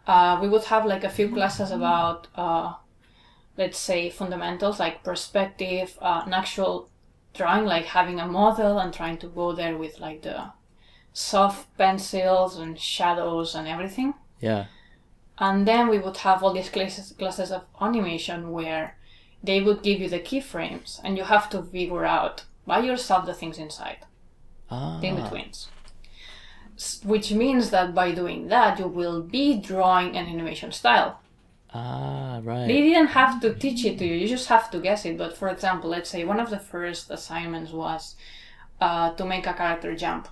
Uh, 0.06 0.38
we 0.42 0.48
would 0.48 0.64
have 0.64 0.84
like 0.84 1.04
a 1.04 1.08
few 1.18 1.28
classes 1.32 1.70
about, 1.70 2.26
uh, 2.34 2.74
let's 3.56 3.78
say, 3.78 4.10
fundamentals 4.10 4.78
like 4.78 5.02
perspective, 5.04 5.98
uh, 6.02 6.22
an 6.26 6.34
actual 6.34 6.88
drawing, 7.34 7.64
like 7.64 7.86
having 7.86 8.20
a 8.20 8.26
model 8.26 8.78
and 8.78 8.92
trying 8.92 9.18
to 9.18 9.28
go 9.28 9.52
there 9.52 9.76
with 9.76 10.00
like 10.00 10.22
the 10.22 10.52
soft 11.12 11.76
pencils 11.76 12.56
and 12.58 12.78
shadows 12.78 13.54
and 13.54 13.66
everything. 13.66 14.14
Yeah. 14.40 14.66
And 15.38 15.66
then 15.66 15.88
we 15.88 15.98
would 15.98 16.18
have 16.18 16.42
all 16.42 16.52
these 16.52 16.68
classes, 16.68 17.12
classes 17.18 17.50
of 17.50 17.62
animation 17.80 18.52
where 18.52 18.96
they 19.42 19.60
would 19.62 19.82
give 19.82 20.00
you 20.00 20.08
the 20.08 20.20
keyframes 20.20 21.00
and 21.02 21.16
you 21.16 21.24
have 21.24 21.48
to 21.50 21.62
figure 21.62 22.04
out 22.04 22.44
by 22.66 22.80
yourself 22.80 23.26
the 23.26 23.34
things 23.34 23.58
inside, 23.58 24.04
Ah. 24.70 24.98
the 25.00 25.08
in-betweens. 25.08 25.68
Which 27.04 27.32
means 27.32 27.70
that 27.70 27.94
by 27.94 28.12
doing 28.12 28.48
that, 28.48 28.78
you 28.78 28.86
will 28.86 29.22
be 29.22 29.56
drawing 29.56 30.16
an 30.16 30.26
animation 30.26 30.72
style. 30.72 31.20
Ah. 31.72 32.40
Right. 32.42 32.66
They 32.66 32.80
didn't 32.80 33.08
have 33.08 33.40
to 33.42 33.54
teach 33.54 33.84
it 33.84 33.98
to 33.98 34.04
you, 34.06 34.14
you 34.14 34.28
just 34.28 34.48
have 34.48 34.70
to 34.72 34.80
guess 34.80 35.04
it. 35.04 35.16
But 35.18 35.36
for 35.36 35.48
example, 35.48 35.90
let's 35.90 36.10
say 36.10 36.24
one 36.24 36.40
of 36.40 36.50
the 36.50 36.58
first 36.58 37.10
assignments 37.10 37.70
was 37.72 38.16
uh, 38.80 39.12
to 39.14 39.24
make 39.24 39.46
a 39.46 39.52
character 39.54 39.94
jump. 39.94 40.28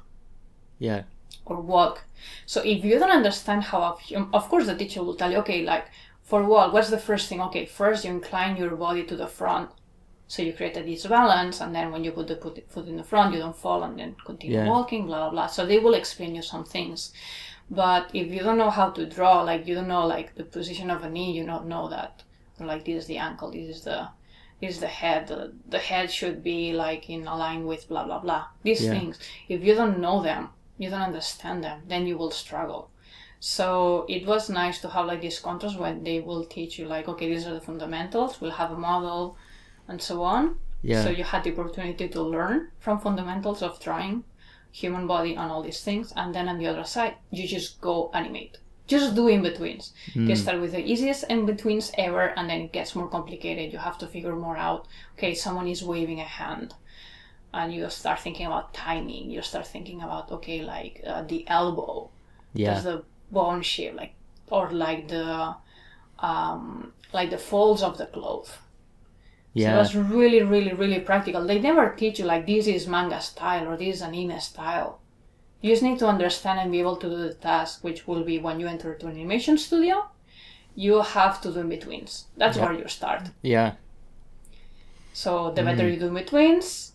Yeah. 0.78 1.02
or 1.44 1.60
walk. 1.60 2.04
So 2.46 2.60
if 2.62 2.84
you 2.84 2.98
don't 2.98 3.10
understand 3.10 3.64
how, 3.64 3.80
a 3.82 3.96
hum- 4.14 4.30
of 4.32 4.48
course, 4.48 4.66
the 4.66 4.76
teacher 4.76 5.02
will 5.02 5.14
tell 5.16 5.30
you, 5.32 5.38
okay, 5.38 5.62
like 5.64 5.86
for 6.22 6.42
walk, 6.44 6.72
what's 6.72 6.90
the 6.90 6.98
first 6.98 7.28
thing? 7.28 7.40
Okay, 7.40 7.64
first 7.66 8.04
you 8.04 8.10
incline 8.10 8.56
your 8.56 8.76
body 8.76 9.02
to 9.04 9.16
the 9.16 9.26
front, 9.26 9.70
so 10.28 10.42
you 10.42 10.52
create 10.52 10.76
a 10.76 10.82
disbalance, 10.84 11.60
and 11.62 11.74
then 11.74 11.90
when 11.90 12.04
you 12.04 12.12
put 12.12 12.28
the 12.28 12.36
foot 12.68 12.86
in 12.86 12.96
the 12.96 13.04
front, 13.04 13.34
you 13.34 13.40
don't 13.40 13.56
fall, 13.56 13.82
and 13.82 13.98
then 13.98 14.14
continue 14.26 14.56
Yeah. 14.58 14.68
walking, 14.68 15.06
blah 15.06 15.20
blah 15.20 15.30
blah. 15.30 15.46
So 15.46 15.64
they 15.66 15.78
will 15.78 15.94
explain 15.94 16.34
you 16.34 16.42
some 16.42 16.64
things. 16.64 17.12
But 17.70 18.10
if 18.14 18.28
you 18.28 18.40
don't 18.40 18.58
know 18.58 18.70
how 18.70 18.90
to 18.90 19.04
draw, 19.06 19.42
like 19.42 19.66
you 19.66 19.74
don't 19.74 19.88
know 19.88 20.06
like 20.06 20.34
the 20.34 20.44
position 20.44 20.90
of 20.90 21.02
a 21.04 21.10
knee, 21.10 21.32
you 21.32 21.44
don't 21.44 21.66
know 21.66 21.88
that, 21.88 22.22
like 22.58 22.84
this 22.84 23.02
is 23.02 23.06
the 23.06 23.18
ankle, 23.18 23.50
this 23.50 23.68
is 23.76 23.82
the 23.84 24.08
this 24.60 24.74
is 24.74 24.80
the 24.80 24.88
head. 24.88 25.28
The, 25.28 25.52
the 25.68 25.78
head 25.78 26.10
should 26.10 26.42
be 26.42 26.72
like 26.72 27.08
in 27.10 27.26
a 27.26 27.36
line 27.36 27.64
with 27.66 27.88
blah 27.88 28.04
blah 28.04 28.20
blah. 28.20 28.46
These 28.62 28.84
Yeah. 28.84 28.92
things, 28.92 29.18
if 29.48 29.62
you 29.62 29.74
don't 29.74 30.00
know 30.00 30.22
them, 30.22 30.50
you 30.78 30.90
don't 30.90 31.02
understand 31.02 31.62
them, 31.62 31.82
then 31.86 32.06
you 32.06 32.16
will 32.16 32.30
struggle. 32.30 32.90
So 33.40 34.04
it 34.08 34.26
was 34.26 34.48
nice 34.50 34.80
to 34.80 34.88
have 34.88 35.06
like 35.06 35.20
these 35.20 35.38
contrasts 35.38 35.78
when 35.78 36.02
they 36.02 36.20
will 36.20 36.44
teach 36.44 36.78
you 36.78 36.86
like, 36.88 37.06
okay, 37.08 37.28
these 37.28 37.46
are 37.46 37.54
the 37.54 37.60
fundamentals. 37.60 38.40
We'll 38.40 38.50
have 38.62 38.72
a 38.72 38.78
model, 38.78 39.36
and 39.86 40.02
so 40.02 40.22
on. 40.22 40.56
Yeah. 40.82 41.04
So 41.04 41.10
you 41.10 41.24
had 41.24 41.44
the 41.44 41.52
opportunity 41.52 42.08
to 42.08 42.22
learn 42.22 42.70
from 42.78 42.98
fundamentals 42.98 43.62
of 43.62 43.78
drawing, 43.80 44.24
human 44.72 45.06
body, 45.06 45.34
and 45.34 45.50
all 45.50 45.62
these 45.62 45.82
things. 45.82 46.12
And 46.16 46.34
then 46.34 46.48
on 46.48 46.58
the 46.58 46.66
other 46.66 46.84
side, 46.84 47.14
you 47.30 47.46
just 47.46 47.80
go 47.80 48.10
animate. 48.14 48.58
Just 48.86 49.14
do 49.14 49.28
in 49.28 49.42
betweens. 49.42 49.92
They 50.26 50.34
start 50.34 50.60
with 50.60 50.72
the 50.72 50.80
easiest 50.80 51.24
in 51.24 51.44
betweens 51.44 51.92
ever, 51.98 52.32
and 52.36 52.48
then 52.48 52.62
it 52.62 52.72
gets 52.72 52.94
more 52.94 53.08
complicated. 53.08 53.70
You 53.70 53.78
have 53.78 53.98
to 53.98 54.06
figure 54.06 54.34
more 54.34 54.56
out. 54.56 54.86
Okay, 55.14 55.34
someone 55.34 55.68
is 55.68 55.82
waving 55.84 56.20
a 56.20 56.24
hand, 56.24 56.74
and 57.52 57.72
you 57.74 57.90
start 57.90 58.20
thinking 58.20 58.46
about 58.46 58.72
timing. 58.72 59.30
You 59.30 59.42
start 59.42 59.66
thinking 59.66 60.00
about 60.00 60.32
okay, 60.32 60.62
like 60.62 61.02
uh, 61.06 61.22
the 61.22 61.46
elbow, 61.48 62.08
yeah. 62.54 62.74
does 62.74 62.84
the 62.84 63.04
bone 63.30 63.60
shape, 63.60 63.94
like 63.94 64.14
or 64.50 64.70
like 64.70 65.08
the 65.08 65.54
um, 66.20 66.92
like 67.12 67.28
the 67.28 67.38
folds 67.38 67.82
of 67.82 67.98
the 67.98 68.06
cloth. 68.06 68.58
So 69.64 69.74
it 69.74 69.76
was 69.76 69.94
really, 69.96 70.42
really, 70.42 70.72
really 70.72 71.00
practical. 71.00 71.46
They 71.46 71.58
never 71.58 71.90
teach 71.90 72.18
you 72.18 72.24
like 72.24 72.46
this 72.46 72.66
is 72.66 72.86
manga 72.86 73.20
style 73.20 73.68
or 73.68 73.76
this 73.76 73.96
is 73.96 74.02
anime 74.02 74.38
style. 74.40 75.00
You 75.60 75.70
just 75.72 75.82
need 75.82 75.98
to 75.98 76.06
understand 76.06 76.60
and 76.60 76.70
be 76.70 76.80
able 76.80 76.96
to 76.96 77.08
do 77.08 77.16
the 77.16 77.34
task, 77.34 77.82
which 77.82 78.06
will 78.06 78.22
be 78.24 78.38
when 78.38 78.60
you 78.60 78.66
enter 78.68 78.94
to 78.94 79.06
an 79.06 79.12
animation 79.16 79.58
studio, 79.58 80.06
you 80.76 81.02
have 81.02 81.40
to 81.42 81.52
do 81.52 81.60
in 81.60 81.68
betweens. 81.68 82.26
That's 82.36 82.56
Yeah. 82.56 82.64
where 82.66 82.74
you 82.74 82.88
start. 82.88 83.22
yeah. 83.42 83.72
So 85.12 85.50
the 85.50 85.62
better 85.62 85.82
mm. 85.82 85.92
you 85.94 85.98
do 85.98 86.06
in 86.08 86.14
betweens, 86.14 86.92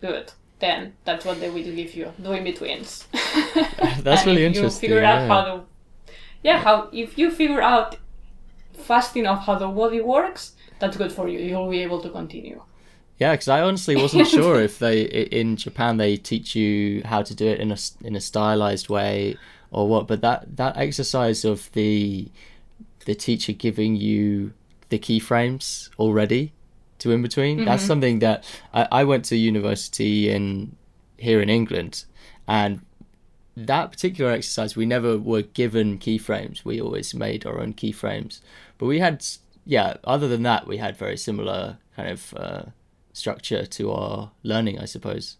good. 0.00 0.32
Then 0.60 0.94
that's 1.04 1.24
what 1.24 1.40
they 1.40 1.50
will 1.50 1.62
give 1.62 1.94
you. 1.94 2.12
Do 2.22 2.32
in 2.32 2.44
betweens. 2.44 3.06
That's 4.02 4.26
really 4.26 4.44
if 4.44 4.54
You 4.54 4.56
interesting, 4.60 4.80
figure 4.80 5.04
out 5.04 5.20
yeah. 5.22 5.28
how 5.28 5.42
the 5.44 5.64
yeah 6.42 6.58
how 6.58 6.88
if 6.92 7.16
you 7.18 7.30
figure 7.30 7.62
out 7.62 7.96
fast 8.74 9.16
enough 9.16 9.44
how 9.46 9.54
the 9.56 9.68
body 9.68 10.00
works, 10.00 10.52
that's 10.80 10.96
good 10.96 11.12
for 11.12 11.28
you. 11.28 11.38
You'll 11.38 11.70
be 11.70 11.82
able 11.82 12.00
to 12.02 12.10
continue. 12.10 12.62
Yeah, 13.18 13.32
because 13.32 13.48
I 13.48 13.60
honestly 13.60 13.96
wasn't 13.96 14.28
sure 14.38 14.60
if 14.60 14.78
they 14.78 15.02
in 15.02 15.56
Japan 15.56 15.98
they 15.98 16.16
teach 16.16 16.56
you 16.56 17.02
how 17.04 17.22
to 17.22 17.34
do 17.34 17.46
it 17.46 17.60
in 17.60 17.70
a 17.70 17.76
in 18.02 18.16
a 18.16 18.20
stylized 18.20 18.88
way 18.88 19.36
or 19.70 19.86
what. 19.86 20.08
But 20.08 20.22
that 20.22 20.56
that 20.56 20.76
exercise 20.76 21.44
of 21.44 21.70
the 21.72 22.28
the 23.04 23.14
teacher 23.14 23.52
giving 23.52 23.96
you 23.96 24.52
the 24.88 24.98
keyframes 24.98 25.90
already 25.98 26.52
to 26.98 27.12
in 27.12 27.22
between 27.22 27.64
that's 27.64 27.82
mm-hmm. 27.82 27.88
something 27.88 28.18
that 28.18 28.44
I, 28.74 28.86
I 28.92 29.04
went 29.04 29.24
to 29.26 29.36
university 29.36 30.30
in 30.30 30.76
here 31.16 31.40
in 31.40 31.48
England 31.48 32.04
and 32.46 32.80
that 33.56 33.90
particular 33.90 34.30
exercise 34.30 34.76
we 34.76 34.86
never 34.86 35.18
were 35.18 35.42
given 35.42 35.98
keyframes 35.98 36.64
we 36.64 36.80
always 36.80 37.14
made 37.14 37.46
our 37.46 37.60
own 37.60 37.72
keyframes 37.72 38.40
but 38.78 38.86
we 38.86 38.98
had 38.98 39.24
yeah 39.76 39.96
other 40.04 40.28
than 40.28 40.42
that 40.42 40.66
we 40.66 40.76
had 40.78 40.96
very 40.96 41.16
similar 41.16 41.78
kind 41.96 42.10
of 42.10 42.34
uh, 42.36 42.62
structure 43.12 43.66
to 43.66 43.92
our 43.92 44.32
learning, 44.42 44.78
I 44.78 44.86
suppose. 44.86 45.36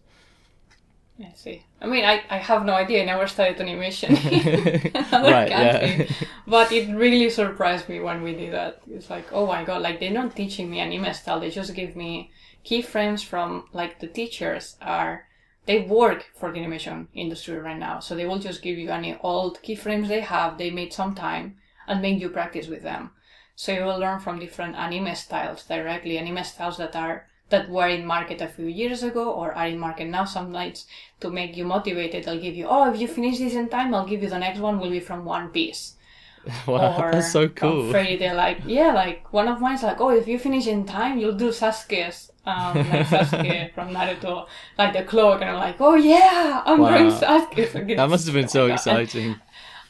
I 1.23 1.33
see. 1.35 1.65
I 1.79 1.85
mean, 1.85 2.03
I, 2.03 2.23
I 2.29 2.37
have 2.37 2.65
no 2.65 2.73
idea. 2.73 3.01
I 3.03 3.05
never 3.05 3.27
studied 3.27 3.61
animation 3.61 4.17
in 4.31 4.91
another 4.95 5.31
Right, 5.31 5.47
country. 5.47 5.93
yeah. 5.99 6.07
But 6.47 6.71
it 6.71 6.89
really 6.93 7.29
surprised 7.29 7.87
me 7.89 7.99
when 7.99 8.23
we 8.23 8.33
did 8.33 8.53
that. 8.53 8.81
It's 8.89 9.09
like, 9.09 9.31
oh 9.31 9.45
my 9.45 9.63
god, 9.63 9.81
like 9.83 9.99
they're 9.99 10.11
not 10.21 10.35
teaching 10.35 10.69
me 10.71 10.79
anime 10.79 11.13
style. 11.13 11.39
They 11.39 11.51
just 11.51 11.75
give 11.75 11.95
me 11.95 12.31
keyframes 12.65 13.23
from 13.23 13.67
like 13.71 13.99
the 13.99 14.07
teachers 14.07 14.77
are 14.81 15.27
they 15.67 15.81
work 15.81 16.25
for 16.35 16.51
the 16.51 16.59
animation 16.59 17.07
industry 17.13 17.57
right 17.59 17.77
now. 17.77 17.99
So 17.99 18.15
they 18.15 18.25
will 18.25 18.39
just 18.39 18.63
give 18.63 18.77
you 18.79 18.89
any 18.89 19.17
old 19.21 19.61
keyframes 19.61 20.07
they 20.07 20.21
have, 20.21 20.57
they 20.57 20.71
made 20.71 20.91
some 20.93 21.13
time 21.15 21.57
and 21.87 22.01
make 22.01 22.19
you 22.19 22.29
practice 22.29 22.67
with 22.67 22.81
them. 22.83 23.11
So 23.55 23.71
you 23.73 23.83
will 23.83 23.99
learn 23.99 24.19
from 24.19 24.39
different 24.39 24.75
anime 24.75 25.15
styles 25.15 25.63
directly, 25.65 26.17
anime 26.17 26.43
styles 26.43 26.77
that 26.77 26.95
are 26.95 27.27
that 27.49 27.69
were 27.69 27.87
in 27.87 28.05
market 28.05 28.41
a 28.41 28.47
few 28.47 28.65
years 28.67 29.03
ago 29.03 29.29
or 29.31 29.53
are 29.53 29.67
in 29.67 29.77
market 29.77 30.07
now 30.07 30.23
some 30.25 30.51
nights 30.51 30.85
to 31.19 31.29
make 31.29 31.57
you 31.57 31.65
motivated. 31.65 32.23
They'll 32.23 32.39
give 32.39 32.55
you, 32.55 32.65
oh, 32.67 32.93
if 32.93 32.99
you 33.01 33.07
finish 33.07 33.39
this 33.39 33.53
in 33.55 33.67
time, 33.69 33.93
I'll 33.93 34.07
give 34.07 34.23
you 34.23 34.29
the 34.29 34.39
next 34.39 34.59
one 34.59 34.79
will 34.79 34.89
be 34.89 35.01
from 35.01 35.25
One 35.25 35.49
Piece 35.49 35.95
wow, 36.67 36.97
or 36.97 37.11
that's 37.11 37.31
so 37.31 37.47
cool. 37.49 37.91
Fairy 37.91 38.17
Tail. 38.17 38.35
Like 38.35 38.61
yeah, 38.65 38.91
like 38.93 39.31
one 39.31 39.47
of 39.47 39.59
mine's 39.61 39.83
like, 39.83 39.99
oh, 40.01 40.09
if 40.09 40.27
you 40.27 40.39
finish 40.39 40.65
in 40.67 40.85
time, 40.85 41.19
you'll 41.19 41.37
do 41.37 41.49
Sasuke's, 41.49 42.31
um, 42.45 42.77
like 42.77 43.05
Sasuke 43.05 43.71
from 43.75 43.89
Naruto, 43.93 44.47
like 44.77 44.93
the 44.93 45.03
cloak, 45.03 45.41
and 45.41 45.51
I'm 45.51 45.57
like, 45.57 45.75
oh 45.79 45.95
yeah, 45.95 46.63
I'm 46.65 46.79
Wow. 46.79 46.97
doing 46.97 47.11
Sasuke. 47.11 47.71
So 47.71 47.95
That 47.95 48.09
must 48.09 48.25
have 48.25 48.33
been 48.33 48.47
so 48.47 48.65
exciting. 48.73 49.39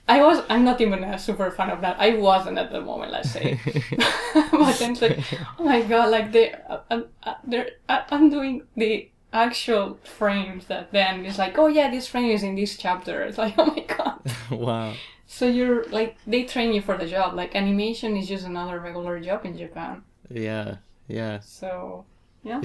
I 0.08 0.22
was, 0.22 0.43
I'm 0.49 0.64
not 0.64 0.82
even 0.82 1.04
a 1.04 1.18
super 1.18 1.52
fan 1.52 1.70
of 1.70 1.82
that. 1.82 1.97
I 1.99 2.16
wasn't 2.16 2.58
at 2.58 2.72
the 2.72 2.82
moment, 2.82 3.12
let's 3.12 3.32
say. 3.32 3.60
but 4.52 4.78
then 4.80 4.91
it's 4.91 5.02
like, 5.02 5.20
oh 5.60 5.64
my 5.64 5.82
god, 5.82 6.10
like 6.10 6.32
they, 6.32 6.54
uh, 6.54 6.80
uh, 6.89 7.02
uh, 7.24 7.36
they're, 7.45 7.70
uh, 7.88 8.02
I'm 8.10 8.30
doing 8.30 8.64
the 8.76 9.10
actual 9.34 9.97
frames 10.04 10.66
that 10.66 10.91
then 10.91 11.26
it's 11.26 11.38
like, 11.38 11.58
oh 11.58 11.68
yeah, 11.68 11.89
this 11.89 12.08
frame 12.08 12.32
is 12.32 12.43
in 12.43 12.56
this 12.56 12.78
chapter. 12.78 13.22
It's 13.24 13.38
like, 13.38 13.56
oh 13.58 13.66
my 13.66 13.86
god. 13.86 14.22
wow. 14.52 14.93
So 15.28 15.47
you're 15.47 15.86
like 15.86 16.18
they 16.28 16.43
train 16.43 16.74
you 16.74 16.82
for 16.82 16.97
the 16.97 17.08
job. 17.08 17.36
Like 17.36 17.56
animation 17.56 18.18
is 18.18 18.28
just 18.28 18.45
another 18.45 18.80
regular 18.80 19.20
job 19.20 19.45
in 19.45 19.58
Japan. 19.58 20.04
Yeah, 20.30 20.78
yeah. 21.08 21.39
So 21.39 22.06
yeah. 22.43 22.62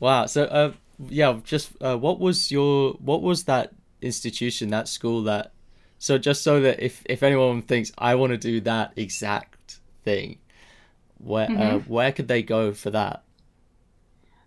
Wow. 0.00 0.26
So, 0.26 0.44
uh, 0.44 0.72
yeah, 1.08 1.38
just 1.44 1.70
uh, 1.80 1.96
what 1.96 2.18
was 2.18 2.50
your 2.50 2.94
what 2.94 3.22
was 3.22 3.44
that 3.44 3.72
institution, 4.02 4.70
that 4.70 4.88
school 4.88 5.22
that? 5.24 5.52
So 5.98 6.18
just 6.18 6.42
so 6.42 6.60
that 6.60 6.80
if 6.80 7.02
if 7.06 7.22
anyone 7.22 7.62
thinks 7.62 7.92
I 7.98 8.14
want 8.14 8.30
to 8.32 8.38
do 8.38 8.60
that 8.62 8.92
exact 8.96 9.80
thing, 10.04 10.38
where 11.18 11.52
uh, 11.56 11.78
Mm-hmm. 11.78 11.90
where 11.92 12.12
could 12.12 12.28
they 12.28 12.42
go 12.42 12.72
for 12.72 12.90
that? 12.90 13.24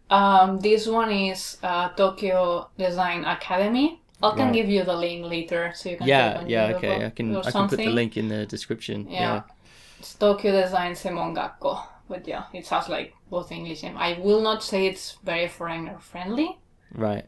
um, 0.09 0.59
this 0.59 0.87
one 0.87 1.11
is 1.11 1.57
uh, 1.63 1.89
Tokyo 1.89 2.69
Design 2.77 3.25
Academy. 3.25 4.01
I 4.21 4.31
can 4.35 4.47
Right. 4.47 4.53
give 4.53 4.69
you 4.69 4.83
the 4.83 4.95
link 4.95 5.25
later 5.25 5.71
so 5.75 5.89
you 5.89 5.97
can. 5.97 6.07
Yeah, 6.07 6.39
on 6.39 6.49
yeah, 6.49 6.65
okay. 6.75 7.05
I 7.05 7.09
can 7.09 7.41
I 7.45 7.51
can 7.51 7.67
put 7.67 7.81
the 7.83 7.89
link 7.91 8.17
in 8.17 8.27
the 8.27 8.45
description. 8.45 9.07
Yeah. 9.09 9.43
It's 9.99 10.15
Tokyo 10.15 10.51
Design 10.61 10.93
Senmon 10.93 11.35
Gakko. 11.35 11.85
But 12.09 12.27
yeah, 12.27 12.45
it 12.53 12.67
has 12.69 12.89
like 12.89 13.13
both 13.29 13.51
English 13.51 13.83
and 13.83 13.97
I 13.97 14.19
will 14.19 14.41
not 14.41 14.63
say 14.63 14.87
it's 14.87 15.17
very 15.23 15.47
foreigner 15.47 15.99
friendly. 15.99 16.57
Right. 16.93 17.25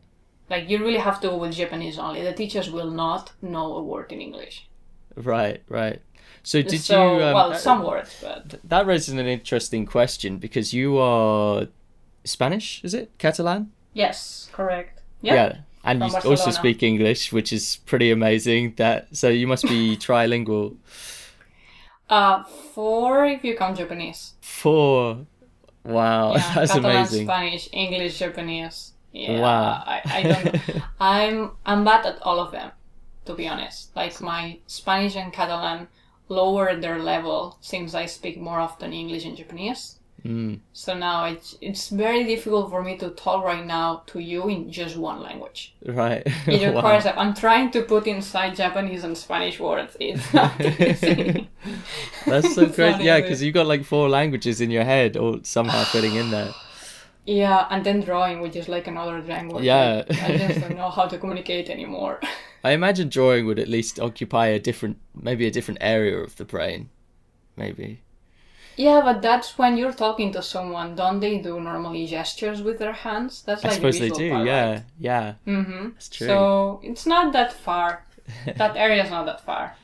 Like 0.51 0.69
you 0.69 0.77
really 0.79 0.97
have 0.99 1.21
to 1.21 1.29
go 1.29 1.37
with 1.37 1.53
Japanese 1.53 1.97
only. 1.97 2.21
The 2.21 2.33
teachers 2.33 2.69
will 2.69 2.91
not 2.91 3.31
know 3.41 3.67
a 3.77 3.83
word 3.91 4.11
in 4.11 4.19
English. 4.21 4.67
Right. 5.15 5.63
Right. 5.69 6.01
So 6.43 6.61
did 6.61 6.81
so, 6.81 7.17
you? 7.17 7.23
Um, 7.23 7.33
well, 7.33 7.51
uh, 7.53 7.57
some 7.57 7.83
words, 7.83 8.17
but 8.21 8.59
That 8.63 8.85
raises 8.85 9.13
an 9.13 9.25
interesting 9.27 9.85
question 9.85 10.37
because 10.37 10.73
you 10.73 10.97
are 10.97 11.67
Spanish, 12.25 12.83
is 12.83 12.93
it? 12.93 13.11
Catalan? 13.17 13.71
yes, 13.93 14.49
correct. 14.51 15.01
Yeah. 15.21 15.59
And 15.83 15.99
From 15.99 16.11
you 16.11 16.29
also 16.29 16.51
speak 16.51 16.83
English, 16.83 17.31
which 17.33 17.51
is 17.53 17.77
pretty 17.85 18.11
amazing. 18.11 18.73
That 18.75 19.15
so 19.15 19.29
you 19.29 19.47
must 19.47 19.63
be 19.63 19.97
trilingual. 20.05 20.77
Uh, 22.09 22.43
four 22.75 23.25
if 23.25 23.43
you 23.43 23.55
count 23.55 23.77
Japanese. 23.77 24.33
Four. 24.41 25.25
Wow, 25.83 26.33
Yeah, 26.35 26.53
that's 26.55 26.73
Catalan, 26.73 26.91
amazing. 26.97 27.25
Spanish, 27.25 27.69
English, 27.71 28.19
Japanese. 28.19 28.90
Yeah, 29.11 29.39
Wow. 29.41 29.83
I, 29.85 30.01
I 30.05 30.23
don't. 30.23 30.61
I'm 30.99 31.51
I'm 31.65 31.83
bad 31.83 32.05
at 32.05 32.21
all 32.21 32.39
of 32.39 32.51
them, 32.51 32.71
to 33.25 33.33
be 33.33 33.47
honest. 33.47 33.95
Like 33.95 34.19
my 34.21 34.59
Spanish 34.67 35.15
and 35.15 35.33
Catalan 35.33 35.87
lower 36.29 36.75
their 36.79 36.97
level 36.99 37.57
since 37.61 37.93
I 37.93 38.05
speak 38.05 38.39
more 38.39 38.59
often 38.59 38.93
English 38.93 39.25
and 39.25 39.35
Japanese. 39.37 39.97
Mm, 40.25 40.59
So 40.71 40.93
now 40.93 41.25
it's 41.25 41.57
it's 41.61 41.89
very 41.89 42.23
difficult 42.23 42.69
for 42.69 42.83
me 42.83 42.95
to 42.97 43.09
talk 43.09 43.43
right 43.43 43.65
now 43.65 44.03
to 44.07 44.19
you 44.19 44.47
in 44.49 44.71
just 44.71 44.95
one 44.95 45.19
language. 45.19 45.73
right. 45.85 46.21
It 46.47 46.61
Wow. 46.61 46.75
requires 46.75 47.03
that 47.05 47.17
I'm 47.17 47.33
trying 47.33 47.71
to 47.71 47.81
put 47.81 48.05
inside 48.07 48.55
Japanese 48.55 49.03
and 49.03 49.17
Spanish 49.17 49.59
words. 49.59 49.97
It's 49.99 50.31
not 50.33 50.51
easy. 50.79 51.49
That's 52.27 52.53
so 52.53 52.67
great. 52.67 53.01
Yeah, 53.01 53.19
because 53.19 53.41
you've 53.41 53.55
got 53.55 53.65
like 53.65 53.83
four 53.83 54.09
languages 54.09 54.61
in 54.61 54.69
your 54.71 54.83
head, 54.83 55.17
or 55.17 55.39
somehow 55.43 55.83
fitting 55.85 56.15
in 56.15 56.29
there. 56.29 56.53
Yeah, 57.25 57.67
and 57.69 57.83
then 57.85 58.01
drawing, 58.01 58.41
which 58.41 58.55
is 58.55 58.67
like 58.67 58.87
another 58.87 59.21
language. 59.21 59.63
Yeah. 59.63 60.03
I 60.09 60.37
just 60.37 60.61
don't 60.61 60.75
know 60.75 60.89
how 60.97 61.07
to 61.07 61.17
communicate 61.17 61.69
anymore. 61.69 62.19
I 62.63 62.71
imagine 62.71 63.09
drawing 63.09 63.45
would 63.45 63.59
at 63.59 63.67
least 63.67 63.99
occupy 63.99 64.47
a 64.47 64.59
different, 64.59 64.97
maybe 65.15 65.45
a 65.47 65.51
different 65.51 65.79
area 65.81 66.17
of 66.17 66.35
the 66.37 66.45
brain, 66.45 66.89
maybe. 67.55 68.01
yeah, 68.77 69.01
but 69.01 69.21
that's 69.21 69.57
when 69.57 69.77
you're 69.77 69.93
talking 69.93 70.31
to 70.33 70.41
someone. 70.41 70.95
Don't 70.95 71.19
they 71.19 71.37
do 71.39 71.59
normally 71.59 72.07
gestures 72.07 72.61
with 72.61 72.79
their 72.79 72.93
hands? 72.93 73.43
That's 73.43 73.63
I 73.65 73.69
suppose 73.69 73.99
the 73.99 74.09
they 74.09 74.09
do. 74.09 74.29
part, 74.31 74.45
yeah, 74.47 74.71
right? 74.71 74.83
yeah. 74.99 75.33
Mm-hmm. 75.47 75.89
That's 75.93 76.09
true. 76.09 76.27
So 76.27 76.79
it's 76.83 77.05
not 77.05 77.33
that 77.33 77.53
far. 77.53 78.05
that 78.57 78.75
area 78.77 79.03
is 79.03 79.09
not 79.11 79.25
that 79.25 79.41
far. 79.41 79.75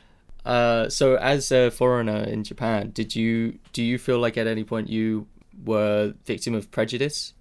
Uh, 0.45 0.87
so 0.89 1.15
as 1.15 1.51
a 1.51 1.69
foreigner 1.69 2.23
in 2.23 2.43
Japan, 2.43 2.91
did 2.91 3.15
you 3.15 3.59
do 3.73 3.83
you 3.83 3.97
feel 3.97 4.19
like 4.19 4.37
at 4.37 4.47
any 4.47 4.63
point 4.63 4.87
you 4.89 5.27
were 5.63 6.13
victim 6.25 6.53
of 6.55 6.71
prejudice? 6.71 7.33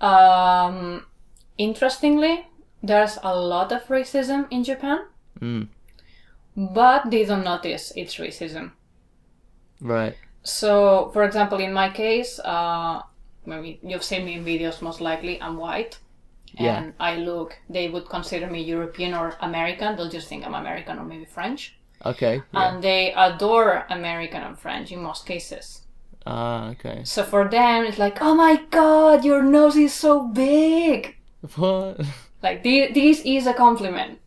Um, 0.00 1.06
interestingly, 1.58 2.46
there's 2.82 3.18
a 3.22 3.34
lot 3.34 3.72
of 3.72 3.82
racism 3.88 4.46
in 4.50 4.64
Japan, 4.64 4.98
Mm, 5.40 5.68
but 6.56 7.10
they 7.10 7.24
don't 7.24 7.44
notice 7.44 7.92
it's 7.96 8.16
racism. 8.16 8.72
right. 9.80 10.14
So, 10.42 11.10
for 11.14 11.24
example, 11.24 11.58
in 11.58 11.72
my 11.72 11.88
case, 11.88 12.38
uh, 12.40 13.00
maybe 13.46 13.80
you've 13.82 14.04
seen 14.04 14.26
me 14.26 14.34
in 14.34 14.44
videos. 14.44 14.82
Most 14.82 15.00
likely, 15.00 15.40
I'm 15.40 15.56
white, 15.56 15.98
Yeah. 16.52 16.76
and 16.76 16.92
I 17.00 17.16
look. 17.16 17.58
They 17.70 17.88
would 17.88 18.06
consider 18.08 18.46
me 18.50 18.60
European 18.62 19.14
or 19.14 19.36
American. 19.40 19.96
They'll 19.96 20.10
just 20.10 20.28
think 20.28 20.44
I'm 20.44 20.54
American 20.54 20.98
or 20.98 21.04
maybe 21.04 21.24
French, 21.24 21.76
Okay. 22.04 22.42
Yeah. 22.52 22.68
and 22.74 22.82
they 22.84 23.14
adore 23.14 23.86
American 23.88 24.42
and 24.42 24.58
French 24.58 24.92
in 24.92 25.02
most 25.02 25.24
cases. 25.26 25.83
Ah, 26.26 26.70
okay. 26.70 27.02
So 27.04 27.22
for 27.22 27.48
them, 27.48 27.84
it's 27.84 27.98
like, 27.98 28.18
oh 28.20 28.34
my 28.34 28.56
god, 28.70 29.24
your 29.24 29.42
nose 29.42 29.76
is 29.76 29.92
so 29.92 30.26
big. 30.28 31.16
What? 31.56 32.00
Like 32.42 32.62
thi- 32.62 32.92
this 32.92 33.22
is 33.24 33.46
a 33.46 33.54
compliment. 33.54 34.18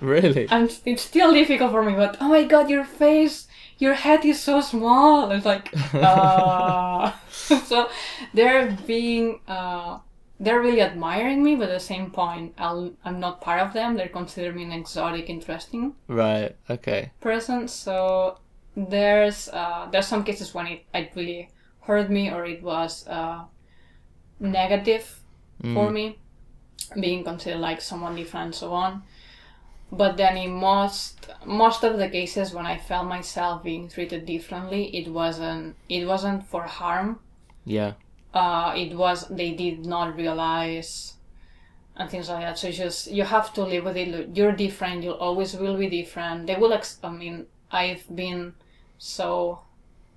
really? 0.00 0.46
and 0.50 0.70
it's 0.86 1.02
still 1.02 1.32
difficult 1.32 1.72
for 1.72 1.82
me 1.82 1.94
but 1.94 2.16
oh 2.20 2.28
my 2.28 2.44
god 2.44 2.70
your 2.70 2.84
face 2.84 3.48
your 3.78 3.94
head 3.94 4.24
is 4.24 4.40
so 4.40 4.60
small 4.60 5.30
it's 5.32 5.44
like 5.44 5.68
uh 5.94 7.10
so 7.30 7.88
they're 8.34 8.70
being 8.86 9.40
uh 9.48 9.98
they're 10.38 10.60
really 10.60 10.80
admiring 10.80 11.42
me 11.42 11.56
but 11.56 11.68
at 11.68 11.74
the 11.74 11.80
same 11.94 12.10
point 12.10 12.54
I'll, 12.56 12.92
i'm 13.04 13.18
not 13.20 13.40
part 13.42 13.60
of 13.60 13.72
them 13.74 13.96
they're 13.96 14.08
considering 14.20 14.56
me 14.56 14.62
an 14.64 14.72
exotic 14.72 15.28
interesting 15.28 15.94
Right. 16.08 16.54
Okay. 16.70 17.10
person 17.20 17.68
so 17.68 18.38
there's 18.76 19.48
uh 19.48 19.88
there's 19.90 20.06
some 20.06 20.24
cases 20.24 20.54
when 20.54 20.66
it, 20.66 20.84
it 20.94 21.10
really 21.14 21.50
hurt 21.80 22.10
me 22.10 22.30
or 22.30 22.44
it 22.44 22.62
was 22.62 23.06
uh 23.08 23.44
negative 24.38 25.20
for 25.74 25.90
me 25.90 26.18
being 27.00 27.22
considered 27.24 27.58
like 27.60 27.80
someone 27.80 28.14
different 28.16 28.46
and 28.46 28.54
so 28.54 28.72
on. 28.72 29.02
But 29.92 30.16
then 30.16 30.36
in 30.36 30.52
most 30.52 31.28
most 31.44 31.82
of 31.84 31.98
the 31.98 32.08
cases 32.08 32.54
when 32.54 32.66
i 32.66 32.76
felt 32.78 33.06
myself 33.06 33.62
being 33.64 33.88
treated 33.88 34.24
differently 34.26 34.84
it 34.96 35.10
wasn't 35.12 35.76
it 35.88 36.06
wasn't 36.06 36.46
for 36.46 36.62
harm. 36.64 37.18
Yeah. 37.64 37.94
uh 38.34 38.72
it 38.76 38.96
was 38.96 39.28
they 39.28 39.52
did 39.52 39.84
not 39.86 40.16
realize 40.16 41.14
and 41.96 42.08
things 42.10 42.28
like 42.28 42.40
that. 42.42 42.58
So 42.58 42.70
just 42.70 43.10
you 43.10 43.24
have 43.24 43.52
to 43.54 43.62
live 43.64 43.84
with 43.84 43.96
it. 43.96 44.36
You're 44.36 44.52
different. 44.52 45.02
You'll 45.02 45.14
always 45.14 45.54
will 45.54 45.76
be 45.76 45.88
different. 45.90 46.46
They 46.46 46.56
will 46.56 46.72
ex- 46.72 46.98
i 47.04 47.10
mean 47.10 47.46
i've 47.72 48.04
been 48.14 48.54
so 48.98 49.60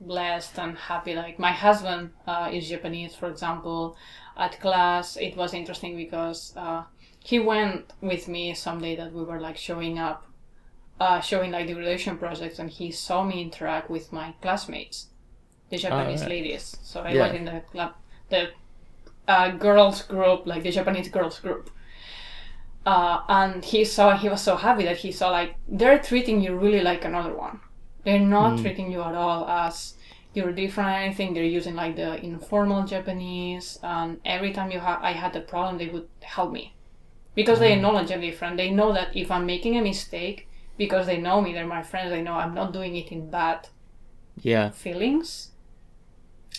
blessed 0.02 0.58
and 0.60 0.78
happy 0.78 1.16
like 1.16 1.40
my 1.40 1.52
husband 1.52 2.12
uh, 2.28 2.50
is 2.52 2.68
japanese 2.70 3.16
for 3.16 3.30
example 3.30 3.96
at 4.38 4.60
class 4.60 5.16
it 5.18 5.36
was 5.38 5.54
interesting 5.54 5.96
because 5.96 6.54
uh, 6.58 6.84
he 7.20 7.40
went 7.40 7.94
with 8.02 8.28
me 8.28 8.54
someday 8.54 8.96
that 8.96 9.14
we 9.14 9.24
were 9.24 9.40
like 9.40 9.56
showing 9.58 9.98
up 10.00 10.26
uh, 11.00 11.20
showing 11.20 11.52
like 11.52 11.68
the 11.68 11.74
graduation 11.74 12.18
projects 12.18 12.60
and 12.60 12.70
he 12.70 12.92
saw 12.92 13.24
me 13.24 13.42
interact 13.42 13.90
with 13.90 14.12
my 14.12 14.34
classmates 14.42 15.08
the 15.70 15.78
japanese 15.78 16.22
right. 16.22 16.30
ladies 16.30 16.78
so 16.84 17.02
i 17.02 17.12
Yeah. 17.14 17.28
was 17.28 17.36
in 17.36 17.46
the 17.46 17.62
club 17.72 17.94
the 18.30 18.50
uh, 19.28 19.52
girls 19.52 20.02
group, 20.02 20.46
like 20.46 20.64
the 20.64 20.72
Japanese 20.72 21.08
girls 21.10 21.40
group. 21.40 21.70
Uh, 22.86 23.22
and 23.30 23.64
he 23.66 23.86
saw 23.86 24.18
he 24.18 24.28
was 24.30 24.42
so 24.42 24.58
happy 24.58 24.84
that 24.84 24.98
he 24.98 25.12
saw 25.12 25.30
like 25.30 25.56
they're 25.68 26.00
treating 26.00 26.42
you 26.42 26.58
really 26.58 26.82
like 26.82 27.06
another 27.06 27.34
one. 27.36 27.62
They're 28.04 28.20
not 28.20 28.58
treating 28.58 28.92
you 28.92 29.02
at 29.02 29.16
all 29.16 29.48
as 29.48 29.96
you're 30.34 30.52
different 30.52 30.90
or 30.90 30.94
anything. 30.94 31.34
They're 31.34 31.44
using 31.46 31.76
like 31.76 31.96
the 31.96 32.24
informal 32.24 32.84
Japanese, 32.86 33.80
and 33.84 34.20
every 34.26 34.52
time 34.52 34.72
you 34.72 34.80
ha- 34.82 35.00
I 35.02 35.14
had 35.14 35.36
a 35.36 35.42
problem, 35.42 35.78
they 35.78 35.88
would 35.88 36.10
help 36.22 36.52
me 36.52 36.76
because 37.36 37.60
they 37.60 37.74
acknowledge 37.74 38.12
I'm 38.12 38.22
different. 38.22 38.58
They 38.58 38.72
know 38.72 38.94
that 38.94 39.16
if 39.16 39.32
I'm 39.32 39.46
making 39.46 39.78
a 39.78 39.82
mistake, 39.82 40.50
because 40.78 41.06
they 41.06 41.18
know 41.22 41.42
me, 41.42 41.54
they're 41.54 41.68
my 41.68 41.84
friends. 41.84 42.12
They 42.12 42.22
know 42.22 42.34
I'm 42.36 42.54
not 42.56 42.74
doing 42.74 42.96
it 42.98 43.12
in 43.12 43.30
bad 43.30 43.70
Yeah. 44.38 44.72
feelings. 44.72 45.52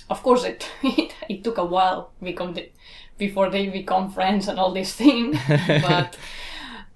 Of 0.08 0.22
course, 0.22 0.44
it 0.44 0.68
it, 0.82 1.14
it 1.28 1.44
took 1.44 1.58
a 1.58 1.64
while 1.64 2.12
become 2.22 2.54
the, 2.54 2.72
before 3.18 3.50
they 3.50 3.68
become 3.68 4.10
friends 4.10 4.48
and 4.48 4.58
all 4.58 4.72
these 4.72 4.94
things. 4.94 5.38
but 5.82 6.16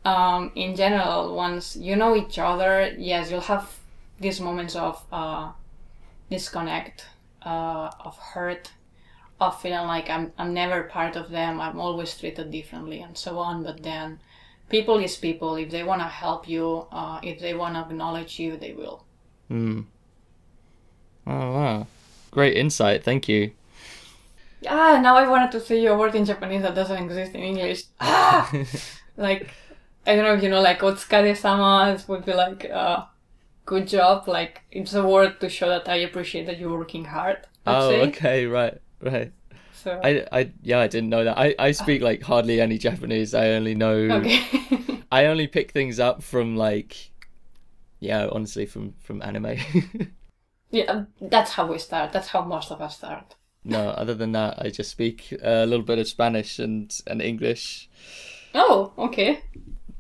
um, 0.05 0.53
in 0.55 0.75
general, 0.77 1.35
once 1.35 1.77
you 1.77 1.97
know 1.97 2.16
each 2.16 2.39
other, 2.39 2.95
yes, 2.99 3.31
you'll 3.31 3.41
have 3.41 3.79
these 4.21 4.41
moments 4.41 4.75
of 4.75 5.03
uh, 5.12 5.53
disconnect, 6.31 7.07
uh, 7.43 7.91
of 8.01 8.16
hurt, 8.19 8.73
of 9.41 9.61
feeling 9.61 9.87
like 9.87 10.11
I'm 10.11 10.33
I'm 10.39 10.55
never 10.55 10.85
part 10.85 11.16
of 11.16 11.31
them. 11.31 11.61
I'm 11.61 11.79
always 11.79 12.16
treated 12.16 12.51
differently, 12.51 13.01
and 13.01 13.16
so 13.16 13.39
on. 13.39 13.62
But 13.62 13.83
then, 13.83 14.21
people 14.69 14.99
is 14.99 15.16
people. 15.16 15.57
If 15.57 15.71
they 15.71 15.85
want 15.85 16.01
to 16.01 16.09
help 16.09 16.49
you, 16.49 16.87
uh, 16.91 17.21
if 17.23 17.41
they 17.41 17.55
want 17.55 17.75
to 17.75 17.83
acknowledge 17.83 18.39
you, 18.39 18.57
they 18.57 18.73
will. 18.73 19.05
Mm. 19.51 19.85
Oh 21.27 21.53
wow. 21.53 21.87
Great 22.31 22.57
insight. 22.57 23.05
Thank 23.05 23.29
you. 23.29 23.53
Ah, 24.67 24.99
now 25.01 25.17
I 25.17 25.29
wanted 25.29 25.53
to 25.53 25.61
say 25.61 25.85
a 25.87 25.97
word 25.97 26.15
in 26.15 26.25
Japanese 26.25 26.63
that 26.63 26.75
doesn't 26.75 27.03
exist 27.03 27.35
in 27.35 27.43
English. 27.43 27.85
Ah! 28.01 28.51
like, 29.17 29.51
I 30.07 30.17
don't 30.17 30.25
know 30.25 30.35
if 30.35 30.43
you 30.43 30.49
know, 30.49 30.61
like, 30.61 30.81
otsukare-sama 30.81 31.99
would 32.09 32.25
be 32.25 32.33
like, 32.33 32.65
uh, 32.65 33.05
good 33.65 33.87
job. 33.87 34.27
Like, 34.27 34.63
it's 34.71 34.95
a 34.95 35.07
word 35.07 35.41
to 35.41 35.49
show 35.49 35.69
that 35.69 35.89
I 35.89 35.97
appreciate 35.97 36.47
that 36.47 36.59
you're 36.59 36.77
working 36.77 37.05
hard. 37.05 37.39
I'd 37.67 37.77
oh, 37.77 37.91
say. 37.91 38.01
okay, 38.09 38.47
right, 38.47 38.81
right. 39.01 39.33
So, 39.73 40.01
I, 40.03 40.27
I, 40.33 40.53
yeah, 40.63 40.81
I 40.81 40.89
didn't 40.89 41.11
know 41.11 41.23
that. 41.23 41.39
I, 41.39 41.55
I 41.59 41.71
speak 41.71 42.03
like 42.03 42.23
hardly 42.23 42.61
any 42.61 42.79
Japanese. 42.79 43.33
I 43.33 43.51
only 43.51 43.77
know. 43.77 43.95
okay. 43.95 44.43
I 45.13 45.27
only 45.27 45.47
pick 45.47 45.71
things 45.71 46.01
up 46.01 46.23
from 46.23 46.57
like, 46.57 47.11
yeah, 48.01 48.29
honestly, 48.31 48.67
from 48.67 48.95
from 48.99 49.23
anime. 49.23 49.57
yeah, 50.71 51.05
that's 51.21 51.53
how 51.53 51.67
we 51.67 51.79
start. 51.79 52.13
That's 52.13 52.29
how 52.29 52.43
most 52.43 52.73
of 52.73 52.83
us 52.83 52.97
start. 52.97 53.37
No, 53.69 53.91
other 53.91 54.14
than 54.14 54.33
that, 54.33 54.55
I 54.59 54.71
just 54.71 54.91
speak 54.91 55.33
a 55.43 55.66
little 55.66 55.85
bit 55.85 55.99
of 55.99 56.09
Spanish 56.09 56.59
and 56.59 56.91
and 57.07 57.21
English. 57.21 57.89
Oh, 58.55 58.93
okay. 58.97 59.43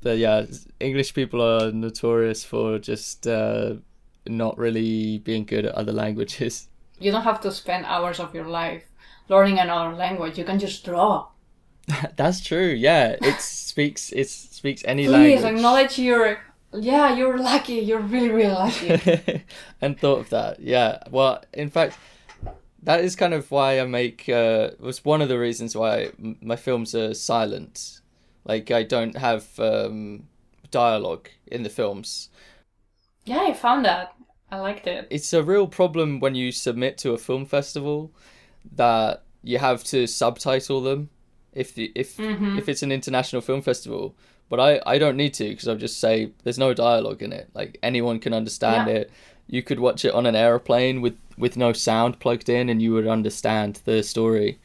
But 0.00 0.16
yeah, 0.16 0.46
English 0.80 1.12
people 1.12 1.42
are 1.42 1.70
notorious 1.70 2.44
for 2.44 2.78
just 2.78 3.26
uh, 3.26 3.74
not 4.26 4.56
really 4.56 5.18
being 5.18 5.44
good 5.44 5.66
at 5.66 5.74
other 5.74 5.92
languages. 5.92 6.68
You 7.00 7.12
don't 7.12 7.22
have 7.22 7.40
to 7.42 7.52
spend 7.52 7.86
hours 7.86 8.18
of 8.18 8.34
your 8.34 8.48
life 8.48 8.82
learning 9.28 9.60
another 9.60 9.94
language. 9.94 10.36
You 10.36 10.44
can 10.44 10.58
just 10.58 10.84
draw. 10.84 11.28
That's 12.16 12.40
true. 12.40 12.74
Yeah, 12.74 13.14
it 13.22 13.40
speaks 13.40 14.10
it 14.10 14.28
speaks 14.28 14.82
any 14.84 15.04
Please 15.04 15.12
language. 15.12 15.40
Please 15.40 15.44
acknowledge 15.44 15.98
your. 16.00 16.40
Yeah, 16.72 17.14
you're 17.14 17.38
lucky. 17.38 17.74
You're 17.74 18.00
really, 18.00 18.30
really 18.30 18.52
lucky. 18.52 19.44
and 19.80 19.96
thought 19.96 20.18
of 20.18 20.30
that. 20.30 20.58
Yeah. 20.58 20.98
Well, 21.08 21.44
in 21.52 21.70
fact, 21.70 21.96
that 22.82 23.00
is 23.04 23.16
kind 23.16 23.34
of 23.34 23.50
why 23.50 23.80
I 23.80 23.84
make. 23.86 24.28
Uh, 24.28 24.70
was 24.78 25.04
one 25.04 25.20
of 25.22 25.28
the 25.28 25.38
reasons 25.38 25.74
why 25.76 26.10
my 26.40 26.56
films 26.56 26.94
are 26.94 27.14
silent. 27.14 28.00
Like 28.44 28.70
I 28.70 28.82
don't 28.82 29.16
have 29.16 29.58
um, 29.58 30.24
dialogue 30.70 31.28
in 31.46 31.62
the 31.62 31.70
films. 31.70 32.28
yeah, 33.24 33.40
I 33.40 33.52
found 33.52 33.84
that. 33.84 34.14
I 34.50 34.58
liked 34.60 34.86
it. 34.86 35.06
It's 35.10 35.32
a 35.34 35.42
real 35.42 35.66
problem 35.66 36.20
when 36.20 36.34
you 36.34 36.52
submit 36.52 36.96
to 36.98 37.12
a 37.12 37.18
film 37.18 37.44
festival 37.44 38.10
that 38.76 39.22
you 39.42 39.58
have 39.58 39.84
to 39.84 40.06
subtitle 40.06 40.80
them 40.80 41.10
if 41.52 41.74
the, 41.74 41.92
if 41.94 42.16
Mhm. 42.16 42.58
if 42.58 42.68
it's 42.68 42.82
an 42.82 42.90
international 42.92 43.42
film 43.42 43.60
festival. 43.60 44.14
But 44.48 44.60
I, 44.60 44.80
I 44.86 44.96
don't 44.98 45.16
need 45.18 45.34
to 45.34 45.48
because 45.50 45.68
I'll 45.68 45.76
just 45.76 46.00
say 46.00 46.30
there's 46.44 46.58
no 46.58 46.72
dialogue 46.72 47.22
in 47.22 47.32
it. 47.34 47.50
Like 47.52 47.78
anyone 47.82 48.18
can 48.20 48.32
understand 48.32 48.88
Yeah. 48.88 48.94
it. 49.00 49.10
You 49.46 49.62
could 49.62 49.80
watch 49.80 50.04
it 50.06 50.14
on 50.14 50.24
an 50.24 50.34
aeroplane 50.34 51.02
with 51.02 51.16
with 51.38 51.56
no 51.56 51.72
sound 51.72 52.20
plugged 52.20 52.48
in, 52.48 52.68
and 52.68 52.82
you 52.82 52.92
would 52.92 53.06
understand 53.06 53.80
the 53.84 54.02
story. 54.02 54.58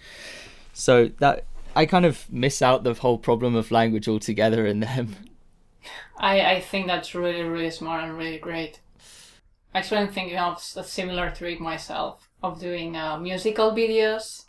So 0.74 1.09
that 1.19 1.45
I 1.76 1.86
kind 1.86 2.05
of 2.05 2.32
miss 2.32 2.61
out 2.61 2.84
the 2.84 2.93
whole 2.93 3.17
problem 3.17 3.55
of 3.55 3.71
language 3.71 4.07
altogether 4.07 4.65
in 4.65 4.80
them. 4.80 5.15
I, 6.17 6.41
I 6.55 6.59
think 6.61 6.88
that's 6.88 7.15
really, 7.15 7.43
really 7.43 7.71
smart 7.71 8.03
and 8.03 8.17
really 8.17 8.38
great. 8.38 8.80
Actually, 9.76 10.01
I'm 10.01 10.13
thinking 10.13 10.38
of 10.38 10.57
a 10.76 10.84
similar 10.84 11.32
trick 11.32 11.59
myself 11.59 12.30
of 12.41 12.59
doing 12.59 12.95
uh, 12.95 13.17
musical 13.17 13.71
videos. 13.71 14.45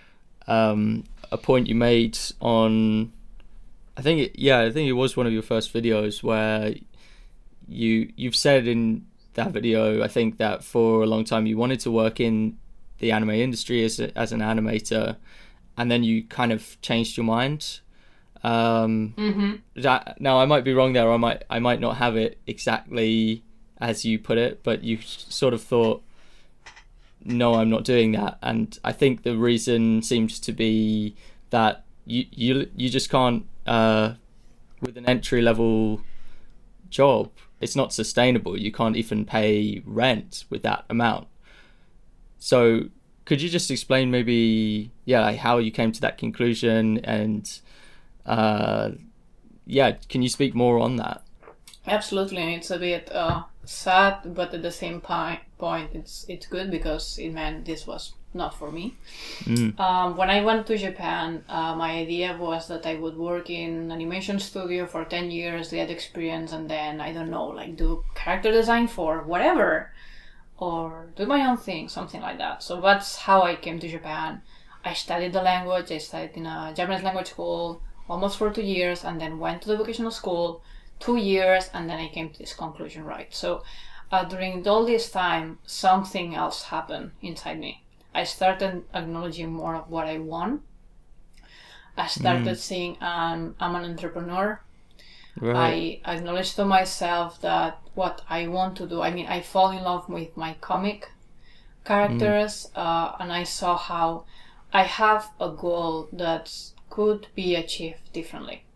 um, 0.47 1.05
a 1.33 1.39
point 1.39 1.67
you 1.69 1.75
made 1.75 2.19
on 2.41 3.13
I 3.97 4.03
think 4.03 4.21
it, 4.21 4.39
yeah 4.39 4.61
I 4.61 4.71
think 4.71 4.89
it 4.89 4.93
was 4.93 5.17
one 5.17 5.27
of 5.27 5.33
your 5.33 5.43
first 5.43 5.73
videos 5.73 6.23
where 6.23 6.75
you 7.67 8.13
you've 8.17 8.37
said 8.37 8.67
in 8.67 9.07
that 9.35 9.51
video 9.53 10.03
I 10.03 10.09
think 10.09 10.39
that 10.39 10.65
for 10.65 11.03
a 11.03 11.07
long 11.07 11.25
time 11.25 11.47
you 11.47 11.57
wanted 11.57 11.81
to 11.81 11.91
work 11.91 12.21
in 12.21 12.57
the 12.99 13.13
anime 13.13 13.31
industry 13.31 13.85
as 13.85 13.99
a, 14.01 14.17
as 14.17 14.33
an 14.33 14.41
animator 14.41 15.17
and 15.77 15.91
then 15.91 16.05
you 16.05 16.23
kind 16.25 16.53
of 16.53 16.81
changed 16.81 17.17
your 17.17 17.25
mind 17.25 17.81
um, 18.43 19.15
Mm-hmm. 19.17 19.55
that 19.83 20.21
now 20.21 20.39
I 20.39 20.45
might 20.45 20.65
be 20.65 20.73
wrong 20.75 20.93
there 20.93 21.11
I 21.11 21.17
might 21.17 21.45
I 21.51 21.59
might 21.59 21.81
not 21.81 21.97
have 21.97 22.17
it 22.17 22.39
exactly 22.47 23.43
as 23.81 24.05
you 24.05 24.19
put 24.19 24.39
it 24.39 24.63
but 24.63 24.85
you 24.85 24.99
sort 25.03 25.55
of 25.55 25.63
thought 25.63 26.03
no 27.25 27.55
I'm 27.55 27.71
not 27.71 27.85
doing 27.85 28.13
that 28.13 28.39
and 28.43 28.79
I 28.85 28.93
think 28.93 29.23
the 29.23 29.37
reason 29.37 30.03
seems 30.03 30.39
to 30.41 30.53
be 30.53 31.17
that 31.51 31.85
you 32.07 32.27
you 32.31 32.71
you 32.77 32.91
just 32.91 33.11
can't 33.11 33.47
uh, 33.67 34.15
with 34.83 34.97
an 34.99 35.07
entry 35.07 35.41
level 35.41 36.03
job 36.91 37.31
it's 37.61 37.77
not 37.77 37.93
sustainable. 37.93 38.59
You 38.59 38.73
can't 38.73 38.97
even 38.97 39.25
pay 39.25 39.83
rent 39.85 40.45
with 40.51 40.63
that 40.63 40.85
amount. 40.89 41.29
So 42.39 42.89
could 43.25 43.41
you 43.41 43.49
just 43.49 43.71
explain 43.71 44.11
maybe 44.11 44.91
yeah 45.05 45.21
like 45.23 45.39
how 45.39 45.59
you 45.59 45.71
came 45.71 45.93
to 45.93 46.01
that 46.03 46.19
conclusion 46.19 46.99
and 47.05 47.61
uh, 48.27 48.91
yeah 49.67 49.93
can 50.09 50.23
you 50.23 50.29
speak 50.29 50.55
more 50.55 50.79
on 50.79 50.97
that? 50.97 51.23
Absolutely, 51.87 52.55
it's 52.55 52.71
a 52.71 52.79
bit 52.79 53.13
uh, 53.13 53.43
sad, 53.65 54.35
but 54.35 54.55
at 54.55 54.63
the 54.63 54.71
same 54.71 55.01
point, 55.01 55.91
it's 55.93 56.25
it's 56.29 56.47
good 56.47 56.71
because 56.71 57.19
it 57.19 57.31
meant 57.31 57.67
this 57.67 57.87
was 57.87 58.15
not 58.35 58.53
for 58.53 58.71
me. 58.71 58.95
Mm. 59.45 59.79
Um, 59.79 60.17
when 60.17 60.29
I 60.29 60.45
went 60.45 60.67
to 60.67 60.77
Japan, 60.77 61.45
uh, 61.49 61.75
my 61.77 61.93
idea 61.93 62.37
was 62.39 62.67
that 62.69 62.85
I 62.85 62.97
would 62.97 63.17
work 63.17 63.49
in 63.49 63.93
animation 63.93 64.41
studio 64.41 64.87
for 64.87 65.05
ten 65.05 65.31
years, 65.31 65.71
get 65.71 65.91
experience, 65.91 66.53
and 66.53 66.69
then 66.69 67.01
I 67.01 67.13
don't 67.13 67.31
know, 67.31 67.47
like 67.47 67.77
do 67.77 68.05
character 68.15 68.51
design 68.51 68.89
for 68.89 69.23
whatever, 69.23 69.93
or 70.59 71.13
do 71.17 71.27
my 71.27 71.47
own 71.47 71.57
thing, 71.57 71.89
something 71.89 72.21
like 72.21 72.39
that. 72.39 72.63
So 72.63 72.81
that's 72.81 73.17
how 73.17 73.43
I 73.43 73.55
came 73.55 73.79
to 73.79 73.89
Japan. 73.89 74.43
I 74.85 74.95
studied 74.95 75.33
the 75.33 75.43
language. 75.43 75.91
I 75.93 75.99
studied 75.99 76.37
in 76.37 76.47
a 76.47 76.73
Japanese 76.77 77.05
language 77.05 77.31
school 77.31 77.81
almost 78.09 78.37
for 78.37 78.51
two 78.51 78.63
years, 78.63 79.05
and 79.05 79.21
then 79.21 79.39
went 79.39 79.63
to 79.63 79.69
the 79.69 79.77
vocational 79.77 80.11
school 80.11 80.63
two 80.99 81.17
years, 81.17 81.71
and 81.73 81.89
then 81.89 81.99
I 82.01 82.09
came 82.09 82.31
to 82.31 82.39
this 82.39 82.53
conclusion. 82.53 83.05
Right. 83.05 83.33
So 83.35 83.63
uh, 84.11 84.25
during 84.25 84.67
all 84.67 84.85
this 84.85 85.11
time, 85.11 85.59
something 85.67 86.35
else 86.35 86.65
happened 86.65 87.13
inside 87.23 87.61
me. 87.61 87.84
I 88.15 88.25
started 88.25 88.85
acknowledging 88.95 89.53
more 89.53 89.75
of 89.77 89.91
what 89.91 90.07
I 90.07 90.19
want. 90.19 90.63
I 91.97 92.07
started 92.07 92.57
seeing 92.59 92.97
um, 93.03 93.57
I'm 93.59 93.75
an 93.75 93.85
entrepreneur. 93.85 94.61
right 95.41 96.03
I 96.07 96.13
acknowledge 96.15 96.55
to 96.55 96.65
myself 96.65 97.41
that 97.41 97.81
what 97.95 98.23
I 98.29 98.49
want 98.49 98.77
to 98.79 98.87
do. 98.89 99.03
I 99.03 99.11
mean, 99.13 99.27
I 99.27 99.41
fall 99.43 99.71
in 99.71 99.83
love 99.85 100.09
with 100.09 100.37
my 100.37 100.55
comic 100.61 101.11
characters, 101.85 102.71
uh, 102.75 103.13
and 103.21 103.33
I 103.33 103.45
saw 103.45 103.77
how 103.77 104.25
I 104.73 104.85
have 104.85 105.31
a 105.41 105.51
goal 105.51 106.09
that 106.13 106.53
could 106.91 107.29
be 107.35 107.55
achieved 107.57 108.13
differently. 108.13 108.67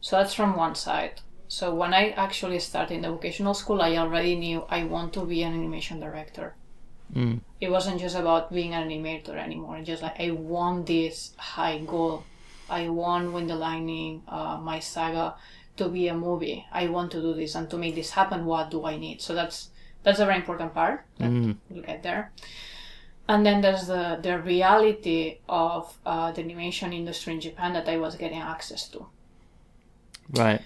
So 0.00 0.16
that's 0.16 0.34
from 0.34 0.56
one 0.56 0.74
side. 0.74 1.22
So 1.48 1.74
when 1.74 1.94
I 1.94 2.10
actually 2.10 2.58
started 2.60 2.94
in 2.94 3.02
the 3.02 3.10
vocational 3.10 3.54
school, 3.54 3.82
I 3.82 3.96
already 3.96 4.36
knew 4.36 4.64
I 4.68 4.84
want 4.84 5.12
to 5.14 5.24
be 5.26 5.42
an 5.42 5.54
animation 5.54 6.00
director. 6.00 6.56
Mm. 7.14 7.40
It 7.60 7.70
wasn't 7.70 8.00
just 8.00 8.16
about 8.16 8.52
being 8.52 8.74
an 8.74 8.88
animator 8.88 9.36
anymore. 9.36 9.80
Just 9.82 10.02
like 10.02 10.18
I 10.20 10.30
want 10.30 10.86
this 10.86 11.32
high 11.36 11.78
goal. 11.78 12.24
I 12.68 12.88
want 12.88 13.32
Windy 13.32 13.54
Lightning, 13.54 14.22
uh, 14.28 14.58
my 14.62 14.78
saga, 14.78 15.34
to 15.76 15.88
be 15.88 16.08
a 16.08 16.14
movie. 16.14 16.66
I 16.72 16.86
want 16.88 17.10
to 17.12 17.20
do 17.20 17.34
this, 17.34 17.54
and 17.56 17.68
to 17.70 17.76
make 17.78 17.94
this 17.96 18.10
happen, 18.10 18.44
what 18.46 18.70
do 18.70 18.84
I 18.86 18.96
need? 18.96 19.20
So 19.20 19.34
that's 19.34 19.70
that's 20.02 20.20
a 20.20 20.24
very 20.24 20.36
important 20.38 20.72
part. 20.74 21.04
that 21.18 21.30
Mm. 21.30 21.56
We'll 21.68 21.82
get 21.82 22.02
there. 22.02 22.32
and 23.28 23.46
then 23.46 23.60
there's 23.60 23.86
the 23.86 24.18
the 24.22 24.38
reality 24.38 25.38
of 25.48 25.96
uh, 26.06 26.32
the 26.32 26.40
animation 26.42 26.92
industry 26.92 27.34
in 27.34 27.40
Japan 27.40 27.72
that 27.74 27.88
I 27.88 27.96
was 27.98 28.16
getting 28.16 28.40
access 28.40 28.88
to. 28.88 29.06
Right. 30.30 30.60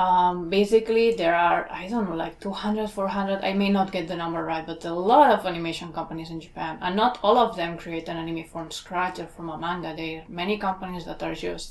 Um, 0.00 0.48
basically, 0.58 1.06
there 1.20 1.34
are 1.34 1.60
I 1.70 1.88
don't 1.90 2.08
know 2.08 2.16
like 2.24 2.36
200, 2.40 2.88
400. 2.90 3.44
I 3.50 3.52
may 3.62 3.70
not 3.78 3.92
get 3.96 4.08
the 4.08 4.16
number 4.16 4.42
right, 4.52 4.66
but 4.66 4.84
a 4.84 4.94
lot 4.94 5.28
of 5.36 5.44
animation 5.46 5.92
companies 5.92 6.30
in 6.30 6.40
Japan, 6.40 6.78
and 6.80 6.94
not 6.96 7.18
all 7.22 7.36
of 7.38 7.56
them 7.56 7.76
create 7.76 8.08
an 8.08 8.16
anime 8.16 8.44
from 8.52 8.70
scratch 8.70 9.18
or 9.18 9.26
from 9.26 9.50
a 9.50 9.58
manga. 9.58 9.94
There 9.96 10.20
are 10.20 10.24
many 10.28 10.56
companies 10.58 11.04
that 11.04 11.22
are 11.22 11.34
just 11.34 11.68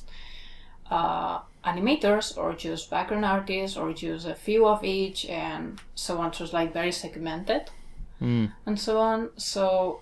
uh, 0.92 1.40
animators 1.64 2.38
or 2.38 2.54
just 2.54 2.90
background 2.90 3.26
artists 3.26 3.78
or 3.78 3.94
just 3.94 4.28
a 4.28 4.36
few 4.36 4.68
of 4.68 4.84
each 4.84 5.26
and 5.26 5.80
so 5.96 6.18
on. 6.22 6.34
So 6.34 6.44
it's 6.44 6.54
like 6.54 6.74
very 6.74 6.92
segmented 6.92 7.64
Mm. 8.22 8.52
and 8.66 8.78
so 8.78 9.00
on. 9.00 9.30
So 9.38 10.02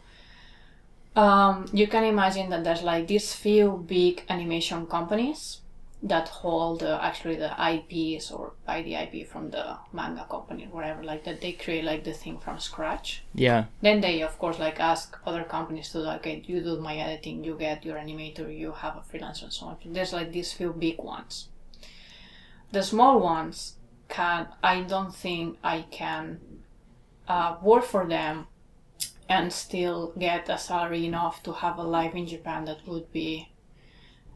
um, 1.15 1.65
you 1.71 1.87
can 1.87 2.03
imagine 2.03 2.49
that 2.49 2.63
there's 2.63 2.81
like 2.83 3.07
these 3.07 3.33
few 3.33 3.83
big 3.87 4.23
animation 4.29 4.85
companies 4.87 5.61
that 6.03 6.27
hold 6.27 6.83
uh, 6.83 6.99
actually 7.01 7.35
the 7.35 7.51
IPs 7.57 8.29
or 8.31 8.53
buy 8.65 8.83
the 8.83 8.93
IP 8.93 9.27
from 9.27 9.49
the 9.49 9.77
manga 9.91 10.25
company 10.29 10.65
or 10.65 10.75
whatever, 10.75 11.03
like 11.03 11.23
that 11.23 11.41
they 11.41 11.53
create 11.53 11.83
like 11.83 12.03
the 12.03 12.13
thing 12.13 12.37
from 12.37 12.59
scratch. 12.59 13.23
Yeah. 13.33 13.65
Then 13.81 14.01
they 14.01 14.21
of 14.21 14.37
course 14.37 14.59
like 14.59 14.79
ask 14.79 15.17
other 15.25 15.43
companies 15.43 15.89
to 15.89 15.99
like, 15.99 16.19
okay, 16.19 16.43
you 16.45 16.61
do 16.61 16.79
my 16.79 16.95
editing, 16.97 17.43
you 17.43 17.55
get 17.57 17.83
your 17.83 17.97
animator, 17.97 18.55
you 18.55 18.71
have 18.73 18.95
a 18.95 18.99
freelancer 18.99 19.43
and 19.43 19.53
so 19.53 19.67
on. 19.67 19.77
There's 19.85 20.13
like 20.13 20.31
these 20.31 20.53
few 20.53 20.71
big 20.71 20.99
ones. 20.99 21.47
The 22.71 22.83
small 22.83 23.19
ones 23.19 23.77
can 24.07 24.47
I 24.63 24.81
don't 24.81 25.13
think 25.15 25.57
I 25.63 25.85
can 25.89 26.39
uh, 27.27 27.57
work 27.61 27.83
for 27.83 28.05
them 28.07 28.47
and 29.29 29.51
still 29.51 30.13
get 30.17 30.47
a 30.47 30.57
salary 30.57 31.05
enough 31.05 31.43
to 31.43 31.53
have 31.53 31.77
a 31.77 31.83
life 31.83 32.15
in 32.15 32.27
Japan 32.27 32.65
that 32.65 32.87
would 32.87 33.11
be 33.11 33.49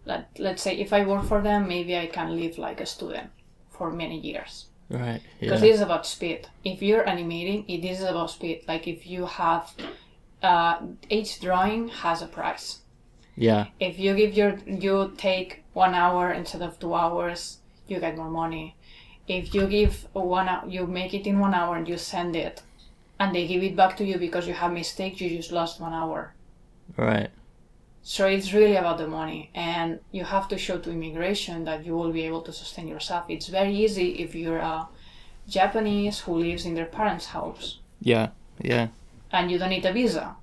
let 0.06 0.30
let's 0.40 0.62
say 0.62 0.76
if 0.78 0.92
I 0.94 1.06
work 1.06 1.24
for 1.26 1.42
them 1.42 1.68
maybe 1.68 1.98
I 1.98 2.08
can 2.08 2.36
live 2.36 2.58
like 2.58 2.82
a 2.82 2.86
student 2.86 3.30
for 3.70 3.92
many 3.92 4.20
years 4.20 4.66
Right. 4.90 5.22
because 5.40 5.62
Yeah. 5.62 5.70
it 5.70 5.74
is 5.76 5.82
about 5.82 6.06
speed. 6.06 6.48
If 6.66 6.82
you're 6.82 7.08
animating, 7.08 7.64
it 7.70 7.86
is 7.86 8.02
about 8.04 8.30
speed. 8.32 8.64
Like 8.68 8.88
if 8.88 9.08
you 9.08 9.26
have 9.26 9.74
uh, 10.44 10.80
each 11.10 11.40
drawing 11.40 11.88
has 12.04 12.22
a 12.22 12.28
price. 12.28 12.80
Yeah. 13.38 13.68
If 13.80 13.98
you 14.00 14.14
give 14.16 14.34
your 14.34 14.58
you 14.68 15.14
take 15.18 15.64
one 15.74 15.94
hour 15.96 16.32
instead 16.34 16.62
of 16.62 16.78
two 16.80 16.94
hours, 16.94 17.60
you 17.88 18.00
get 18.00 18.18
more 18.18 18.30
money. 18.30 18.76
If 19.28 19.54
you 19.56 19.68
give 19.68 20.08
one 20.14 20.50
you 20.70 20.86
make 20.88 21.14
it 21.14 21.26
in 21.26 21.40
one 21.40 21.54
hour 21.54 21.78
and 21.78 21.88
you 21.88 21.98
send 21.98 22.36
it, 22.36 22.62
and 23.20 23.34
they 23.34 23.48
give 23.48 23.64
it 23.64 23.76
back 23.78 23.96
to 23.98 24.04
you 24.04 24.18
because 24.18 24.46
you 24.48 24.54
have 24.56 24.74
mistakes, 24.74 25.22
you 25.22 25.30
just 25.30 25.52
lost 25.54 25.80
one 25.80 25.94
hour. 25.94 26.34
Right. 26.98 27.30
So 28.04 28.26
it's 28.28 28.52
really 28.54 28.76
about 28.76 28.98
the 28.98 29.08
money, 29.08 29.52
and 29.54 30.00
you 30.12 30.24
have 30.24 30.48
to 30.50 30.58
show 30.58 30.78
to 30.80 30.92
immigration 30.92 31.66
that 31.66 31.86
you 31.86 31.96
will 31.96 32.12
be 32.12 32.24
able 32.26 32.42
to 32.42 32.52
sustain 32.54 32.88
yourself. 32.88 33.26
It's 33.30 33.48
very 33.48 33.76
easy 33.76 34.14
if 34.24 34.34
you're 34.34 34.58
a 34.58 34.88
Japanese 35.48 36.20
who 36.22 36.34
lives 36.40 36.66
in 36.66 36.74
their 36.76 36.86
parents' 36.86 37.28
house 37.28 37.80
Yeah. 38.02 38.30
Yeah. 38.60 38.88
and 39.32 39.52
you 39.52 39.58
don't 39.60 39.70
need 39.70 39.86
a 39.86 39.94
visa, 39.94 40.36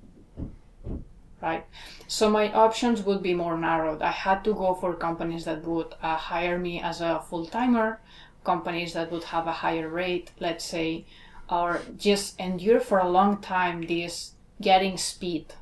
right? 1.41 1.65
So 2.07 2.29
my 2.29 2.51
options 2.53 3.03
would 3.03 3.21
be 3.21 3.33
more 3.33 3.57
narrowed. 3.57 4.01
I 4.01 4.11
had 4.11 4.43
to 4.45 4.53
go 4.53 4.73
for 4.73 4.93
companies 4.93 5.45
that 5.45 5.63
would 5.63 5.93
uh, 6.01 6.15
hire 6.15 6.57
me 6.57 6.81
as 6.81 7.01
a 7.01 7.21
full 7.29 7.45
timer, 7.45 7.99
companies 8.43 8.93
that 8.93 9.11
would 9.11 9.25
have 9.25 9.47
a 9.47 9.51
higher 9.51 9.87
rate, 9.89 10.31
let's 10.39 10.65
say, 10.65 11.05
or 11.49 11.81
just 11.97 12.39
endure 12.39 12.79
for 12.79 12.99
a 12.99 13.09
long 13.09 13.37
time 13.41 13.81
this 13.87 14.33
getting 14.61 14.97
speed 14.97 15.53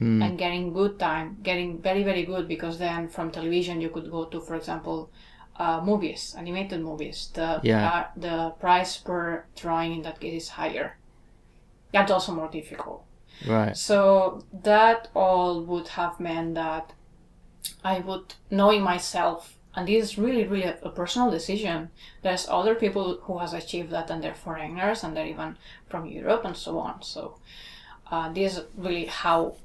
Mm. 0.00 0.24
and 0.24 0.38
getting 0.38 0.72
good 0.72 0.98
time, 0.98 1.36
getting 1.42 1.78
very 1.82 2.02
very 2.02 2.24
good 2.24 2.48
because 2.48 2.78
then 2.78 3.08
from 3.08 3.30
television 3.30 3.80
you 3.80 3.90
could 3.90 4.10
go 4.10 4.24
to, 4.24 4.40
for 4.40 4.54
example, 4.56 5.10
uh, 5.58 5.80
movies, 5.84 6.34
animated 6.38 6.80
movies. 6.80 7.28
The 7.34 7.60
Yeah. 7.62 7.88
uh, 7.88 8.04
the 8.16 8.50
price 8.58 8.96
per 8.96 9.44
drawing 9.54 9.92
in 9.92 10.02
that 10.02 10.18
case 10.18 10.44
is 10.44 10.48
higher. 10.50 10.96
That's 11.92 12.10
also 12.10 12.32
more 12.32 12.48
difficult. 12.48 13.04
Right. 13.46 13.76
So 13.76 14.44
that 14.62 15.08
all 15.14 15.60
would 15.62 15.88
have 15.88 16.18
meant 16.20 16.54
that 16.54 16.94
I 17.84 17.98
would 18.00 18.34
knowing 18.50 18.82
myself, 18.82 19.58
and 19.74 19.86
this 19.86 20.02
is 20.04 20.18
really 20.18 20.44
really 20.46 20.64
a, 20.64 20.78
a 20.82 20.90
personal 20.90 21.30
decision. 21.30 21.90
There's 22.22 22.48
other 22.48 22.74
people 22.74 23.18
who 23.24 23.38
has 23.38 23.52
achieved 23.52 23.90
that, 23.90 24.10
and 24.10 24.22
they're 24.24 24.34
foreigners, 24.34 25.04
and 25.04 25.14
they're 25.14 25.26
even 25.26 25.56
from 25.90 26.06
Europe 26.06 26.44
and 26.46 26.56
so 26.56 26.78
on. 26.78 27.02
So 27.02 27.36
uh, 28.10 28.32
this 28.32 28.56
is 28.56 28.64
really 28.76 29.06
how 29.06 29.56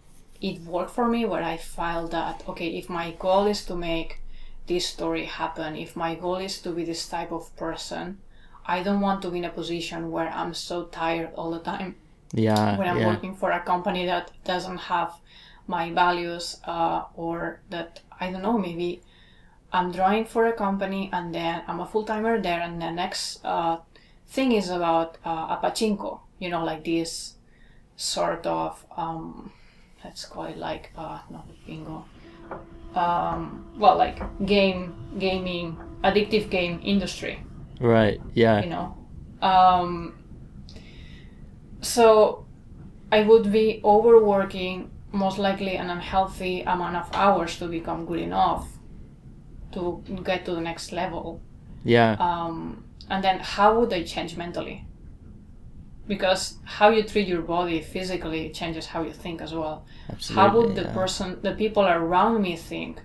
it 0.42 0.62
worked 0.62 0.92
for 0.92 1.08
me, 1.08 1.26
where 1.26 1.44
I 1.44 1.58
felt 1.58 2.12
that 2.12 2.44
okay, 2.48 2.70
if 2.78 2.90
my 2.90 3.12
goal 3.12 3.48
is 3.48 3.66
to 3.66 3.76
make 3.76 4.20
this 4.68 4.86
story 4.88 5.26
happen, 5.26 5.76
if 5.76 5.96
my 5.96 6.16
goal 6.16 6.38
is 6.38 6.60
to 6.62 6.72
be 6.72 6.84
this 6.84 7.08
type 7.08 7.32
of 7.32 7.56
person, 7.56 8.20
I 8.66 8.84
don't 8.84 9.00
want 9.02 9.22
to 9.22 9.30
be 9.32 9.40
in 9.40 9.46
a 9.46 9.50
position 9.50 10.12
where 10.12 10.30
I'm 10.30 10.54
so 10.54 10.86
tired 10.86 11.32
all 11.36 11.52
the 11.52 11.60
time 11.60 11.96
Yeah. 12.34 12.78
when 12.78 12.88
I'm 12.88 13.00
yeah. 13.00 13.08
working 13.08 13.34
for 13.36 13.52
a 13.52 13.62
company 13.62 14.06
that 14.06 14.32
doesn't 14.44 14.78
have 14.78 15.14
my 15.68 15.92
values 15.94 16.60
uh, 16.66 17.04
or 17.16 17.62
that 17.70 18.02
I 18.20 18.32
don't 18.32 18.42
know 18.42 18.58
maybe 18.58 19.02
I'm 19.72 19.92
drawing 19.92 20.26
for 20.26 20.46
a 20.48 20.54
company 20.54 21.10
and 21.14 21.34
then 21.34 21.64
I'm 21.68 21.80
a 21.80 21.86
full 21.86 22.04
timer 22.04 22.42
there 22.42 22.60
and 22.60 22.82
the 22.82 22.92
next 22.92 23.40
uh, 23.46 23.78
thing 24.28 24.52
is 24.52 24.70
about 24.70 25.18
uh, 25.26 25.56
a 25.56 25.60
pachinko 25.64 26.20
you 26.40 26.50
know 26.50 26.64
like 26.64 26.84
this 26.84 27.36
sort 27.96 28.46
of 28.46 28.86
um, 28.98 29.52
call 30.30 30.46
it 30.46 30.58
like 30.58 30.92
uh, 30.98 31.20
not 31.30 31.48
bingo 31.66 32.06
um, 32.96 33.66
well 33.78 33.98
like 33.98 34.20
game 34.46 34.94
gaming 35.20 35.78
addictive 36.04 36.50
game 36.50 36.80
industry 36.84 37.40
Right. 37.80 38.20
Yeah. 38.34 38.64
you 38.64 38.70
know 38.70 38.96
um, 39.42 40.14
so 41.82 42.46
i 43.12 43.22
would 43.22 43.52
be 43.52 43.82
overworking 43.84 44.90
most 45.12 45.38
likely 45.38 45.78
an 45.78 45.90
unhealthy 45.90 46.62
amount 46.62 46.96
of 46.96 47.10
hours 47.14 47.58
to 47.60 47.68
become 47.68 48.06
good 48.06 48.20
enough 48.20 48.68
to 49.72 50.04
get 50.24 50.46
to 50.46 50.52
the 50.56 50.62
next 50.62 50.92
level 50.92 51.42
Yeah. 51.84 52.16
um, 52.20 52.84
and 53.10 53.24
then 53.24 53.40
how 53.40 53.80
would 53.80 53.94
i 53.94 54.04
change 54.04 54.36
mentally 54.38 54.86
because 56.08 56.58
how 56.64 56.90
you 56.90 57.04
treat 57.04 57.28
your 57.28 57.42
body 57.42 57.82
physically 57.82 58.50
changes 58.50 58.86
how 58.88 59.02
you 59.04 59.12
think 59.12 59.42
as 59.42 59.54
well 59.54 59.86
Absolutely. 60.10 60.36
how 60.50 60.58
would 60.58 60.76
the 60.76 60.82
yeah. 60.84 60.94
person 60.94 61.40
the 61.42 61.54
people 61.54 61.86
around 61.86 62.42
me 62.42 62.56
think 62.56 63.02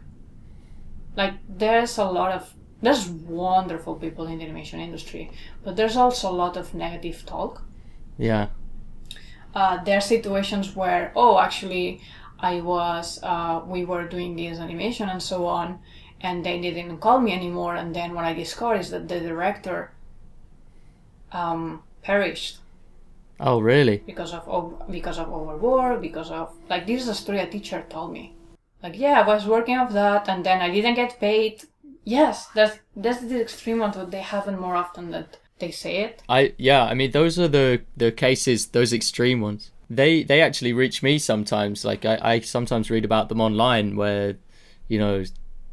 like 1.17 1.35
there's 1.49 1.99
a 1.99 2.05
lot 2.05 2.33
of 2.33 2.55
there's 2.81 3.09
wonderful 3.09 3.95
people 3.95 4.27
in 4.27 4.39
the 4.39 4.45
animation 4.45 4.81
industry 4.81 5.31
but 5.65 5.77
there's 5.77 5.97
also 5.97 6.31
a 6.31 6.37
lot 6.45 6.57
of 6.57 6.75
negative 6.75 7.25
talk 7.27 7.63
Yeah. 8.19 8.49
uh, 9.55 9.83
there 9.85 9.99
are 9.99 10.01
situations 10.17 10.75
where 10.77 11.13
oh 11.17 11.39
actually 11.39 12.01
i 12.41 12.61
was 12.61 13.21
uh, 13.23 13.63
we 13.67 13.85
were 13.85 14.07
doing 14.09 14.37
this 14.37 14.59
animation 14.59 15.09
and 15.09 15.23
so 15.23 15.47
on 15.47 15.79
and 16.21 16.45
they 16.45 16.61
didn't 16.61 16.99
call 16.99 17.21
me 17.21 17.33
anymore 17.33 17.75
and 17.77 17.95
then 17.95 18.15
what 18.15 18.25
i 18.25 18.33
discovered 18.33 18.81
is 18.81 18.91
that 18.91 19.09
the 19.09 19.21
director 19.21 19.91
um, 21.33 21.83
perished 22.03 22.59
Oh, 23.43 23.61
really? 23.61 23.99
because 24.07 24.33
of 24.35 24.45
because 24.91 25.19
of 25.19 25.29
overwork 25.33 26.01
because 26.01 26.31
of 26.31 26.49
like 26.71 26.87
this 26.87 27.03
is 27.03 27.09
a 27.09 27.15
story 27.15 27.39
a 27.41 27.47
teacher 27.47 27.85
told 27.89 28.13
me 28.13 28.25
like 28.83 28.97
yeah 28.99 29.21
i 29.21 29.27
was 29.27 29.47
working 29.47 29.77
off 29.77 29.93
that 29.93 30.29
and 30.29 30.45
then 30.47 30.61
i 30.61 30.71
didn't 30.71 30.95
get 30.95 31.19
paid 31.21 31.63
yes 32.05 32.47
that's 32.55 32.79
that's 32.97 33.21
the 33.21 33.41
extreme 33.41 33.79
one 33.79 33.93
but 33.93 34.11
they 34.11 34.21
happen 34.21 34.59
more 34.59 34.75
often 34.75 35.11
that 35.11 35.39
they 35.61 35.71
say 35.71 35.95
it 36.07 36.23
I 36.29 36.55
yeah. 36.59 36.83
I 36.85 36.95
mean, 36.95 37.11
those 37.13 37.39
are 37.39 37.47
the 37.49 37.83
the 37.97 38.11
cases. 38.11 38.67
Those 38.69 38.93
extreme 38.93 39.41
ones. 39.41 39.71
They 39.89 40.25
they 40.25 40.41
actually 40.41 40.73
reach 40.73 41.03
me 41.03 41.19
sometimes. 41.19 41.85
Like 41.85 42.05
I, 42.05 42.19
I 42.33 42.41
sometimes 42.41 42.91
read 42.91 43.05
about 43.05 43.29
them 43.29 43.41
online 43.41 43.95
where, 43.97 44.37
you 44.89 44.99
know, 44.99 45.23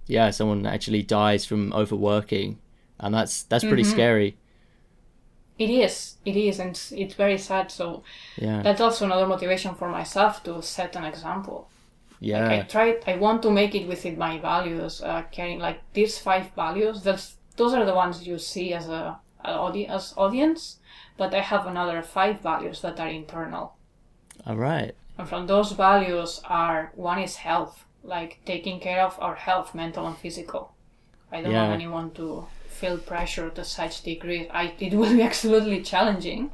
yeah, 0.05 0.29
someone 0.31 0.65
actually 0.67 1.01
dies 1.01 1.45
from 1.45 1.73
overworking, 1.73 2.59
and 2.99 3.13
that's 3.15 3.43
that's 3.43 3.63
pretty 3.63 3.83
Mhm. 3.83 3.93
scary. 3.95 4.37
It 5.59 5.69
is 5.69 6.17
it 6.25 6.35
is 6.37 6.59
and 6.59 6.69
it's, 6.71 6.91
it's 6.93 7.15
very 7.15 7.37
sad 7.37 7.69
so 7.71 7.85
Yeah. 8.37 8.61
that's 8.63 8.81
also 8.81 9.05
another 9.05 9.27
motivation 9.27 9.75
for 9.75 9.89
myself 9.89 10.41
to 10.45 10.61
set 10.61 10.95
an 10.95 11.03
example 11.13 11.59
Yeah. 12.21 12.47
like 12.47 12.59
i 12.59 12.61
tried 12.73 12.97
i 13.11 13.15
want 13.25 13.39
to 13.43 13.51
make 13.51 13.73
it 13.79 13.85
within 13.93 14.15
my 14.17 14.33
values 14.51 14.93
uh, 15.09 15.21
carrying 15.35 15.59
like 15.67 15.79
these 15.93 16.17
five 16.27 16.45
values 16.55 16.95
that's 17.03 17.25
those 17.59 17.73
are 17.77 17.85
the 17.85 17.95
ones 18.03 18.25
you 18.29 18.37
see 18.39 18.67
as 18.79 18.87
a, 18.99 19.19
a 19.49 19.51
audi- 19.63 19.87
as 19.97 20.13
audience 20.17 20.61
but 21.17 21.33
i 21.33 21.41
have 21.51 21.63
another 21.67 22.01
five 22.01 22.35
values 22.51 22.77
that 22.81 22.99
are 22.99 23.11
internal 23.21 23.65
All 24.47 24.57
right. 24.69 24.93
and 25.17 25.27
from 25.31 25.47
those 25.47 25.71
values 25.87 26.41
are 26.45 26.91
one 26.95 27.19
is 27.27 27.35
health 27.47 27.75
like 28.03 28.31
taking 28.45 28.79
care 28.87 29.01
of 29.09 29.13
our 29.25 29.35
health 29.35 29.75
mental 29.75 30.07
and 30.07 30.17
physical 30.17 30.63
i 31.35 31.41
don't 31.41 31.51
Yeah. 31.51 31.63
want 31.67 31.73
anyone 31.81 32.11
to 32.19 32.27
feel 32.79 32.97
pressure 32.97 33.49
to 33.49 33.63
such 33.63 34.01
degree 34.03 34.47
I, 34.49 34.73
it 34.79 34.93
will 34.93 35.13
be 35.15 35.21
absolutely 35.31 35.81
challenging 35.83 36.51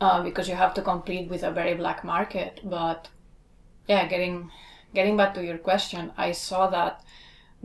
uh, 0.00 0.22
because 0.22 0.48
you 0.48 0.54
have 0.54 0.74
to 0.74 0.82
compete 0.82 1.28
with 1.28 1.42
a 1.42 1.50
very 1.50 1.74
black 1.74 2.04
market. 2.04 2.60
But 2.64 3.08
yeah, 3.86 4.06
getting 4.06 4.50
getting 4.94 5.16
back 5.16 5.34
to 5.34 5.44
your 5.44 5.58
question, 5.58 6.12
I 6.16 6.32
saw 6.32 6.68
that 6.68 7.02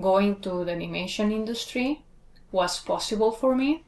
going 0.01 0.41
to 0.41 0.65
the 0.65 0.71
animation 0.71 1.31
industry 1.31 2.03
was 2.51 2.79
possible 2.79 3.31
for 3.31 3.55
me. 3.55 3.83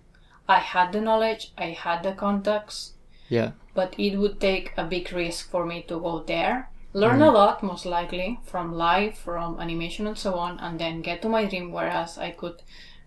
I 0.48 0.60
had 0.60 0.92
the 0.92 1.02
knowledge, 1.02 1.52
I 1.58 1.72
had 1.86 2.04
the 2.04 2.14
contacts, 2.14 2.94
Yeah. 3.30 3.52
but 3.74 3.96
it 3.98 4.18
would 4.18 4.40
take 4.40 4.74
a 4.78 4.84
big 4.84 5.12
risk 5.12 5.50
for 5.50 5.66
me 5.66 5.82
to 5.88 6.00
go 6.00 6.20
there, 6.20 6.70
learn 6.94 7.22
a 7.22 7.32
lot 7.32 7.64
most 7.64 7.86
likely 7.86 8.40
from 8.44 8.74
live, 8.78 9.18
from 9.18 9.60
animation 9.60 10.06
and 10.08 10.18
so 10.18 10.36
on, 10.36 10.60
and 10.60 10.80
then 10.80 11.02
get 11.02 11.22
to 11.24 11.30
my 11.30 11.46
dream. 11.46 11.72
Whereas 11.72 12.18
I 12.20 12.30
could 12.32 12.62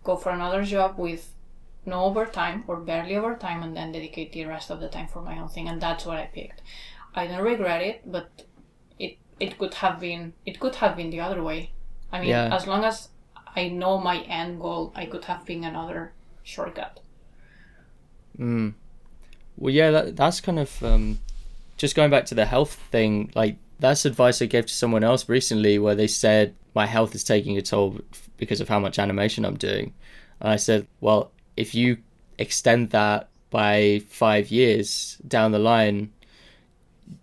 go 0.04 0.16
for 0.16 0.30
another 0.30 0.62
job 0.64 0.98
with 0.98 1.32
no 1.86 2.04
overtime 2.04 2.64
or 2.66 2.76
barely 2.76 3.16
overtime 3.16 3.62
and 3.62 3.76
then 3.76 3.92
dedicate 3.92 4.32
the 4.32 4.44
rest 4.44 4.70
of 4.70 4.80
the 4.80 4.88
time 4.88 5.08
for 5.08 5.22
my 5.22 5.38
own 5.38 5.48
thing, 5.48 5.68
and 5.68 5.80
that's 5.80 6.04
what 6.06 6.18
I 6.18 6.26
picked. 6.26 6.62
I 7.14 7.26
don't 7.26 7.42
regret 7.42 7.82
it, 7.82 8.02
but 8.10 8.44
it 8.98 9.18
it 9.40 9.58
could 9.58 9.74
have 9.74 9.98
been 10.00 10.32
it 10.46 10.60
could 10.60 10.76
have 10.76 10.96
been 10.96 11.10
the 11.10 11.20
other 11.20 11.42
way. 11.42 11.72
I 12.12 12.20
mean, 12.20 12.30
Yeah. 12.30 12.54
as 12.54 12.66
long 12.66 12.84
as 12.84 13.08
I 13.56 13.68
know 13.68 13.98
my 13.98 14.20
end 14.22 14.60
goal, 14.60 14.92
I 14.94 15.06
could 15.06 15.24
have 15.24 15.44
been 15.44 15.64
another 15.64 16.12
shortcut. 16.42 17.00
Mm. 18.38 18.74
Well, 19.56 19.74
yeah, 19.74 19.90
that, 19.90 20.16
that's 20.16 20.40
kind 20.40 20.58
of 20.58 20.82
um, 20.82 21.18
just 21.76 21.96
going 21.96 22.10
back 22.10 22.26
to 22.26 22.34
the 22.34 22.46
health 22.46 22.74
thing. 22.90 23.32
Like 23.34 23.56
that's 23.80 24.04
advice 24.04 24.40
I 24.42 24.46
gave 24.46 24.66
to 24.66 24.72
someone 24.72 25.02
else 25.04 25.28
recently, 25.28 25.78
where 25.78 25.94
they 25.94 26.06
said 26.06 26.54
my 26.74 26.86
health 26.86 27.14
is 27.14 27.24
taking 27.24 27.56
a 27.58 27.62
toll 27.62 27.98
because 28.38 28.60
of 28.62 28.68
how 28.68 28.78
much 28.80 28.98
animation 28.98 29.44
I'm 29.44 29.56
doing. 29.58 29.92
And 30.40 30.50
I 30.50 30.56
said, 30.56 30.86
well, 31.00 31.30
if 31.56 31.74
you 31.74 31.98
extend 32.38 32.90
that 32.90 33.28
by 33.50 34.00
five 34.08 34.50
years 34.50 35.18
down 35.26 35.52
the 35.52 35.58
line, 35.58 36.12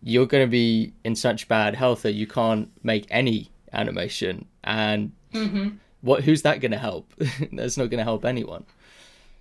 you're 0.04 0.26
going 0.26 0.46
to 0.46 0.50
be 0.52 0.94
in 1.04 1.16
such 1.16 1.48
bad 1.48 1.76
health 1.76 2.02
that 2.04 2.14
you 2.14 2.28
can't 2.28 2.70
make 2.84 3.06
any 3.10 3.50
animation. 3.74 4.46
And 4.64 5.12
Mm-hmm. 5.34 5.70
what 6.00 6.24
who's 6.24 6.44
that 6.44 6.62
going 6.62 6.72
to 6.72 6.78
help 6.78 7.14
that's 7.52 7.76
not 7.76 7.90
going 7.90 7.98
to 7.98 8.06
help 8.06 8.24
anyone 8.24 8.64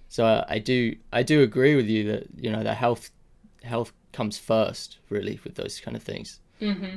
so 0.09 0.27
uh, 0.27 0.45
i 0.49 0.59
do 0.59 0.97
i 1.13 1.23
do 1.23 1.41
agree 1.43 1.77
with 1.77 1.87
you 1.87 2.03
that 2.11 2.27
you 2.37 2.51
know 2.51 2.65
that 2.65 2.77
health 2.77 3.11
health 3.63 3.93
comes 4.13 4.37
first 4.37 4.99
really 5.09 5.39
with 5.45 5.55
those 5.55 5.79
kind 5.79 5.97
of 5.97 6.03
things 6.03 6.41
Mm-hmm. 6.61 6.97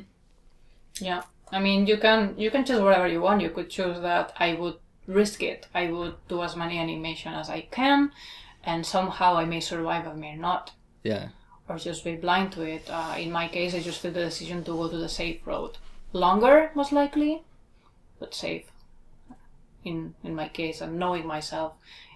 Yeah, 0.99 1.21
I 1.52 1.60
mean, 1.60 1.88
you 1.88 1.98
can 1.98 2.36
you 2.38 2.52
can 2.52 2.66
choose 2.66 2.82
whatever 2.82 3.08
you 3.08 3.22
want. 3.22 3.41
You 3.41 3.50
could 3.50 3.70
choose 3.70 4.02
that 4.02 4.34
I 4.38 4.54
would 4.54 4.76
risk 5.08 5.41
it. 5.41 5.68
I 5.74 5.91
would 5.91 6.16
do 6.28 6.43
as 6.43 6.56
many 6.56 6.78
animation 6.78 7.34
as 7.34 7.50
I 7.50 7.62
can, 7.62 8.12
and 8.64 8.86
somehow 8.86 9.38
I 9.38 9.45
may 9.45 9.62
survive. 9.62 10.08
I 10.08 10.14
may 10.14 10.36
not, 10.36 10.72
yeah 11.04 11.30
or 11.70 11.78
just 11.78 12.04
be 12.04 12.16
blind 12.16 12.52
to 12.54 12.62
it. 12.64 12.89
Uh, 12.89 13.16
in 13.18 13.32
my 13.32 13.48
case, 13.48 13.74
I 13.74 13.80
just 13.80 14.02
took 14.02 14.14
the 14.14 14.22
decision 14.22 14.64
to 14.64 14.72
go 14.72 14.88
to 14.88 14.98
the 14.98 15.10
safe 15.10 15.45
road. 15.45 15.78
Longer, 16.14 16.72
most 16.76 16.91
likely, 16.91 17.43
but 18.20 18.34
safe. 18.34 18.72
In 19.84 20.16
in 20.24 20.36
my 20.36 20.48
case, 20.48 20.82
and 20.82 20.98
knowing 21.00 21.26
myself. 21.26 21.74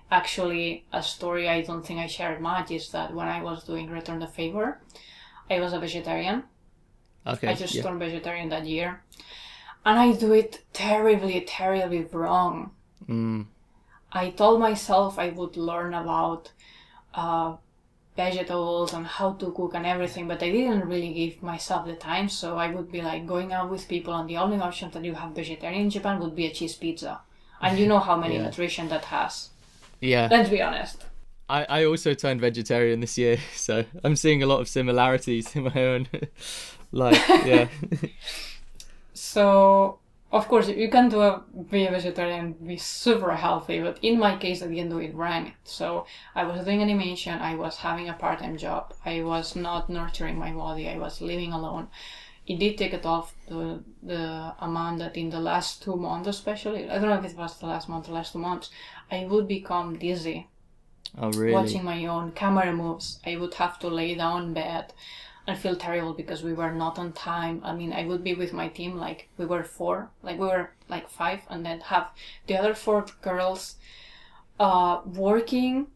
Actually, 0.09 0.83
a 0.91 1.01
story 1.01 1.47
I 1.47 1.61
don't 1.61 1.85
think 1.85 1.99
I 1.99 2.07
shared 2.07 2.41
much 2.41 2.69
is 2.69 2.89
that 2.91 3.13
when 3.13 3.29
I 3.29 3.41
was 3.41 3.63
doing 3.63 3.89
Return 3.89 4.19
the 4.19 4.27
Favor, 4.27 4.81
I 5.49 5.59
was 5.61 5.71
a 5.71 5.79
vegetarian. 5.79 6.43
Okay 7.25 7.47
I 7.49 7.53
just 7.53 7.73
yeah. 7.75 7.83
turned 7.83 7.99
vegetarian 7.99 8.49
that 8.49 8.65
year. 8.65 9.01
And 9.85 9.97
I 9.99 10.13
do 10.13 10.31
it 10.33 10.61
terribly, 10.73 11.41
terribly 11.41 12.03
wrong. 12.11 12.71
mm, 13.07 13.45
I 14.11 14.29
told 14.31 14.59
myself 14.59 15.17
I 15.17 15.29
would 15.29 15.57
learn 15.57 15.93
about 15.93 16.51
uh, 17.15 17.55
vegetables 18.15 18.93
and 18.93 19.05
how 19.07 19.33
to 19.33 19.51
cook 19.51 19.73
and 19.73 19.85
everything, 19.85 20.27
but 20.27 20.43
I 20.43 20.51
didn't 20.51 20.87
really 20.87 21.13
give 21.13 21.41
myself 21.41 21.85
the 21.87 21.95
time. 21.95 22.29
So 22.29 22.57
I 22.57 22.69
would 22.71 22.91
be 22.91 23.01
like 23.01 23.25
going 23.25 23.53
out 23.53 23.69
with 23.69 23.87
people, 23.87 24.13
and 24.13 24.29
the 24.29 24.37
only 24.37 24.57
option 24.59 24.91
that 24.91 25.03
you 25.03 25.15
have 25.15 25.31
vegetarian 25.31 25.81
in 25.83 25.89
Japan 25.89 26.19
would 26.19 26.35
be 26.35 26.45
a 26.47 26.51
cheese 26.53 26.75
pizza. 26.75 27.21
And 27.61 27.77
you 27.79 27.87
know 27.87 27.99
how 27.99 28.17
many 28.17 28.35
Yeah. 28.39 28.43
nutrition 28.45 28.87
that 28.89 29.05
has. 29.05 29.49
yeah 29.99 30.27
Let's 30.31 30.49
be 30.49 30.61
honest. 30.61 31.05
I, 31.49 31.65
I 31.69 31.85
also 31.85 32.13
turned 32.13 32.39
vegetarian 32.41 33.01
this 33.01 33.17
year 33.17 33.37
so 33.55 33.83
i'm 34.05 34.15
seeing 34.15 34.41
a 34.41 34.45
lot 34.45 34.61
of 34.61 34.67
similarities 34.69 35.53
in 35.55 35.63
my 35.65 35.83
own 35.93 36.07
life 36.91 37.21
yeah 37.45 37.67
So, 39.13 39.99
of 40.31 40.47
course, 40.47 40.67
you 40.67 40.89
can 40.89 41.07
do 41.07 41.21
a 41.21 41.43
be 41.69 41.85
a 41.85 41.91
vegetarian, 41.91 42.53
be 42.53 42.77
super 42.77 43.33
healthy, 43.35 43.79
but 43.79 43.99
in 44.01 44.19
my 44.19 44.35
case, 44.37 44.63
I 44.63 44.67
didn't 44.67 44.89
do 44.89 44.99
it 44.99 45.13
right. 45.15 45.53
So, 45.63 46.05
I 46.35 46.43
was 46.43 46.65
doing 46.65 46.81
animation, 46.81 47.39
I 47.39 47.55
was 47.55 47.77
having 47.77 48.09
a 48.09 48.13
part 48.13 48.39
time 48.39 48.57
job, 48.57 48.93
I 49.05 49.21
was 49.21 49.55
not 49.55 49.89
nurturing 49.89 50.37
my 50.37 50.51
body, 50.51 50.89
I 50.89 50.97
was 50.97 51.21
living 51.21 51.53
alone. 51.53 51.87
It 52.47 52.57
did 52.59 52.77
take 52.77 52.93
it 52.93 53.05
off 53.05 53.35
the, 53.47 53.83
the 54.01 54.53
amount 54.59 54.99
that 54.99 55.15
in 55.15 55.29
the 55.29 55.39
last 55.39 55.83
two 55.83 55.95
months, 55.95 56.27
especially, 56.27 56.89
I 56.89 56.97
don't 56.97 57.09
know 57.09 57.23
if 57.23 57.31
it 57.31 57.37
was 57.37 57.57
the 57.59 57.67
last 57.67 57.87
month 57.87 58.09
or 58.09 58.13
last 58.13 58.33
two 58.33 58.39
months, 58.39 58.71
I 59.11 59.25
would 59.25 59.47
become 59.47 59.99
dizzy 59.99 60.47
oh 61.17 61.29
really 61.31 61.53
watching 61.53 61.83
my 61.83 62.05
own 62.05 62.31
camera 62.31 62.73
moves. 62.73 63.19
I 63.25 63.35
would 63.37 63.53
have 63.55 63.77
to 63.79 63.87
lay 63.87 64.15
down 64.15 64.43
in 64.43 64.53
bed 64.53 64.93
and 65.47 65.57
feel 65.57 65.75
terrible 65.75 66.13
because 66.13 66.43
we 66.43 66.53
were 66.53 66.71
not 66.71 66.99
on 66.99 67.13
time. 67.13 67.61
I 67.63 67.73
mean, 67.73 67.93
I 67.93 68.05
would 68.05 68.23
be 68.23 68.35
with 68.35 68.53
my 68.53 68.67
team, 68.69 68.97
like 68.97 69.29
we 69.37 69.45
were 69.45 69.63
four, 69.63 70.09
like 70.23 70.39
we 70.39 70.47
were 70.47 70.71
like 70.89 71.09
five, 71.09 71.41
and 71.49 71.65
then 71.65 71.79
have 71.81 72.09
the 72.47 72.57
other 72.57 72.73
four 72.75 73.05
girls 73.21 73.75
uh, 74.59 75.01
working 75.05 75.87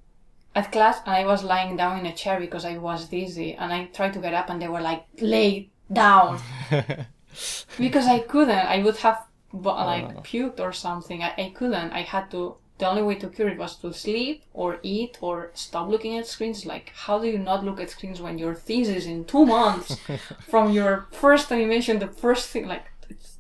at 0.56 0.72
class, 0.72 1.00
and 1.06 1.16
I 1.16 1.26
was 1.26 1.44
lying 1.44 1.76
down 1.78 2.00
in 2.00 2.06
a 2.06 2.14
chair 2.16 2.40
because 2.40 2.66
I 2.66 2.78
was 2.78 3.10
dizzy, 3.10 3.54
and 3.54 3.72
I 3.74 3.86
tried 3.86 4.14
to 4.14 4.20
get 4.20 4.34
up, 4.34 4.50
and 4.50 4.62
they 4.62 4.68
were 4.68 4.82
like, 4.82 5.06
lay 5.20 5.70
down 5.92 6.40
because 7.78 8.08
I 8.08 8.20
couldn't. 8.20 8.56
I 8.56 8.82
would 8.84 8.98
have 8.98 9.24
like 9.54 10.10
Oh. 10.18 10.22
puked 10.24 10.60
or 10.60 10.74
something. 10.74 11.24
I, 11.24 11.34
I 11.38 11.52
couldn't. 11.56 11.92
I 11.92 12.02
had 12.02 12.32
to. 12.32 12.56
The 12.78 12.90
only 12.90 13.04
way 13.04 13.16
to 13.16 13.30
cure 13.30 13.48
it 13.48 13.58
was 13.58 13.78
to 13.78 13.94
sleep 13.94 14.44
or 14.54 14.80
eat 14.84 15.18
or 15.22 15.52
stop 15.54 15.88
looking 15.90 16.18
at 16.18 16.28
screens. 16.28 16.66
Like, 16.66 16.92
how 16.94 17.20
do 17.20 17.28
you 17.28 17.38
not 17.38 17.64
look 17.64 17.80
at 17.80 17.90
screens 17.90 18.22
when 18.22 18.38
your 18.38 18.54
thesis 18.54 19.06
in 19.06 19.24
two 19.26 19.46
months 19.46 19.98
from 20.50 20.72
your 20.74 21.08
first 21.12 21.52
animation, 21.52 22.00
the 22.00 22.08
first 22.08 22.50
thing, 22.50 22.68
like, 22.68 22.84
it's, 23.10 23.38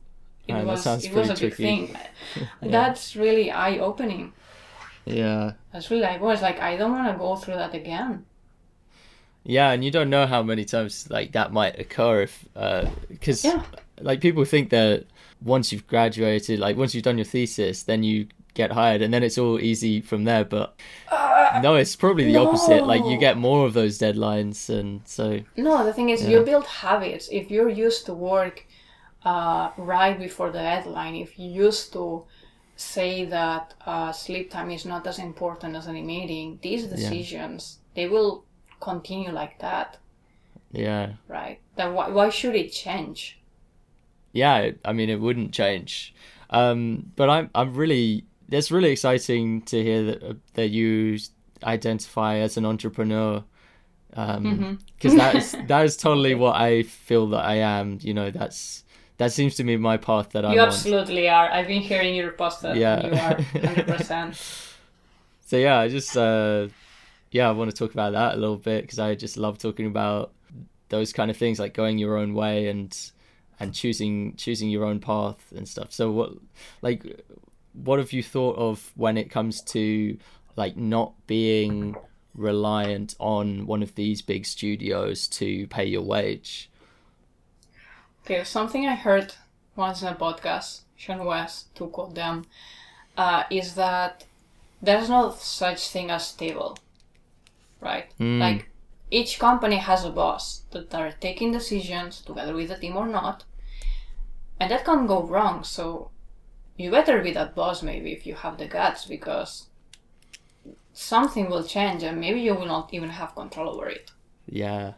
it 0.47 0.53
Man, 0.53 0.65
that 0.67 0.71
was 0.71 1.05
it 1.05 1.13
was 1.13 1.29
a 1.29 1.33
pretty 1.35 1.47
big 1.47 1.55
tricky. 1.55 1.93
thing. 1.93 2.47
That's 2.61 3.15
really 3.17 3.51
eye 3.51 3.77
opening. 3.79 4.31
yeah 5.05 5.53
That's 5.73 5.91
really 5.91 6.05
I 6.05 6.17
was 6.17 6.41
like, 6.41 6.59
I 6.61 6.77
don't 6.77 6.91
want 6.93 7.11
to 7.11 7.17
go 7.19 7.35
through 7.35 7.55
that 7.55 7.73
again. 7.75 8.25
Yeah, 9.43 9.71
and 9.71 9.83
you 9.83 9.91
don't 9.91 10.09
know 10.09 10.25
how 10.25 10.41
many 10.43 10.65
times 10.65 11.07
like 11.09 11.33
that 11.33 11.51
might 11.53 11.79
occur 11.79 12.21
if 12.23 12.45
uh, 12.55 12.87
because 13.09 13.43
Yeah. 13.45 13.63
like 14.01 14.19
people 14.21 14.43
think 14.45 14.69
that 14.71 15.05
once 15.43 15.71
you've 15.71 15.85
graduated, 15.87 16.59
like 16.59 16.77
once 16.77 16.95
you've 16.95 17.03
done 17.03 17.17
your 17.17 17.25
thesis, 17.25 17.83
then 17.83 18.01
you 18.03 18.27
get 18.55 18.71
hired 18.71 19.01
and 19.03 19.13
then 19.13 19.21
it's 19.21 19.37
all 19.37 19.59
easy 19.59 20.01
from 20.01 20.23
there. 20.23 20.43
But 20.43 20.75
no, 21.61 21.75
it's 21.75 21.95
probably 21.95 22.25
the 22.25 22.37
opposite. 22.37 22.85
Like 22.87 23.05
you 23.05 23.17
get 23.17 23.37
more 23.37 23.65
of 23.65 23.73
those 23.73 23.99
deadlines, 23.99 24.69
and 24.69 25.01
so 25.05 25.41
No, 25.55 25.85
the 25.85 25.93
thing 25.93 26.09
is, 26.09 26.27
you 26.27 26.41
build 26.41 26.65
habits. 26.65 27.29
If 27.31 27.51
you're 27.51 27.69
used 27.69 28.05
to 28.07 28.13
work 28.13 28.65
uh, 29.23 29.69
right 29.77 30.17
before 30.17 30.49
the 30.51 30.59
deadline, 30.59 31.15
if 31.15 31.37
you 31.37 31.49
used 31.49 31.93
to 31.93 32.23
say 32.75 33.25
that 33.25 33.73
uh, 33.85 34.11
sleep 34.11 34.51
time 34.51 34.71
is 34.71 34.85
not 34.85 35.07
as 35.07 35.19
important 35.19 35.75
as 35.75 35.87
any 35.87 36.01
meeting 36.01 36.59
these 36.61 36.87
decisions 36.87 37.79
they 37.95 38.07
will 38.07 38.43
continue 38.81 39.31
like 39.31 39.57
that, 39.59 39.97
yeah, 40.71 41.13
right? 41.29 41.59
Then 41.77 41.93
why, 41.93 42.09
why 42.09 42.29
should 42.29 42.55
it 42.55 42.71
change? 42.71 43.39
yeah. 44.33 44.71
I 44.83 44.93
mean, 44.93 45.09
it 45.09 45.19
wouldn't 45.21 45.53
change. 45.53 46.13
Um, 46.49 47.11
but 47.15 47.29
I'm 47.29 47.49
I'm 47.55 47.73
really 47.73 48.25
it's 48.51 48.71
really 48.71 48.91
exciting 48.91 49.61
to 49.63 49.81
hear 49.81 50.03
that 50.03 50.23
uh, 50.23 50.33
that 50.53 50.69
you 50.69 51.17
identify 51.63 52.37
as 52.37 52.57
an 52.57 52.65
entrepreneur. 52.65 53.43
Um, 54.17 54.79
because 54.95 55.15
that 55.15 55.35
is 55.35 55.55
that 55.67 55.85
is 55.85 55.97
totally 55.97 56.35
what 56.35 56.55
I 56.55 56.83
feel 56.83 57.27
that 57.29 57.43
I 57.45 57.55
am. 57.55 57.99
You 58.01 58.13
know, 58.13 58.31
that's 58.31 58.83
that 59.17 59.31
seems 59.31 59.55
to 59.55 59.63
be 59.63 59.77
my 59.77 59.97
path 59.97 60.31
that 60.31 60.45
I'm 60.45 60.53
you 60.53 60.59
absolutely 60.61 61.27
are. 61.29 61.49
I've 61.49 61.67
been 61.67 61.81
hearing 61.81 62.15
your 62.15 62.31
post 62.31 62.61
that 62.61 62.75
Yeah. 62.77 63.05
you 63.05 63.11
are 63.13 63.41
hundred 63.65 63.87
percent. 63.87 64.41
So 65.47 65.57
yeah, 65.57 65.77
I 65.77 65.89
just 65.89 66.17
uh, 66.17 66.69
yeah, 67.29 67.47
I 67.47 67.51
want 67.51 67.69
to 67.69 67.75
talk 67.77 67.93
about 67.93 68.13
that 68.13 68.33
a 68.33 68.37
little 68.37 68.57
bit 68.57 68.81
because 68.81 68.97
I 68.97 69.13
just 69.13 69.37
love 69.37 69.59
talking 69.59 69.85
about 69.85 70.31
those 70.89 71.13
kind 71.13 71.29
of 71.29 71.37
things, 71.37 71.59
like 71.59 71.75
going 71.75 71.99
your 71.99 72.17
own 72.17 72.33
way 72.33 72.67
and 72.67 72.97
and 73.59 73.71
choosing 73.71 74.35
choosing 74.37 74.69
your 74.71 74.85
own 74.85 74.99
path 74.99 75.51
and 75.55 75.67
stuff. 75.67 75.91
So 75.91 76.09
what 76.09 76.31
like 76.81 77.05
what 77.83 77.99
have 77.99 78.13
you 78.13 78.23
thought 78.23 78.57
of 78.57 78.91
when 78.95 79.17
it 79.17 79.29
comes 79.29 79.61
to 79.61 80.17
like 80.55 80.77
not 80.77 81.13
being 81.27 81.95
reliant 82.33 83.15
on 83.19 83.65
one 83.65 83.83
of 83.83 83.95
these 83.95 84.21
big 84.21 84.45
studios 84.45 85.27
to 85.27 85.67
pay 85.67 85.85
your 85.85 86.01
wage? 86.01 86.69
Okay, 88.23 88.43
something 88.43 88.87
I 88.87 88.95
heard 88.95 89.35
once 89.75 90.01
in 90.01 90.07
a 90.07 90.15
podcast, 90.15 90.81
Sean 90.95 91.25
West, 91.25 91.75
to 91.75 91.87
quote 91.87 92.15
them, 92.15 92.45
uh, 93.17 93.43
is 93.49 93.75
that 93.75 94.25
there's 94.81 95.09
no 95.09 95.31
such 95.37 95.89
thing 95.89 96.09
as 96.09 96.27
stable, 96.27 96.77
right? 97.81 98.07
Mm. 98.19 98.39
Like, 98.39 98.69
each 99.11 99.37
company 99.37 99.77
has 99.77 100.03
a 100.03 100.09
boss 100.09 100.63
that 100.71 100.93
are 100.93 101.11
taking 101.11 101.51
decisions 101.51 102.21
together 102.21 102.53
with 102.55 102.69
the 102.69 102.77
team 102.77 102.97
or 102.97 103.07
not, 103.07 103.43
and 104.59 104.71
that 104.71 104.85
can 104.85 105.05
go 105.05 105.21
wrong. 105.21 105.63
So 105.63 106.09
you 106.77 106.91
better 106.91 107.21
be 107.21 107.31
that 107.31 107.55
boss 107.55 107.81
maybe 107.81 108.11
if 108.11 108.25
you 108.25 108.35
have 108.35 108.57
the 108.57 108.65
guts 108.65 109.05
because 109.05 109.67
something 110.93 111.49
will 111.49 111.63
change 111.63 112.03
and 112.03 112.19
maybe 112.19 112.41
you 112.41 112.55
will 112.55 112.65
not 112.65 112.93
even 112.93 113.09
have 113.09 113.35
control 113.35 113.69
over 113.69 113.87
it. 113.87 114.11
Yeah. 114.47 114.93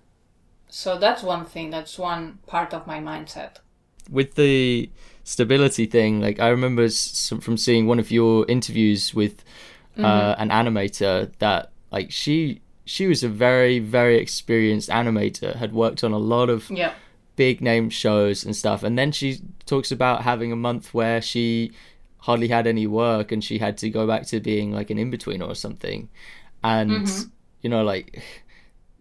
So 0.70 0.98
that's 0.98 1.24
one 1.24 1.46
thing. 1.46 1.72
That's 1.72 1.98
one 1.98 2.40
part 2.46 2.74
of 2.74 2.86
my 2.86 3.00
mindset. 3.00 3.58
With 4.10 4.36
the 4.36 4.90
stability 5.24 5.86
thing, 5.86 6.22
like 6.22 6.40
I 6.40 6.50
remember 6.50 6.88
from 6.90 7.58
seeing 7.58 7.88
one 7.88 8.00
of 8.00 8.12
your 8.12 8.46
interviews 8.48 9.14
with 9.14 9.44
uh, 9.98 10.36
an 10.38 10.50
animator 10.50 11.32
that 11.40 11.72
like 11.92 12.12
she 12.12 12.62
she 12.86 13.08
was 13.08 13.24
a 13.24 13.30
very 13.30 13.80
very 13.80 14.18
experienced 14.18 14.90
animator, 14.90 15.56
had 15.56 15.74
worked 15.74 16.04
on 16.04 16.12
a 16.12 16.18
lot 16.18 16.50
of 16.50 16.70
Yeah. 16.70 16.94
Big 17.38 17.62
name 17.62 17.90
shows 17.90 18.46
and 18.46 18.56
stuff, 18.56 18.84
and 18.84 18.98
then 19.00 19.14
she 19.14 19.40
talks 19.66 19.92
about 19.94 20.24
having 20.24 20.52
a 20.52 20.58
month 20.58 20.94
where 20.94 21.22
she 21.22 21.72
hardly 22.20 22.50
had 22.50 22.68
any 22.68 22.88
work 22.88 23.32
and 23.32 23.44
she 23.44 23.60
had 23.60 23.78
to 23.78 23.90
go 23.90 24.06
back 24.08 24.26
to 24.28 24.42
being 24.42 24.74
like 24.74 24.90
an 24.92 24.98
in 25.00 25.10
between 25.12 25.42
or 25.42 25.56
something, 25.56 26.10
and 26.64 27.08
you 27.62 27.70
know 27.70 27.84
like 27.84 28.22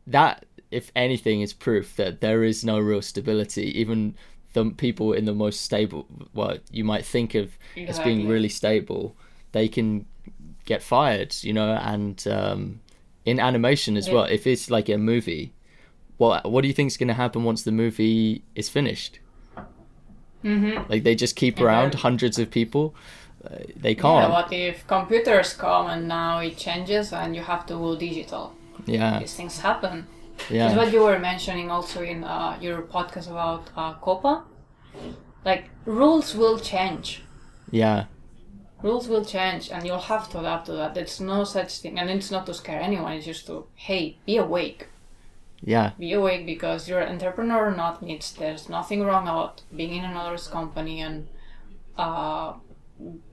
that 0.07 0.47
if 0.71 0.93
anything 0.97 1.41
is 1.41 1.53
proof 1.53 1.97
that 1.97 2.21
there 2.21 2.45
is 2.45 2.65
no 2.65 2.79
real 2.79 3.03
stability. 3.03 3.79
Even 3.81 4.15
the 4.53 4.71
people 4.71 5.13
in 5.13 5.27
the 5.27 5.35
most 5.35 5.61
stable 5.63 6.07
what 6.33 6.63
you 6.73 6.85
might 6.85 7.05
think 7.05 7.35
of 7.35 7.59
as 7.77 7.99
being 8.01 8.27
really 8.27 8.49
stable 8.49 9.15
they 9.53 9.69
can 9.69 10.07
get 10.65 10.83
fired 10.83 11.35
you 11.43 11.53
know? 11.53 11.73
And 11.75 12.27
um, 12.29 12.81
in 13.27 13.39
animation 13.39 13.97
as 13.99 14.07
Yeah. 14.09 14.15
well 14.15 14.25
if 14.25 14.47
it's 14.47 14.71
like 14.71 14.89
a 14.89 14.97
movie 14.97 15.53
what 16.19 16.51
what 16.51 16.63
do 16.63 16.69
you 16.69 16.75
think 16.75 16.89
is 16.89 16.97
going 16.97 17.09
to 17.09 17.15
happen 17.15 17.45
once 17.45 17.63
the 17.65 17.73
movie 17.73 18.43
is 18.55 18.69
finished 18.69 19.19
Mm-hmm. 20.45 20.91
like 20.91 21.03
they 21.03 21.15
just 21.15 21.35
keep 21.35 21.59
Yeah, 21.59 21.65
around 21.67 21.95
hundreds 21.95 22.39
of 22.39 22.51
people 22.51 22.95
uh, 23.45 23.49
they 23.75 23.95
can't 23.95 24.31
what 24.31 24.53
if 24.53 24.87
computers 24.87 25.55
come 25.55 25.87
and 25.89 26.07
now 26.09 26.39
it 26.39 26.57
changes 26.57 27.13
and 27.13 27.35
you 27.35 27.43
have 27.43 27.67
to 27.67 27.75
go 27.75 27.97
digital? 27.97 28.53
yeah 28.87 29.19
These 29.19 29.35
things 29.35 29.59
happen. 29.61 30.07
yeah 30.51 30.67
It's 30.69 30.77
what 30.77 30.93
you 30.93 31.03
were 31.03 31.19
mentioning 31.19 31.71
also 31.71 32.03
in 32.03 32.23
uh, 32.23 32.57
your 32.61 32.83
podcast 32.83 33.29
about 33.31 33.71
uh, 33.77 33.95
COPPA. 33.95 34.43
Like, 35.45 35.65
rules 35.85 36.35
will 36.35 36.59
change. 36.59 37.23
yeah 37.71 38.05
Rules 38.83 39.09
will 39.09 39.25
change 39.25 39.71
and 39.73 39.85
you'll 39.87 40.09
have 40.15 40.29
to 40.31 40.39
adapt 40.41 40.67
to 40.67 40.73
that. 40.73 40.95
There's 40.95 41.19
no 41.21 41.45
such 41.45 41.79
thing. 41.79 41.99
And 41.99 42.11
it's 42.11 42.31
not 42.31 42.45
to 42.47 42.55
scare 42.55 42.81
anyone, 42.81 43.13
it's 43.15 43.27
just 43.27 43.47
to, 43.47 43.67
hey, 43.75 44.19
be 44.27 44.37
awake. 44.37 44.89
Yeah 45.63 45.93
Be 45.99 46.13
awake 46.13 46.45
because 46.47 46.89
you're 46.89 47.01
an 47.01 47.13
entrepreneur 47.13 47.69
or 47.71 47.77
not. 47.77 48.03
It's, 48.03 48.33
there's 48.33 48.69
nothing 48.69 49.03
wrong 49.03 49.25
about 49.29 49.63
being 49.75 49.95
in 49.95 50.05
another's 50.05 50.49
company 50.49 51.01
and 51.01 51.29
uh, 51.97 52.55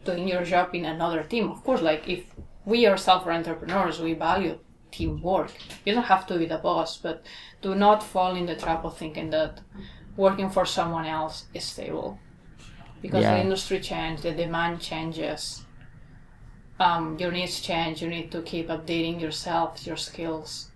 doing 0.06 0.28
your 0.28 0.44
job 0.44 0.74
in 0.74 0.86
another 0.86 1.24
team. 1.24 1.50
Of 1.52 1.64
course, 1.64 1.82
like 1.82 2.08
if 2.08 2.24
we 2.66 2.88
ourselves 2.88 3.26
are 3.28 3.32
entrepreneurs, 3.32 4.00
we 4.00 4.14
value 4.14 4.60
teamwork. 4.92 5.52
You 5.86 5.94
don't 5.94 6.04
have 6.04 6.26
to 6.28 6.38
be 6.38 6.46
the 6.46 6.58
boss, 6.58 6.98
but 6.98 7.26
do 7.62 7.76
not 7.76 8.04
fall 8.04 8.36
in 8.36 8.46
the 8.46 8.56
trap 8.56 8.86
of 8.86 8.98
thinking 8.98 9.30
that 9.32 9.62
working 10.16 10.50
for 10.50 10.66
someone 10.66 11.06
else 11.06 11.46
is 11.54 11.66
stable. 11.66 12.20
Because 13.02 13.24
Yeah. 13.24 13.36
the 13.36 13.42
industry 13.42 13.80
changes, 13.80 14.24
the 14.24 14.32
demand 14.32 14.80
changes, 14.80 15.66
um, 16.80 17.18
your 17.20 17.32
needs 17.32 17.60
change. 17.62 18.02
You 18.02 18.10
need 18.10 18.32
to 18.32 18.42
keep 18.42 18.68
updating 18.70 19.20
yourself, 19.20 19.86
your 19.86 19.98
skills. 19.98 20.70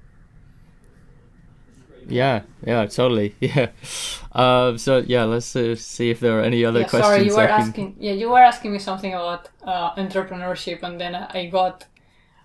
Yeah, 2.08 2.42
yeah, 2.66 2.86
totally. 2.86 3.36
Yeah. 3.42 3.70
Um, 4.34 4.78
so 4.78 4.98
yeah, 5.00 5.24
let's 5.26 5.56
uh, 5.56 5.76
see 5.76 6.10
if 6.10 6.20
there 6.20 6.40
are 6.40 6.44
any 6.44 6.64
other 6.66 6.82
yeah, 6.82 6.88
questions. 6.88 7.14
sorry, 7.14 7.26
you 7.26 7.36
were 7.36 7.48
can- 7.48 7.62
asking. 7.62 7.96
Yeah, 8.00 8.14
you 8.14 8.30
were 8.30 8.40
asking 8.40 8.72
me 8.74 8.80
something 8.80 9.14
about 9.14 9.50
uh, 9.64 9.96
entrepreneurship, 9.96 10.84
and 10.84 11.00
then 11.02 11.16
I 11.16 11.48
got, 11.48 11.86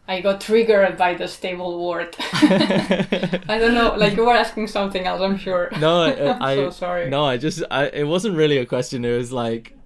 I 0.09 0.20
got 0.20 0.40
triggered 0.40 0.96
by 0.96 1.14
the 1.14 1.28
stable 1.28 1.86
word. 1.88 2.16
I 2.32 3.59
don't 3.61 3.74
know. 3.74 3.94
Like 3.96 4.16
you 4.16 4.24
were 4.24 4.34
asking 4.34 4.68
something 4.68 5.05
else. 5.07 5.20
I'm 5.20 5.36
sure. 5.36 5.70
no, 5.78 6.03
I, 6.03 6.30
I'm 6.30 6.42
I 6.42 6.55
so 6.57 6.70
sorry. 6.70 7.11
no, 7.11 7.24
I 7.24 7.36
just 7.36 7.62
I, 7.70 7.86
it 7.88 8.05
wasn't 8.05 8.36
really 8.36 8.59
a 8.59 8.66
question. 8.66 9.05
It 9.05 9.16
was 9.16 9.32
like, 9.32 9.76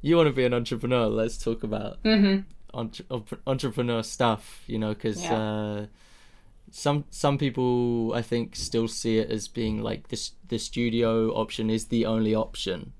you 0.00 0.16
want 0.16 0.28
to 0.28 0.32
be 0.32 0.44
an 0.44 0.54
entrepreneur? 0.54 1.06
Let's 1.06 1.36
talk 1.36 1.62
about 1.62 1.98
hmm 2.02 2.38
entre- 2.74 3.04
entre- 3.10 3.38
entrepreneur 3.46 4.02
stuff. 4.02 4.62
You 4.66 4.78
know, 4.78 4.94
because 4.94 5.22
Yeah. 5.22 5.34
uh, 5.36 5.86
some 6.72 7.04
some 7.10 7.36
people 7.36 8.14
I 8.14 8.22
think 8.22 8.56
still 8.56 8.88
see 8.88 9.18
it 9.18 9.30
as 9.30 9.46
being 9.46 9.82
like 9.82 10.08
this 10.08 10.32
the 10.48 10.58
studio 10.58 11.30
option 11.32 11.68
is 11.68 11.86
the 11.86 12.06
only 12.06 12.34
option. 12.34 12.94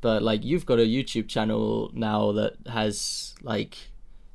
But 0.00 0.22
like 0.22 0.42
you've 0.42 0.64
got 0.64 0.78
a 0.78 0.86
YouTube 0.86 1.28
channel 1.28 1.90
now 1.92 2.32
that 2.32 2.54
has 2.66 3.34
like 3.42 3.76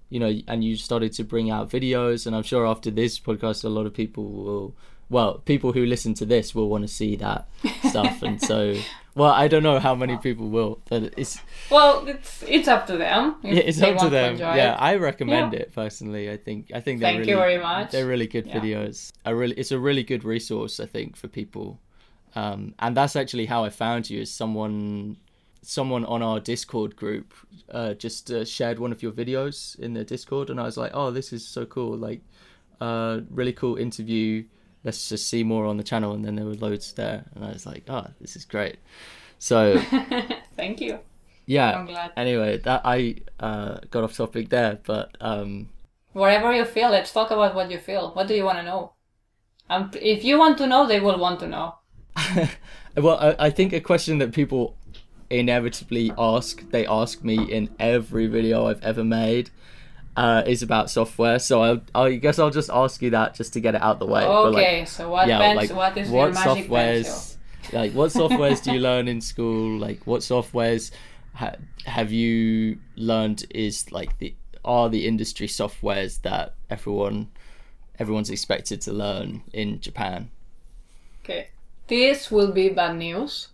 you 0.10 0.20
know 0.20 0.40
and 0.48 0.64
you 0.64 0.76
started 0.76 1.14
to 1.14 1.24
bring 1.24 1.50
out 1.50 1.72
videos 1.72 2.28
and 2.28 2.36
I'm 2.36 2.44
sure 2.44 2.68
after 2.68 2.92
this 2.92 3.20
podcast 3.20 3.64
a 3.64 3.70
lot 3.70 3.88
of 3.88 3.94
people 3.94 4.26
will 4.26 4.76
well 5.10 5.40
people 5.40 5.74
who 5.74 5.84
listen 5.86 6.14
to 6.16 6.26
this 6.26 6.54
will 6.54 6.70
want 6.70 6.84
to 6.84 6.88
see 6.88 7.16
that 7.16 7.50
stuff 7.90 8.22
and 8.22 8.40
so 8.40 8.76
well 9.16 9.32
I 9.32 9.48
don't 9.48 9.64
know 9.64 9.80
how 9.80 9.96
many 9.96 10.18
people 10.18 10.48
will 10.50 10.82
but 10.90 11.14
it's 11.18 11.40
Well, 11.70 12.08
it's 12.08 12.44
it's 12.48 12.68
up 12.68 12.88
to 12.88 12.98
them. 12.98 13.36
yeah, 13.44 13.54
it's 13.70 13.82
up 13.82 13.98
to 14.00 14.10
them. 14.10 14.34
enjoy 14.34 14.56
yeah. 14.56 14.76
I 14.80 14.96
recommend 14.96 15.54
Yeah. 15.54 15.60
it 15.62 15.74
personally. 15.74 16.30
I 16.32 16.38
think 16.38 16.72
I 16.74 16.80
think 16.82 17.00
they're 17.00 17.10
Thank 17.12 17.20
really, 17.20 17.32
you 17.32 17.38
very 17.38 17.58
much. 17.58 17.92
They're 17.92 18.08
really 18.08 18.28
good 18.28 18.48
Yeah. 18.48 18.60
videos. 18.60 19.12
A 19.26 19.36
really, 19.36 19.56
it's 19.56 19.72
a 19.72 19.80
really 19.80 20.04
good 20.04 20.24
resource, 20.24 20.80
I 20.80 20.86
think, 20.86 21.16
for 21.16 21.28
people. 21.28 21.80
Um, 22.36 22.74
and 22.80 22.96
that's 22.96 23.16
actually 23.16 23.48
how 23.48 23.66
I 23.66 23.70
found 23.70 24.10
you. 24.10 24.22
Is 24.22 24.32
someone, 24.34 25.18
someone 25.62 26.06
on 26.06 26.22
our 26.22 26.40
Discord 26.40 26.96
group, 26.96 27.34
uh, 27.70 27.94
just 27.94 28.32
uh, 28.32 28.46
shared 28.46 28.80
one 28.80 28.92
of 28.94 29.04
your 29.04 29.12
videos 29.12 29.78
in 29.80 29.94
the 29.94 30.04
Discord, 30.06 30.50
and 30.50 30.58
I 30.60 30.64
was 30.64 30.78
like, 30.78 30.92
oh, 30.94 31.12
this 31.12 31.34
is 31.34 31.46
so 31.46 31.66
cool. 31.66 31.98
Like, 31.98 32.22
uh, 32.80 33.20
really 33.30 33.54
cool 33.54 33.76
interview. 33.76 34.46
Let's 34.84 35.10
just 35.10 35.28
see 35.30 35.44
more 35.44 35.66
on 35.66 35.78
the 35.78 35.84
channel. 35.84 36.14
And 36.14 36.26
then 36.26 36.36
there 36.36 36.46
were 36.46 36.56
loads 36.56 36.94
there, 36.94 37.26
and 37.36 37.46
I 37.46 37.52
was 37.52 37.66
like, 37.66 37.84
oh, 37.90 38.08
this 38.20 38.36
is 38.36 38.46
great. 38.46 38.78
So 39.40 39.80
Thank 40.56 40.82
you. 40.82 41.00
yeah. 41.46 41.72
I'm 41.78 41.86
glad. 41.86 42.12
Anyway, 42.18 42.58
that 42.58 42.82
I 42.84 43.18
uh, 43.40 43.80
got 43.90 44.04
off 44.04 44.16
topic 44.16 44.50
there, 44.50 44.80
but 44.86 45.16
um, 45.20 45.70
Whatever 46.14 46.54
you 46.54 46.66
feel, 46.66 46.90
let's 46.90 47.12
talk 47.12 47.32
about 47.32 47.56
what 47.56 47.72
you 47.72 47.78
feel. 47.78 48.12
What 48.12 48.28
do 48.28 48.36
you 48.36 48.44
want 48.44 48.58
to 48.58 48.64
know? 48.64 48.94
Um, 49.70 49.90
if 49.94 50.26
you 50.26 50.38
want 50.38 50.58
to 50.58 50.68
know, 50.68 50.86
they 50.86 51.00
will 51.00 51.18
want 51.18 51.40
to 51.40 51.48
know. 51.48 51.76
well, 52.98 53.18
I, 53.18 53.48
I 53.48 53.50
think 53.50 53.72
a 53.72 53.80
question 53.80 54.18
that 54.18 54.34
people 54.34 54.76
inevitably 55.30 56.12
ask, 56.18 56.70
they 56.72 56.86
ask 56.86 57.24
me 57.24 57.52
in 57.52 57.70
every 57.80 58.28
video 58.28 58.68
I've 58.68 58.84
ever 58.84 59.04
made, 59.04 59.50
uh, 60.18 60.44
is 60.46 60.62
about 60.62 60.90
software. 60.90 61.40
So 61.40 61.62
I, 61.96 62.00
I 62.04 62.16
guess 62.16 62.40
I'll 62.40 62.50
just 62.50 62.70
ask 62.70 63.02
you 63.02 63.12
that 63.12 63.34
just 63.36 63.54
to 63.54 63.60
get 63.60 63.76
it 63.76 63.82
out 63.82 64.00
the 64.00 64.06
way. 64.06 64.26
But, 64.26 64.52
like, 64.54 64.56
Okay, 64.68 64.86
so 64.86 65.10
what 65.10 65.28
yeah, 65.28 65.40
pens- 65.40 65.56
like 65.56 65.72
what 65.72 65.98
is 65.98 66.12
your 66.12 66.32
magic 66.32 66.70
pencil? 66.70 67.14
softwares, 67.16 67.74
like 67.74 67.94
what 67.94 68.10
softwares 68.12 68.64
do 68.64 68.72
you 68.74 68.80
learn 68.80 69.08
in 69.08 69.22
school? 69.22 69.78
Like 69.80 70.06
what 70.06 70.22
softwares 70.22 70.92
ha- 71.34 71.56
have 71.86 72.12
you 72.12 72.78
learned 72.96 73.46
is 73.52 73.92
like 73.92 74.18
the 74.20 74.34
are 74.64 74.90
the 74.90 75.08
industry 75.08 75.48
softwares 75.48 76.22
that 76.22 76.54
everyone 76.70 77.30
everyone's 77.98 78.30
expected 78.30 78.82
to 78.82 78.92
learn 78.94 79.44
in 79.54 79.80
Japan? 79.80 80.30
Okay, 81.24 81.50
this 81.88 82.30
will 82.32 82.52
be 82.52 82.70
bad 82.70 82.98
news. 82.98 83.48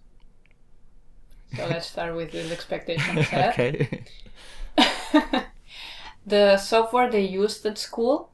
So 1.55 1.65
let's 1.67 1.87
start 1.87 2.15
with 2.15 2.31
this 2.31 2.51
expectation 2.51 3.23
set. 3.23 3.53
okay. 3.59 4.03
the 6.27 6.57
software 6.57 7.09
they 7.09 7.25
used 7.25 7.65
at 7.65 7.77
school 7.77 8.29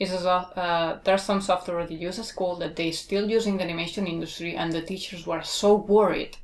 is 0.00 0.12
a, 0.12 0.30
uh, 0.30 0.98
there's 1.04 1.22
some 1.22 1.40
software 1.40 1.86
they 1.86 1.94
use 1.94 2.18
at 2.18 2.24
school 2.24 2.56
that 2.56 2.74
they 2.74 2.90
still 2.90 3.30
use 3.30 3.46
in 3.46 3.58
the 3.58 3.62
animation 3.62 4.06
industry, 4.06 4.56
and 4.56 4.72
the 4.72 4.82
teachers 4.82 5.26
were 5.26 5.42
so 5.42 5.74
worried 5.74 6.36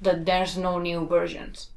that 0.00 0.24
there's 0.24 0.56
no 0.56 0.78
new 0.78 1.06
versions. 1.06 1.70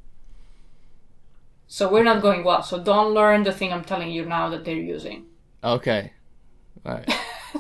So 1.68 1.91
we're 1.91 2.03
not 2.03 2.22
going 2.22 2.44
well. 2.44 2.61
So 2.61 2.84
don't 2.84 3.14
learn 3.14 3.44
the 3.44 3.52
thing 3.52 3.73
I'm 3.73 3.84
telling 3.84 4.11
you 4.11 4.26
now 4.26 4.49
that 4.49 4.65
they're 4.65 4.76
using. 4.76 5.26
Okay. 5.64 6.14
Right. 6.84 7.10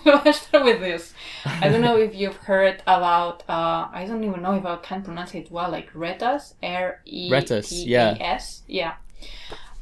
so 0.03 0.21
let's 0.25 0.41
start 0.41 0.65
with 0.65 0.79
this. 0.79 1.13
I 1.45 1.69
don't 1.69 1.81
know 1.81 1.97
if 1.97 2.13
you've 2.13 2.35
heard 2.35 2.83
about. 2.85 3.43
Uh, 3.49 3.87
I 3.91 4.05
don't 4.07 4.23
even 4.23 4.43
know 4.43 4.53
if 4.53 4.65
I 4.65 4.75
can 4.77 5.01
pronounce 5.01 5.33
it 5.33 5.49
well. 5.49 5.71
Like 5.71 5.91
Retas, 5.93 6.53
R 6.61 7.01
E 7.05 7.31
Retas, 7.31 7.71
yeah. 7.85 8.15
A 8.15 8.21
S, 8.21 8.61
yeah. 8.67 8.95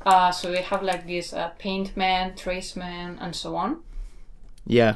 Uh, 0.06 0.32
so 0.32 0.52
they 0.52 0.62
have 0.62 0.84
like 0.84 1.08
this 1.08 1.34
uh, 1.34 1.52
Paintman, 1.60 2.36
Traceman, 2.36 3.18
and 3.20 3.36
so 3.36 3.56
on. 3.56 3.82
Yeah. 4.66 4.96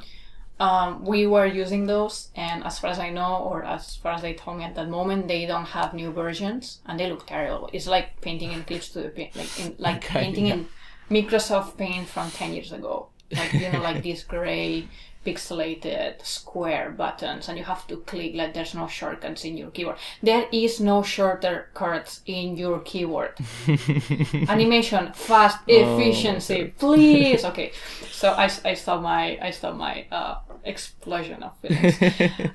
Um, 0.59 1.05
we 1.05 1.27
were 1.27 1.45
using 1.45 1.85
those, 1.85 2.29
and 2.35 2.63
as 2.63 2.79
far 2.79 2.89
as 2.89 2.97
I 2.99 3.11
know, 3.11 3.37
or 3.37 3.63
as 3.63 3.95
far 3.95 4.13
as 4.13 4.23
they 4.23 4.33
told 4.33 4.57
me 4.57 4.63
at 4.63 4.73
that 4.75 4.89
moment, 4.89 5.27
they 5.27 5.45
don't 5.45 5.65
have 5.65 5.93
new 5.93 6.11
versions, 6.11 6.79
and 6.85 6.99
they 6.99 7.07
look 7.09 7.27
terrible. 7.27 7.69
It's 7.73 7.85
like 7.87 8.19
painting 8.21 8.51
in 8.51 8.63
Clip 8.63 8.81
Studio 8.81 9.11
Paint, 9.11 9.35
like 9.35 9.59
in, 9.59 9.75
like 9.77 9.97
Okay, 9.97 10.19
painting 10.19 10.47
yeah. 10.47 10.53
in 10.55 10.67
Microsoft 11.11 11.77
Paint 11.77 12.07
from 12.07 12.31
ten 12.31 12.53
years 12.53 12.71
ago. 12.71 13.09
Like 13.31 13.53
you 13.53 13.71
know, 13.71 13.81
like 13.81 14.01
this 14.03 14.23
gray 14.23 14.87
pixelated 15.27 16.25
square 16.25 16.89
buttons 16.91 17.49
and 17.49 17.57
you 17.57 17.63
have 17.65 17.85
to 17.87 17.97
click 17.97 18.33
like 18.33 18.53
there's 18.53 18.73
no 18.73 18.87
shortcuts 18.87 19.43
in 19.43 19.57
your 19.57 19.69
keyboard. 19.71 19.97
There 20.23 20.45
is 20.53 20.79
no 20.79 21.03
shortcuts 21.03 22.21
in 22.25 22.55
your 22.55 22.79
keyboard. 22.79 23.33
Animation 24.47 25.11
fast 25.13 25.59
efficiency 25.67 26.73
please. 26.79 27.43
Okay 27.57 27.71
so 28.11 28.31
i, 28.31 28.49
I 28.65 28.73
saw 28.73 28.99
my 28.99 29.37
i 29.41 29.51
saw 29.51 29.71
my 29.73 30.05
uh, 30.11 30.35
explosion 30.63 31.43
of 31.43 31.53
feelings. 31.59 31.97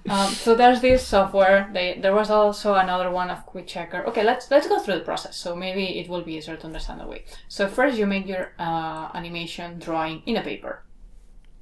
Um, 0.13 0.31
so 0.45 0.55
there's 0.55 0.81
this 0.81 1.07
software. 1.07 1.71
They, 1.73 1.99
there 2.03 2.15
was 2.15 2.29
also 2.31 2.75
another 2.75 3.11
one 3.11 3.31
of 3.31 3.47
quick 3.47 3.67
checker. 3.67 4.05
Okay 4.09 4.25
let's 4.25 4.51
let's 4.51 4.69
go 4.69 4.79
through 4.79 4.99
the 5.01 5.05
process. 5.11 5.37
So 5.37 5.55
maybe 5.55 5.85
it 6.01 6.09
will 6.09 6.23
be 6.23 6.35
easier 6.35 6.57
to 6.57 6.67
understand 6.67 7.01
the 7.01 7.07
way. 7.07 7.25
So 7.49 7.69
first 7.69 7.99
you 7.99 8.07
make 8.07 8.27
your 8.27 8.53
uh, 8.59 9.11
animation 9.15 9.79
drawing 9.79 10.23
in 10.27 10.37
a 10.37 10.43
paper 10.43 10.83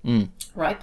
Mm. 0.05 0.29
right? 0.55 0.81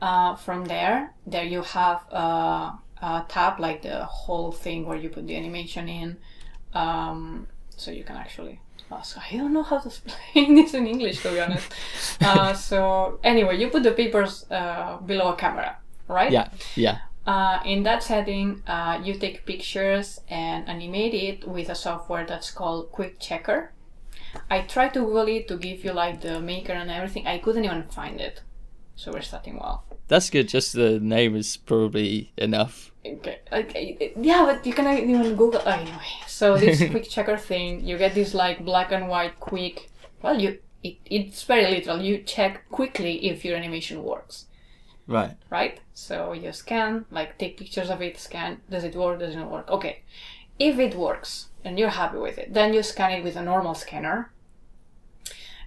Uh, 0.00 0.36
from 0.36 0.66
there, 0.66 1.12
there 1.26 1.44
you 1.44 1.62
have 1.62 2.04
uh, 2.12 2.72
a 3.02 3.24
tab 3.28 3.58
like 3.58 3.82
the 3.82 4.04
whole 4.04 4.52
thing 4.52 4.86
where 4.86 4.96
you 4.96 5.08
put 5.08 5.26
the 5.26 5.36
animation 5.36 5.88
in, 5.88 6.16
um, 6.72 7.46
so 7.76 7.90
you 7.90 8.04
can 8.04 8.16
actually. 8.16 8.60
ask. 8.90 9.18
I 9.18 9.36
don't 9.36 9.52
know 9.52 9.62
how 9.62 9.78
to 9.78 9.88
explain 9.92 10.54
this 10.54 10.74
in 10.74 10.86
English, 10.86 11.22
to 11.22 11.30
be 11.30 11.40
honest. 11.40 11.72
uh, 12.22 12.54
so 12.54 13.18
anyway, 13.22 13.58
you 13.58 13.68
put 13.68 13.82
the 13.82 13.92
papers 13.92 14.46
uh, 14.50 14.98
below 15.04 15.32
a 15.32 15.36
camera, 15.36 15.76
right? 16.08 16.30
Yeah, 16.32 16.48
yeah. 16.76 16.98
Uh, 17.26 17.60
in 17.66 17.82
that 17.82 18.02
setting, 18.02 18.62
uh, 18.66 18.98
you 19.04 19.12
take 19.14 19.44
pictures 19.44 20.20
and 20.30 20.66
animate 20.66 21.12
it 21.12 21.46
with 21.46 21.68
a 21.68 21.74
software 21.74 22.24
that's 22.24 22.50
called 22.50 22.90
Quick 22.90 23.20
Checker. 23.20 23.72
I 24.50 24.62
tried 24.62 24.94
to 24.94 25.00
Google 25.00 25.28
it 25.28 25.48
to 25.48 25.56
give 25.56 25.84
you 25.84 25.92
like 25.92 26.20
the 26.20 26.40
maker 26.40 26.72
and 26.72 26.90
everything. 26.90 27.26
I 27.26 27.38
couldn't 27.38 27.64
even 27.64 27.84
find 27.84 28.20
it, 28.20 28.42
so 28.96 29.12
we're 29.12 29.22
starting 29.22 29.58
well. 29.58 29.84
That's 30.08 30.30
good. 30.30 30.48
Just 30.48 30.72
the 30.72 30.98
name 31.00 31.36
is 31.36 31.56
probably 31.56 32.32
enough. 32.38 32.92
Okay, 33.04 33.40
okay, 33.52 34.12
yeah, 34.20 34.44
but 34.44 34.66
you 34.66 34.72
cannot 34.72 34.98
even 34.98 35.36
Google 35.36 35.62
oh, 35.64 35.70
anyway. 35.70 36.12
So 36.26 36.56
this 36.56 36.78
Quick 36.90 37.08
Checker 37.08 37.36
thing, 37.36 37.84
you 37.84 37.96
get 37.98 38.14
this 38.14 38.34
like 38.34 38.64
black 38.64 38.92
and 38.92 39.08
white 39.08 39.38
quick. 39.40 39.90
Well, 40.22 40.40
you 40.40 40.58
it, 40.82 40.98
it's 41.04 41.42
very 41.42 41.70
literal. 41.70 42.00
You 42.00 42.18
check 42.18 42.68
quickly 42.70 43.26
if 43.26 43.44
your 43.44 43.56
animation 43.56 44.02
works. 44.02 44.46
Right. 45.06 45.36
right? 45.48 45.80
So 45.94 46.34
you 46.34 46.52
scan, 46.52 47.06
like 47.10 47.38
take 47.38 47.56
pictures 47.56 47.88
of 47.88 48.02
it, 48.02 48.18
scan, 48.18 48.60
does 48.68 48.84
it 48.84 48.94
work, 48.94 49.20
does 49.20 49.34
it 49.34 49.38
not 49.38 49.50
work? 49.50 49.70
Okay. 49.70 50.02
If 50.58 50.78
it 50.78 50.94
works 50.94 51.47
and 51.64 51.78
you're 51.78 51.90
happy 51.90 52.18
with 52.18 52.38
it, 52.38 52.52
then 52.54 52.72
you 52.72 52.82
scan 52.82 53.10
it 53.12 53.24
with 53.24 53.36
a 53.36 53.42
normal 53.42 53.74
scanner 53.74 54.30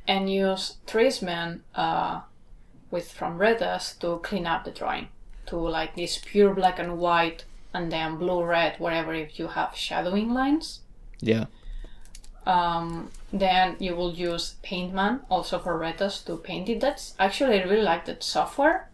and 0.07 0.31
use 0.31 0.77
Traceman 0.87 1.63
uh, 1.75 2.21
with 2.89 3.11
from 3.11 3.37
Retas 3.37 3.99
to 3.99 4.19
clean 4.23 4.47
up 4.47 4.65
the 4.65 4.71
drawing 4.71 5.07
to 5.47 5.57
like 5.57 5.95
this 5.95 6.19
pure 6.23 6.53
black 6.53 6.79
and 6.79 6.97
white 6.97 7.45
and 7.73 7.91
then 7.91 8.17
blue 8.17 8.43
red 8.43 8.75
wherever 8.79 9.13
if 9.13 9.39
you 9.39 9.47
have 9.47 9.75
shadowing 9.75 10.33
lines. 10.33 10.79
Yeah. 11.19 11.45
Um, 12.45 13.11
then 13.31 13.75
you 13.79 13.95
will 13.95 14.13
use 14.13 14.55
Paintman 14.63 15.21
also 15.29 15.59
for 15.59 15.77
Retas 15.79 16.25
to 16.25 16.37
paint 16.37 16.69
it. 16.69 16.79
That's 16.81 17.13
actually 17.19 17.61
I 17.61 17.63
really 17.63 17.83
like 17.83 18.05
that 18.05 18.23
software. 18.23 18.89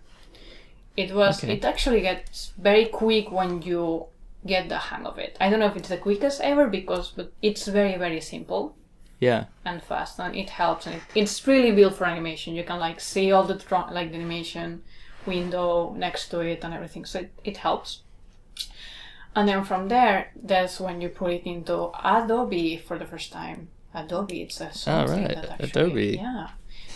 It 0.97 1.13
was 1.13 1.43
Okay. 1.43 1.53
it 1.53 1.63
actually 1.65 2.01
gets 2.01 2.51
very 2.57 2.85
quick 2.85 3.31
when 3.31 3.61
you 3.61 4.07
get 4.47 4.69
the 4.69 4.77
hang 4.77 5.05
of 5.05 5.17
it. 5.17 5.37
I 5.39 5.49
don't 5.49 5.59
know 5.59 5.67
if 5.67 5.75
it's 5.75 5.89
the 5.89 5.97
quickest 5.97 6.41
ever 6.41 6.67
because 6.67 7.11
but 7.11 7.31
it's 7.41 7.67
very 7.67 7.97
very 7.97 8.21
simple 8.21 8.75
Yeah. 9.19 9.45
and 9.65 9.81
fast 9.83 10.19
and 10.19 10.35
it 10.35 10.49
helps 10.49 10.85
and 10.87 10.95
it, 10.95 11.01
it's 11.15 11.47
really 11.47 11.71
built 11.71 11.95
for 11.95 12.05
animation. 12.05 12.55
You 12.55 12.63
can 12.63 12.79
like 12.79 12.99
see 12.99 13.31
all 13.31 13.43
the 13.43 13.55
draw- 13.55 13.89
like 13.91 14.09
the 14.11 14.17
animation 14.17 14.83
window 15.25 15.93
next 15.97 16.29
to 16.29 16.39
it 16.39 16.63
and 16.63 16.73
everything. 16.73 17.05
So 17.05 17.19
it, 17.19 17.31
it 17.43 17.57
helps. 17.57 18.01
And 19.35 19.47
then 19.47 19.63
from 19.63 19.87
there, 19.89 20.31
that's 20.41 20.79
when 20.79 20.99
you 21.01 21.09
put 21.09 21.31
it 21.31 21.43
into 21.45 21.91
Adobe 22.03 22.77
for 22.77 22.97
the 22.97 23.05
first 23.05 23.31
time. 23.31 23.67
Adobe, 23.93 24.41
it's 24.41 24.59
a 24.61 24.67
ah, 24.67 24.71
something 24.71 25.23
right, 25.25 25.35
that 25.35 25.49
actually, 25.51 25.69
Adobe. 25.69 26.19
Yeah. 26.21 26.47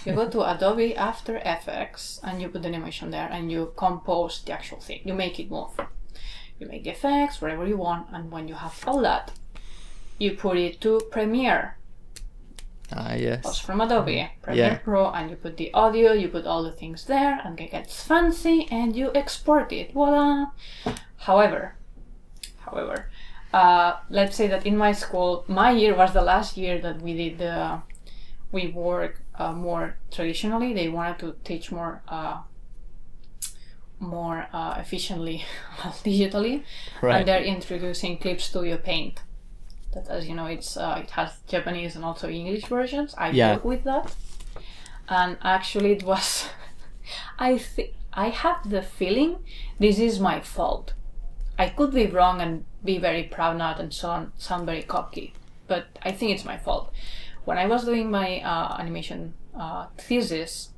You 0.06 0.15
go 0.15 0.28
to 0.30 0.52
Adobe 0.52 0.95
After 0.95 1.38
Effects 1.38 2.19
and 2.23 2.41
you 2.41 2.49
put 2.49 2.64
the 2.64 2.68
animation 2.69 3.11
there 3.11 3.30
and 3.32 3.52
you 3.52 3.73
compose 3.76 4.41
the 4.44 4.53
actual 4.53 4.80
thing. 4.80 5.02
You 5.06 5.14
make 5.14 5.40
it 5.40 5.52
move. 5.52 5.80
You 6.62 6.68
make 6.68 6.84
the 6.84 6.92
effects 6.92 7.42
wherever 7.42 7.66
you 7.66 7.76
want, 7.76 8.06
and 8.14 8.32
when 8.32 8.48
you 8.48 8.54
have 8.54 8.84
all 8.86 9.02
that, 9.02 9.32
you 10.20 10.34
put 10.38 10.58
it 10.58 10.80
to 10.82 11.02
Premiere. 11.10 11.76
Ah, 12.94 13.08
That's 13.10 13.22
yes. 13.22 13.60
from 13.60 13.82
Adobe 13.82 14.30
Premiere 14.44 14.64
Yeah. 14.74 14.78
Pro, 14.78 15.10
and 15.10 15.32
you 15.32 15.38
put 15.38 15.58
the 15.58 15.74
audio, 15.74 16.12
you 16.12 16.28
put 16.28 16.46
all 16.46 16.62
the 16.62 16.72
things 16.72 17.06
there, 17.06 17.42
and 17.44 17.60
it 17.60 17.72
gets 17.72 18.04
fancy, 18.04 18.68
and 18.70 18.96
you 18.96 19.10
export 19.16 19.72
it. 19.74 19.92
Voila! 19.94 20.52
However, 21.18 21.74
however, 22.60 23.10
uh, 23.52 23.94
let's 24.10 24.36
say 24.36 24.46
that 24.46 24.64
in 24.64 24.78
my 24.78 24.92
school, 24.92 25.44
my 25.48 25.72
year 25.72 25.96
was 25.96 26.14
the 26.14 26.22
last 26.22 26.58
year 26.58 26.80
that 26.80 27.02
we 27.02 27.16
did 27.16 27.40
the, 27.40 27.82
we 28.52 28.68
work 28.68 29.24
uh, 29.40 29.52
more 29.52 29.98
traditionally. 30.12 30.74
They 30.74 30.90
wanted 30.90 31.18
to 31.20 31.36
teach 31.44 31.72
more, 31.72 32.04
uh, 32.08 32.42
more 34.02 34.48
uh, 34.52 34.76
efficiently, 34.80 35.44
digitally, 36.03 36.64
Right. 37.02 37.19
and 37.19 37.28
they're 37.28 37.44
introducing 37.44 38.18
Clip 38.18 38.41
Studio 38.41 38.78
Paint. 38.78 39.22
That, 39.94 40.07
as 40.10 40.28
you 40.28 40.36
know, 40.36 40.48
it's 40.48 40.76
uh, 40.78 40.99
it 41.03 41.11
has 41.11 41.30
Japanese 41.48 41.95
and 41.95 42.03
also 42.06 42.28
English 42.30 42.65
versions. 42.65 43.14
I 43.18 43.30
Yeah. 43.32 43.53
work 43.53 43.65
with 43.65 43.84
that, 43.84 44.15
and 45.07 45.38
actually, 45.44 45.91
it 45.94 46.03
was. 46.03 46.49
I 47.40 47.57
think 47.57 47.94
I 48.14 48.30
have 48.30 48.69
the 48.69 48.82
feeling 48.82 49.38
this 49.80 49.99
is 49.99 50.19
my 50.19 50.40
fault. 50.41 50.94
I 51.60 51.69
could 51.69 51.94
be 51.94 52.07
wrong 52.07 52.41
and 52.41 52.65
be 52.84 52.98
very 52.98 53.23
proud 53.23 53.57
now 53.57 53.76
and 53.78 53.94
so 53.94 54.10
on, 54.10 54.32
sound 54.38 54.65
very 54.65 54.82
cocky, 54.82 55.34
but 55.68 55.86
I 56.02 56.11
think 56.11 56.32
it's 56.32 56.45
my 56.45 56.57
fault. 56.57 56.91
When 57.45 57.57
I 57.57 57.68
was 57.68 57.86
doing 57.86 58.10
my 58.10 58.40
uh, 58.41 58.78
animation 58.80 59.34
uh, 59.57 59.88
thesis, 59.98 60.69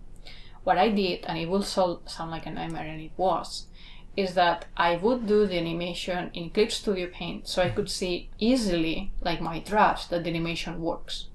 what 0.64 0.78
I 0.78 0.90
did, 0.90 1.26
and 1.26 1.38
it 1.38 1.50
will 1.50 1.64
so, 1.64 2.02
sound 2.06 2.32
like 2.32 2.46
a 2.46 2.52
nightmare, 2.52 2.86
and 2.86 3.02
it 3.02 3.12
was, 3.18 3.68
is 4.16 4.34
that 4.36 4.66
I 4.78 4.96
would 4.96 5.28
do 5.28 5.48
the 5.48 5.58
animation 5.58 6.30
in 6.34 6.52
Clip 6.52 6.72
Studio 6.72 7.10
Paint 7.12 7.48
so 7.48 7.62
I 7.62 7.70
could 7.70 7.90
see 7.90 8.30
easily, 8.40 9.12
like 9.22 9.42
my 9.42 9.60
drafts, 9.60 10.08
that 10.08 10.24
the 10.24 10.30
animation 10.30 10.82
works. 10.82 11.28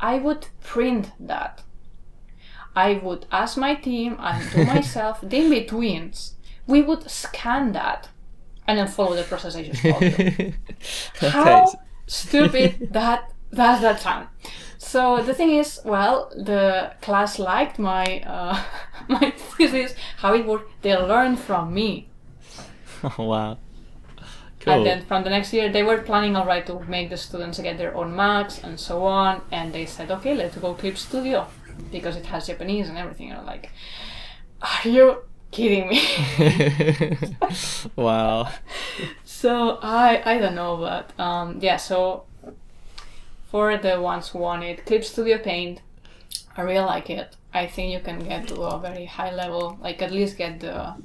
I 0.00 0.16
would 0.16 0.48
print 0.62 1.12
that. 1.20 1.62
I 2.74 2.94
would 2.94 3.26
ask 3.30 3.56
my 3.56 3.74
team 3.74 4.16
and 4.18 4.50
to 4.50 4.64
myself, 4.74 5.20
the 5.22 5.36
in 5.36 5.50
betweens, 5.50 6.34
we 6.66 6.82
would 6.82 7.08
scan 7.10 7.72
that 7.72 8.08
and 8.66 8.78
then 8.78 8.88
follow 8.88 9.14
the 9.14 9.22
process 9.22 9.54
I 9.56 9.64
just 9.64 9.82
told 9.82 10.02
you. 10.02 10.54
How 11.30 11.64
okay. 11.64 11.78
stupid 12.06 12.88
that 12.92 13.32
does 13.52 13.80
that 13.82 14.00
sound? 14.00 14.28
So 14.84 15.22
the 15.22 15.34
thing 15.34 15.50
is, 15.50 15.80
well, 15.84 16.30
the 16.36 16.92
class 17.00 17.38
liked 17.38 17.78
my 17.78 18.20
uh, 18.26 18.62
my 19.08 19.30
thesis, 19.30 19.94
how 20.18 20.34
it 20.34 20.46
worked. 20.46 20.82
They 20.82 20.94
learned 20.96 21.38
from 21.40 21.72
me, 21.74 22.08
Oh, 23.02 23.24
wow. 23.24 23.58
Cool. 24.60 24.72
and 24.74 24.86
then 24.86 25.04
from 25.06 25.24
the 25.24 25.30
next 25.30 25.52
year, 25.52 25.68
they 25.70 25.82
were 25.82 25.98
planning 25.98 26.36
alright 26.36 26.66
to 26.66 26.80
make 26.88 27.10
the 27.10 27.16
students 27.18 27.58
get 27.60 27.76
their 27.76 27.94
own 27.94 28.16
Macs 28.16 28.62
and 28.64 28.80
so 28.80 29.04
on. 29.04 29.42
And 29.52 29.72
they 29.74 29.84
said, 29.86 30.10
okay, 30.10 30.34
let's 30.34 30.56
go 30.56 30.72
Clip 30.74 30.96
Studio 30.96 31.46
because 31.92 32.16
it 32.16 32.26
has 32.26 32.46
Japanese 32.46 32.88
and 32.88 32.96
everything. 32.96 33.30
And 33.30 33.40
I'm 33.40 33.46
like, 33.46 33.70
are 34.62 34.88
you 34.88 35.18
kidding 35.50 35.88
me? 35.88 36.00
wow. 37.96 38.48
So 39.24 39.78
I 39.82 40.22
I 40.24 40.38
don't 40.38 40.54
know, 40.54 40.76
but 40.78 41.12
um, 41.20 41.58
yeah. 41.60 41.76
So 41.76 42.24
for 43.54 43.78
the 43.78 44.00
ones 44.00 44.30
who 44.30 44.40
want 44.40 44.64
it, 44.64 44.84
Clip 44.84 45.04
Studio 45.04 45.38
Paint, 45.38 45.80
I 46.56 46.62
really 46.62 46.84
like 46.84 47.08
it. 47.08 47.36
I 47.52 47.68
think 47.68 47.92
you 47.92 48.00
can 48.00 48.18
get 48.18 48.48
to 48.48 48.56
a 48.62 48.80
very 48.80 49.04
high 49.04 49.32
level, 49.32 49.78
like 49.80 50.02
at 50.02 50.10
least 50.10 50.36
get 50.36 50.58
the 50.58 50.96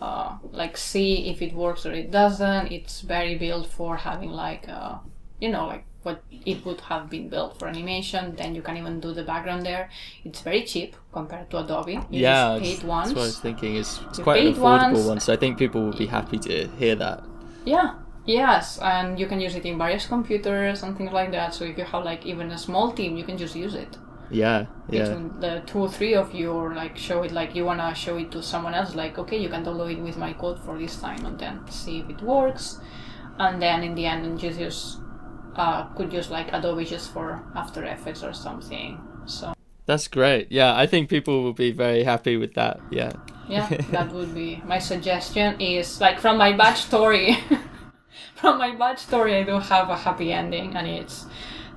uh, 0.00 0.36
like 0.52 0.76
see 0.76 1.28
if 1.28 1.42
it 1.42 1.52
works 1.52 1.84
or 1.84 1.90
it 1.90 2.12
doesn't. 2.12 2.70
It's 2.70 3.00
very 3.00 3.34
built 3.34 3.66
for 3.66 3.96
having 3.96 4.30
like 4.30 4.68
uh, 4.68 4.98
you 5.40 5.48
know 5.48 5.66
like 5.66 5.84
what 6.04 6.22
it 6.30 6.64
would 6.64 6.82
have 6.82 7.10
been 7.10 7.28
built 7.28 7.58
for 7.58 7.66
animation. 7.66 8.36
Then 8.36 8.54
you 8.54 8.62
can 8.62 8.76
even 8.76 9.00
do 9.00 9.12
the 9.12 9.24
background 9.24 9.66
there. 9.66 9.90
It's 10.24 10.40
very 10.40 10.62
cheap 10.62 10.94
compared 11.12 11.50
to 11.50 11.64
Adobe. 11.64 11.94
You 11.94 12.04
yeah, 12.10 12.60
that's, 12.60 12.84
what 12.84 13.08
I 13.08 13.12
was 13.12 13.40
thinking. 13.40 13.74
It's, 13.74 14.00
it's 14.08 14.20
quite 14.20 14.46
an 14.46 14.54
affordable 14.54 14.92
once. 14.92 15.06
one, 15.06 15.18
so 15.18 15.32
I 15.32 15.36
think 15.36 15.58
people 15.58 15.84
would 15.86 15.98
be 15.98 16.06
happy 16.06 16.38
to 16.38 16.68
hear 16.78 16.94
that. 16.94 17.24
Yeah, 17.64 17.94
yes, 18.26 18.78
and 18.78 19.18
you 19.18 19.26
can 19.26 19.40
use 19.40 19.54
it 19.54 19.64
in 19.64 19.78
various 19.78 20.06
computers 20.06 20.82
and 20.82 20.96
things 20.96 21.12
like 21.12 21.30
that. 21.32 21.54
So 21.54 21.64
if 21.64 21.78
you 21.78 21.84
have 21.84 22.04
like 22.04 22.24
even 22.26 22.50
a 22.50 22.58
small 22.58 22.92
team, 22.92 23.16
you 23.16 23.24
can 23.24 23.36
just 23.38 23.54
use 23.56 23.74
it 23.74 23.96
Yeah, 24.30 24.66
yeah. 24.90 25.08
between 25.08 25.40
the 25.40 25.62
two 25.66 25.80
or 25.80 25.88
three 25.88 26.14
of 26.14 26.32
you, 26.34 26.52
or 26.52 26.74
like 26.74 26.96
show 26.96 27.22
it 27.22 27.32
like 27.32 27.54
you 27.54 27.64
wanna 27.64 27.94
show 27.94 28.16
it 28.16 28.30
to 28.32 28.42
someone 28.42 28.74
else. 28.74 28.94
Like 28.94 29.18
okay, 29.18 29.38
you 29.38 29.48
can 29.48 29.64
download 29.64 29.92
it 29.92 30.00
with 30.02 30.16
my 30.16 30.32
code 30.32 30.58
for 30.64 30.78
this 30.78 30.96
time, 31.00 31.24
and 31.26 31.38
then 31.38 31.60
see 31.70 32.00
if 32.00 32.08
it 32.10 32.22
works. 32.22 32.78
And 33.38 33.60
then 33.62 33.82
in 33.82 33.94
the 33.94 34.06
end, 34.06 34.24
and 34.26 34.38
just 34.38 34.98
uh, 35.56 35.84
could 35.94 36.12
use 36.12 36.30
like 36.30 36.52
Adobe 36.52 36.84
just 36.84 37.12
for 37.12 37.42
After 37.54 37.84
Effects 37.84 38.22
or 38.22 38.32
something. 38.32 39.00
So 39.26 39.54
That's 39.86 40.06
great. 40.08 40.50
Yeah, 40.52 40.76
I 40.76 40.86
think 40.86 41.08
people 41.08 41.42
will 41.42 41.52
be 41.54 41.72
very 41.72 42.04
happy 42.04 42.36
with 42.36 42.54
that. 42.54 42.80
Yeah. 42.90 43.12
Yeah, 43.48 43.68
that 43.90 44.12
would 44.12 44.34
be 44.34 44.62
my 44.66 44.78
suggestion. 44.78 45.60
Is 45.60 46.00
like 46.00 46.20
from 46.20 46.38
my 46.38 46.52
backstory. 46.52 47.36
from 48.42 48.58
my 48.64 48.74
bad 48.74 48.98
story, 48.98 49.36
I 49.36 49.44
do 49.44 49.58
have 49.58 49.88
a 49.88 49.96
happy 49.96 50.32
ending, 50.32 50.76
and 50.76 50.86
it's 50.86 51.24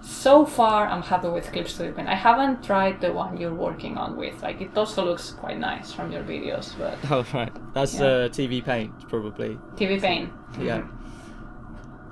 so 0.02 0.46
far 0.46 0.88
I'm 0.88 1.02
happy 1.02 1.30
with 1.30 1.52
Clip 1.52 1.68
Studio 1.68 1.94
Paint. 1.94 2.08
I 2.10 2.16
haven't 2.16 2.64
tried 2.64 3.00
the 3.02 3.12
one 3.14 3.38
you're 3.38 3.54
working 3.54 3.98
on 3.98 4.18
with. 4.18 4.44
Like 4.44 4.60
it 4.62 4.78
also 4.78 5.06
looks 5.06 5.32
quite 5.32 5.58
nice 5.58 5.94
from 5.94 6.12
your 6.12 6.24
videos, 6.24 6.78
but 6.78 6.98
Oh 7.12 7.26
right, 7.34 7.52
that's 7.74 7.96
Yeah. 7.96 8.06
uh, 8.06 8.30
TV 8.30 8.64
Paint 8.64 9.08
probably. 9.10 9.58
TV 9.78 10.00
Paint. 10.02 10.30
Yeah. 10.60 10.84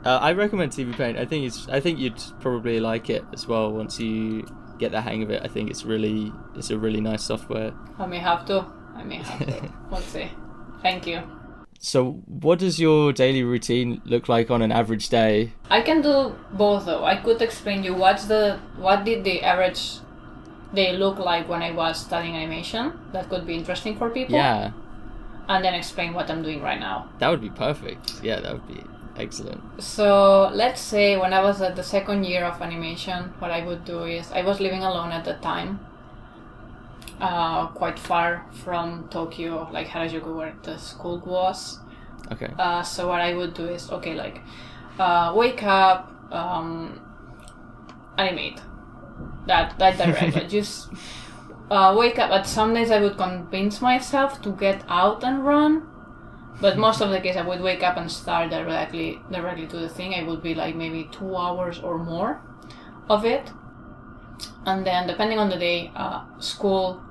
Uh, 0.06 0.20
I 0.22 0.34
recommend 0.34 0.72
TV 0.72 0.94
Paint. 0.96 1.18
I 1.18 1.26
think 1.26 1.46
it's. 1.46 1.68
I 1.70 1.80
think 1.80 2.00
you'd 2.00 2.22
probably 2.42 2.80
like 2.80 3.10
it 3.10 3.24
as 3.34 3.48
well 3.48 3.72
once 3.72 4.00
you 4.00 4.46
get 4.78 4.92
the 4.92 5.00
hang 5.02 5.24
of 5.24 5.30
it. 5.32 5.42
I 5.44 5.48
think 5.48 5.70
it's 5.70 5.86
really. 5.86 6.34
It's 6.56 6.72
a 6.72 6.78
really 6.78 7.00
nice 7.00 7.24
software. 7.24 7.72
I 8.00 8.06
may 8.06 8.20
have 8.20 8.44
to. 8.48 8.66
I 8.96 9.04
may 9.04 9.18
have 9.18 9.40
to. 9.48 9.74
we'll 9.92 10.02
see. 10.02 10.30
Thank 10.82 11.08
you. 11.08 11.22
So, 11.86 12.24
what 12.28 12.60
does 12.60 12.80
your 12.80 13.12
daily 13.12 13.44
routine 13.44 14.02
look 14.06 14.30
like 14.30 14.50
on 14.50 14.62
an 14.62 14.72
average 14.72 15.10
day? 15.10 15.52
I 15.70 15.82
can 15.82 16.02
do 16.02 16.34
both 16.54 16.86
though. 16.86 17.04
I 17.04 17.18
could 17.18 17.42
explain 17.42 17.84
you 17.84 17.94
what's 17.94 18.24
the 18.26 18.58
what 18.78 19.04
did 19.04 19.26
the 19.26 19.44
average 19.44 20.00
day 20.74 20.96
look 20.96 21.20
like 21.20 21.50
when 21.50 21.62
I 21.62 21.72
was 21.72 22.00
studying 22.00 22.38
animation. 22.38 22.94
That 23.12 23.30
could 23.30 23.46
be 23.46 23.56
interesting 23.56 23.98
for 23.98 24.10
people. 24.10 24.34
Yeah, 24.34 24.72
And 25.50 25.66
then 25.66 25.74
explain 25.74 26.14
what 26.14 26.32
I'm 26.32 26.42
doing 26.42 26.62
right 26.62 26.80
now. 26.80 27.10
that 27.20 27.30
would 27.30 27.42
be 27.42 27.50
perfect. 27.50 28.14
Yeah, 28.24 28.40
that 28.40 28.54
would 28.54 28.68
be 28.68 28.82
excellent. 29.18 29.62
So 29.84 30.50
let's 30.54 30.80
say 30.80 31.18
when 31.18 31.34
I 31.34 31.42
was 31.44 31.62
at 31.62 31.76
the 31.76 31.84
second 31.84 32.24
year 32.24 32.46
of 32.46 32.62
animation, 32.62 33.34
what 33.40 33.52
I 33.52 33.66
would 33.66 33.84
do 33.84 34.06
is 34.06 34.32
I 34.32 34.42
was 34.42 34.62
living 34.62 34.84
alone 34.84 35.12
at 35.12 35.26
the 35.26 35.34
time, 35.34 35.82
uh, 37.24 37.68
quite 37.68 37.98
far 37.98 38.46
from 38.52 39.08
Tokyo, 39.10 39.70
like 39.72 39.88
Harajuku, 39.88 40.36
where 40.36 40.54
the 40.62 40.78
school 40.78 41.20
was. 41.20 41.80
Okay. 42.32 42.52
Uh, 42.60 42.84
so 42.84 43.08
what 43.08 43.22
I 43.22 43.34
would 43.34 43.54
do 43.54 43.66
is 43.66 43.90
okay, 43.90 44.14
like 44.14 44.42
uh, 45.00 45.34
wake 45.34 45.64
up, 45.64 46.12
um, 46.32 47.00
animate. 48.18 48.60
That 49.48 49.80
that 49.80 49.98
directly. 49.98 50.48
Just 50.58 50.90
uh, 51.72 51.96
wake 51.98 52.20
up. 52.20 52.30
But 52.30 52.46
some 52.46 52.74
days 52.74 52.92
I 52.92 53.00
would 53.00 53.18
convince 53.18 53.82
myself 53.82 54.42
to 54.42 54.52
get 54.52 54.84
out 54.90 55.24
and 55.24 55.46
run. 55.46 55.88
But 56.60 56.78
most 56.78 57.02
of 57.02 57.10
the 57.10 57.22
case, 57.22 57.38
I 57.38 57.42
would 57.42 57.62
wake 57.62 57.84
up 57.84 57.96
and 57.98 58.12
start 58.12 58.50
directly 58.50 59.22
directly 59.32 59.68
to 59.68 59.78
the 59.78 59.90
thing. 59.90 60.14
I 60.14 60.24
would 60.24 60.44
be 60.44 60.56
like 60.56 60.76
maybe 60.76 61.10
two 61.12 61.38
hours 61.38 61.80
or 61.80 61.98
more 61.98 62.42
of 63.10 63.26
it, 63.26 63.52
and 64.66 64.86
then 64.86 65.08
depending 65.08 65.40
on 65.40 65.50
the 65.50 65.58
day, 65.58 65.90
uh, 65.96 66.26
school. 66.40 67.02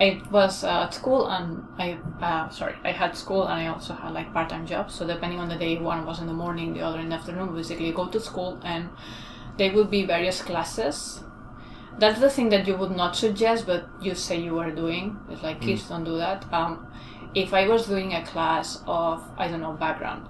I 0.00 0.22
was 0.30 0.64
uh, 0.64 0.84
at 0.84 0.94
school 0.94 1.28
and 1.28 1.62
I 1.78 1.98
uh, 2.22 2.48
sorry 2.48 2.74
I 2.84 2.92
had 2.92 3.14
school 3.14 3.42
and 3.46 3.60
I 3.60 3.66
also 3.66 3.92
had 3.92 4.14
like 4.14 4.32
part 4.32 4.48
time 4.48 4.66
jobs. 4.66 4.94
So 4.94 5.06
depending 5.06 5.38
on 5.38 5.48
the 5.48 5.56
day, 5.56 5.76
one 5.76 6.06
was 6.06 6.20
in 6.20 6.26
the 6.26 6.32
morning, 6.32 6.72
the 6.72 6.80
other 6.80 6.98
in 6.98 7.10
the 7.10 7.16
afternoon. 7.16 7.54
Basically, 7.54 7.92
go 7.92 8.06
to 8.08 8.18
school 8.18 8.58
and 8.64 8.88
there 9.58 9.72
would 9.74 9.90
be 9.90 10.06
various 10.06 10.40
classes. 10.40 11.22
That's 11.98 12.18
the 12.18 12.30
thing 12.30 12.48
that 12.48 12.66
you 12.66 12.76
would 12.76 12.92
not 12.92 13.14
suggest, 13.14 13.66
but 13.66 13.88
you 14.00 14.14
say 14.14 14.40
you 14.40 14.58
are 14.58 14.70
doing. 14.70 15.18
It's 15.28 15.42
like 15.42 15.60
kids 15.60 15.88
don't 15.88 16.04
do 16.04 16.16
that. 16.16 16.50
Um, 16.50 16.86
if 17.34 17.52
I 17.52 17.68
was 17.68 17.86
doing 17.86 18.14
a 18.14 18.24
class 18.24 18.82
of 18.86 19.22
I 19.36 19.48
don't 19.48 19.60
know 19.60 19.72
background, 19.72 20.26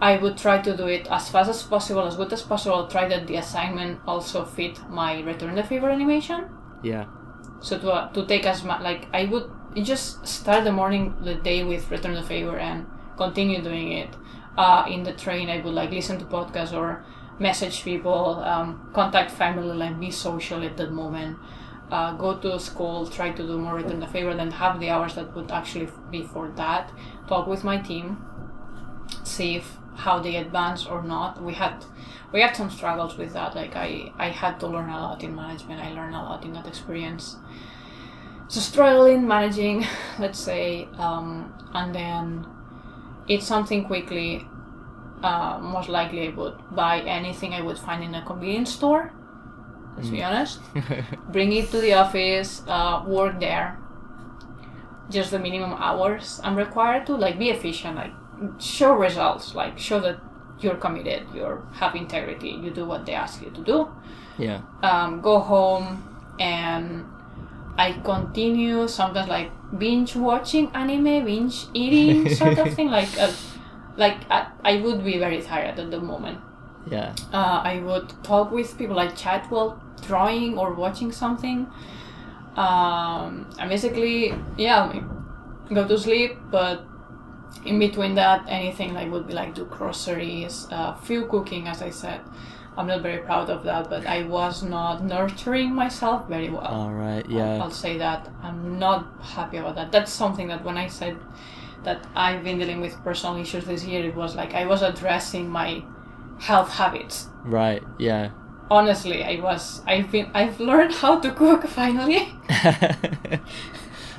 I 0.00 0.16
would 0.16 0.36
try 0.36 0.58
to 0.60 0.76
do 0.76 0.88
it 0.88 1.06
as 1.08 1.28
fast 1.28 1.50
as 1.50 1.62
possible, 1.62 2.02
as 2.02 2.16
good 2.16 2.32
as 2.32 2.42
possible. 2.42 2.88
Try 2.88 3.06
that 3.06 3.28
the 3.28 3.36
assignment 3.36 4.00
also 4.08 4.44
fit 4.44 4.80
my 4.88 5.20
return 5.20 5.54
the 5.54 5.62
favor 5.62 5.88
animation. 5.88 6.48
Yeah. 6.82 7.04
So 7.60 7.78
to, 7.78 7.92
uh, 7.92 8.12
to 8.12 8.26
take 8.26 8.46
as 8.46 8.64
much 8.64 8.82
like 8.82 9.06
I 9.12 9.26
would 9.26 9.50
just 9.82 10.26
start 10.26 10.64
the 10.64 10.72
morning 10.72 11.14
the 11.22 11.34
day 11.34 11.62
with 11.62 11.90
return 11.90 12.14
the 12.14 12.22
favor 12.22 12.58
and 12.58 12.86
continue 13.16 13.62
doing 13.62 13.92
it. 13.92 14.08
Uh, 14.56 14.84
in 14.88 15.02
the 15.04 15.12
train, 15.12 15.48
I 15.48 15.60
would 15.60 15.74
like 15.74 15.90
listen 15.90 16.18
to 16.18 16.24
podcasts 16.24 16.72
or 16.76 17.04
message 17.38 17.84
people, 17.84 18.40
um, 18.44 18.90
contact 18.92 19.30
family, 19.30 19.76
like 19.76 19.98
be 19.98 20.10
social 20.10 20.62
at 20.62 20.76
that 20.76 20.92
moment. 20.92 21.38
Uh, 21.90 22.12
go 22.14 22.36
to 22.36 22.58
school, 22.60 23.06
try 23.06 23.30
to 23.30 23.42
do 23.42 23.58
more 23.58 23.74
return 23.74 24.00
the 24.00 24.06
favor, 24.06 24.34
then 24.34 24.50
have 24.50 24.78
the 24.78 24.90
hours 24.90 25.14
that 25.14 25.34
would 25.34 25.50
actually 25.50 25.88
be 26.10 26.22
for 26.22 26.48
that. 26.56 26.92
Talk 27.26 27.46
with 27.46 27.64
my 27.64 27.78
team, 27.78 28.18
see 29.24 29.56
if 29.56 29.76
how 29.96 30.18
they 30.18 30.36
advance 30.36 30.86
or 30.86 31.02
not. 31.02 31.42
We 31.42 31.54
had 31.54 31.84
we 32.32 32.40
had 32.40 32.56
some 32.56 32.70
struggles 32.70 33.16
with 33.16 33.32
that. 33.32 33.54
Like 33.54 33.76
I 33.76 34.12
I 34.18 34.28
had 34.28 34.60
to 34.60 34.66
learn 34.66 34.90
a 34.90 35.00
lot 35.00 35.22
in 35.22 35.34
management. 35.34 35.80
I 35.80 35.92
learned 35.92 36.14
a 36.14 36.22
lot 36.22 36.44
in 36.44 36.52
that 36.54 36.66
experience. 36.66 37.36
So 38.48 38.60
struggling 38.60 39.28
managing, 39.28 39.86
let's 40.18 40.38
say, 40.38 40.88
um, 40.98 41.54
and 41.72 41.94
then 41.94 42.46
eat 43.28 43.42
something 43.42 43.84
quickly. 43.84 44.46
Uh, 45.22 45.58
most 45.60 45.88
likely, 45.88 46.28
I 46.28 46.30
would 46.30 46.58
buy 46.74 47.00
anything 47.00 47.52
I 47.52 47.60
would 47.60 47.78
find 47.78 48.02
in 48.02 48.14
a 48.14 48.24
convenience 48.24 48.72
store. 48.72 49.12
Let's 49.96 50.08
be 50.08 50.22
honest. 50.22 50.60
Bring 51.28 51.52
it 51.52 51.70
to 51.70 51.80
the 51.80 51.92
office. 51.94 52.62
Uh, 52.66 53.04
work 53.06 53.38
there. 53.38 53.78
Just 55.10 55.30
the 55.30 55.38
minimum 55.38 55.74
hours 55.74 56.40
I'm 56.42 56.56
required 56.56 57.06
to. 57.06 57.16
Like 57.16 57.38
be 57.38 57.50
efficient. 57.50 57.96
Like 57.96 58.12
show 58.58 58.94
results. 58.94 59.54
Like 59.54 59.78
show 59.78 60.00
that 60.00 60.20
you're 60.60 60.76
committed. 60.76 61.26
You 61.34 61.62
have 61.72 61.94
integrity. 61.94 62.50
You 62.50 62.70
do 62.70 62.84
what 62.84 63.06
they 63.06 63.14
ask 63.14 63.42
you 63.42 63.50
to 63.50 63.60
do 63.62 63.88
yeah. 64.40 64.62
um, 64.82 65.20
go 65.20 65.38
home 65.38 66.02
and 66.38 67.04
I 67.76 67.92
continue 68.04 68.88
sometimes 68.88 69.28
like 69.28 69.50
binge 69.78 70.16
watching 70.16 70.70
anime, 70.74 71.24
binge 71.24 71.66
eating 71.74 72.34
sort 72.34 72.58
of 72.58 72.74
thing. 72.74 72.90
Like, 72.90 73.08
uh, 73.18 73.32
like 73.96 74.18
I, 74.30 74.48
I 74.64 74.80
would 74.80 75.04
be 75.04 75.18
very 75.18 75.40
tired 75.42 75.78
at 75.78 75.90
the 75.90 76.00
moment. 76.00 76.40
Yeah. 76.90 77.14
Uh, 77.32 77.60
I 77.62 77.80
would 77.80 78.12
talk 78.24 78.50
with 78.50 78.76
people, 78.76 78.96
like 78.96 79.16
chat 79.16 79.50
while 79.50 79.80
drawing 80.02 80.58
or 80.58 80.72
watching 80.74 81.12
something. 81.12 81.66
Um, 82.56 83.48
and 83.58 83.70
basically, 83.70 84.34
yeah, 84.56 84.92
go 85.72 85.86
to 85.86 85.98
sleep, 85.98 86.36
but 86.50 86.84
in 87.64 87.78
between 87.78 88.14
that, 88.14 88.44
anything 88.48 88.94
like 88.94 89.10
would 89.10 89.26
be 89.26 89.34
like 89.34 89.54
do 89.54 89.64
groceries, 89.66 90.66
uh, 90.70 90.94
few 90.94 91.26
cooking, 91.26 91.68
as 91.68 91.82
I 91.82 91.90
said. 91.90 92.20
I'm 92.76 92.86
not 92.86 93.02
very 93.02 93.18
proud 93.18 93.50
of 93.50 93.64
that, 93.64 93.90
but 93.90 94.06
I 94.06 94.22
was 94.22 94.62
not 94.62 95.02
nurturing 95.04 95.74
myself 95.74 96.28
very 96.28 96.48
well. 96.48 96.66
All 96.66 96.92
right. 96.92 97.24
I'll- 97.26 97.36
Yeah. 97.38 97.62
I'll 97.62 97.70
say 97.70 97.98
that. 97.98 98.28
I'm 98.42 98.78
not 98.78 99.06
happy 99.22 99.58
about 99.58 99.74
that. 99.74 99.90
That's 99.92 100.12
something 100.12 100.48
that 100.48 100.64
when 100.64 100.78
I 100.78 100.86
said 100.88 101.16
that 101.84 102.06
I've 102.14 102.42
been 102.44 102.58
dealing 102.58 102.80
with 102.80 103.02
personal 103.04 103.36
issues 103.36 103.64
this 103.66 103.84
year, 103.84 104.04
it 104.04 104.14
was 104.14 104.34
like 104.36 104.54
I 104.54 104.64
was 104.66 104.82
addressing 104.82 105.48
my 105.50 105.82
health 106.38 106.70
habits. 106.70 107.28
Right. 107.44 107.82
Yeah. 107.98 108.30
Honestly, 108.70 109.24
I 109.24 109.40
was. 109.42 109.82
I've 109.86 110.10
been. 110.12 110.30
I've 110.32 110.60
learned 110.60 110.94
how 110.94 111.18
to 111.18 111.30
cook 111.32 111.66
finally. 111.80 112.32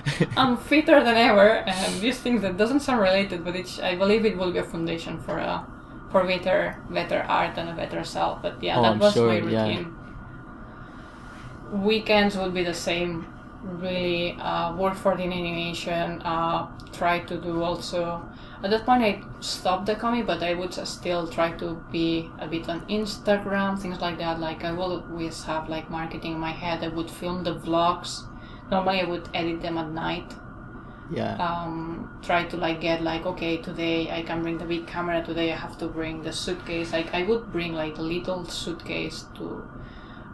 I'm 0.38 0.58
fitter 0.58 1.04
than 1.04 1.18
ever, 1.18 1.50
and 1.68 2.02
these 2.02 2.20
things 2.20 2.42
that 2.42 2.58
doesn't 2.58 2.82
sound 2.82 3.02
related, 3.02 3.44
but 3.44 3.56
it's. 3.56 3.80
I 3.80 3.96
believe 3.96 4.26
it 4.26 4.38
will 4.38 4.52
be 4.52 4.60
a 4.60 4.64
foundation 4.64 5.20
for 5.20 5.38
a, 5.38 5.66
for 6.12 6.24
better, 6.26 6.78
better 6.90 7.22
art 7.28 7.58
and 7.58 7.70
a 7.70 7.74
better 7.74 8.04
self. 8.04 8.42
But 8.42 8.62
yeah, 8.64 8.78
Oh, 8.78 8.82
that 8.82 8.94
I'm 8.94 9.00
was 9.00 9.14
sure, 9.14 9.28
my 9.28 9.38
yeah. 9.48 9.68
routine. 9.68 9.96
Weekends 11.72 12.38
would 12.38 12.54
be 12.54 12.64
the 12.64 12.74
same. 12.74 13.26
Really, 13.64 14.34
uh, 14.40 14.76
work 14.76 14.96
for 14.96 15.16
the 15.16 15.24
animation. 15.24 16.22
Uh, 16.24 16.68
try 16.92 17.20
to 17.20 17.38
do 17.38 17.62
also. 17.64 18.24
At 18.64 18.72
that 18.72 18.86
point, 18.86 19.04
I 19.04 19.24
stopped 19.40 19.86
the 19.86 19.96
comic, 19.96 20.26
but 20.28 20.42
I 20.44 20.54
would 20.56 20.74
still 20.74 21.28
try 21.28 21.52
to 21.54 21.76
be 21.92 22.30
a 22.40 22.48
bit 22.48 22.68
on 22.70 22.82
Instagram, 22.88 23.80
things 23.80 24.00
like 24.02 24.18
that. 24.18 24.40
Like 24.40 24.64
I 24.64 24.72
will 24.72 25.04
always 25.04 25.44
have 25.46 25.70
like 25.70 25.90
marketing 25.90 26.34
in 26.34 26.40
my 26.40 26.52
head. 26.52 26.84
I 26.84 26.90
would 26.90 27.10
film 27.10 27.44
the 27.44 27.56
vlogs. 27.56 28.24
Normally, 28.72 29.02
I 29.02 29.04
would 29.04 29.28
edit 29.34 29.62
them 29.62 29.78
at 29.78 29.90
night 29.90 30.34
yeah. 31.12 31.36
um, 31.36 32.20
try 32.22 32.44
to 32.46 32.58
like 32.58 32.82
get 32.82 33.02
like 33.02 33.26
okay 33.26 33.58
today 33.58 34.10
I 34.12 34.24
can 34.24 34.42
bring 34.42 34.58
the 34.58 34.66
big 34.66 34.88
camera 34.88 35.24
today 35.24 35.52
I 35.52 35.56
have 35.56 35.78
to 35.80 35.88
bring 35.88 36.22
the 36.24 36.32
suitcase 36.32 36.94
like 36.94 37.14
I 37.14 37.24
would 37.24 37.52
bring 37.52 37.74
like 37.74 37.98
a 37.98 38.02
little 38.02 38.46
suitcase 38.46 39.26
to 39.36 39.64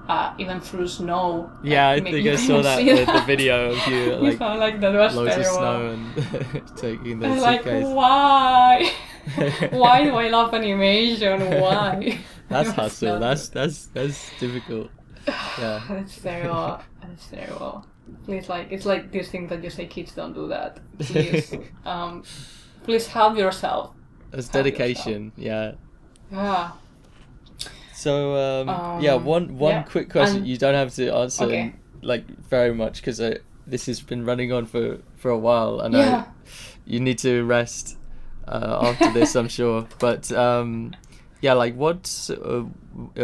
uh, 0.07 0.33
even 0.37 0.61
through 0.61 0.87
snow 0.87 1.51
yeah. 1.63 1.89
I 1.89 1.95
like, 1.95 2.03
maybe 2.03 2.23
think 2.23 2.39
I 2.39 2.41
saw 2.41 2.53
can 2.53 2.63
that 2.63 2.77
see 2.77 3.05
the, 3.05 3.23
video 3.25 3.71
of 3.71 3.87
you 3.87 3.97
You 4.05 4.15
like 4.15 4.37
sound 4.37 4.59
like 4.59 4.79
that 4.79 4.93
was 4.93 5.15
loads 5.15 5.37
of 5.37 5.45
snow 5.45 5.87
and 5.87 6.77
taking 6.77 7.19
the 7.19 7.27
I'm 7.27 7.39
like 7.39 7.65
why 7.65 8.91
why 9.71 10.03
do 10.03 10.15
I 10.15 10.29
love 10.29 10.53
animation 10.53 11.61
why 11.61 12.19
That's 12.49 12.69
hustle. 12.71 13.19
That's 13.19 13.49
that's 13.49 13.87
that's 13.87 14.31
difficult. 14.39 14.89
Yeah. 15.59 15.83
That's 15.89 16.21
terrible. 16.21 16.81
That's 17.01 17.27
terrible. 17.27 17.85
Please, 18.25 18.49
like, 18.49 18.71
it's 18.71 18.85
like 18.85 19.11
this 19.11 19.29
thing 19.29 19.47
that 19.47 19.63
you 19.63 19.69
say 19.69 19.85
kids 19.85 20.11
don't 20.13 20.33
do 20.33 20.47
that. 20.49 20.79
Please, 20.99 21.53
um, 21.85 22.23
please 22.83 23.07
help 23.07 23.37
yourself. 23.37 23.93
It's 24.33 24.49
dedication. 24.49 25.31
Yeah. 25.37 25.73
Yeah. 26.31 26.71
So 27.93 28.35
um, 28.35 29.01
yeah, 29.01 29.13
Um, 29.15 29.25
one 29.25 29.57
one 29.57 29.71
yeah, 29.73 29.83
quick 29.83 30.09
question. 30.09 30.37
and- 30.37 30.47
you 30.47 30.57
don't 30.57 30.75
have 30.75 30.93
to 30.95 31.13
answer 31.13 31.45
Okay. 31.45 31.73
like 32.01 32.25
very 32.49 32.73
much 32.73 33.01
because 33.01 33.17
this 33.65 33.85
has 33.87 34.01
been 34.01 34.25
running 34.25 34.51
on 34.53 34.65
for 34.65 34.99
for 35.15 35.31
a 35.31 35.37
while, 35.37 35.79
and 35.79 35.93
Yeah. 35.93 36.25
I, 36.25 36.25
you 36.85 36.99
need 36.99 37.17
to 37.19 37.43
rest 37.43 37.97
uh, 38.47 38.79
after 38.89 39.11
this, 39.11 39.35
I'm 39.35 39.47
sure. 39.59 39.87
But 39.99 40.31
um, 40.31 40.93
yeah, 41.41 41.53
like 41.53 41.75
what 41.75 42.29
uh, 42.29 42.63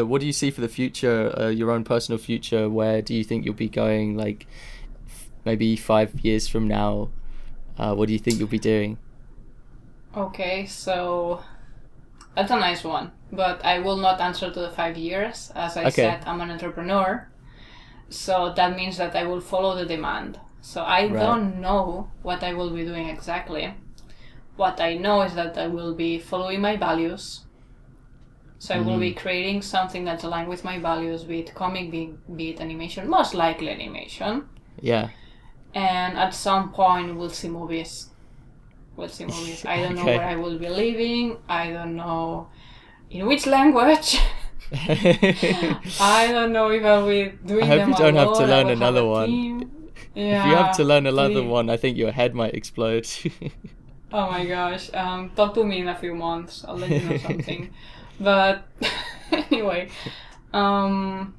what 0.05 0.21
do 0.21 0.25
you 0.27 0.33
see 0.33 0.49
for 0.51 0.61
the 0.61 0.69
future? 0.69 1.33
Uh, 1.39 1.49
your 1.49 1.69
own 1.71 1.83
personal 1.83 2.17
future. 2.17 2.67
Where 2.69 3.01
do 3.01 3.13
you 3.13 3.23
think 3.23 3.45
you'll 3.45 3.53
be 3.53 3.69
going? 3.69 4.17
Like 4.17 4.47
maybe 5.45 5.75
five 5.75 6.19
years 6.21 6.47
from 6.47 6.67
now. 6.67 7.09
Uh, 7.77 7.95
what 7.95 8.07
do 8.07 8.13
you 8.13 8.19
think 8.19 8.39
you'll 8.39 8.47
be 8.47 8.59
doing? 8.59 8.97
Okay, 10.15 10.65
so 10.65 11.41
that's 12.35 12.51
a 12.51 12.55
nice 12.57 12.83
one, 12.83 13.11
but 13.31 13.63
I 13.65 13.79
will 13.79 13.97
not 13.97 14.21
answer 14.21 14.51
to 14.51 14.59
the 14.59 14.69
five 14.71 14.97
years. 14.97 15.51
As 15.55 15.77
I 15.77 15.87
Okay. 15.87 15.89
said, 15.89 16.23
I'm 16.25 16.41
an 16.41 16.51
entrepreneur, 16.51 17.27
so 18.09 18.53
that 18.55 18.75
means 18.77 18.97
that 18.97 19.15
I 19.15 19.25
will 19.25 19.41
follow 19.41 19.75
the 19.75 19.85
demand. 19.85 20.39
So 20.61 20.83
I 20.83 21.09
Right. 21.09 21.19
don't 21.19 21.59
know 21.61 22.09
what 22.23 22.43
I 22.43 22.53
will 22.53 22.71
be 22.71 22.85
doing 22.85 23.09
exactly. 23.09 23.75
What 24.55 24.81
I 24.81 24.95
know 24.95 25.21
is 25.23 25.35
that 25.35 25.57
I 25.57 25.67
will 25.67 25.95
be 25.95 26.19
following 26.19 26.61
my 26.61 26.77
values. 26.77 27.45
So 28.57 28.73
I 28.73 28.79
will 28.79 28.97
be 28.97 29.13
creating 29.13 29.61
something 29.61 30.05
that's 30.05 30.23
aligned 30.23 30.47
with 30.49 30.63
my 30.63 30.79
values, 30.79 31.23
be 31.23 31.41
it 31.41 31.53
comic, 31.53 31.91
be, 31.91 32.15
be 32.35 32.49
it 32.49 32.61
animation, 32.61 33.07
most 33.07 33.35
likely 33.35 33.69
animation. 33.69 34.49
Yeah. 34.81 35.09
And 35.73 36.17
at 36.17 36.33
some 36.33 36.71
point, 36.71 37.15
we'll 37.15 37.29
see 37.29 37.49
movies. 37.49 38.09
We'll 38.95 39.09
see 39.09 39.25
movies. 39.25 39.65
I 39.65 39.77
don't 39.81 39.95
know 39.95 40.03
Okay. 40.03 40.17
where 40.17 40.27
I 40.27 40.35
will 40.35 40.57
be 40.59 40.69
living. 40.69 41.37
I 41.49 41.71
don't 41.71 41.95
know 41.95 42.47
in 43.09 43.25
which 43.27 43.45
language. 43.47 44.19
I 44.73 46.27
don't 46.31 46.51
know 46.53 46.69
if 46.69 46.83
I'll 46.83 47.07
be 47.07 47.33
doing 47.45 47.63
I 47.63 47.67
hope 47.67 47.87
you 47.87 47.93
don't 47.95 48.15
have 48.15 48.33
to 48.37 48.45
learn 48.45 48.69
another 48.69 49.05
one. 49.05 49.29
Yeah, 50.15 50.37
if 50.37 50.45
you 50.45 50.55
have 50.55 50.75
to 50.77 50.83
learn 50.83 51.05
another 51.07 51.43
one, 51.43 51.69
I 51.69 51.77
think 51.77 51.97
your 51.97 52.11
head 52.11 52.33
might 52.35 52.53
explode. 52.53 53.07
Oh 54.11 54.29
my 54.29 54.45
gosh. 54.45 54.93
Um, 54.93 55.31
talk 55.35 55.55
to 55.55 55.63
me 55.63 55.79
in 55.81 55.87
a 55.87 55.95
few 55.95 56.13
months. 56.13 56.63
I'll 56.67 56.77
let 56.77 56.91
you 56.91 57.01
know 57.01 57.17
something. 57.17 57.73
but 58.19 58.67
anyway, 59.31 59.89
um, 60.53 61.33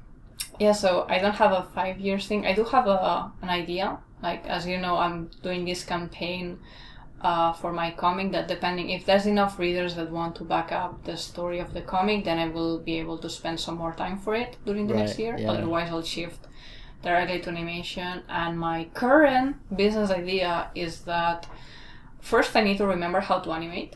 yeah. 0.59 0.73
So 0.73 1.05
I 1.07 1.19
don't 1.19 1.35
have 1.35 1.53
a 1.53 1.63
five 1.73 1.99
years 1.99 2.27
thing. 2.27 2.45
I 2.45 2.53
do 2.53 2.65
have 2.65 2.87
a 2.87 3.31
an 3.41 3.49
idea. 3.49 3.97
Like 4.27 4.43
as 4.57 4.61
you 4.71 4.77
know, 4.85 4.95
I'm 5.05 5.17
doing 5.47 5.61
this 5.65 5.81
campaign 5.93 6.45
uh, 7.29 7.51
for 7.61 7.71
my 7.81 7.89
comic. 8.03 8.27
That 8.35 8.47
depending 8.55 8.85
if 8.97 9.01
there's 9.07 9.25
enough 9.35 9.53
readers 9.65 9.91
that 9.97 10.07
want 10.19 10.33
to 10.39 10.43
back 10.55 10.69
up 10.81 10.91
the 11.09 11.15
story 11.29 11.59
of 11.65 11.69
the 11.77 11.81
comic, 11.95 12.19
then 12.27 12.37
I 12.45 12.47
will 12.57 12.75
be 12.89 12.95
able 13.03 13.17
to 13.25 13.29
spend 13.39 13.57
some 13.65 13.77
more 13.83 13.93
time 14.03 14.17
for 14.23 14.33
it 14.43 14.51
during 14.67 14.85
the 14.87 14.95
next 15.01 15.17
year. 15.23 15.35
yeah. 15.37 15.51
Otherwise, 15.51 15.89
I'll 15.91 16.03
shift 16.17 16.41
directly 17.07 17.39
to 17.43 17.49
animation. 17.55 18.13
And 18.43 18.51
my 18.69 18.79
current 19.03 19.49
business 19.83 20.09
idea 20.21 20.51
is 20.85 20.93
that 21.13 21.39
first 22.31 22.55
I 22.55 22.61
need 22.67 22.77
to 22.83 22.87
remember 22.95 23.19
how 23.29 23.37
to 23.45 23.49
animate 23.59 23.93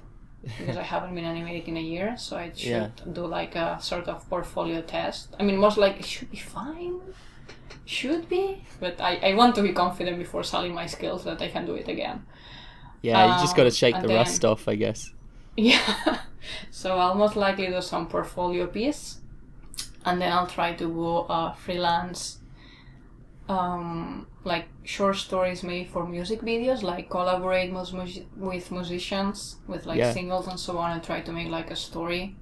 because 0.57 0.77
I 0.77 0.83
haven't 0.93 1.13
been 1.15 1.25
animating 1.33 1.75
in 1.75 1.77
a 1.85 1.87
year, 1.95 2.09
so 2.25 2.31
I 2.37 2.47
should 2.55 2.69
Yeah. 2.69 2.89
do 3.19 3.23
like 3.39 3.53
a 3.65 3.77
sort 3.91 4.07
of 4.13 4.17
portfolio 4.33 4.79
test. 4.97 5.23
I 5.39 5.43
mean, 5.47 5.57
most 5.67 5.77
likely 5.83 5.99
it 6.05 6.05
should 6.15 6.31
be 6.37 6.41
fine, 6.59 6.95
should 7.89 8.29
be, 8.29 8.63
but 8.79 9.01
I, 9.01 9.15
I 9.17 9.33
want 9.35 9.55
to 9.55 9.63
be 9.63 9.73
confident 9.73 10.17
before 10.19 10.43
selling 10.43 10.73
my 10.73 10.85
skills 10.87 11.23
that 11.25 11.41
I 11.41 11.49
can 11.49 11.65
do 11.65 11.75
it 11.75 11.87
again. 11.87 12.25
yeah, 13.01 13.23
you 13.23 13.35
just 13.35 13.55
got 13.55 13.63
to 13.65 13.71
Um, 13.71 13.71
shake 13.71 14.01
the 14.01 14.09
rust 14.11 14.43
off, 14.45 14.67
I 14.67 14.75
guess. 14.75 15.13
Yeah, 15.55 16.21
so 16.71 16.97
I'll 16.97 17.15
most 17.15 17.35
likely 17.35 17.67
do 17.67 17.81
some 17.81 18.07
portfolio 18.07 18.65
piece, 18.67 19.19
and 20.05 20.21
then 20.21 20.31
I'll 20.33 20.47
try 20.47 20.73
to 20.75 20.87
go 20.87 21.23
uh, 21.27 21.53
freelance, 21.53 22.39
um, 23.47 24.27
like 24.43 24.69
short 24.83 25.17
stories 25.17 25.63
maybe 25.63 25.85
for 25.89 26.07
music 26.07 26.41
videos, 26.41 26.83
like 26.83 27.09
collaborate 27.09 27.71
mus- 27.71 27.91
with 28.35 28.71
musicians 28.71 29.57
with 29.67 29.85
like 29.85 30.05
Yeah. 30.05 30.05
singles 30.05 30.47
and 30.47 30.59
so 30.59 30.77
on, 30.77 30.91
and 30.91 31.03
try 31.03 31.21
to 31.21 31.31
make 31.31 31.49
like 31.49 31.71
a 31.71 31.75
story 31.75 32.38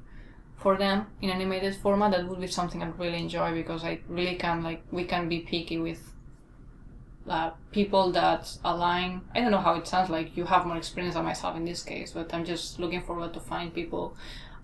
for 0.68 0.76
them 0.76 1.08
in 1.22 1.30
animated 1.30 1.74
format. 1.78 2.12
That 2.12 2.28
would 2.28 2.42
be 2.42 2.48
something 2.48 2.84
I'd 2.84 3.00
really 3.00 3.20
enjoy 3.20 3.54
because 3.54 3.86
I 3.86 4.00
really 4.10 4.36
can 4.36 4.64
like 4.64 4.82
we 4.92 5.06
can 5.06 5.30
be 5.30 5.40
picky 5.40 5.78
with 5.78 6.02
uh, 7.36 7.52
people 7.72 8.12
that 8.12 8.44
align. 8.66 9.22
I 9.34 9.40
don't 9.40 9.52
know 9.52 9.66
how 9.68 9.76
it 9.76 9.88
sounds 9.88 10.10
like 10.10 10.36
you 10.36 10.44
have 10.44 10.66
more 10.66 10.76
experience 10.76 11.16
than 11.16 11.24
myself 11.24 11.56
in 11.56 11.64
this 11.64 11.84
case, 11.84 12.12
but 12.12 12.34
I'm 12.34 12.44
just 12.44 12.80
looking 12.80 13.02
forward 13.02 13.34
to 13.36 13.40
find 13.40 13.74
people 13.74 14.18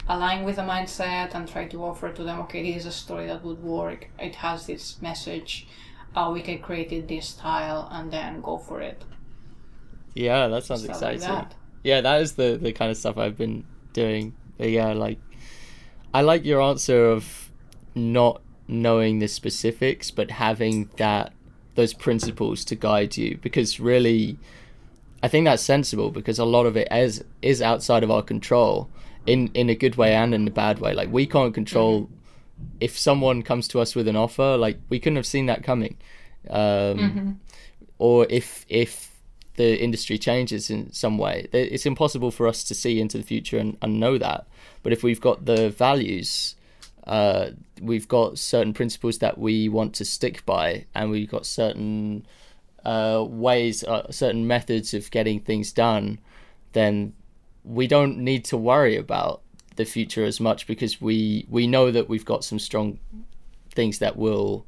align 0.10 0.44
with 0.44 0.58
the 0.58 0.64
mindset 0.74 1.34
and 1.36 1.48
try 1.48 1.70
to 1.70 1.78
offer 1.86 2.12
to 2.12 2.24
them. 2.28 2.42
Okay, 2.42 2.62
this 2.64 2.82
is 2.82 2.86
a 2.88 2.92
story 2.92 3.28
that 3.28 3.42
would 3.46 3.64
work. 3.64 4.10
It 4.20 4.36
has 4.36 4.68
this 4.68 5.02
message. 5.02 5.68
Uh, 6.14 6.32
we 6.34 6.42
can 6.42 6.60
create 6.60 6.92
it 6.92 7.08
this 7.08 7.30
style 7.30 7.88
and 7.94 8.12
then 8.12 8.42
go 8.42 8.58
for 8.58 8.82
it. 8.82 9.00
Yeah, 10.16 10.50
that 10.50 10.66
sounds 10.66 10.84
Stuff 10.84 11.02
like 11.02 11.16
exciting. 11.16 11.36
that. 11.36 11.56
Yeah, 11.84 12.02
that 12.02 12.22
is 12.22 12.34
the 12.34 12.50
the 12.62 12.74
kind 12.74 12.92
of 12.92 12.98
stuff 12.98 13.18
I've 13.18 13.38
been 13.38 13.64
doing. 13.94 14.34
But 14.58 14.70
yeah, 14.70 14.92
like 14.94 15.20
I 16.14 16.22
like 16.22 16.46
your 16.46 16.62
answer 16.62 17.06
of 17.06 17.52
not 17.96 18.42
knowing 18.68 19.20
the 19.20 19.28
specifics, 19.28 20.12
but 20.12 20.32
having 20.32 20.90
that 20.98 21.34
those 21.76 21.94
principles 21.94 22.64
to 22.64 22.76
guide 22.76 23.18
you 23.18 23.38
because 23.42 23.80
really 23.80 24.38
I 25.24 25.28
think 25.28 25.46
that's 25.46 25.64
sensible 25.64 26.12
because 26.12 26.38
a 26.38 26.46
lot 26.46 26.66
of 26.66 26.78
it 26.78 26.88
is 26.92 27.24
is 27.42 27.62
outside 27.62 28.04
of 28.04 28.12
our 28.12 28.22
control 28.22 28.90
in 29.26 29.50
in 29.54 29.70
a 29.70 29.76
good 29.76 29.96
way 29.96 30.14
and 30.14 30.34
in 30.34 30.48
a 30.48 30.52
bad 30.52 30.80
way. 30.80 30.94
Like 30.94 31.12
we 31.12 31.26
can't 31.26 31.54
control 31.54 32.10
if 32.80 32.98
someone 32.98 33.42
comes 33.42 33.68
to 33.70 33.80
us 33.80 33.96
with 33.96 34.08
an 34.08 34.16
offer, 34.16 34.56
like 34.58 34.78
we 34.90 35.00
couldn't 35.00 35.16
have 35.16 35.26
seen 35.26 35.48
that 35.48 35.64
coming. 35.64 35.98
Um, 36.50 37.40
Or 37.98 38.28
if 38.30 38.66
if 38.70 39.13
the 39.56 39.82
industry 39.82 40.18
changes 40.18 40.70
in 40.70 40.92
some 40.92 41.18
way, 41.18 41.48
it's 41.54 41.86
impossible 41.86 42.32
for 42.32 42.48
us 42.48 42.64
to 42.66 42.74
see 42.74 43.00
into 43.00 43.18
the 43.18 43.24
future 43.24 43.58
and, 43.58 43.78
and 43.82 44.00
know 44.00 44.18
that. 44.18 44.48
But 44.82 44.94
if 44.94 45.04
we've 45.04 45.22
got 45.22 45.46
the 45.46 45.70
values, 45.70 46.56
uh, 47.06 47.52
we've 47.82 48.08
got 48.08 48.40
certain 48.40 48.74
principles 48.74 49.20
that 49.20 49.38
we 49.38 49.70
want 49.70 49.94
to 49.96 50.06
stick 50.06 50.46
by, 50.46 50.86
and 50.96 51.12
we've 51.12 51.30
got 51.30 51.46
certain 51.46 52.26
uh, 52.84 53.24
ways, 53.28 53.84
uh, 53.84 54.12
certain 54.12 54.48
methods 54.48 54.94
of 54.94 55.12
getting 55.12 55.40
things 55.40 55.72
done, 55.72 56.20
then 56.74 57.14
we 57.64 57.88
don't 57.88 58.18
need 58.18 58.44
to 58.46 58.58
worry 58.58 58.98
about 58.98 59.42
the 59.76 59.86
future 59.86 60.24
as 60.24 60.40
much 60.40 60.68
because 60.68 61.02
we 61.02 61.46
we 61.50 61.66
know 61.66 61.92
that 61.92 62.08
we've 62.08 62.26
got 62.26 62.44
some 62.44 62.60
strong 62.60 63.00
things 63.72 64.00
that 64.00 64.16
will 64.18 64.66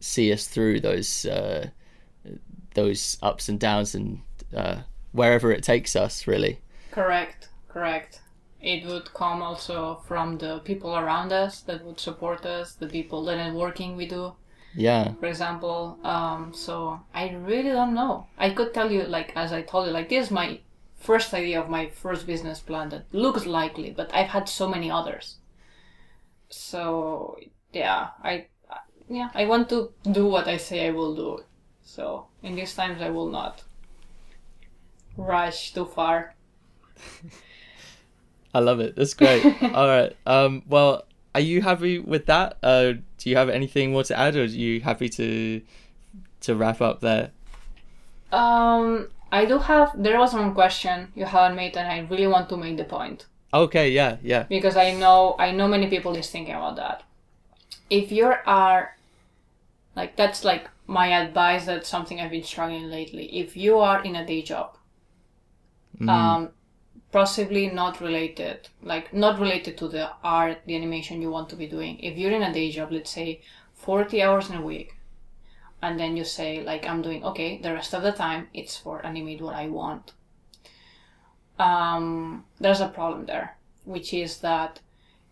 see 0.00 0.32
us 0.32 0.46
through 0.46 0.80
those 0.80 1.26
uh, 1.26 1.68
those 2.74 3.18
ups 3.22 3.48
and 3.48 3.58
downs 3.58 3.94
and 3.94 4.20
uh, 4.54 4.82
wherever 5.12 5.50
it 5.52 5.62
takes 5.64 5.96
us 5.96 6.26
really. 6.26 6.60
Correct, 6.90 7.48
correct. 7.68 8.20
It 8.60 8.84
would 8.86 9.12
come 9.14 9.42
also 9.42 10.02
from 10.06 10.38
the 10.38 10.58
people 10.60 10.96
around 10.96 11.32
us 11.32 11.60
that 11.62 11.84
would 11.84 12.00
support 12.00 12.44
us, 12.46 12.72
the 12.74 12.86
people, 12.88 13.24
the 13.24 13.32
networking 13.32 13.96
we 13.96 14.06
do. 14.06 14.34
yeah. 14.74 15.12
For 15.20 15.26
example 15.26 15.98
um, 16.04 16.52
so 16.54 17.00
i 17.14 17.30
really 17.30 17.70
don't 17.70 17.94
know. 17.94 18.26
I 18.38 18.50
could 18.50 18.74
tell 18.74 18.90
you 18.92 19.02
like 19.04 19.32
as 19.36 19.52
i 19.52 19.62
told 19.62 19.86
you 19.86 19.92
like 19.92 20.08
this 20.08 20.26
is 20.26 20.30
my 20.30 20.60
first 20.98 21.32
idea 21.34 21.60
of 21.60 21.68
my 21.70 21.88
first 21.88 22.26
business 22.26 22.60
plan 22.60 22.88
that 22.90 23.04
looks 23.12 23.46
likely 23.46 23.90
but 23.90 24.10
i've 24.14 24.28
had 24.36 24.48
so 24.48 24.68
many 24.68 24.90
others. 24.90 25.36
So 26.48 27.38
yeah 27.72 28.08
i 28.22 28.46
yeah 29.08 29.30
i 29.34 29.44
want 29.46 29.68
to 29.68 29.92
do 30.10 30.26
what 30.26 30.48
i 30.48 30.56
say 30.56 30.86
i 30.88 30.90
will 30.90 31.14
do. 31.14 31.44
So 31.82 32.26
in 32.42 32.54
these 32.56 32.74
times 32.74 33.00
i 33.02 33.10
will 33.10 33.30
not 33.30 33.62
rush 35.16 35.72
too 35.72 35.84
far 35.84 36.34
I 38.54 38.60
love 38.60 38.80
it. 38.80 38.96
That's 38.96 39.12
great. 39.12 39.44
All 39.62 39.86
right. 39.86 40.16
Um, 40.24 40.62
well, 40.66 41.04
are 41.34 41.42
you 41.42 41.60
happy 41.60 41.98
with 41.98 42.24
that? 42.26 42.56
Uh, 42.62 42.92
do 43.18 43.28
you 43.28 43.36
have 43.36 43.50
anything 43.50 43.92
more 43.92 44.02
to 44.04 44.18
add, 44.18 44.34
or 44.34 44.42
are 44.42 44.44
you 44.46 44.80
happy 44.80 45.10
to 45.10 45.60
to 46.40 46.54
wrap 46.54 46.80
up 46.80 47.00
there? 47.00 47.32
um 48.32 49.08
i 49.30 49.44
do 49.44 49.58
have 49.58 49.92
there 49.94 50.18
was 50.18 50.34
one 50.34 50.52
question 50.52 51.12
you 51.14 51.24
haven't 51.24 51.56
made 51.56 51.76
and 51.76 51.86
i 51.88 51.98
really 52.10 52.26
want 52.26 52.48
to 52.48 52.56
make 52.56 52.76
the 52.76 52.84
point 52.84 53.26
Okay. 53.54 53.90
Yeah. 53.90 54.16
Yeah. 54.22 54.42
because 54.44 54.76
I 54.76 54.92
know 54.92 55.36
I 55.38 55.50
know 55.52 55.68
many 55.68 55.86
people 55.86 56.14
is 56.16 56.28
thinking 56.28 56.54
about 56.54 56.76
that. 56.76 57.04
If 57.88 58.12
you 58.12 58.34
are 58.44 58.96
like 59.94 60.16
that's 60.16 60.44
like 60.44 60.68
my 60.86 61.08
advice. 61.08 61.64
That's 61.64 61.88
something 61.88 62.20
I've 62.20 62.30
been 62.30 62.42
struggling 62.44 62.90
lately. 62.90 63.24
If 63.38 63.56
you 63.56 63.78
are 63.78 64.02
in 64.04 64.14
a 64.16 64.26
day 64.26 64.42
job, 64.42 64.76
um, 66.08 66.50
possibly 67.12 67.68
not 67.70 68.00
related, 68.00 68.68
like 68.82 69.12
not 69.12 69.38
related 69.40 69.76
to 69.78 69.88
the 69.88 70.10
art, 70.22 70.58
the 70.66 70.76
animation 70.76 71.22
you 71.22 71.30
want 71.30 71.48
to 71.50 71.56
be 71.56 71.66
doing. 71.66 71.98
If 72.00 72.16
you're 72.18 72.32
in 72.32 72.42
a 72.42 72.52
day 72.52 72.70
job, 72.70 72.92
let's 72.92 73.10
say 73.10 73.40
forty 73.74 74.22
hours 74.22 74.50
in 74.50 74.56
a 74.56 74.62
week, 74.62 74.94
and 75.82 75.98
then 75.98 76.16
you 76.16 76.24
say 76.24 76.62
like 76.62 76.86
I'm 76.86 77.02
doing 77.02 77.24
okay, 77.24 77.58
the 77.58 77.72
rest 77.74 77.94
of 77.94 78.02
the 78.02 78.12
time 78.12 78.48
it's 78.54 78.76
for 78.76 79.04
animate 79.04 79.40
what 79.40 79.54
I 79.54 79.68
want 79.68 80.12
um, 81.58 82.44
there's 82.60 82.80
a 82.80 82.88
problem 82.88 83.26
there, 83.26 83.56
which 83.84 84.12
is 84.12 84.38
that 84.40 84.80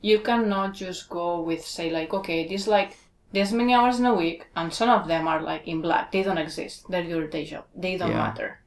you 0.01 0.20
cannot 0.20 0.74
just 0.74 1.09
go 1.09 1.41
with 1.41 1.65
say 1.65 1.91
like 1.91 2.12
okay, 2.15 2.47
this 2.47 2.66
like 2.66 2.97
this 3.32 3.53
many 3.53 3.74
hours 3.74 3.99
in 3.99 4.07
a 4.07 4.15
week, 4.15 4.47
and 4.57 4.73
some 4.73 4.91
of 4.91 5.09
them 5.09 5.27
are 5.28 5.43
like 5.43 5.66
in 5.66 5.81
black. 5.82 6.12
They 6.12 6.23
don't 6.23 6.39
exist. 6.39 6.86
They're 6.89 7.03
your 7.03 7.27
day 7.27 7.45
job. 7.45 7.65
They 7.74 7.97
don't 7.97 8.11
Yeah. 8.11 8.19
matter, 8.19 8.61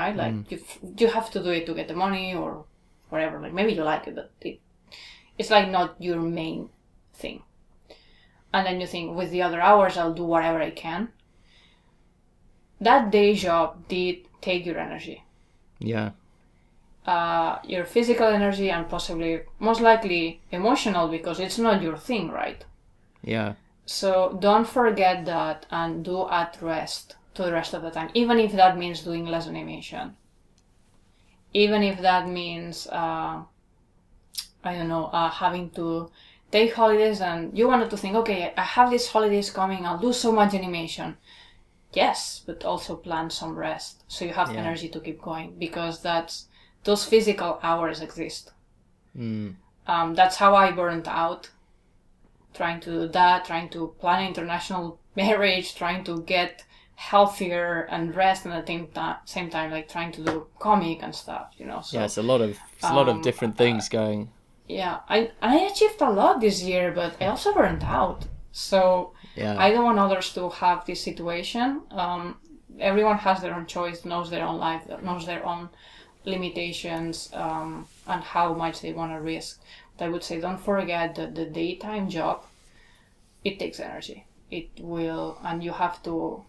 right? 0.00 0.14
Like 0.22 0.36
you, 0.52 0.58
f- 0.62 0.78
you 1.00 1.08
have 1.16 1.28
to 1.34 1.40
do 1.46 1.50
it 1.58 1.64
to 1.66 1.74
get 1.74 1.88
the 1.88 1.94
money 2.06 2.34
or 2.42 2.64
whatever. 3.10 3.40
Like 3.40 3.54
maybe 3.58 3.72
you 3.72 3.82
like 3.84 4.06
it, 4.08 4.14
but 4.14 4.30
it, 4.40 4.60
it's 5.38 5.50
like 5.56 5.68
not 5.78 5.96
your 5.98 6.20
main 6.20 6.68
thing. 7.22 7.42
And 8.54 8.66
then 8.66 8.80
you 8.80 8.86
think 8.86 9.16
with 9.18 9.30
the 9.30 9.42
other 9.42 9.60
hours, 9.60 9.96
I'll 9.96 10.14
do 10.22 10.24
whatever 10.24 10.60
I 10.62 10.70
can. 10.70 11.08
That 12.80 13.10
day 13.10 13.34
job 13.34 13.88
did 13.88 14.16
take 14.42 14.66
your 14.66 14.78
energy 14.78 15.24
Yeah. 15.78 16.10
uh, 17.06 17.58
your 17.64 17.84
physical 17.84 18.26
energy 18.28 18.70
and 18.70 18.88
possibly 18.88 19.42
most 19.58 19.80
likely 19.80 20.40
emotional 20.52 21.08
because 21.08 21.40
it's 21.40 21.58
not 21.58 21.82
your 21.82 21.96
thing 21.96 22.30
right 22.30 22.64
Yeah. 23.24 23.54
so 23.86 24.36
don't 24.40 24.68
forget 24.68 25.24
that 25.24 25.66
and 25.70 26.04
do 26.04 26.28
at 26.28 26.58
rest 26.60 27.15
to 27.36 27.42
the 27.42 27.52
rest 27.52 27.74
of 27.74 27.82
the 27.82 27.90
time 27.90 28.10
even 28.14 28.38
if 28.38 28.52
that 28.52 28.76
means 28.78 29.02
doing 29.02 29.26
less 29.26 29.46
animation 29.48 30.16
even 31.52 31.82
if 31.82 32.00
that 32.00 32.28
means 32.28 32.86
uh, 32.88 33.42
i 34.64 34.74
don't 34.74 34.88
know 34.88 35.06
uh, 35.06 35.30
having 35.30 35.70
to 35.70 36.10
take 36.50 36.72
holidays 36.74 37.20
and 37.20 37.56
you 37.58 37.66
wanted 37.68 37.90
to 37.90 37.96
think 37.96 38.14
okay 38.14 38.52
i 38.56 38.62
have 38.62 38.90
these 38.90 39.08
holidays 39.08 39.50
coming 39.50 39.84
i'll 39.86 39.98
do 39.98 40.12
so 40.12 40.32
much 40.32 40.54
animation 40.54 41.16
yes 41.94 42.42
but 42.46 42.64
also 42.64 42.96
plan 42.96 43.30
some 43.30 43.54
rest 43.56 44.04
so 44.08 44.24
you 44.24 44.32
have 44.32 44.50
Yeah. 44.52 44.60
energy 44.60 44.88
to 44.88 45.00
keep 45.00 45.20
going 45.22 45.56
because 45.58 46.02
that's 46.02 46.46
those 46.84 47.04
physical 47.04 47.58
hours 47.62 48.00
exist 48.00 48.52
Mm. 49.16 49.56
um, 49.86 50.14
that's 50.14 50.36
how 50.36 50.54
I 50.54 50.72
burned 50.72 51.08
out. 51.08 51.48
Trying 52.52 52.80
to 52.80 52.90
do 52.90 53.08
that, 53.08 53.46
trying 53.46 53.70
to 53.70 53.94
plan 53.98 54.20
an 54.20 54.28
international 54.28 55.00
marriage, 55.16 55.74
trying 55.74 56.04
to 56.04 56.20
get 56.22 56.64
healthier 56.96 57.86
and 57.90 58.14
rest 58.16 58.44
and 58.44 58.54
at 58.54 58.66
the 58.66 58.72
same 58.72 58.88
time, 58.88 59.16
same 59.26 59.50
time, 59.50 59.70
like 59.70 59.88
trying 59.88 60.12
to 60.12 60.22
do 60.24 60.46
comic 60.58 61.02
and 61.02 61.14
stuff, 61.14 61.52
you 61.58 61.66
know. 61.66 61.80
So 61.82 61.98
Yeah, 61.98 62.04
it's 62.06 62.18
a 62.18 62.22
lot 62.22 62.40
of 62.40 62.58
it's 62.74 62.90
a 62.90 62.94
lot 62.94 63.08
of 63.08 63.16
um, 63.16 63.22
different 63.22 63.56
things 63.56 63.88
going. 63.88 64.30
yeah, 64.68 65.00
I 65.08 65.30
I 65.42 65.56
achieved 65.70 66.00
a 66.00 66.10
lot 66.10 66.40
this 66.40 66.62
year, 66.62 66.92
but 66.92 67.16
I 67.20 67.26
also 67.26 67.52
burned 67.54 67.84
out. 67.84 68.26
So 68.52 69.12
Yeah. 69.36 69.56
I 69.58 69.70
don't 69.72 69.84
want 69.84 69.98
others 69.98 70.32
to 70.34 70.48
have 70.50 70.84
this 70.86 71.00
situation. 71.02 71.82
Um, 71.90 72.38
everyone 72.80 73.18
has 73.18 73.40
their 73.42 73.54
own 73.54 73.66
choice, 73.66 74.04
knows 74.04 74.30
their 74.30 74.44
own 74.46 74.58
life, 74.58 74.82
knows 75.02 75.26
their 75.26 75.44
own 75.46 75.68
limitations, 76.24 77.30
um, 77.34 77.86
and 78.06 78.22
how 78.24 78.54
much 78.54 78.80
they 78.80 78.92
want 78.92 79.12
to 79.12 79.20
risk. 79.20 79.60
But 79.96 80.06
I 80.06 80.08
would 80.08 80.24
say 80.24 80.40
don't 80.40 80.58
forget 80.60 81.14
that 81.16 81.34
the 81.34 81.46
daytime 81.46 82.08
job, 82.10 82.44
it 83.44 83.58
takes 83.58 83.80
energy. 83.80 84.26
It 84.50 84.70
will, 84.80 85.38
and 85.44 85.62
you 85.64 85.72
have 85.72 86.02
to 86.04 86.44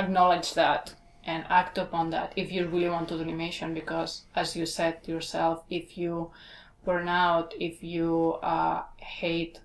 acknowledge 0.00 0.54
that 0.54 0.94
and 1.24 1.44
act 1.48 1.78
upon 1.78 2.10
that 2.10 2.32
if 2.36 2.50
you 2.52 2.66
really 2.66 2.90
want 2.90 3.08
to 3.08 3.16
do 3.16 3.22
animation. 3.22 3.74
Because 3.74 4.24
as 4.34 4.56
you 4.56 4.66
said 4.66 5.06
yourself, 5.06 5.64
if 5.70 5.98
you 5.98 6.32
burn 6.84 7.08
out, 7.08 7.54
if 7.60 7.82
you 7.82 8.38
uh, 8.42 8.82
hate 8.98 9.60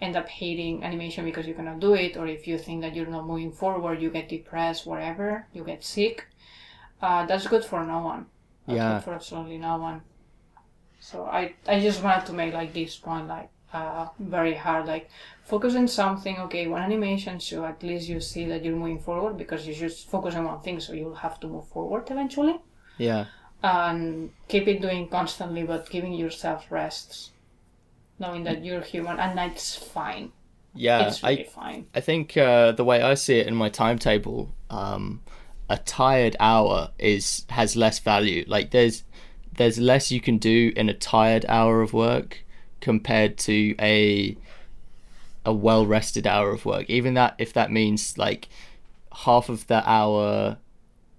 end 0.00 0.16
up 0.16 0.28
hating 0.28 0.82
animation 0.84 1.24
because 1.24 1.46
you 1.46 1.54
cannot 1.54 1.80
do 1.80 1.94
it, 1.94 2.16
or 2.16 2.26
if 2.26 2.46
you 2.46 2.58
think 2.58 2.82
that 2.82 2.94
you're 2.94 3.06
not 3.06 3.26
moving 3.26 3.52
forward, 3.52 4.02
you 4.02 4.10
get 4.10 4.28
depressed, 4.28 4.86
whatever, 4.86 5.46
you 5.52 5.64
get 5.64 5.84
sick. 5.84 6.26
Uh, 7.00 7.24
that's 7.26 7.46
good 7.46 7.64
for 7.64 7.84
no 7.84 8.00
one. 8.00 8.26
That's 8.66 8.76
Yeah. 8.78 8.94
good 8.94 9.04
for 9.04 9.14
absolutely 9.14 9.58
no 9.58 9.76
one. 9.78 10.02
So 11.00 11.24
I, 11.26 11.54
I 11.68 11.80
just 11.80 12.02
wanted 12.02 12.26
to 12.26 12.32
make 12.32 12.52
like 12.54 12.72
this 12.72 12.96
point 12.96 13.28
like 13.28 13.50
uh, 13.72 14.08
very 14.18 14.54
hard, 14.54 14.86
like 14.86 15.10
focus 15.44 15.74
on 15.76 15.86
something. 15.88 16.36
Okay, 16.38 16.66
one 16.66 16.82
animation, 16.82 17.38
so 17.40 17.64
at 17.64 17.82
least 17.82 18.08
you 18.08 18.20
see 18.20 18.44
that 18.46 18.64
you're 18.64 18.76
moving 18.76 18.98
forward 18.98 19.36
because 19.36 19.66
you 19.66 19.74
just 19.74 20.08
focus 20.10 20.34
on 20.34 20.44
one 20.44 20.60
thing, 20.60 20.80
so 20.80 20.92
you'll 20.92 21.14
have 21.26 21.38
to 21.40 21.46
move 21.46 21.68
forward 21.68 22.10
eventually 22.10 22.56
Yeah. 22.98 23.26
and 23.62 24.30
keep 24.48 24.66
it 24.68 24.80
doing 24.82 25.08
constantly 25.08 25.62
but 25.62 25.88
giving 25.90 26.12
yourself 26.12 26.66
rests 26.70 27.30
knowing 28.18 28.44
that 28.44 28.64
you're 28.64 28.82
human 28.82 29.18
and 29.18 29.36
that's 29.38 29.74
fine 29.74 30.32
Yeah. 30.74 31.08
it's 31.08 31.22
I 31.24 31.44
fine 31.44 31.86
I 31.94 32.00
think 32.00 32.36
uh, 32.36 32.72
the 32.72 32.84
way 32.84 33.00
I 33.02 33.14
see 33.14 33.38
it 33.38 33.46
in 33.46 33.54
my 33.54 33.68
timetable, 33.70 34.50
um, 34.70 35.20
a 35.68 35.78
tired 35.78 36.36
hour 36.40 36.90
is 36.98 37.46
has 37.48 37.74
less 37.74 37.98
value. 38.00 38.44
Like 38.46 38.70
there's 38.70 39.04
there's 39.56 39.78
less 39.78 40.10
you 40.12 40.20
can 40.20 40.38
do 40.38 40.72
in 40.76 40.88
a 40.88 40.94
tired 40.94 41.44
hour 41.48 41.80
of 41.80 41.92
work 41.92 42.44
compared 42.80 43.38
to 43.38 43.74
a 43.80 44.36
a 45.44 45.52
well 45.52 45.86
rested 45.86 46.26
hour 46.26 46.50
of 46.50 46.64
work. 46.64 46.88
Even 46.88 47.14
that 47.14 47.34
if 47.38 47.52
that 47.52 47.70
means 47.70 48.16
like 48.18 48.48
half 49.12 49.48
of 49.48 49.66
the 49.68 49.88
hour 49.88 50.58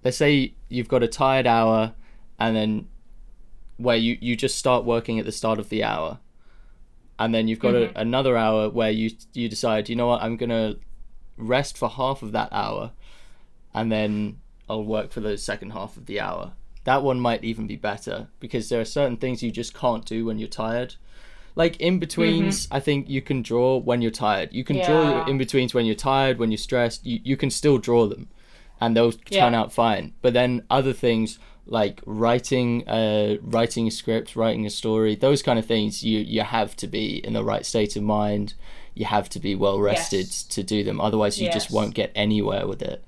let's 0.06 0.18
say 0.18 0.54
you've 0.70 0.88
got 0.88 1.04
a 1.04 1.08
tired 1.08 1.48
hour 1.48 1.94
and 2.40 2.56
then 2.56 2.88
where 3.78 3.98
you, 3.98 4.18
you 4.22 4.38
just 4.38 4.58
start 4.58 4.86
working 4.86 5.20
at 5.20 5.26
the 5.26 5.32
start 5.32 5.60
of 5.60 5.68
the 5.68 5.84
hour. 5.84 6.20
And 7.18 7.34
then 7.34 7.48
you've 7.48 7.60
got 7.60 7.76
a, 7.76 7.88
mm-hmm. 7.88 7.98
another 7.98 8.38
hour 8.38 8.70
where 8.70 8.92
you 8.92 9.12
you 9.34 9.50
decide 9.50 9.90
you 9.90 9.96
know 9.96 10.08
what? 10.08 10.22
I'm 10.22 10.38
gonna 10.38 10.76
rest 11.38 11.78
for 11.78 11.90
half 11.90 12.22
of 12.22 12.32
that 12.32 12.50
hour 12.54 12.92
and 13.74 13.92
then 13.92 14.40
i'll 14.70 14.86
work 14.86 15.12
for 15.12 15.20
the 15.20 15.38
second 15.38 15.72
half 15.72 15.98
of 15.98 16.06
the 16.06 16.20
hour. 16.20 16.54
That 16.84 17.04
one 17.04 17.20
might 17.20 17.44
even 17.44 17.68
be 17.68 17.78
better 17.78 18.28
because 18.40 18.70
there 18.70 18.80
are 18.80 18.86
certain 18.86 19.18
things 19.18 19.42
you 19.42 19.52
just 19.52 19.74
can't 19.74 20.06
do 20.06 20.26
when 20.26 20.38
you're 20.38 20.48
tired 20.48 20.96
like 21.56 21.78
in 21.78 22.00
betweens 22.00 22.68
i 22.72 22.80
think 22.80 23.10
you 23.10 23.22
can 23.22 23.42
draw 23.42 23.78
when 23.78 24.02
you're 24.02 24.12
tired. 24.12 24.50
You 24.52 24.64
can 24.64 24.78
draw 24.86 25.26
in 25.26 25.38
betweens 25.38 25.74
when 25.74 25.86
you're 25.86 25.96
tired 25.96 26.38
when 26.40 26.52
you're 26.52 26.58
stressed. 26.70 27.06
You, 27.06 27.20
you 27.24 27.38
can 27.38 27.50
still 27.50 27.78
draw 27.78 28.08
them 28.08 28.28
and 28.82 28.96
they'll 28.96 29.14
turn 29.14 29.54
Yeah. 29.54 29.60
out 29.62 29.72
fine. 29.72 30.14
But 30.22 30.34
then 30.34 30.64
other 30.70 30.94
things 30.94 31.40
like 31.66 32.02
writing 32.06 32.88
uh 32.88 33.38
writing 33.42 33.88
a 33.88 33.92
script 33.92 34.36
writing 34.36 34.66
a 34.68 34.70
story 34.70 35.16
those 35.16 35.42
kind 35.42 35.58
of 35.58 35.66
things 35.66 36.04
you 36.04 36.20
you 36.20 36.42
have 36.42 36.76
to 36.76 36.88
be 36.88 37.06
in 37.26 37.34
the 37.34 37.44
right 37.44 37.66
state 37.66 37.96
of 37.96 38.04
mind. 38.04 38.54
You 38.94 39.06
have 39.06 39.28
to 39.30 39.40
be 39.40 39.56
well 39.56 39.80
rested 39.80 40.28
Yes. 40.28 40.44
to 40.56 40.62
do 40.64 40.84
them. 40.84 41.00
Otherwise 41.02 41.40
you 41.42 41.50
just 41.52 41.72
won't 41.72 41.94
get 41.96 42.12
anywhere 42.16 42.68
with 42.68 42.82
it. 42.82 43.04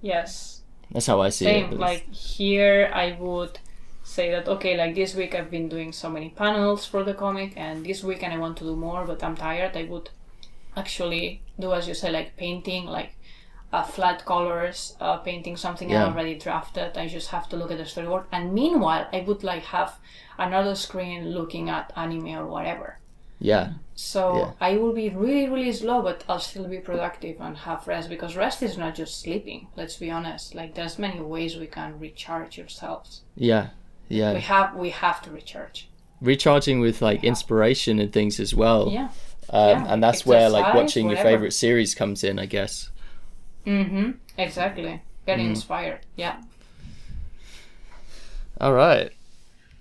Yes. 0.00 0.62
That's 0.90 1.06
how 1.06 1.20
i 1.22 1.30
see 1.30 1.46
same 1.46 1.72
it 1.72 1.78
like 1.78 2.04
here 2.12 2.90
i 2.92 3.16
would 3.18 3.58
say 4.16 4.26
that 4.34 4.46
okay 4.54 4.72
like 4.82 4.94
this 4.94 5.12
week 5.20 5.32
i've 5.36 5.50
been 5.56 5.68
doing 5.74 5.90
so 6.02 6.08
many 6.16 6.28
panels 6.42 6.80
for 6.92 7.02
the 7.08 7.14
comic 7.24 7.50
and 7.56 7.76
this 7.86 8.00
weekend 8.08 8.32
i 8.34 8.38
want 8.44 8.56
to 8.56 8.64
do 8.70 8.76
more 8.76 9.02
but 9.10 9.22
i'm 9.24 9.36
tired 9.36 9.76
i 9.82 9.84
would 9.92 10.08
actually 10.76 11.42
do 11.58 11.72
as 11.72 11.86
you 11.88 11.94
say 11.94 12.10
like 12.10 12.36
painting 12.36 12.84
like 12.86 13.12
uh, 13.72 13.82
flat 13.82 14.24
colors 14.26 14.96
uh, 15.00 15.16
painting 15.18 15.56
something 15.56 15.88
Yeah. 15.90 16.04
i 16.04 16.08
already 16.10 16.34
drafted 16.46 16.96
i 16.98 17.06
just 17.08 17.28
have 17.30 17.48
to 17.50 17.56
look 17.56 17.70
at 17.70 17.78
the 17.78 17.84
storyboard 17.84 18.24
and 18.32 18.52
meanwhile 18.52 19.06
i 19.12 19.20
would 19.20 19.42
like 19.42 19.64
have 19.64 19.92
another 20.38 20.74
screen 20.74 21.30
looking 21.30 21.70
at 21.70 21.92
anime 21.96 22.28
or 22.42 22.46
whatever 22.46 22.98
yeah 23.38 23.72
so 23.94 24.22
Yeah. 24.38 24.50
I 24.60 24.76
will 24.78 24.94
be 24.94 25.10
really, 25.10 25.48
really 25.48 25.72
slow, 25.72 26.00
but 26.02 26.24
I'll 26.28 26.40
still 26.40 26.66
be 26.66 26.78
productive 26.78 27.36
and 27.40 27.56
have 27.58 27.86
rest 27.86 28.08
because 28.08 28.34
rest 28.36 28.62
is 28.62 28.76
not 28.78 28.94
just 28.94 29.20
sleeping. 29.20 29.60
Let's 29.76 29.96
be 30.04 30.10
honest. 30.10 30.54
Like 30.54 30.74
there's 30.74 30.98
many 30.98 31.20
ways 31.20 31.56
we 31.56 31.66
can 31.78 31.90
recharge 32.00 32.58
ourselves. 32.58 33.10
yeah 33.50 33.64
yeah 34.08 34.34
We 34.34 34.40
have 34.40 34.74
we 34.76 34.90
have 34.90 35.22
to 35.22 35.30
recharge. 35.30 35.88
recharging 36.20 36.80
with 36.80 37.00
like 37.02 37.24
inspiration 37.24 37.98
and 37.98 38.12
things 38.12 38.38
as 38.40 38.54
well 38.54 38.90
Yeah. 38.90 39.08
um, 39.50 39.68
Yeah, 39.68 39.92
and 39.92 40.02
that's 40.02 40.24
where 40.26 40.48
like 40.48 40.64
exercise, 40.66 40.82
watching 40.82 41.08
your 41.10 41.18
favorite 41.18 41.52
series 41.52 41.94
comes 41.94 42.22
in 42.24 42.38
i 42.38 42.46
guess 42.46 42.90
Mm-hmm. 43.66 44.10
Exactly. 44.38 45.02
Getting 45.26 45.46
Mm. 45.46 45.50
inspired. 45.50 46.00
Yeah. 46.16 46.36
all 48.60 48.72
right 48.72 49.10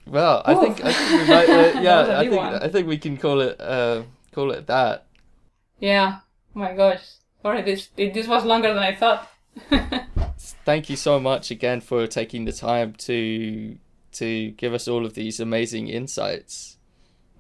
well 0.07 0.41
i 0.45 0.53
think 0.55 0.83
i 0.83 0.91
think 0.91 1.21
we 1.21 1.27
might 1.27 1.49
uh, 1.49 1.81
yeah 1.87 2.05
a 2.05 2.17
i 2.19 2.23
big 2.23 2.29
think 2.31 2.41
one. 2.41 2.53
i 2.63 2.67
think 2.67 2.87
we 2.87 2.97
can 2.97 3.17
call 3.17 3.39
it 3.41 3.59
uh 3.61 4.01
call 4.33 4.51
it 4.51 4.65
that 4.67 5.05
Yeah. 5.79 6.19
Oh 6.55 6.59
my 6.59 6.73
gosh. 6.75 7.01
Sorry, 7.41 7.61
this 7.63 7.89
this 7.95 8.27
was 8.27 8.45
longer 8.45 8.69
than 8.73 8.83
I 8.83 8.93
thought. 8.93 9.27
thank 10.65 10.89
you 10.91 10.95
so 10.95 11.19
much 11.19 11.49
again 11.49 11.81
for 11.81 12.05
taking 12.07 12.45
the 12.45 12.51
time 12.53 12.93
to 13.07 13.77
to 14.13 14.51
give 14.51 14.73
us 14.73 14.87
all 14.87 15.05
of 15.05 15.13
these 15.13 15.39
amazing 15.39 15.87
insights. 15.87 16.77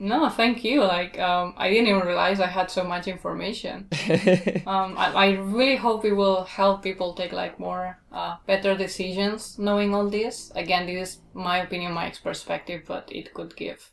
No, 0.01 0.29
thank 0.29 0.63
you. 0.63 0.81
Like 0.81 1.19
um, 1.19 1.53
I 1.57 1.69
didn't 1.69 1.87
even 1.87 2.07
realize 2.07 2.39
I 2.39 2.47
had 2.47 2.71
so 2.71 2.83
much 2.83 3.07
information. 3.07 3.87
um, 4.65 4.97
I, 4.97 5.11
I 5.15 5.31
really 5.33 5.75
hope 5.75 6.03
it 6.05 6.13
will 6.13 6.43
help 6.43 6.81
people 6.81 7.13
take 7.13 7.31
like 7.31 7.59
more 7.59 7.99
uh, 8.11 8.37
better 8.47 8.75
decisions 8.75 9.59
knowing 9.59 9.93
all 9.93 10.09
this. 10.09 10.51
Again 10.55 10.87
this 10.87 11.09
is 11.09 11.17
my 11.35 11.59
opinion 11.59 11.93
my 11.93 12.11
perspective 12.23 12.81
but 12.87 13.09
it 13.11 13.35
could 13.35 13.55
give 13.55 13.91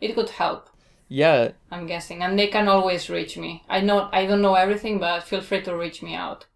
it 0.00 0.14
could 0.14 0.30
help. 0.30 0.70
Yeah. 1.08 1.50
I'm 1.72 1.86
guessing. 1.86 2.22
And 2.22 2.38
they 2.38 2.46
can 2.46 2.68
always 2.68 3.10
reach 3.10 3.36
me. 3.36 3.64
I 3.68 3.80
know 3.80 4.08
i 4.12 4.26
don't 4.26 4.42
know 4.42 4.54
everything 4.54 5.00
but 5.00 5.24
feel 5.24 5.40
free 5.40 5.62
to 5.62 5.76
reach 5.76 6.04
me 6.04 6.14
out. 6.14 6.46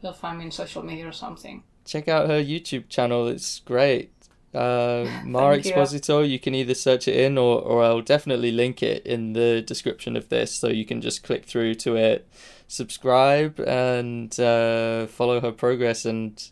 You'll 0.00 0.14
find 0.14 0.38
me 0.38 0.46
in 0.46 0.52
social 0.52 0.82
media 0.82 1.06
or 1.06 1.12
something. 1.12 1.64
Check 1.84 2.08
out 2.08 2.28
her 2.28 2.42
youtube 2.42 2.88
channel. 2.88 3.28
It's 3.28 3.60
great 3.60 4.10
uh, 4.54 5.06
Mar 5.24 5.56
Exposito. 5.56 6.20
you. 6.20 6.32
You. 6.32 6.38
can 6.38 6.54
either 6.54 6.74
search 6.74 7.08
it 7.08 7.16
in 7.16 7.36
or, 7.38 7.60
or 7.60 7.82
I'll 7.82 8.00
definitely 8.02 8.50
link 8.50 8.82
it 8.82 9.06
in 9.06 9.32
the 9.32 9.62
description 9.62 10.16
of 10.16 10.28
this 10.28 10.54
so 10.54 10.68
you 10.68 10.84
can 10.84 11.00
just 11.00 11.22
click 11.22 11.44
through 11.44 11.74
to 11.76 11.96
it, 11.96 12.28
subscribe, 12.66 13.60
and 13.60 14.38
uh, 14.40 15.06
follow 15.06 15.40
her 15.40 15.52
progress 15.52 16.04
and 16.04 16.50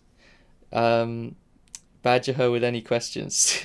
um, 0.72 1.36
badger 2.02 2.34
her 2.34 2.50
with 2.50 2.62
any 2.64 2.82
questions. 2.82 3.60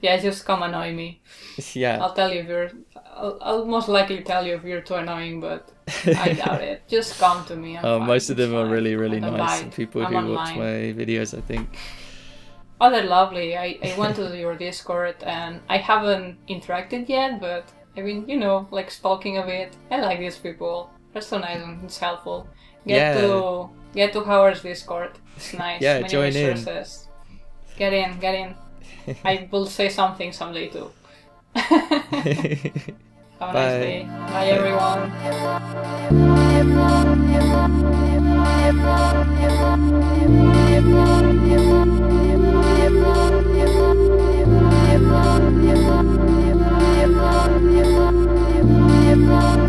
yeah, 0.00 0.16
just 0.16 0.44
come 0.44 0.62
annoy 0.62 0.92
me. 0.92 1.20
yeah. 1.72 1.98
I'll 2.00 2.14
tell 2.14 2.32
you 2.32 2.40
if 2.40 2.48
you're. 2.48 2.70
I'll, 3.14 3.38
I'll 3.42 3.64
most 3.66 3.88
likely 3.88 4.22
tell 4.22 4.46
you 4.46 4.54
if 4.54 4.64
you're 4.64 4.80
too 4.80 4.94
annoying, 4.94 5.40
but 5.40 5.70
I 6.06 6.32
doubt 6.32 6.62
it. 6.62 6.88
Just 6.88 7.18
come 7.18 7.44
to 7.46 7.56
me. 7.56 7.76
I'm 7.76 7.84
Oh, 7.84 7.98
fine, 7.98 8.06
most 8.06 8.30
of 8.30 8.36
them 8.36 8.54
are 8.54 8.66
really, 8.66 8.96
really 8.96 9.20
nice. 9.20 9.62
People 9.74 10.04
I'm 10.06 10.26
who 10.26 10.32
watch 10.32 10.56
my 10.56 10.94
videos, 10.96 11.36
I 11.36 11.40
think. 11.42 11.68
Oh, 12.80 12.90
they're 12.90 13.04
lovely. 13.04 13.56
I, 13.56 13.78
I 13.82 13.94
went 13.98 14.16
to 14.16 14.36
your 14.36 14.56
Discord 14.56 15.16
and 15.22 15.60
I 15.68 15.76
haven't 15.76 16.38
interacted 16.48 17.08
yet, 17.08 17.40
but 17.40 17.64
I 17.96 18.00
mean, 18.02 18.26
you 18.28 18.38
know, 18.38 18.66
like 18.70 18.90
stalking 18.90 19.36
a 19.38 19.42
bit. 19.44 19.76
I 19.90 20.00
like 20.00 20.18
these 20.18 20.38
people. 20.38 20.90
They're 21.12 21.20
so 21.22 21.38
nice 21.38 21.60
and 21.62 21.84
it's 21.84 21.98
helpful. 21.98 22.46
Get 22.86 22.96
Yeah. 23.16 23.20
to 23.20 23.68
get 23.94 24.12
to 24.14 24.24
Howard's 24.24 24.62
Discord. 24.62 25.12
It's 25.36 25.52
nice. 25.64 25.82
Yeah, 25.82 25.98
Many 26.00 26.08
join 26.08 26.34
in. 26.36 26.48
resources. 26.56 27.08
Get 27.76 27.92
in, 27.92 28.18
get 28.18 28.34
in. 28.34 28.54
I 29.24 29.48
will 29.50 29.66
say 29.66 29.88
something 29.88 30.32
someday 30.32 30.68
too. 30.68 30.90
Have 31.54 33.50
a 33.50 33.52
Bye. 33.52 33.52
nice 33.52 33.80
day. 33.80 34.08
Bye 34.32 34.46
everyone. 34.48 35.10
Thank 40.92 42.20
you. 42.24 42.29
Nimrod, 43.60 43.98
Nimrod, 44.88 45.44
Nimrod, 45.60 46.08
Nimrod, 46.40 46.80
Nimrod, 46.80 47.52
Nimrod, 47.70 48.14
Nimrod, 48.88 49.59